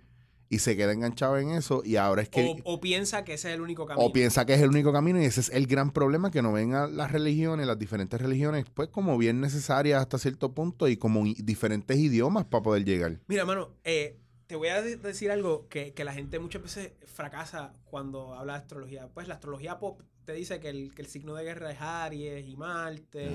y 0.54 0.60
se 0.60 0.76
queda 0.78 0.92
enganchado 0.94 1.38
en 1.38 1.50
eso 1.52 1.82
y 1.84 1.96
ahora 1.96 2.22
es 2.22 2.30
que 2.30 2.56
o, 2.64 2.74
o 2.76 2.80
piensa 2.82 3.24
que 3.26 3.34
ese 3.34 3.50
es 3.50 3.56
el 3.56 3.62
único 3.62 3.86
camino. 3.86 4.06
o 4.06 4.14
piensa 4.14 4.46
que 4.46 4.54
es 4.54 4.62
el 4.62 4.70
único 4.70 4.92
camino 4.94 5.22
y 5.22 5.26
ese 5.26 5.42
es 5.42 5.50
el 5.50 5.68
gran 5.68 5.92
problema, 5.92 6.32
que 6.32 6.42
no 6.42 6.52
ven 6.54 6.74
a 6.74 6.88
las 6.88 7.12
religiones, 7.12 7.66
las 7.68 7.80
diferentes 7.80 8.22
religiones, 8.22 8.66
pues 8.74 8.90
como 8.90 9.18
bien 9.18 9.42
necesarias 9.42 10.02
hasta 10.02 10.18
cierto 10.18 10.54
punto 10.54 10.88
y 10.88 10.98
como 10.98 11.24
diferentes 11.24 11.98
idiomas 11.98 12.46
para 12.46 12.64
poder 12.64 12.86
llegar. 12.86 13.20
Mira, 13.28 13.46
mano, 13.46 13.72
eh, 13.84 14.18
te 14.48 14.56
voy 14.56 14.68
a 14.68 14.82
de- 14.82 14.98
decir 14.98 15.32
algo 15.32 15.68
que, 15.70 15.94
que 15.94 16.04
la 16.04 16.14
gente 16.14 16.38
muchas 16.40 16.62
veces 16.62 16.92
fracasa 17.06 17.74
cuando 17.86 18.34
habla 18.36 18.54
de 18.54 18.60
astrología. 18.60 19.08
Pues 19.14 19.28
la 19.28 19.36
astrología 19.36 19.80
pop 19.80 20.02
te 20.26 20.34
dice 20.34 20.60
que 20.60 20.70
el, 20.70 20.94
que 20.94 21.02
el 21.02 21.08
signo 21.08 21.34
de 21.34 21.44
guerra 21.44 21.72
es 21.72 21.82
Aries 21.82 22.48
y 22.48 22.56
Marte. 22.56 23.32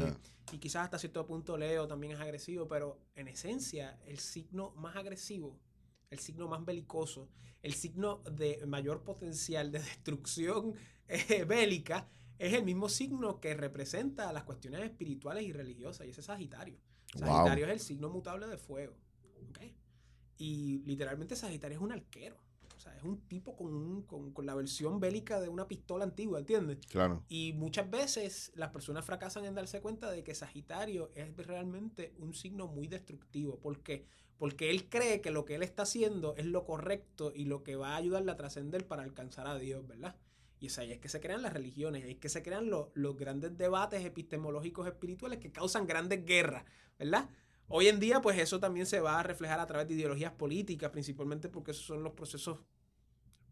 Y 0.53 0.59
quizás 0.59 0.85
hasta 0.85 0.99
cierto 0.99 1.27
punto 1.27 1.59
Leo 1.59 1.87
también 1.87 2.13
es 2.15 2.21
agresivo, 2.21 2.69
pero 2.69 2.99
en 3.17 3.29
esencia 3.29 3.99
el 4.07 4.19
signo 4.19 4.73
más 4.77 4.97
agresivo, 4.97 5.59
el 6.11 6.19
signo 6.19 6.49
más 6.49 6.65
belicoso, 6.65 7.29
el 7.63 7.75
signo 7.75 8.23
de 8.31 8.65
mayor 8.67 9.03
potencial 9.03 9.71
de 9.71 9.79
destrucción 9.81 10.75
eh, 11.09 11.45
bélica, 11.45 12.09
es 12.39 12.55
el 12.55 12.65
mismo 12.65 12.89
signo 12.89 13.41
que 13.41 13.55
representa 13.55 14.33
las 14.33 14.45
cuestiones 14.45 14.83
espirituales 14.83 15.45
y 15.45 15.53
religiosas, 15.53 16.07
y 16.07 16.11
ese 16.11 16.21
es 16.21 16.27
Sagitario. 16.27 16.79
Wow. 17.15 17.27
Sagitario 17.27 17.67
es 17.67 17.73
el 17.73 17.81
signo 17.81 18.11
mutable 18.11 18.47
de 18.47 18.59
fuego. 18.59 18.95
Y 20.41 20.83
literalmente 20.85 21.35
Sagitario 21.35 21.79
es 21.79 21.83
un 21.83 21.91
arquero. 21.91 22.37
O 22.77 22.81
sea, 22.81 22.97
es 22.97 23.03
un 23.03 23.19
tipo 23.27 23.57
con, 23.57 23.75
un- 23.75 24.03
con, 24.03 24.33
con 24.33 24.47
la 24.47 24.55
versión 24.55 25.01
bélica 25.01 25.41
de 25.41 25.49
una 25.49 25.67
pistola 25.67 26.05
antigua, 26.05 26.39
¿entiendes? 26.39 26.79
Claro. 26.87 27.25
Y 27.29 27.55
muchas 27.55 27.91
veces 27.91 28.53
las 28.55 28.71
personas 28.71 29.05
fracasan 29.05 29.45
en 29.47 29.57
darse 29.57 29.81
cuenta 29.81 30.13
de 30.13 30.23
que 30.23 30.37
Sagitario 30.37 31.11
es 31.17 31.37
realmente 31.39 32.15
un 32.19 32.35
signo 32.35 32.69
muy 32.69 32.87
destructivo. 32.87 33.59
¿Por 33.59 33.83
qué? 33.83 34.07
Porque 34.39 34.71
él 34.71 34.89
cree 34.89 35.21
que 35.21 35.31
lo 35.31 35.45
que 35.45 35.57
él 35.57 35.63
está 35.63 35.83
haciendo 35.83 36.35
es 36.37 36.47
lo 36.47 36.65
correcto 36.65 37.33
y 37.35 37.45
lo 37.45 37.63
que 37.65 37.77
va 37.77 37.91
a 37.95 37.97
ayudarle 37.97 38.31
a 38.33 38.37
trascender 38.37 38.87
para 38.87 39.03
alcanzar 39.03 39.47
a 39.49 39.59
Dios, 39.59 39.87
¿verdad? 39.87 40.17
Y 40.61 40.67
es 40.67 40.79
ahí 40.79 40.93
es 40.93 40.99
que 41.01 41.09
se 41.09 41.21
crean 41.21 41.43
las 41.43 41.53
religiones, 41.53 42.05
ahí 42.05 42.13
es 42.13 42.19
que 42.19 42.29
se 42.29 42.43
crean 42.43 42.71
lo- 42.71 42.91
los 42.95 43.17
grandes 43.17 43.57
debates 43.59 44.05
epistemológicos 44.05 44.87
espirituales 44.87 45.39
que 45.41 45.53
causan 45.53 45.87
grandes 45.87 46.25
guerras, 46.25 46.65
¿verdad? 46.99 47.29
Hoy 47.69 47.89
en 47.89 48.01
día, 48.01 48.21
pues 48.23 48.39
eso 48.39 48.59
también 48.61 48.87
se 48.87 49.01
va 49.01 49.21
a 49.21 49.23
reflejar 49.23 49.61
a 49.61 49.67
través 49.67 49.89
de 49.89 49.95
ideologías 49.95 50.33
políticas, 50.33 50.91
principalmente 50.91 51.49
porque 51.49 51.73
esos 51.73 51.85
son 51.85 52.03
los 52.03 52.13
procesos, 52.15 52.61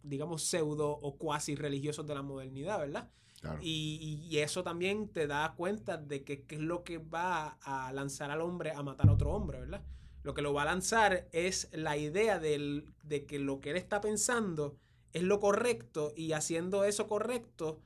digamos, 0.03 0.43
pseudo 0.45 0.91
o 0.91 1.17
cuasi 1.19 1.55
religiosos 1.57 2.07
de 2.07 2.15
la 2.15 2.23
modernidad, 2.23 2.79
¿verdad? 2.79 3.11
Claro. 3.41 3.59
Y, 3.63 4.27
y 4.31 4.39
eso 4.39 4.63
también 4.63 5.09
te 5.09 5.27
da 5.27 5.55
cuenta 5.57 5.97
de 5.99 6.25
que 6.25 6.45
qué 6.45 6.57
es 6.57 6.61
lo 6.61 6.85
que 6.85 6.99
va 6.99 7.59
a 7.63 7.93
lanzar 7.93 8.31
al 8.31 8.41
hombre 8.41 8.71
a 8.73 8.83
matar 8.83 9.09
a 9.09 9.13
otro 9.13 9.33
hombre, 9.33 9.61
¿verdad? 9.61 9.85
Lo 10.27 10.35
que 10.35 10.43
lo 10.43 10.53
va 10.53 10.63
a 10.63 10.65
lanzar 10.65 11.29
es 11.31 11.69
la 11.71 11.97
idea 11.97 12.41
del- 12.41 12.93
de 13.05 13.25
que 13.27 13.39
lo 13.39 13.61
que 13.61 13.71
él 13.71 13.77
está 13.77 14.01
pensando 14.01 14.77
es 15.13 15.23
lo 15.23 15.39
correcto 15.39 16.13
y 16.17 16.33
haciendo 16.33 16.83
eso 16.83 17.07
correcto, 17.07 17.81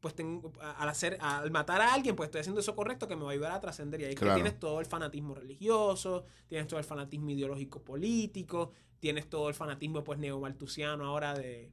pues 0.00 0.14
tengo- 0.14 0.52
al 0.78 0.88
hacer, 0.88 1.18
al 1.20 1.50
matar 1.50 1.82
a 1.82 1.92
alguien, 1.92 2.16
pues 2.16 2.28
estoy 2.28 2.40
haciendo 2.40 2.62
eso 2.62 2.74
correcto 2.74 3.06
que 3.08 3.14
me 3.14 3.24
va 3.24 3.28
a 3.28 3.32
ayudar 3.34 3.52
a 3.52 3.60
trascender. 3.60 4.00
Y 4.00 4.04
ahí 4.06 4.14
Claro. 4.14 4.36
tienes 4.36 4.58
todo 4.58 4.80
el 4.80 4.86
fanatismo 4.86 5.34
religioso, 5.34 6.24
tienes 6.48 6.66
todo 6.66 6.78
el 6.80 6.86
fanatismo 6.86 7.28
ideológico 7.28 7.82
político, 7.82 8.70
tienes 8.98 9.28
todo 9.28 9.50
el 9.50 9.54
fanatismo 9.54 10.02
pues 10.02 10.18
neomaltusiano 10.18 11.04
ahora 11.04 11.34
de 11.34 11.72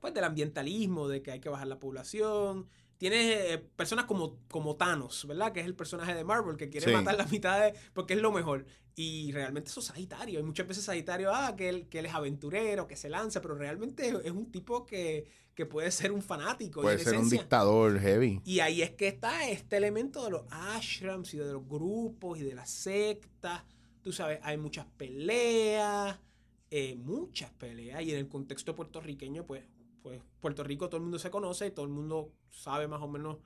pues 0.00 0.12
del 0.12 0.24
ambientalismo, 0.24 1.08
de 1.08 1.22
que 1.22 1.30
hay 1.30 1.40
que 1.40 1.48
bajar 1.48 1.66
la 1.66 1.78
población. 1.78 2.68
Tienes 3.04 3.36
eh, 3.36 3.58
personas 3.76 4.06
como, 4.06 4.38
como 4.50 4.76
Thanos, 4.76 5.26
¿verdad? 5.26 5.52
Que 5.52 5.60
es 5.60 5.66
el 5.66 5.74
personaje 5.74 6.14
de 6.14 6.24
Marvel 6.24 6.56
que 6.56 6.70
quiere 6.70 6.86
Sí. 6.86 6.92
matar 6.92 7.16
la 7.18 7.26
mitad 7.26 7.60
de. 7.60 7.74
porque 7.92 8.14
es 8.14 8.20
lo 8.22 8.32
mejor. 8.32 8.64
Y 8.94 9.30
realmente 9.32 9.68
eso 9.68 9.80
es 9.80 9.86
Sagitario. 9.86 10.40
Y 10.40 10.42
muchas 10.42 10.66
veces 10.66 10.84
Sagitario, 10.84 11.30
ah, 11.34 11.54
que 11.54 11.68
él, 11.68 11.86
que 11.90 11.98
él 11.98 12.06
es 12.06 12.14
aventurero, 12.14 12.86
que 12.86 12.96
se 12.96 13.10
lanza, 13.10 13.42
pero 13.42 13.56
realmente 13.56 14.08
es 14.24 14.30
un 14.30 14.50
tipo 14.50 14.86
que, 14.86 15.26
que 15.54 15.66
puede 15.66 15.90
ser 15.90 16.12
un 16.12 16.22
fanático. 16.22 16.80
Puede 16.80 16.98
ser 16.98 17.18
un 17.18 17.28
dictador 17.28 18.00
heavy. 18.00 18.40
y 18.42 18.60
ahí 18.60 18.80
es 18.80 18.92
que 18.92 19.08
está 19.08 19.50
este 19.50 19.76
elemento 19.76 20.24
de 20.24 20.30
los 20.30 20.44
ashrams 20.48 21.34
y 21.34 21.36
de 21.36 21.52
los 21.52 21.68
grupos 21.68 22.38
y 22.38 22.42
de 22.44 22.54
las 22.54 22.70
sectas. 22.70 23.64
Tú 24.00 24.12
sabes, 24.12 24.38
hay 24.42 24.56
muchas 24.56 24.86
peleas, 24.96 26.18
eh, 26.70 26.94
muchas 26.96 27.50
peleas. 27.50 28.02
Y 28.02 28.12
en 28.12 28.16
el 28.18 28.28
contexto 28.28 28.74
puertorriqueño, 28.74 29.44
pues, 29.44 29.62
pues 30.04 30.20
Puerto 30.38 30.62
Rico 30.62 30.90
todo 30.90 30.98
el 30.98 31.04
mundo 31.04 31.18
se 31.18 31.30
conoce 31.30 31.68
y 31.68 31.70
todo 31.70 31.86
el 31.86 31.90
mundo 31.90 32.30
sabe 32.50 32.86
más 32.86 33.00
o 33.00 33.08
menos. 33.08 33.38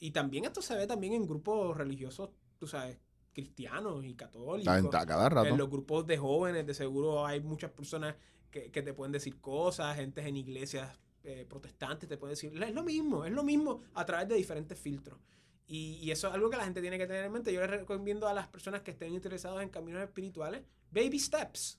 Y 0.00 0.10
también 0.10 0.44
esto 0.44 0.60
se 0.60 0.74
ve 0.74 0.88
también 0.88 1.12
en 1.12 1.28
grupos 1.28 1.76
religiosos, 1.76 2.30
tú 2.58 2.66
sabes, 2.66 2.98
cristianos 3.32 4.04
y 4.04 4.16
católicos. 4.16 4.66
A 4.66 5.06
cada 5.06 5.26
En 5.26 5.30
rato. 5.30 5.56
los 5.56 5.70
grupos 5.70 6.04
de 6.04 6.18
jóvenes, 6.18 6.66
de 6.66 6.74
seguro 6.74 7.24
hay 7.24 7.40
muchas 7.40 7.70
personas 7.70 8.16
que, 8.50 8.72
que 8.72 8.82
te 8.82 8.92
pueden 8.92 9.12
decir 9.12 9.40
cosas, 9.40 9.94
gente 9.94 10.26
en 10.26 10.36
iglesias 10.36 10.98
eh, 11.22 11.46
protestantes 11.48 12.08
te 12.08 12.16
pueden 12.16 12.32
decir, 12.32 12.60
es 12.60 12.74
lo 12.74 12.82
mismo, 12.82 13.24
es 13.24 13.30
lo 13.30 13.44
mismo 13.44 13.82
a 13.94 14.04
través 14.04 14.26
de 14.26 14.34
diferentes 14.34 14.76
filtros. 14.76 15.20
Y, 15.68 16.00
y 16.02 16.10
eso 16.10 16.26
es 16.26 16.34
algo 16.34 16.50
que 16.50 16.56
la 16.56 16.64
gente 16.64 16.80
tiene 16.80 16.98
que 16.98 17.06
tener 17.06 17.24
en 17.24 17.30
mente. 17.30 17.52
Yo 17.52 17.60
les 17.60 17.70
recomiendo 17.70 18.26
a 18.26 18.34
las 18.34 18.48
personas 18.48 18.82
que 18.82 18.90
estén 18.90 19.14
interesadas 19.14 19.62
en 19.62 19.68
caminos 19.68 20.02
espirituales, 20.02 20.62
baby 20.90 21.20
steps. 21.20 21.78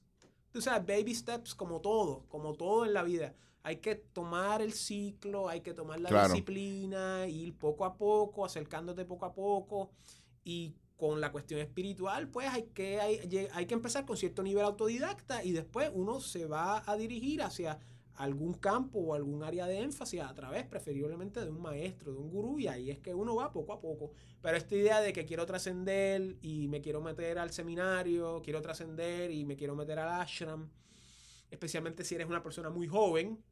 Tú 0.49 0.61
sabes, 0.61 0.87
baby 0.87 1.13
steps 1.13 1.53
como 1.53 1.81
todo, 1.81 2.25
como 2.29 2.53
todo 2.53 2.85
en 2.85 2.93
la 2.93 3.03
vida. 3.03 3.35
Hay 3.63 3.77
que 3.77 3.95
tomar 3.95 4.61
el 4.61 4.73
ciclo, 4.73 5.47
hay 5.49 5.61
que 5.61 5.73
tomar 5.73 5.99
la 5.99 6.09
Claro. 6.09 6.33
disciplina, 6.33 7.25
ir 7.27 7.57
poco 7.57 7.85
a 7.85 7.95
poco, 7.95 8.45
acercándote 8.45 9.05
poco 9.05 9.25
a 9.25 9.33
poco. 9.33 9.91
Y 10.43 10.75
con 10.97 11.21
la 11.21 11.31
cuestión 11.31 11.59
espiritual, 11.61 12.27
pues 12.27 12.49
hay 12.49 12.63
que, 12.73 12.99
hay, 12.99 13.47
hay 13.53 13.65
que 13.65 13.73
empezar 13.73 14.05
con 14.05 14.17
cierto 14.17 14.43
nivel 14.43 14.63
autodidacta 14.65 15.43
y 15.43 15.51
después 15.51 15.89
uno 15.93 16.19
se 16.19 16.45
va 16.45 16.83
a 16.85 16.95
dirigir 16.97 17.41
hacia 17.41 17.79
algún 18.15 18.53
campo 18.53 18.99
o 18.99 19.13
algún 19.15 19.43
área 19.43 19.65
de 19.65 19.79
énfasis 19.79 20.21
a 20.21 20.33
través 20.35 20.65
preferiblemente 20.65 21.43
de 21.43 21.49
un 21.49 21.61
maestro, 21.61 22.11
de 22.13 22.19
un 22.19 22.29
gurú, 22.29 22.59
y 22.59 22.67
ahí 22.67 22.91
es 22.91 22.99
que 22.99 23.13
uno 23.15 23.33
va 23.35 23.51
poco 23.51 23.73
a 23.73 23.81
poco. 23.81 24.11
Pero 24.41 24.55
esta 24.55 24.75
idea 24.75 25.01
de 25.01 25.13
que 25.13 25.25
quiero 25.25 25.45
trascender 25.47 26.37
y 26.41 26.67
me 26.67 26.79
quiero 26.79 27.01
meter 27.01 27.39
al 27.39 27.51
seminario, 27.51 28.41
quiero 28.43 28.61
trascender 28.61 29.31
y 29.31 29.45
me 29.45 29.55
quiero 29.55 29.75
meter 29.75 29.97
al 29.97 30.21
ashram, 30.21 30.69
especialmente 31.49 32.03
si 32.03 32.13
eres 32.15 32.27
una 32.27 32.43
persona 32.43 32.69
muy 32.69 32.87
joven, 32.87 33.43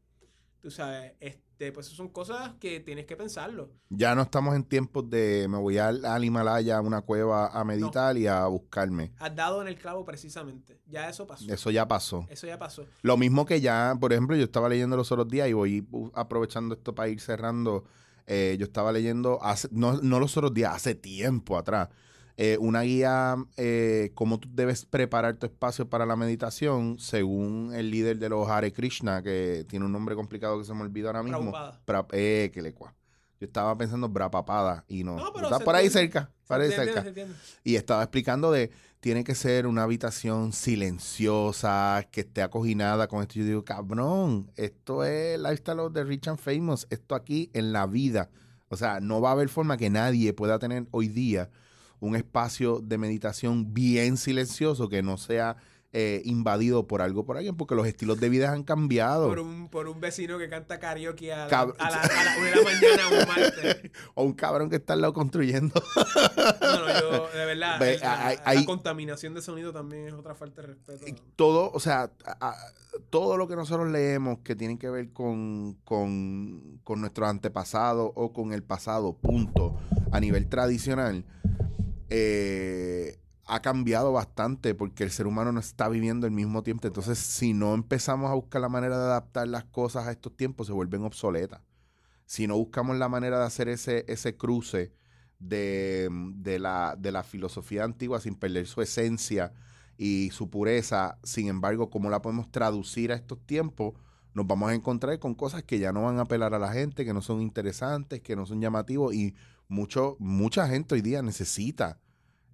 tú 0.62 0.72
sabes, 0.72 1.14
este, 1.20 1.72
pues 1.72 1.88
son 1.88 2.09
cosas 2.09 2.53
que 2.59 2.80
tienes 2.80 3.05
que 3.05 3.16
pensarlo. 3.18 3.72
Ya 3.89 4.16
no 4.16 4.22
estamos 4.22 4.55
en 4.55 4.64
tiempos 4.64 5.09
de 5.09 5.47
me 5.49 5.57
voy 5.57 5.78
al, 5.78 6.05
al 6.05 6.24
Himalaya, 6.24 6.78
a 6.78 6.82
una 6.82 7.01
cueva 7.01 7.47
a 7.47 7.64
meditar 7.64 8.18
y 8.18 8.28
a 8.28 8.45
buscarme. 8.45 9.12
Has 9.20 9.36
dado 9.36 9.62
en 9.62 9.68
el 9.68 9.76
clavo 9.78 10.05
precisamente. 10.05 10.80
Ya 10.88 11.09
eso 11.09 11.28
pasó. 11.28 11.51
Eso 11.51 11.72
ya 11.72 11.88
pasó. 11.88 12.26
Eso 12.30 12.47
ya 12.47 12.57
pasó. 12.57 12.86
Lo 13.01 13.18
mismo 13.18 13.45
que 13.45 13.59
ya, 13.62 13.95
por 13.99 14.14
ejemplo, 14.14 14.36
yo 14.36 14.43
estaba 14.43 14.70
leyendo 14.70 14.95
los 14.95 15.12
otros 15.12 15.28
días 15.28 15.49
y 15.49 15.53
voy 15.53 15.88
uh, 15.91 16.09
aprovechando 16.14 16.76
esto 16.76 16.95
para 16.95 17.09
ir 17.09 17.20
cerrando. 17.20 17.84
eh, 18.28 18.55
yo 18.57 18.66
estaba 18.66 18.91
leyendo, 18.91 19.39
hace, 19.43 19.68
no, 19.72 19.93
no 20.01 20.20
los 20.20 20.38
otros 20.38 20.53
días, 20.53 20.74
hace 20.74 20.95
tiempo 20.95 21.57
atrás, 21.57 21.89
eh, 22.44 22.58
una 22.60 22.82
guía, 22.82 23.36
eh, 23.56 24.10
cómo 24.16 24.39
tú 24.39 24.50
debes 24.52 24.84
preparar 24.84 25.36
tu 25.36 25.46
espacio 25.46 25.88
para 25.88 26.08
la 26.08 26.16
meditación, 26.16 26.98
según 26.98 27.72
el 27.76 27.92
líder 27.92 28.18
de 28.18 28.30
los 28.30 28.50
Hare 28.50 28.74
Krishna, 28.74 29.22
que 29.22 29.64
tiene 29.70 29.86
un 29.86 29.92
nombre 29.92 30.16
complicado 30.16 30.58
que 30.58 30.66
se 30.66 30.74
me 30.74 30.82
olvidó 30.82 31.10
ahora 31.10 31.22
mismo. 31.22 31.52
Pra- 31.86 32.08
eh, 32.14 32.50
que 32.52 32.64
le 32.64 32.74
cua. 32.74 32.96
Yo 33.39 33.46
estaba 33.46 33.78
pensando 33.78 34.10
Brapapada 34.10 34.84
y 34.88 35.04
no. 35.04 35.18
No, 35.18 35.32
pero 35.32 35.46
está 35.46 35.60
por 35.60 35.76
ahí 35.76 35.88
cerca, 35.92 36.32
¿Se 36.42 36.48
por 36.48 36.62
ahí 36.62 36.72
cerca. 36.72 37.06
Y 37.64 37.76
estaba 37.76 38.02
explicando 38.02 38.52
de, 38.52 38.72
tiene 39.02 39.24
que 39.24 39.36
ser 39.36 39.68
una 39.68 39.84
habitación 39.84 40.52
silenciosa, 40.52 42.08
que 42.10 42.22
esté 42.22 42.42
acoginada 42.42 43.08
con 43.08 43.22
esto. 43.22 43.36
Yo 43.36 43.46
digo, 43.46 43.64
cabrón, 43.64 44.50
esto 44.56 45.04
es 45.04 45.39
lifestyle 45.39 45.94
the 45.94 46.04
rich 46.04 46.28
and 46.28 46.39
famous, 46.39 46.88
esto 46.89 47.14
aquí 47.14 47.52
en 47.54 47.72
la 47.72 47.86
vida. 47.86 48.32
O 48.70 48.78
sea, 48.78 49.00
no 49.00 49.22
va 49.22 49.30
a 49.30 49.34
haber 49.34 49.50
forma 49.50 49.78
que 49.78 49.92
nadie 49.92 50.34
pueda 50.34 50.58
tener 50.58 50.88
hoy 50.89 51.08
día 51.08 51.52
un 52.02 52.18
espacio 52.18 52.82
de 52.82 52.97
meditación 52.97 53.74
bien 53.74 54.18
silencioso 54.18 54.89
que 54.89 55.02
no 55.02 55.16
sea 55.18 55.56
eh, 55.93 56.22
invadido 56.24 56.88
por 56.88 57.02
algo 57.02 57.26
por 57.26 57.36
alguien, 57.36 57.58
porque 57.58 57.76
los 57.76 57.86
estilos 57.86 58.18
de 58.20 58.30
vida 58.30 58.54
han 58.54 58.64
cambiado. 58.64 59.28
Por 59.28 59.39
un, 59.39 59.68
por 59.68 59.88
un 59.89 59.99
vecino 59.99 60.38
que 60.38 60.47
canta 60.47 60.80
karaoke 60.80 61.34
a 61.34 61.39
la, 61.45 61.49
Cab- 61.49 61.76
a 61.80 61.89
la, 61.89 61.97
a 62.02 62.24
la 62.24 62.38
una 62.39 62.49
de 62.49 62.56
la 62.56 62.64
mañana 62.64 63.08
un 63.10 63.28
martes. 63.28 63.91
O 64.16 64.24
un 64.24 64.32
cabrón 64.34 64.70
que 64.70 64.78
está 64.78 64.93
al 64.93 65.02
lado 65.02 65.12
construyendo. 65.14 65.74
No, 66.62 66.80
no, 66.80 66.99
yo, 66.99 67.28
de 67.38 67.45
verdad, 67.45 67.78
Ve, 67.80 67.95
el- 67.95 67.99
la, 67.99 68.26
hay- 68.28 68.38
la 68.38 68.41
hay- 68.45 68.66
contaminación 68.66 69.34
de 69.34 69.41
sonido 69.41 69.74
también 69.74 70.08
es 70.08 70.14
otra 70.14 70.34
falta 70.34 70.62
de 70.62 70.68
respeto. 70.68 71.06
todo, 71.36 71.72
o 71.74 71.80
sea, 71.82 72.10
a- 72.26 72.56
todo 73.10 73.36
lo 73.36 73.49
que 73.49 73.58
nosotros 73.58 73.89
leemos 73.91 74.39
que 74.45 74.56
tiene 74.56 74.80
que 74.80 74.89
ver 74.89 75.12
con, 75.12 75.74
con, 75.84 76.80
con 76.86 77.02
nuestros 77.02 77.28
antepasados 77.30 78.12
o 78.16 78.32
con 78.32 78.54
el 78.54 78.64
pasado, 78.64 79.14
punto, 79.18 79.76
a 80.14 80.20
nivel 80.22 80.47
tradicional, 80.47 81.26
eh, 82.14 83.18
ha 83.45 83.62
cambiado 83.62 84.12
bastante 84.12 84.76
porque 84.76 85.03
el 85.03 85.12
ser 85.12 85.28
humano 85.28 85.51
no 85.53 85.62
está 85.62 85.88
viviendo 85.88 86.28
el 86.28 86.34
mismo 86.34 86.62
tiempo. 86.62 86.86
Entonces, 86.88 87.18
si 87.18 87.53
no 87.53 87.74
empezamos 87.74 88.30
a 88.30 88.34
buscar 88.34 88.62
la 88.62 88.70
manera 88.70 88.97
de 88.97 89.05
adaptar 89.05 89.47
las 89.47 89.64
cosas 89.66 90.07
a 90.07 90.12
estos 90.12 90.36
tiempos, 90.36 90.68
se 90.68 90.74
vuelven 90.74 91.03
obsoletas. 91.03 91.62
Si 92.26 92.47
no 92.47 92.57
buscamos 92.57 92.97
la 92.97 93.09
manera 93.09 93.39
de 93.39 93.45
hacer 93.45 93.70
ese, 93.70 94.05
ese 94.09 94.36
cruce 94.36 94.93
de, 95.39 96.09
de 96.36 96.59
la, 96.59 96.95
de 96.99 97.12
la 97.14 97.24
filosofía 97.24 97.86
antigua 97.86 98.20
sin 98.20 98.36
perder 98.36 98.68
su 98.68 98.82
esencia 98.82 99.53
y 99.97 100.32
su 100.32 100.49
pureza, 100.49 101.18
sin 101.24 101.47
embargo, 101.47 101.89
cómo 101.89 102.09
la 102.09 102.22
podemos 102.22 102.51
traducir 102.51 103.12
a 103.14 103.16
estos 103.16 103.39
tiempos, 103.45 103.93
nos 104.34 104.47
vamos 104.47 104.70
a 104.70 104.74
encontrar 104.74 105.18
con 105.20 105.34
cosas 105.34 105.64
que 105.64 105.80
ya 105.80 105.93
no 105.93 106.03
van 106.03 106.20
a 106.20 106.24
apelar 106.24 106.53
a 106.53 106.59
la 106.59 106.74
gente, 106.74 107.05
que 107.05 107.14
no 107.14 107.22
son 107.22 107.41
interesantes, 107.41 108.22
que 108.22 108.36
no 108.36 108.45
son 108.45 108.59
llamativos 108.62 109.14
y 109.14 109.34
mucho, 109.70 110.18
mucha 110.20 110.68
gente 110.68 110.95
hoy 110.95 111.01
día 111.01 111.22
necesita 111.22 112.01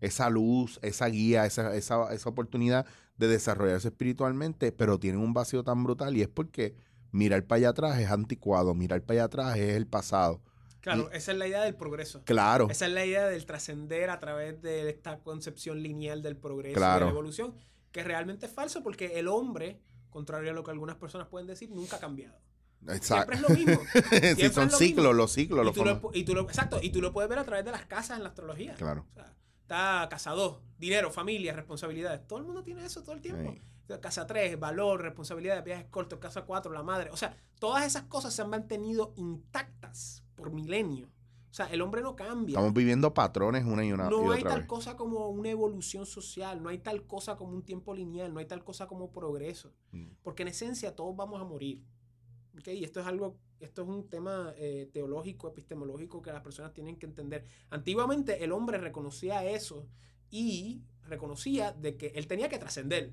esa 0.01 0.29
luz, 0.29 0.79
esa 0.83 1.07
guía, 1.07 1.45
esa, 1.45 1.75
esa, 1.75 2.13
esa 2.13 2.29
oportunidad 2.29 2.85
de 3.17 3.27
desarrollarse 3.27 3.87
espiritualmente, 3.87 4.71
pero 4.71 4.99
tienen 4.99 5.21
un 5.21 5.33
vacío 5.33 5.63
tan 5.63 5.83
brutal 5.83 6.15
y 6.17 6.21
es 6.21 6.27
porque 6.27 6.75
mirar 7.11 7.43
para 7.45 7.57
allá 7.57 7.69
atrás 7.69 7.99
es 7.99 8.09
anticuado, 8.11 8.73
mirar 8.75 9.01
para 9.01 9.19
allá 9.21 9.23
atrás 9.25 9.57
es 9.57 9.75
el 9.75 9.87
pasado. 9.87 10.41
Claro, 10.81 11.09
esa 11.11 11.31
es 11.33 11.37
la 11.37 11.47
idea 11.47 11.63
del 11.63 11.75
progreso. 11.75 12.21
Claro, 12.23 12.67
Esa 12.69 12.85
es 12.85 12.91
la 12.93 13.05
idea 13.05 13.25
del 13.27 13.45
trascender 13.45 14.09
a 14.09 14.19
través 14.19 14.61
de 14.61 14.89
esta 14.89 15.19
concepción 15.19 15.81
lineal 15.81 16.21
del 16.21 16.37
progreso 16.37 16.69
y 16.71 16.73
de 16.73 16.77
Claro. 16.79 17.05
la 17.05 17.11
evolución, 17.11 17.55
que 17.91 18.03
realmente 18.03 18.45
es 18.45 18.51
falso 18.53 18.83
porque 18.83 19.19
el 19.19 19.27
hombre, 19.27 19.81
contrario 20.11 20.51
a 20.51 20.53
lo 20.53 20.63
que 20.63 20.71
algunas 20.71 20.95
personas 20.95 21.27
pueden 21.27 21.47
decir, 21.47 21.71
nunca 21.71 21.97
ha 21.97 21.99
cambiado. 21.99 22.37
exacto. 22.87 23.33
Siempre 23.35 23.35
es 23.35 23.41
lo 23.41 23.49
mismo. 23.73 23.83
sí, 23.93 24.19
Siempre 24.35 24.49
son 24.53 24.65
es 24.67 24.71
lo 24.73 24.77
ciclos, 24.77 25.05
mismo. 25.05 25.13
los 25.13 25.31
ciclos, 25.33 25.61
Y 25.61 25.65
los 25.65 25.75
tú, 25.75 25.83
lo, 25.83 26.11
y 26.13 26.23
tú 26.23 26.35
lo- 26.35 26.41
exacto, 26.41 26.79
y 26.81 26.89
tú 26.91 27.01
lo 27.01 27.11
puedes 27.11 27.29
ver 27.29 27.39
a 27.39 27.43
través 27.43 27.65
de 27.65 27.71
las 27.71 27.85
casas 27.85 28.17
en 28.17 28.23
la 28.23 28.29
astrología. 28.29 28.75
Claro. 28.75 29.05
O 29.11 29.13
sea, 29.15 29.33
está 29.67 30.07
casado, 30.09 30.61
dinero, 30.79 31.11
familia, 31.11 31.51
responsabilidades. 31.51 32.25
Todo 32.25 32.39
el 32.39 32.45
mundo 32.45 32.63
tiene 32.63 32.85
eso 32.85 33.03
todo 33.03 33.13
el 33.13 33.21
tiempo. 33.21 33.53
Casa 34.01 34.25
3, 34.25 34.57
valor, 34.59 35.01
responsabilidad 35.01 35.55
de 35.55 35.61
viajes 35.61 35.85
cortos, 35.89 36.19
casa 36.19 36.43
4, 36.43 36.71
la 36.71 36.83
madre. 36.83 37.09
O 37.11 37.17
sea, 37.17 37.35
todas 37.59 37.85
esas 37.85 38.03
cosas 38.03 38.33
se 38.33 38.41
han 38.41 38.49
mantenido 38.49 39.13
intactas 39.17 40.23
por 40.35 40.51
milenios. 40.51 41.09
O 41.51 41.53
sea, 41.53 41.65
el 41.67 41.81
hombre 41.81 42.01
no 42.01 42.15
cambia. 42.15 42.53
Estamos 42.53 42.73
viviendo 42.73 43.13
patrones 43.13 43.65
una 43.65 43.83
y 43.83 43.91
una 43.91 44.07
y 44.07 44.09
No 44.09 44.31
hay 44.31 44.43
tal 44.43 44.59
vez. 44.59 44.67
cosa 44.67 44.95
como 44.95 45.29
una 45.29 45.49
evolución 45.49 46.05
social, 46.05 46.61
no 46.61 46.69
hay 46.69 46.77
tal 46.77 47.05
cosa 47.05 47.35
como 47.35 47.53
un 47.53 47.63
tiempo 47.63 47.93
lineal, 47.93 48.33
no 48.33 48.39
hay 48.39 48.45
tal 48.45 48.63
cosa 48.63 48.87
como 48.87 49.11
progreso. 49.11 49.73
Mm. 49.91 50.07
Porque 50.23 50.43
en 50.43 50.49
esencia 50.49 50.95
todos 50.95 51.15
vamos 51.15 51.41
a 51.41 51.45
morir. 51.45 51.83
¿ok? 52.57 52.67
Y 52.69 52.83
esto 52.83 52.99
es 52.99 53.07
algo, 53.07 53.37
esto 53.59 53.81
es 53.83 53.87
un 53.87 54.09
tema 54.09 54.53
eh, 54.57 54.89
teológico, 54.93 55.47
epistemológico 55.49 56.21
que 56.21 56.31
las 56.31 56.41
personas 56.41 56.73
tienen 56.73 56.97
que 56.97 57.05
entender. 57.05 57.43
Antiguamente 57.69 58.43
el 58.43 58.51
hombre 58.51 58.77
reconocía 58.77 59.43
eso 59.45 59.87
y 60.29 60.81
reconocía 61.07 61.71
de 61.71 61.95
que 61.97 62.07
él 62.15 62.27
tenía 62.27 62.49
que 62.49 62.57
trascender. 62.59 63.11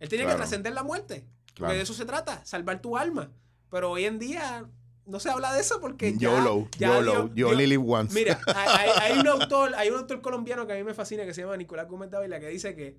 Él 0.00 0.08
tenía 0.08 0.24
Claro. 0.24 0.36
que 0.38 0.42
trascender 0.42 0.72
la 0.74 0.82
muerte. 0.82 1.24
Porque 1.56 1.74
de 1.74 1.80
eso 1.82 1.94
se 1.94 2.04
trata, 2.04 2.44
salvar 2.44 2.80
tu 2.80 2.96
alma. 2.96 3.32
Pero 3.70 3.90
hoy 3.90 4.04
en 4.04 4.18
día 4.18 4.68
no 5.06 5.18
se 5.20 5.28
habla 5.30 5.52
de 5.54 5.60
eso 5.60 5.80
porque 5.80 6.12
ya, 6.12 6.18
YOLO, 6.30 6.68
ya 6.78 6.88
YOLO, 7.00 7.28
Dios- 7.28 7.50
only 7.50 7.66
live 7.66 7.82
once. 7.86 8.14
Mira, 8.14 8.40
hay 9.00 9.18
un 9.18 9.26
autor, 9.26 9.74
hay 9.74 9.88
un 9.90 9.96
autor 9.96 10.20
colombiano 10.20 10.66
que 10.66 10.74
a 10.74 10.76
mí 10.76 10.84
me 10.84 10.94
fascina 10.94 11.24
que 11.24 11.34
se 11.34 11.40
llama 11.40 11.56
Nicolás 11.56 11.88
Gómez 11.88 12.10
Dávila 12.10 12.38
que 12.38 12.48
dice 12.48 12.76
que, 12.76 12.96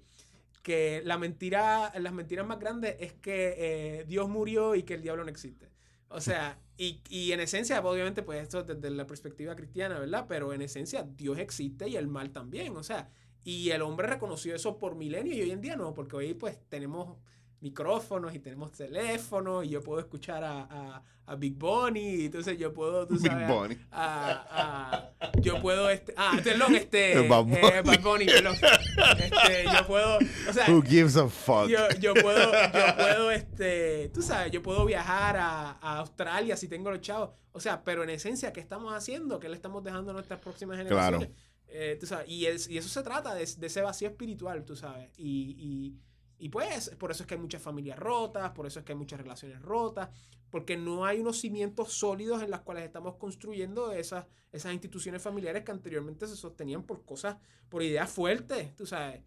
que 0.64 1.02
la 1.06 1.18
mentira, 1.18 1.92
las 2.00 2.12
mentiras 2.14 2.46
más 2.46 2.60
grandes 2.60 2.96
es 3.00 3.14
que 3.14 3.56
eh, 3.58 4.06
Dios 4.08 4.28
murió 4.28 4.76
y 4.76 4.84
que 4.84 4.96
el 4.96 5.02
diablo 5.02 5.24
no 5.24 5.30
existe. 5.30 5.70
O 6.10 6.22
sea, 6.22 6.60
y, 6.78 7.02
y 7.10 7.32
en 7.34 7.40
esencia, 7.40 7.80
obviamente, 7.82 8.24
pues 8.24 8.42
esto 8.42 8.64
desde 8.64 8.90
la 8.90 9.06
perspectiva 9.08 9.56
cristiana, 9.56 10.00
¿verdad? 10.00 10.26
Pero 10.28 10.54
en 10.54 10.62
esencia, 10.62 11.04
Dios 11.04 11.38
existe 11.40 11.88
y 11.88 11.96
el 11.96 12.08
mal 12.08 12.32
también. 12.32 12.76
O 12.78 12.84
sea, 12.84 13.10
y 13.44 13.70
el 13.72 13.82
hombre 13.82 14.08
reconoció 14.08 14.56
eso 14.56 14.78
por 14.80 14.96
milenios 14.96 15.36
y 15.38 15.42
hoy 15.42 15.52
en 15.52 15.62
día 15.62 15.76
no, 15.76 15.94
porque 15.94 16.16
hoy 16.16 16.34
pues 16.34 16.60
tenemos 16.70 17.18
micrófonos 17.62 18.34
y 18.36 18.40
tenemos 18.40 18.72
teléfonos 18.72 19.66
y 19.66 19.70
yo 19.70 19.82
puedo 19.84 20.00
escuchar 20.00 20.44
a, 20.44 20.62
a, 20.70 21.04
a 21.26 21.36
Big 21.36 21.56
Bunny 21.56 22.00
y 22.22 22.26
entonces 22.26 22.58
yo 22.58 22.74
puedo, 22.74 23.06
tú 23.08 23.16
Big 23.16 23.28
sabes, 23.32 23.50
a- 23.50 23.54
Bunny. 23.54 23.78
a- 23.92 25.10
yo 25.42 25.62
puedo 25.62 25.90
este 25.90 26.14
ah 26.18 26.38
perdón 26.44 26.76
este 26.76 27.20
Bad 27.28 27.44
Bunny. 27.44 27.58
eh, 27.58 27.82
Bad 27.84 28.00
Bunny, 28.02 28.26
perdón. 28.26 28.56
Este, 28.56 29.64
yo 29.66 29.88
puedo 29.88 30.18
o 30.50 30.54
sea 30.54 30.66
Who 30.70 30.82
gives 30.82 31.18
a 31.18 31.28
fuck? 31.28 31.68
yo, 31.68 31.80
yo 32.00 32.14
puedo 32.14 32.52
yo 32.52 32.96
puedo 32.98 33.32
este 33.32 34.10
tú 34.14 34.22
sabes 34.22 34.52
yo 34.52 34.62
puedo 34.62 34.86
viajar 34.86 35.38
a, 35.38 35.72
a 35.82 35.98
Australia 36.00 36.56
si 36.58 36.68
tengo 36.68 36.90
los 36.92 37.02
chavos 37.02 37.32
o 37.52 37.60
sea 37.60 37.84
pero 37.84 38.04
en 38.04 38.10
esencia 38.12 38.54
qué 38.54 38.60
estamos 38.62 38.94
haciendo 38.94 39.40
qué 39.40 39.50
le 39.50 39.56
estamos 39.56 39.84
dejando 39.84 40.12
a 40.12 40.14
nuestras 40.14 40.40
próximas 40.40 40.78
generaciones 40.78 41.28
Claro. 41.28 41.40
Eh, 41.72 41.98
tú 42.00 42.08
sabes, 42.08 42.28
y, 42.28 42.48
es- 42.48 42.68
y 42.68 42.80
eso 42.80 42.90
se 42.90 43.04
trata 43.04 43.36
de, 43.36 43.46
de 43.46 43.68
ese 43.68 43.82
vacío 43.84 44.08
espiritual 44.10 44.66
tú 44.66 44.76
sabes 44.76 45.12
y, 45.18 45.56
y 45.60 45.96
y 46.40 46.48
pues, 46.48 46.96
por 46.98 47.12
eso 47.12 47.24
es 47.24 47.28
que 47.28 47.36
hay 47.36 47.40
muchas 47.42 47.62
familias 47.62 48.00
rotas, 48.00 48.52
por 48.52 48.66
eso 48.66 48.80
es 48.80 48.86
que 48.86 48.94
hay 48.94 48.98
muchas 48.98 49.20
relaciones 49.20 49.62
rotas, 49.62 50.10
porque 50.50 50.78
no 50.78 51.06
hay 51.06 51.20
unos 51.20 51.38
cimientos 51.38 51.92
sólidos 51.92 52.42
en 52.42 52.50
los 52.50 52.62
cuales 52.62 52.86
estamos 52.86 53.18
construyendo 53.18 53.92
esas, 53.92 54.26
esas 54.54 54.74
instituciones 54.74 55.22
familiares 55.22 55.66
que 55.66 55.72
anteriormente 55.72 56.28
se 56.28 56.38
sostenían 56.38 56.84
por 56.84 57.04
cosas, 57.04 57.38
por 57.68 57.84
ideas 57.84 58.10
fuertes, 58.10 58.74
tú 58.78 58.86
sabes. 58.86 59.22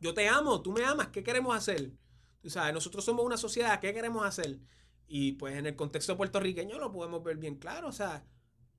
Yo 0.00 0.14
te 0.14 0.26
amo, 0.26 0.62
tú 0.62 0.72
me 0.72 0.82
amas, 0.84 1.08
¿qué 1.08 1.22
queremos 1.22 1.54
hacer? 1.54 1.92
Tú 2.40 2.48
sabes, 2.48 2.72
nosotros 2.72 3.04
somos 3.04 3.26
una 3.26 3.36
sociedad, 3.36 3.78
¿qué 3.78 3.92
queremos 3.92 4.24
hacer? 4.24 4.58
Y 5.06 5.32
pues 5.32 5.54
en 5.56 5.66
el 5.66 5.76
contexto 5.76 6.16
puertorriqueño 6.16 6.78
lo 6.78 6.90
podemos 6.90 7.22
ver 7.22 7.36
bien 7.36 7.56
claro, 7.56 7.88
o 7.88 7.92
sea, 7.92 8.24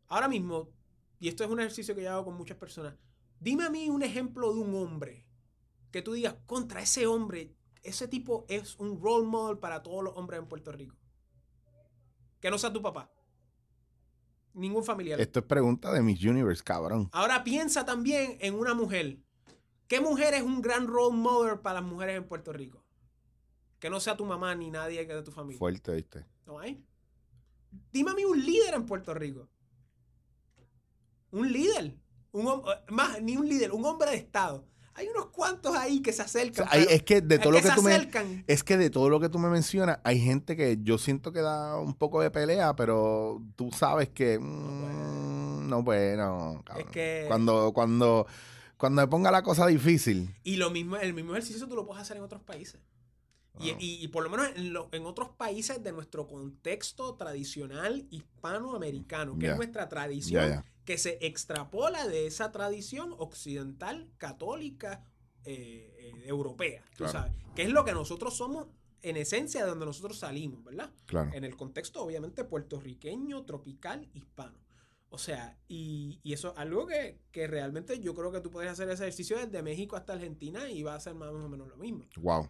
ahora 0.07 0.27
mismo, 0.27 0.71
y 1.19 1.27
esto 1.27 1.43
es 1.43 1.51
un 1.51 1.59
ejercicio 1.59 1.93
que 1.93 2.01
yo 2.01 2.11
hago 2.11 2.25
con 2.25 2.35
muchas 2.35 2.57
personas, 2.57 2.95
dime 3.39 3.63
a 3.63 3.69
mí 3.69 3.91
un 3.91 4.01
ejemplo 4.01 4.51
de 4.51 4.59
un 4.59 4.73
hombre 4.73 5.27
que 5.93 6.01
tú 6.01 6.13
digas, 6.13 6.35
contra 6.47 6.81
ese 6.81 7.05
hombre, 7.05 7.55
ese 7.83 8.07
tipo 8.07 8.45
es 8.49 8.77
un 8.79 8.99
role 8.99 9.27
model 9.27 9.59
para 9.59 9.83
todos 9.83 10.03
los 10.03 10.17
hombres 10.17 10.39
en 10.39 10.47
Puerto 10.47 10.71
Rico. 10.71 10.97
Que 12.41 12.49
no 12.49 12.57
sea 12.57 12.73
tu 12.73 12.81
papá. 12.81 13.11
Ningún 14.55 14.83
familiar. 14.83 15.21
Esto 15.21 15.39
es 15.39 15.45
pregunta 15.45 15.93
de 15.93 16.01
Miss 16.01 16.23
Universe, 16.23 16.63
cabrón. 16.63 17.09
Ahora 17.11 17.43
piensa 17.43 17.85
también 17.85 18.37
en 18.41 18.55
una 18.55 18.73
mujer. 18.73 19.19
¿Qué 19.87 20.01
mujer 20.01 20.33
es 20.33 20.41
un 20.41 20.63
gran 20.63 20.87
role 20.87 21.15
model 21.15 21.59
para 21.59 21.79
las 21.79 21.89
mujeres 21.89 22.17
en 22.17 22.27
Puerto 22.27 22.51
Rico? 22.51 22.83
Que 23.77 23.91
no 23.91 23.99
sea 23.99 24.17
tu 24.17 24.25
mamá 24.25 24.55
ni 24.55 24.71
nadie 24.71 25.05
que 25.05 25.13
de 25.13 25.21
tu 25.21 25.31
familia. 25.31 25.59
Fuerte, 25.59 25.93
¿viste? 25.93 26.25
¿No 26.47 26.57
hay? 26.57 26.83
Dime 27.91 28.11
a 28.11 28.13
mí 28.15 28.25
un 28.25 28.43
líder 28.43 28.73
en 28.73 28.87
Puerto 28.87 29.13
Rico. 29.13 29.47
Un 31.29 31.51
líder. 31.51 31.95
Un 32.31 32.47
eh, 32.47 32.83
más, 32.89 33.21
ni 33.21 33.37
un 33.37 33.47
líder, 33.47 33.71
un 33.71 33.85
hombre 33.85 34.09
de 34.09 34.17
Estado. 34.17 34.72
Hay 34.95 35.07
unos 35.07 35.27
cuantos 35.27 35.75
ahí 35.75 36.01
que 36.01 36.13
se 36.13 36.21
O 36.21 36.27
sea, 36.27 36.41
acercan. 36.41 36.67
hay- 36.69 36.85
es 36.89 37.01
que 37.03 37.21
de 37.21 37.39
todo 37.39 37.51
lo 37.51 37.61
que 37.61 37.69
tú 37.71 37.81
me... 37.81 38.43
Es 38.47 38.63
que 38.63 38.77
de 38.77 38.89
todo 38.91 39.09
lo 39.09 39.19
que 39.19 39.27
tú 39.29 39.39
me 39.39 39.49
mencionas, 39.49 39.99
hay 40.03 40.19
gente 40.19 40.55
que 40.55 40.77
yo 40.83 40.97
siento 40.99 41.31
que 41.31 41.41
da 41.41 41.79
un 41.79 41.95
poco 41.95 42.21
de 42.21 42.29
pelea, 42.29 42.75
pero 42.75 43.41
tú 43.55 43.71
sabes 43.71 44.09
que... 44.09 44.37
mm, 44.39 45.67
no, 45.67 45.81
bueno, 45.83 46.61
cabrón. 46.65 46.85
Es 46.87 46.91
que- 46.91 47.25
Cuando, 47.27 47.71
cuando, 47.73 48.27
cuando 48.77 49.01
me 49.01 49.07
ponga 49.07 49.31
la 49.31 49.41
cosa 49.41 49.65
difícil. 49.65 50.35
Y 50.43 50.57
lo 50.57 50.69
mismo, 50.69 50.97
el 50.97 51.13
mismo 51.13 51.31
ejercicio 51.31 51.67
tú 51.67 51.75
lo 51.75 51.85
puedes 51.87 52.01
hacer 52.03 52.17
en 52.17 52.23
otros 52.23 52.43
países. 52.43 52.79
Y, 53.59 53.69
Wow. 53.71 53.77
y- 53.79 54.03
y 54.03 54.07
por 54.09 54.23
lo 54.23 54.29
menos 54.29 54.47
en, 54.55 54.73
lo- 54.73 54.89
en 54.91 55.05
otros 55.05 55.29
países 55.29 55.83
de 55.83 55.91
nuestro 55.91 56.27
contexto 56.27 57.15
tradicional 57.15 58.05
hispanoamericano, 58.09 59.37
que 59.37 59.47
es 59.47 59.55
nuestra 59.55 59.89
tradición, 59.89 60.49
ya. 60.49 60.65
Que 60.85 60.97
se 60.97 61.17
extrapola 61.25 62.07
de 62.07 62.27
esa 62.27 62.51
tradición 62.51 63.13
occidental, 63.17 64.09
católica, 64.17 65.03
eh, 65.45 65.93
eh, 65.97 66.23
europea, 66.25 66.81
tú 66.91 67.03
Claro. 67.05 67.11
sabes, 67.13 67.33
que 67.55 67.63
es 67.63 67.69
lo 67.69 67.83
que 67.85 67.93
nosotros 67.93 68.35
somos 68.35 68.67
en 69.01 69.17
esencia 69.17 69.63
de 69.63 69.69
donde 69.69 69.85
nosotros 69.85 70.17
salimos, 70.19 70.63
¿verdad? 70.63 70.89
Claro. 71.05 71.31
En 71.33 71.43
el 71.43 71.55
contexto, 71.57 72.01
obviamente, 72.03 72.43
puertorriqueño, 72.45 73.43
tropical, 73.43 74.09
hispano. 74.13 74.57
O 75.09 75.17
sea, 75.17 75.57
y, 75.67 76.19
y 76.23 76.33
eso 76.33 76.53
es 76.53 76.57
algo 76.57 76.87
que, 76.87 77.19
que 77.31 77.45
realmente 77.47 77.99
yo 77.99 78.15
creo 78.15 78.31
que 78.31 78.39
tú 78.39 78.49
puedes 78.49 78.71
hacer 78.71 78.89
ese 78.89 79.03
ejercicio 79.03 79.37
desde 79.37 79.61
México 79.61 79.95
hasta 79.95 80.13
Argentina 80.13 80.69
y 80.69 80.81
va 80.83 80.95
a 80.95 80.99
ser 80.99 81.13
más 81.15 81.29
o 81.29 81.49
menos 81.49 81.67
lo 81.67 81.75
mismo. 81.77 82.05
Wow. 82.17 82.49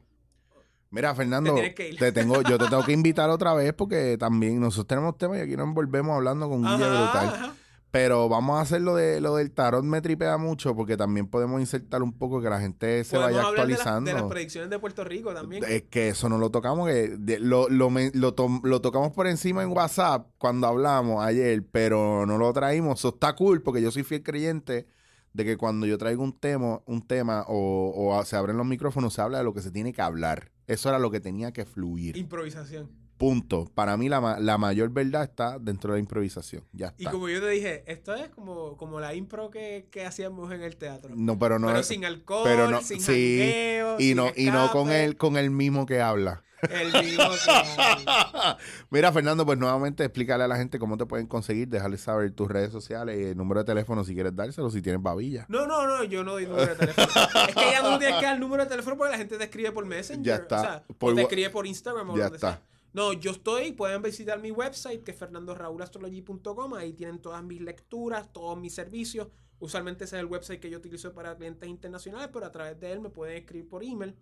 Mira, 0.92 1.14
Fernando, 1.16 1.56
Te 1.56 2.12
tengo, 2.12 2.42
yo 2.44 2.58
te 2.60 2.68
tengo 2.68 2.84
que 2.86 2.92
invitar 2.92 3.30
otra 3.32 3.56
vez 3.56 3.74
porque 3.74 4.16
también 4.20 4.60
nosotros 4.62 4.88
tenemos 4.88 5.18
temas 5.18 5.40
y 5.40 5.42
aquí 5.42 5.58
nos 5.58 5.68
envolvemos 5.68 6.16
hablando 6.16 6.48
con 6.48 6.62
Guille 6.62 6.84
Ajá, 6.86 7.04
brutal. 7.04 7.28
ajá. 7.30 7.56
Pero 7.94 8.28
vamos 8.28 8.58
a 8.58 8.62
hacer 8.62 8.82
lo 8.82 8.96
de 8.96 9.22
lo 9.22 9.36
del 9.36 9.52
tarot 9.52 9.84
me 9.86 10.02
tripea 10.02 10.38
mucho 10.40 10.76
porque 10.76 10.98
también 10.98 11.28
podemos 11.28 11.60
insertar 11.62 12.02
un 12.02 12.12
poco 12.12 12.42
que 12.42 12.50
la 12.50 12.60
gente 12.60 13.04
se 13.04 13.20
vaya 13.20 13.38
de, 13.38 13.44
actualizando. 13.46 14.10
de 14.10 14.14
las 14.16 14.24
predicciones 14.24 14.72
de 14.72 14.80
Puerto 14.80 15.04
Rico 15.04 15.32
también. 15.32 15.64
Es 15.64 15.84
que 15.84 16.10
eso 16.10 16.28
no 16.28 16.40
lo 16.40 16.50
tocamos, 16.50 16.88
que 16.90 17.10
de- 17.20 17.38
lo, 17.40 17.70
lo, 17.70 17.92
me- 17.92 18.10
lo 18.16 18.34
tom- 18.34 18.62
lo 18.64 18.82
tocamos 18.82 19.12
por 19.12 19.28
encima 19.28 19.62
en 19.62 19.70
WhatsApp 19.70 20.28
cuando 20.40 20.66
hablamos 20.66 21.24
ayer, 21.24 21.64
pero 21.72 22.26
no 22.26 22.40
lo 22.40 22.52
traímos. 22.52 22.98
Eso 22.98 23.10
está 23.10 23.36
cool 23.36 23.62
porque 23.62 23.80
yo 23.84 23.92
soy 23.92 24.02
fiel 24.02 24.24
creyente 24.24 24.88
de 25.34 25.46
que 25.46 25.56
cuando 25.56 25.86
yo 25.86 26.00
traigo 26.00 26.24
un 26.24 26.34
tema, 26.34 26.82
un 26.88 27.06
tema 27.06 27.46
o, 27.48 27.94
o 28.18 28.26
se 28.26 28.36
abren 28.36 28.58
los 28.58 28.66
micrófonos, 28.66 29.14
se 29.14 29.22
habla 29.22 29.38
de 29.38 29.44
lo 29.44 29.54
que 29.54 29.62
se 29.62 29.70
tiene 29.70 29.94
que 29.94 30.02
hablar. 30.02 30.52
Eso 30.66 30.90
era 30.90 30.98
lo 30.98 31.12
que 31.12 31.20
tenía 31.20 31.52
que 31.54 31.64
fluir. 31.66 32.18
Improvisación. 32.18 32.90
Punto. 33.18 33.70
Para 33.74 33.96
mí 33.96 34.10
la, 34.10 34.38
la 34.40 34.58
mayor 34.58 34.90
verdad 34.90 35.24
está 35.24 35.58
dentro 35.60 35.94
de 35.94 35.98
la 35.98 36.02
improvisación. 36.02 36.64
Ya 36.74 36.94
Y 36.98 37.04
está. 37.04 37.12
como 37.12 37.30
yo 37.30 37.40
te 37.40 37.50
dije, 37.50 37.84
esto 37.88 38.14
es 38.16 38.30
como, 38.30 38.76
como 38.78 39.00
la 39.00 39.14
impro 39.14 39.50
que, 39.50 39.88
que 39.92 40.06
hacíamos 40.06 40.52
en 40.52 40.62
el 40.62 40.76
teatro. 40.78 41.14
No, 41.16 41.38
pero 41.40 41.60
no 41.60 41.68
pero 41.68 41.80
es- 41.80 41.88
sin 41.88 42.04
alcohol, 42.06 42.44
pero 42.44 42.70
no- 42.70 42.82
sin 42.82 43.00
sí, 43.00 43.38
jangueo, 43.40 44.00
y 44.00 44.04
sin 44.10 44.18
no 44.18 44.32
y 44.36 44.46
no 44.48 44.72
con 44.72 44.92
el 44.92 45.16
con 45.18 45.38
el 45.38 45.52
mismo 45.52 45.86
que 45.86 46.02
habla. 46.02 46.44
El 46.70 46.92
mismo 47.06 47.26
que- 47.30 48.56
Mira, 48.90 49.12
Fernando, 49.12 49.46
pues 49.46 49.58
nuevamente 49.60 50.04
explícale 50.06 50.44
a 50.44 50.48
la 50.48 50.56
gente 50.56 50.80
cómo 50.80 50.98
te 50.98 51.06
pueden 51.06 51.28
conseguir, 51.28 51.68
dejarles 51.68 52.02
saber 52.02 52.32
tus 52.32 52.50
redes 52.50 52.72
sociales 52.72 53.18
y 53.20 53.24
el 53.26 53.38
número 53.38 53.60
de 53.62 53.66
teléfono 53.66 54.04
si 54.04 54.14
quieres 54.14 54.36
dárselo, 54.36 54.70
si 54.70 54.82
tienes 54.82 55.02
babilla. 55.02 55.46
No, 55.50 55.68
no, 55.68 55.86
no, 55.86 56.04
yo 56.06 56.24
no 56.24 56.34
doy 56.34 56.46
número 56.48 56.68
de 56.68 56.76
teléfono. 56.76 57.08
es 57.50 57.56
que 57.56 57.72
ya 57.72 57.82
no 57.82 57.98
tienes 58.00 58.18
que 58.18 58.26
dar 58.26 58.36
el 58.36 58.40
número 58.40 58.64
de 58.64 58.70
teléfono 58.70 58.98
porque 58.98 59.12
la 59.12 59.18
gente 59.18 59.38
te 59.38 59.44
escribe 59.44 59.72
por 59.72 59.86
Messenger. 59.86 60.24
Ya 60.26 60.36
está. 60.36 60.58
O, 60.58 60.62
sea, 60.64 60.84
Por 60.98 61.12
o 61.12 61.16
te 61.16 61.22
escribe 61.24 61.50
por 61.50 61.68
Instagram 61.68 62.10
o 62.10 62.16
Ya 62.18 62.24
donde 62.24 62.38
está. 62.38 62.52
sea. 62.52 62.62
No, 62.94 63.12
yo 63.12 63.32
estoy, 63.32 63.72
pueden 63.72 64.04
visitar 64.04 64.40
mi 64.40 64.52
website 64.52 65.04
que 65.04 65.12
es 65.12 65.18
fernandoraulastrology.com. 65.18 66.76
Ahí 66.76 66.94
tienen 66.94 67.20
todas 67.20 67.44
mis 67.44 67.60
lecturas, 67.60 68.32
todos 68.32 68.56
mis 68.60 68.76
servicios. 68.76 69.30
Usualmente 69.58 70.04
ese 70.04 70.18
es 70.18 70.20
el 70.20 70.28
website 70.28 70.60
que 70.60 70.70
yo 70.70 70.78
utilizo 70.78 71.12
para 71.12 71.36
clientes 71.36 71.68
internacionales, 71.68 72.30
pero 72.32 72.46
a 72.46 72.52
través 72.52 72.80
de 72.80 72.92
él 72.92 73.02
me 73.02 73.10
pueden 73.10 73.38
escribir 73.38 73.68
por 73.68 73.84
email. 73.84 74.16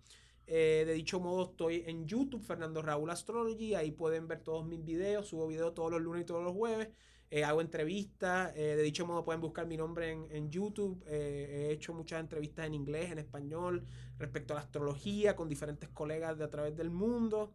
Eh, 0.46 0.84
de 0.86 0.94
dicho 0.94 1.20
modo, 1.20 1.50
estoy 1.50 1.84
en 1.86 2.06
YouTube, 2.06 2.42
Fernando 2.42 2.80
Raúl 2.80 3.10
Astrology. 3.10 3.74
Ahí 3.74 3.90
pueden 3.90 4.26
ver 4.26 4.40
todos 4.40 4.64
mis 4.64 4.82
videos. 4.82 5.28
Subo 5.28 5.48
videos 5.48 5.74
todos 5.74 5.90
los 5.90 6.00
lunes 6.00 6.22
y 6.22 6.24
todos 6.24 6.42
los 6.42 6.54
jueves. 6.54 6.88
Eh, 7.30 7.44
hago 7.44 7.60
entrevistas. 7.60 8.52
eh, 8.56 8.74
de 8.76 8.82
dicho 8.82 9.06
modo, 9.06 9.22
pueden 9.22 9.42
buscar 9.42 9.66
mi 9.66 9.76
nombre 9.76 10.12
en, 10.12 10.26
en 10.30 10.50
YouTube. 10.50 11.04
He 11.06 11.72
hecho 11.72 11.92
muchas 11.92 12.20
entrevistas 12.20 12.66
en 12.66 12.72
inglés, 12.72 13.10
en 13.10 13.18
español, 13.18 13.84
respecto 14.18 14.54
a 14.54 14.56
la 14.56 14.62
astrología 14.62 15.36
con 15.36 15.50
diferentes 15.50 15.90
colegas 15.90 16.38
de 16.38 16.44
a 16.44 16.50
través 16.50 16.74
del 16.74 16.90
mundo. 16.90 17.52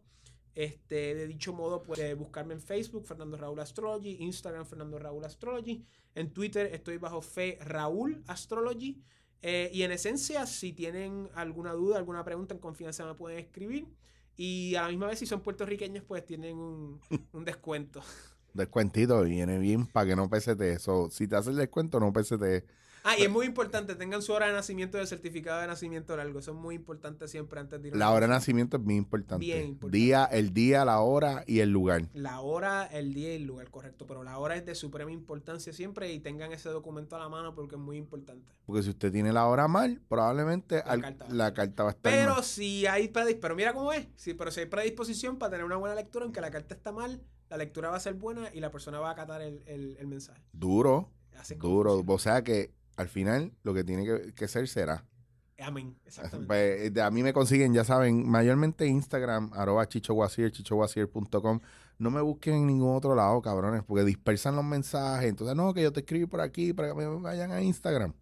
Este, 0.54 1.14
de 1.14 1.26
dicho 1.26 1.52
modo, 1.52 1.82
puede 1.82 2.14
buscarme 2.14 2.54
en 2.54 2.60
Facebook, 2.60 3.06
Fernando 3.06 3.36
Raúl 3.36 3.60
Astrology, 3.60 4.16
Instagram, 4.20 4.66
Fernando 4.66 4.98
Raúl 4.98 5.24
Astrology. 5.24 5.84
En 6.14 6.32
Twitter 6.32 6.74
estoy 6.74 6.98
bajo 6.98 7.22
Fe 7.22 7.58
Raúl 7.60 8.22
Astrology. 8.26 9.02
Eh, 9.40 9.70
y 9.72 9.82
en 9.82 9.92
esencia, 9.92 10.46
si 10.46 10.72
tienen 10.72 11.28
alguna 11.34 11.72
duda, 11.72 11.96
alguna 11.96 12.24
pregunta 12.24 12.54
en 12.54 12.60
confianza, 12.60 13.06
me 13.06 13.14
pueden 13.14 13.38
escribir. 13.38 13.86
Y 14.36 14.74
a 14.74 14.82
la 14.82 14.88
misma 14.88 15.06
vez, 15.08 15.18
si 15.18 15.26
son 15.26 15.40
puertorriqueños, 15.40 16.04
pues 16.04 16.24
tienen 16.26 16.56
un, 16.56 17.00
un 17.32 17.44
descuento. 17.44 18.02
Descuentito 18.54 19.22
viene 19.22 19.58
bien 19.58 19.86
para 19.86 20.08
que 20.08 20.16
no 20.16 20.28
pesete 20.28 20.72
eso. 20.72 21.08
Si 21.10 21.28
te 21.28 21.36
hace 21.36 21.50
el 21.50 21.56
descuento, 21.56 22.00
no 22.00 22.12
pesete. 22.12 22.64
Ah, 23.04 23.16
y 23.18 23.22
es 23.22 23.30
muy 23.30 23.46
importante, 23.46 23.94
tengan 23.94 24.20
su 24.22 24.32
hora 24.32 24.46
de 24.46 24.52
nacimiento 24.52 24.98
y 24.98 25.00
el 25.00 25.06
certificado 25.06 25.60
de 25.60 25.66
nacimiento 25.66 26.16
largo. 26.16 26.38
Eso 26.38 26.50
es 26.52 26.56
muy 26.56 26.74
importante 26.74 27.26
siempre 27.28 27.60
antes 27.60 27.80
de 27.80 27.88
ir 27.88 27.94
a 27.94 27.96
La 27.98 28.10
hora 28.10 28.26
de 28.26 28.32
nacimiento 28.32 28.76
es 28.76 28.84
bien 28.84 28.98
importante. 28.98 29.44
Bien 29.44 29.64
importante. 29.66 29.96
Día, 29.96 30.24
el 30.24 30.52
día, 30.52 30.84
la 30.84 31.00
hora 31.00 31.44
y 31.46 31.60
el 31.60 31.70
lugar. 31.70 32.02
La 32.12 32.40
hora, 32.40 32.86
el 32.86 33.14
día 33.14 33.32
y 33.32 33.36
el 33.36 33.44
lugar, 33.44 33.70
correcto. 33.70 34.06
Pero 34.06 34.24
la 34.24 34.38
hora 34.38 34.56
es 34.56 34.66
de 34.66 34.74
suprema 34.74 35.10
importancia 35.12 35.72
siempre 35.72 36.12
y 36.12 36.20
tengan 36.20 36.52
ese 36.52 36.68
documento 36.68 37.16
a 37.16 37.18
la 37.18 37.28
mano 37.28 37.54
porque 37.54 37.76
es 37.76 37.80
muy 37.80 37.96
importante. 37.96 38.52
Porque 38.66 38.82
si 38.82 38.90
usted 38.90 39.10
tiene 39.12 39.32
la 39.32 39.46
hora 39.46 39.68
mal, 39.68 40.00
probablemente 40.08 40.76
La 40.76 40.82
al- 40.92 41.00
carta 41.02 41.24
va 41.24 41.30
a 41.30 41.34
la 41.34 41.48
estar 41.48 41.66
carta 41.66 41.82
va 41.84 41.88
a 41.90 41.92
estar 41.92 42.12
Pero 42.12 42.34
mal. 42.34 42.44
si 42.44 42.86
hay 42.86 43.08
predisposición, 43.08 43.40
pero 43.40 43.56
mira 43.56 43.72
cómo 43.72 43.92
es. 43.92 44.06
Sí, 44.16 44.34
pero 44.34 44.50
si 44.50 44.60
hay 44.60 44.66
predisposición 44.66 45.38
para 45.38 45.50
tener 45.52 45.64
una 45.64 45.76
buena 45.76 45.94
lectura, 45.94 46.24
aunque 46.24 46.40
la 46.40 46.50
carta 46.50 46.74
está 46.74 46.92
mal, 46.92 47.22
la 47.48 47.56
lectura 47.56 47.88
va 47.88 47.96
a 47.96 48.00
ser 48.00 48.14
buena 48.14 48.50
y 48.52 48.60
la 48.60 48.70
persona 48.70 48.98
va 49.00 49.08
a 49.08 49.12
acatar 49.12 49.40
el, 49.40 49.62
el- 49.66 49.96
el 49.98 50.06
mensaje. 50.06 50.42
Duro, 50.52 51.10
duro. 51.60 52.02
O 52.06 52.18
sea 52.18 52.42
que 52.42 52.72
al 52.98 53.08
final 53.08 53.52
lo 53.62 53.72
que 53.72 53.84
tiene 53.84 54.04
que, 54.04 54.34
que 54.34 54.48
ser 54.48 54.68
será. 54.68 55.06
Amén. 55.60 55.96
Exactamente. 56.04 56.46
Pues, 56.46 56.92
de- 56.94 57.02
a 57.02 57.10
mí 57.10 57.22
me 57.22 57.32
consiguen, 57.32 57.72
ya 57.74 57.82
saben, 57.84 58.28
mayormente 58.28 58.86
Instagram, 58.86 59.50
arroba 59.54 59.88
chichowasier, 59.88 60.52
chichowasier.com. 60.52 61.60
No 61.98 62.10
me 62.10 62.20
busquen 62.20 62.54
en 62.54 62.66
ningún 62.68 62.94
otro 62.94 63.14
lado, 63.16 63.42
cabrones, 63.42 63.82
porque 63.82 64.04
dispersan 64.04 64.54
los 64.54 64.64
mensajes. 64.64 65.28
Entonces, 65.28 65.56
no, 65.56 65.74
que 65.74 65.82
yo 65.82 65.92
te 65.92 66.00
escribí 66.00 66.26
por 66.26 66.40
aquí 66.40 66.72
para 66.72 66.88
que 66.88 66.94
me 66.94 67.06
vayan 67.06 67.50
a 67.50 67.60
Instagram. 67.60 68.12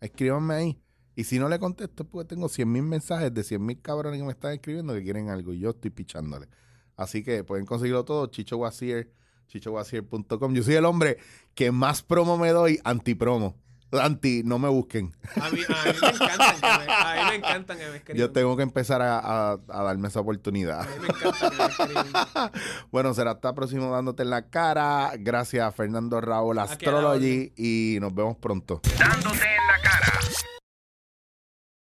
Escríbanme 0.00 0.54
ahí. 0.54 0.80
Y 1.16 1.24
si 1.24 1.38
no 1.38 1.48
le 1.48 1.58
contesto 1.58 2.02
es 2.04 2.08
porque 2.08 2.28
tengo 2.28 2.48
100 2.48 2.70
mil 2.70 2.82
mensajes 2.82 3.32
de 3.34 3.42
100 3.42 3.64
mil 3.64 3.80
cabrones 3.80 4.20
que 4.20 4.26
me 4.26 4.32
están 4.32 4.52
escribiendo 4.52 4.92
que 4.94 5.02
quieren 5.02 5.28
algo 5.30 5.52
y 5.54 5.58
yo 5.60 5.70
estoy 5.70 5.90
pichándole. 5.90 6.46
Así 6.94 7.24
que 7.24 7.42
pueden 7.42 7.66
conseguirlo 7.66 8.04
todo, 8.04 8.26
chichowasier, 8.28 9.10
chichowasier.com. 9.48 10.54
Yo 10.54 10.62
soy 10.62 10.74
el 10.74 10.84
hombre 10.84 11.18
que 11.54 11.72
más 11.72 12.02
promo 12.02 12.36
me 12.38 12.50
doy, 12.50 12.78
anti-promo. 12.84 13.56
Anti, 13.92 14.42
no 14.44 14.58
me 14.58 14.68
busquen. 14.68 15.14
A 15.40 15.48
mí, 15.50 15.60
a 15.68 15.84
mí 15.84 15.98
me 16.02 16.08
encantan 16.08 16.54
que 16.56 16.86
me, 16.86 16.92
a 16.92 17.14
mí 17.14 17.30
me 17.30 17.34
encantan 17.36 17.78
que 17.78 17.86
me 17.88 17.96
escriban. 17.96 18.18
Yo 18.18 18.32
tengo 18.32 18.56
que 18.56 18.62
empezar 18.64 19.00
a, 19.00 19.18
a- 19.18 19.58
a 19.68 19.82
darme 19.82 20.08
esa 20.08 20.20
oportunidad. 20.20 20.80
A 20.80 20.84
mí 20.84 20.90
me 21.00 21.06
encanta 21.06 21.50
que 21.50 21.56
me 21.56 21.64
escriban. 22.00 22.50
Bueno, 22.90 23.14
será 23.14 23.32
hasta 23.32 23.54
próximo 23.54 23.92
dándote 23.92 24.22
en 24.24 24.30
la 24.30 24.48
cara. 24.48 25.12
Gracias 25.18 25.66
a 25.66 25.72
Fernando 25.72 26.20
Raúl 26.20 26.58
Astrology 26.58 27.52
y 27.56 27.98
nos 28.00 28.14
vemos 28.14 28.36
pronto. 28.36 28.80
Dándote 28.98 29.38
en 29.38 29.65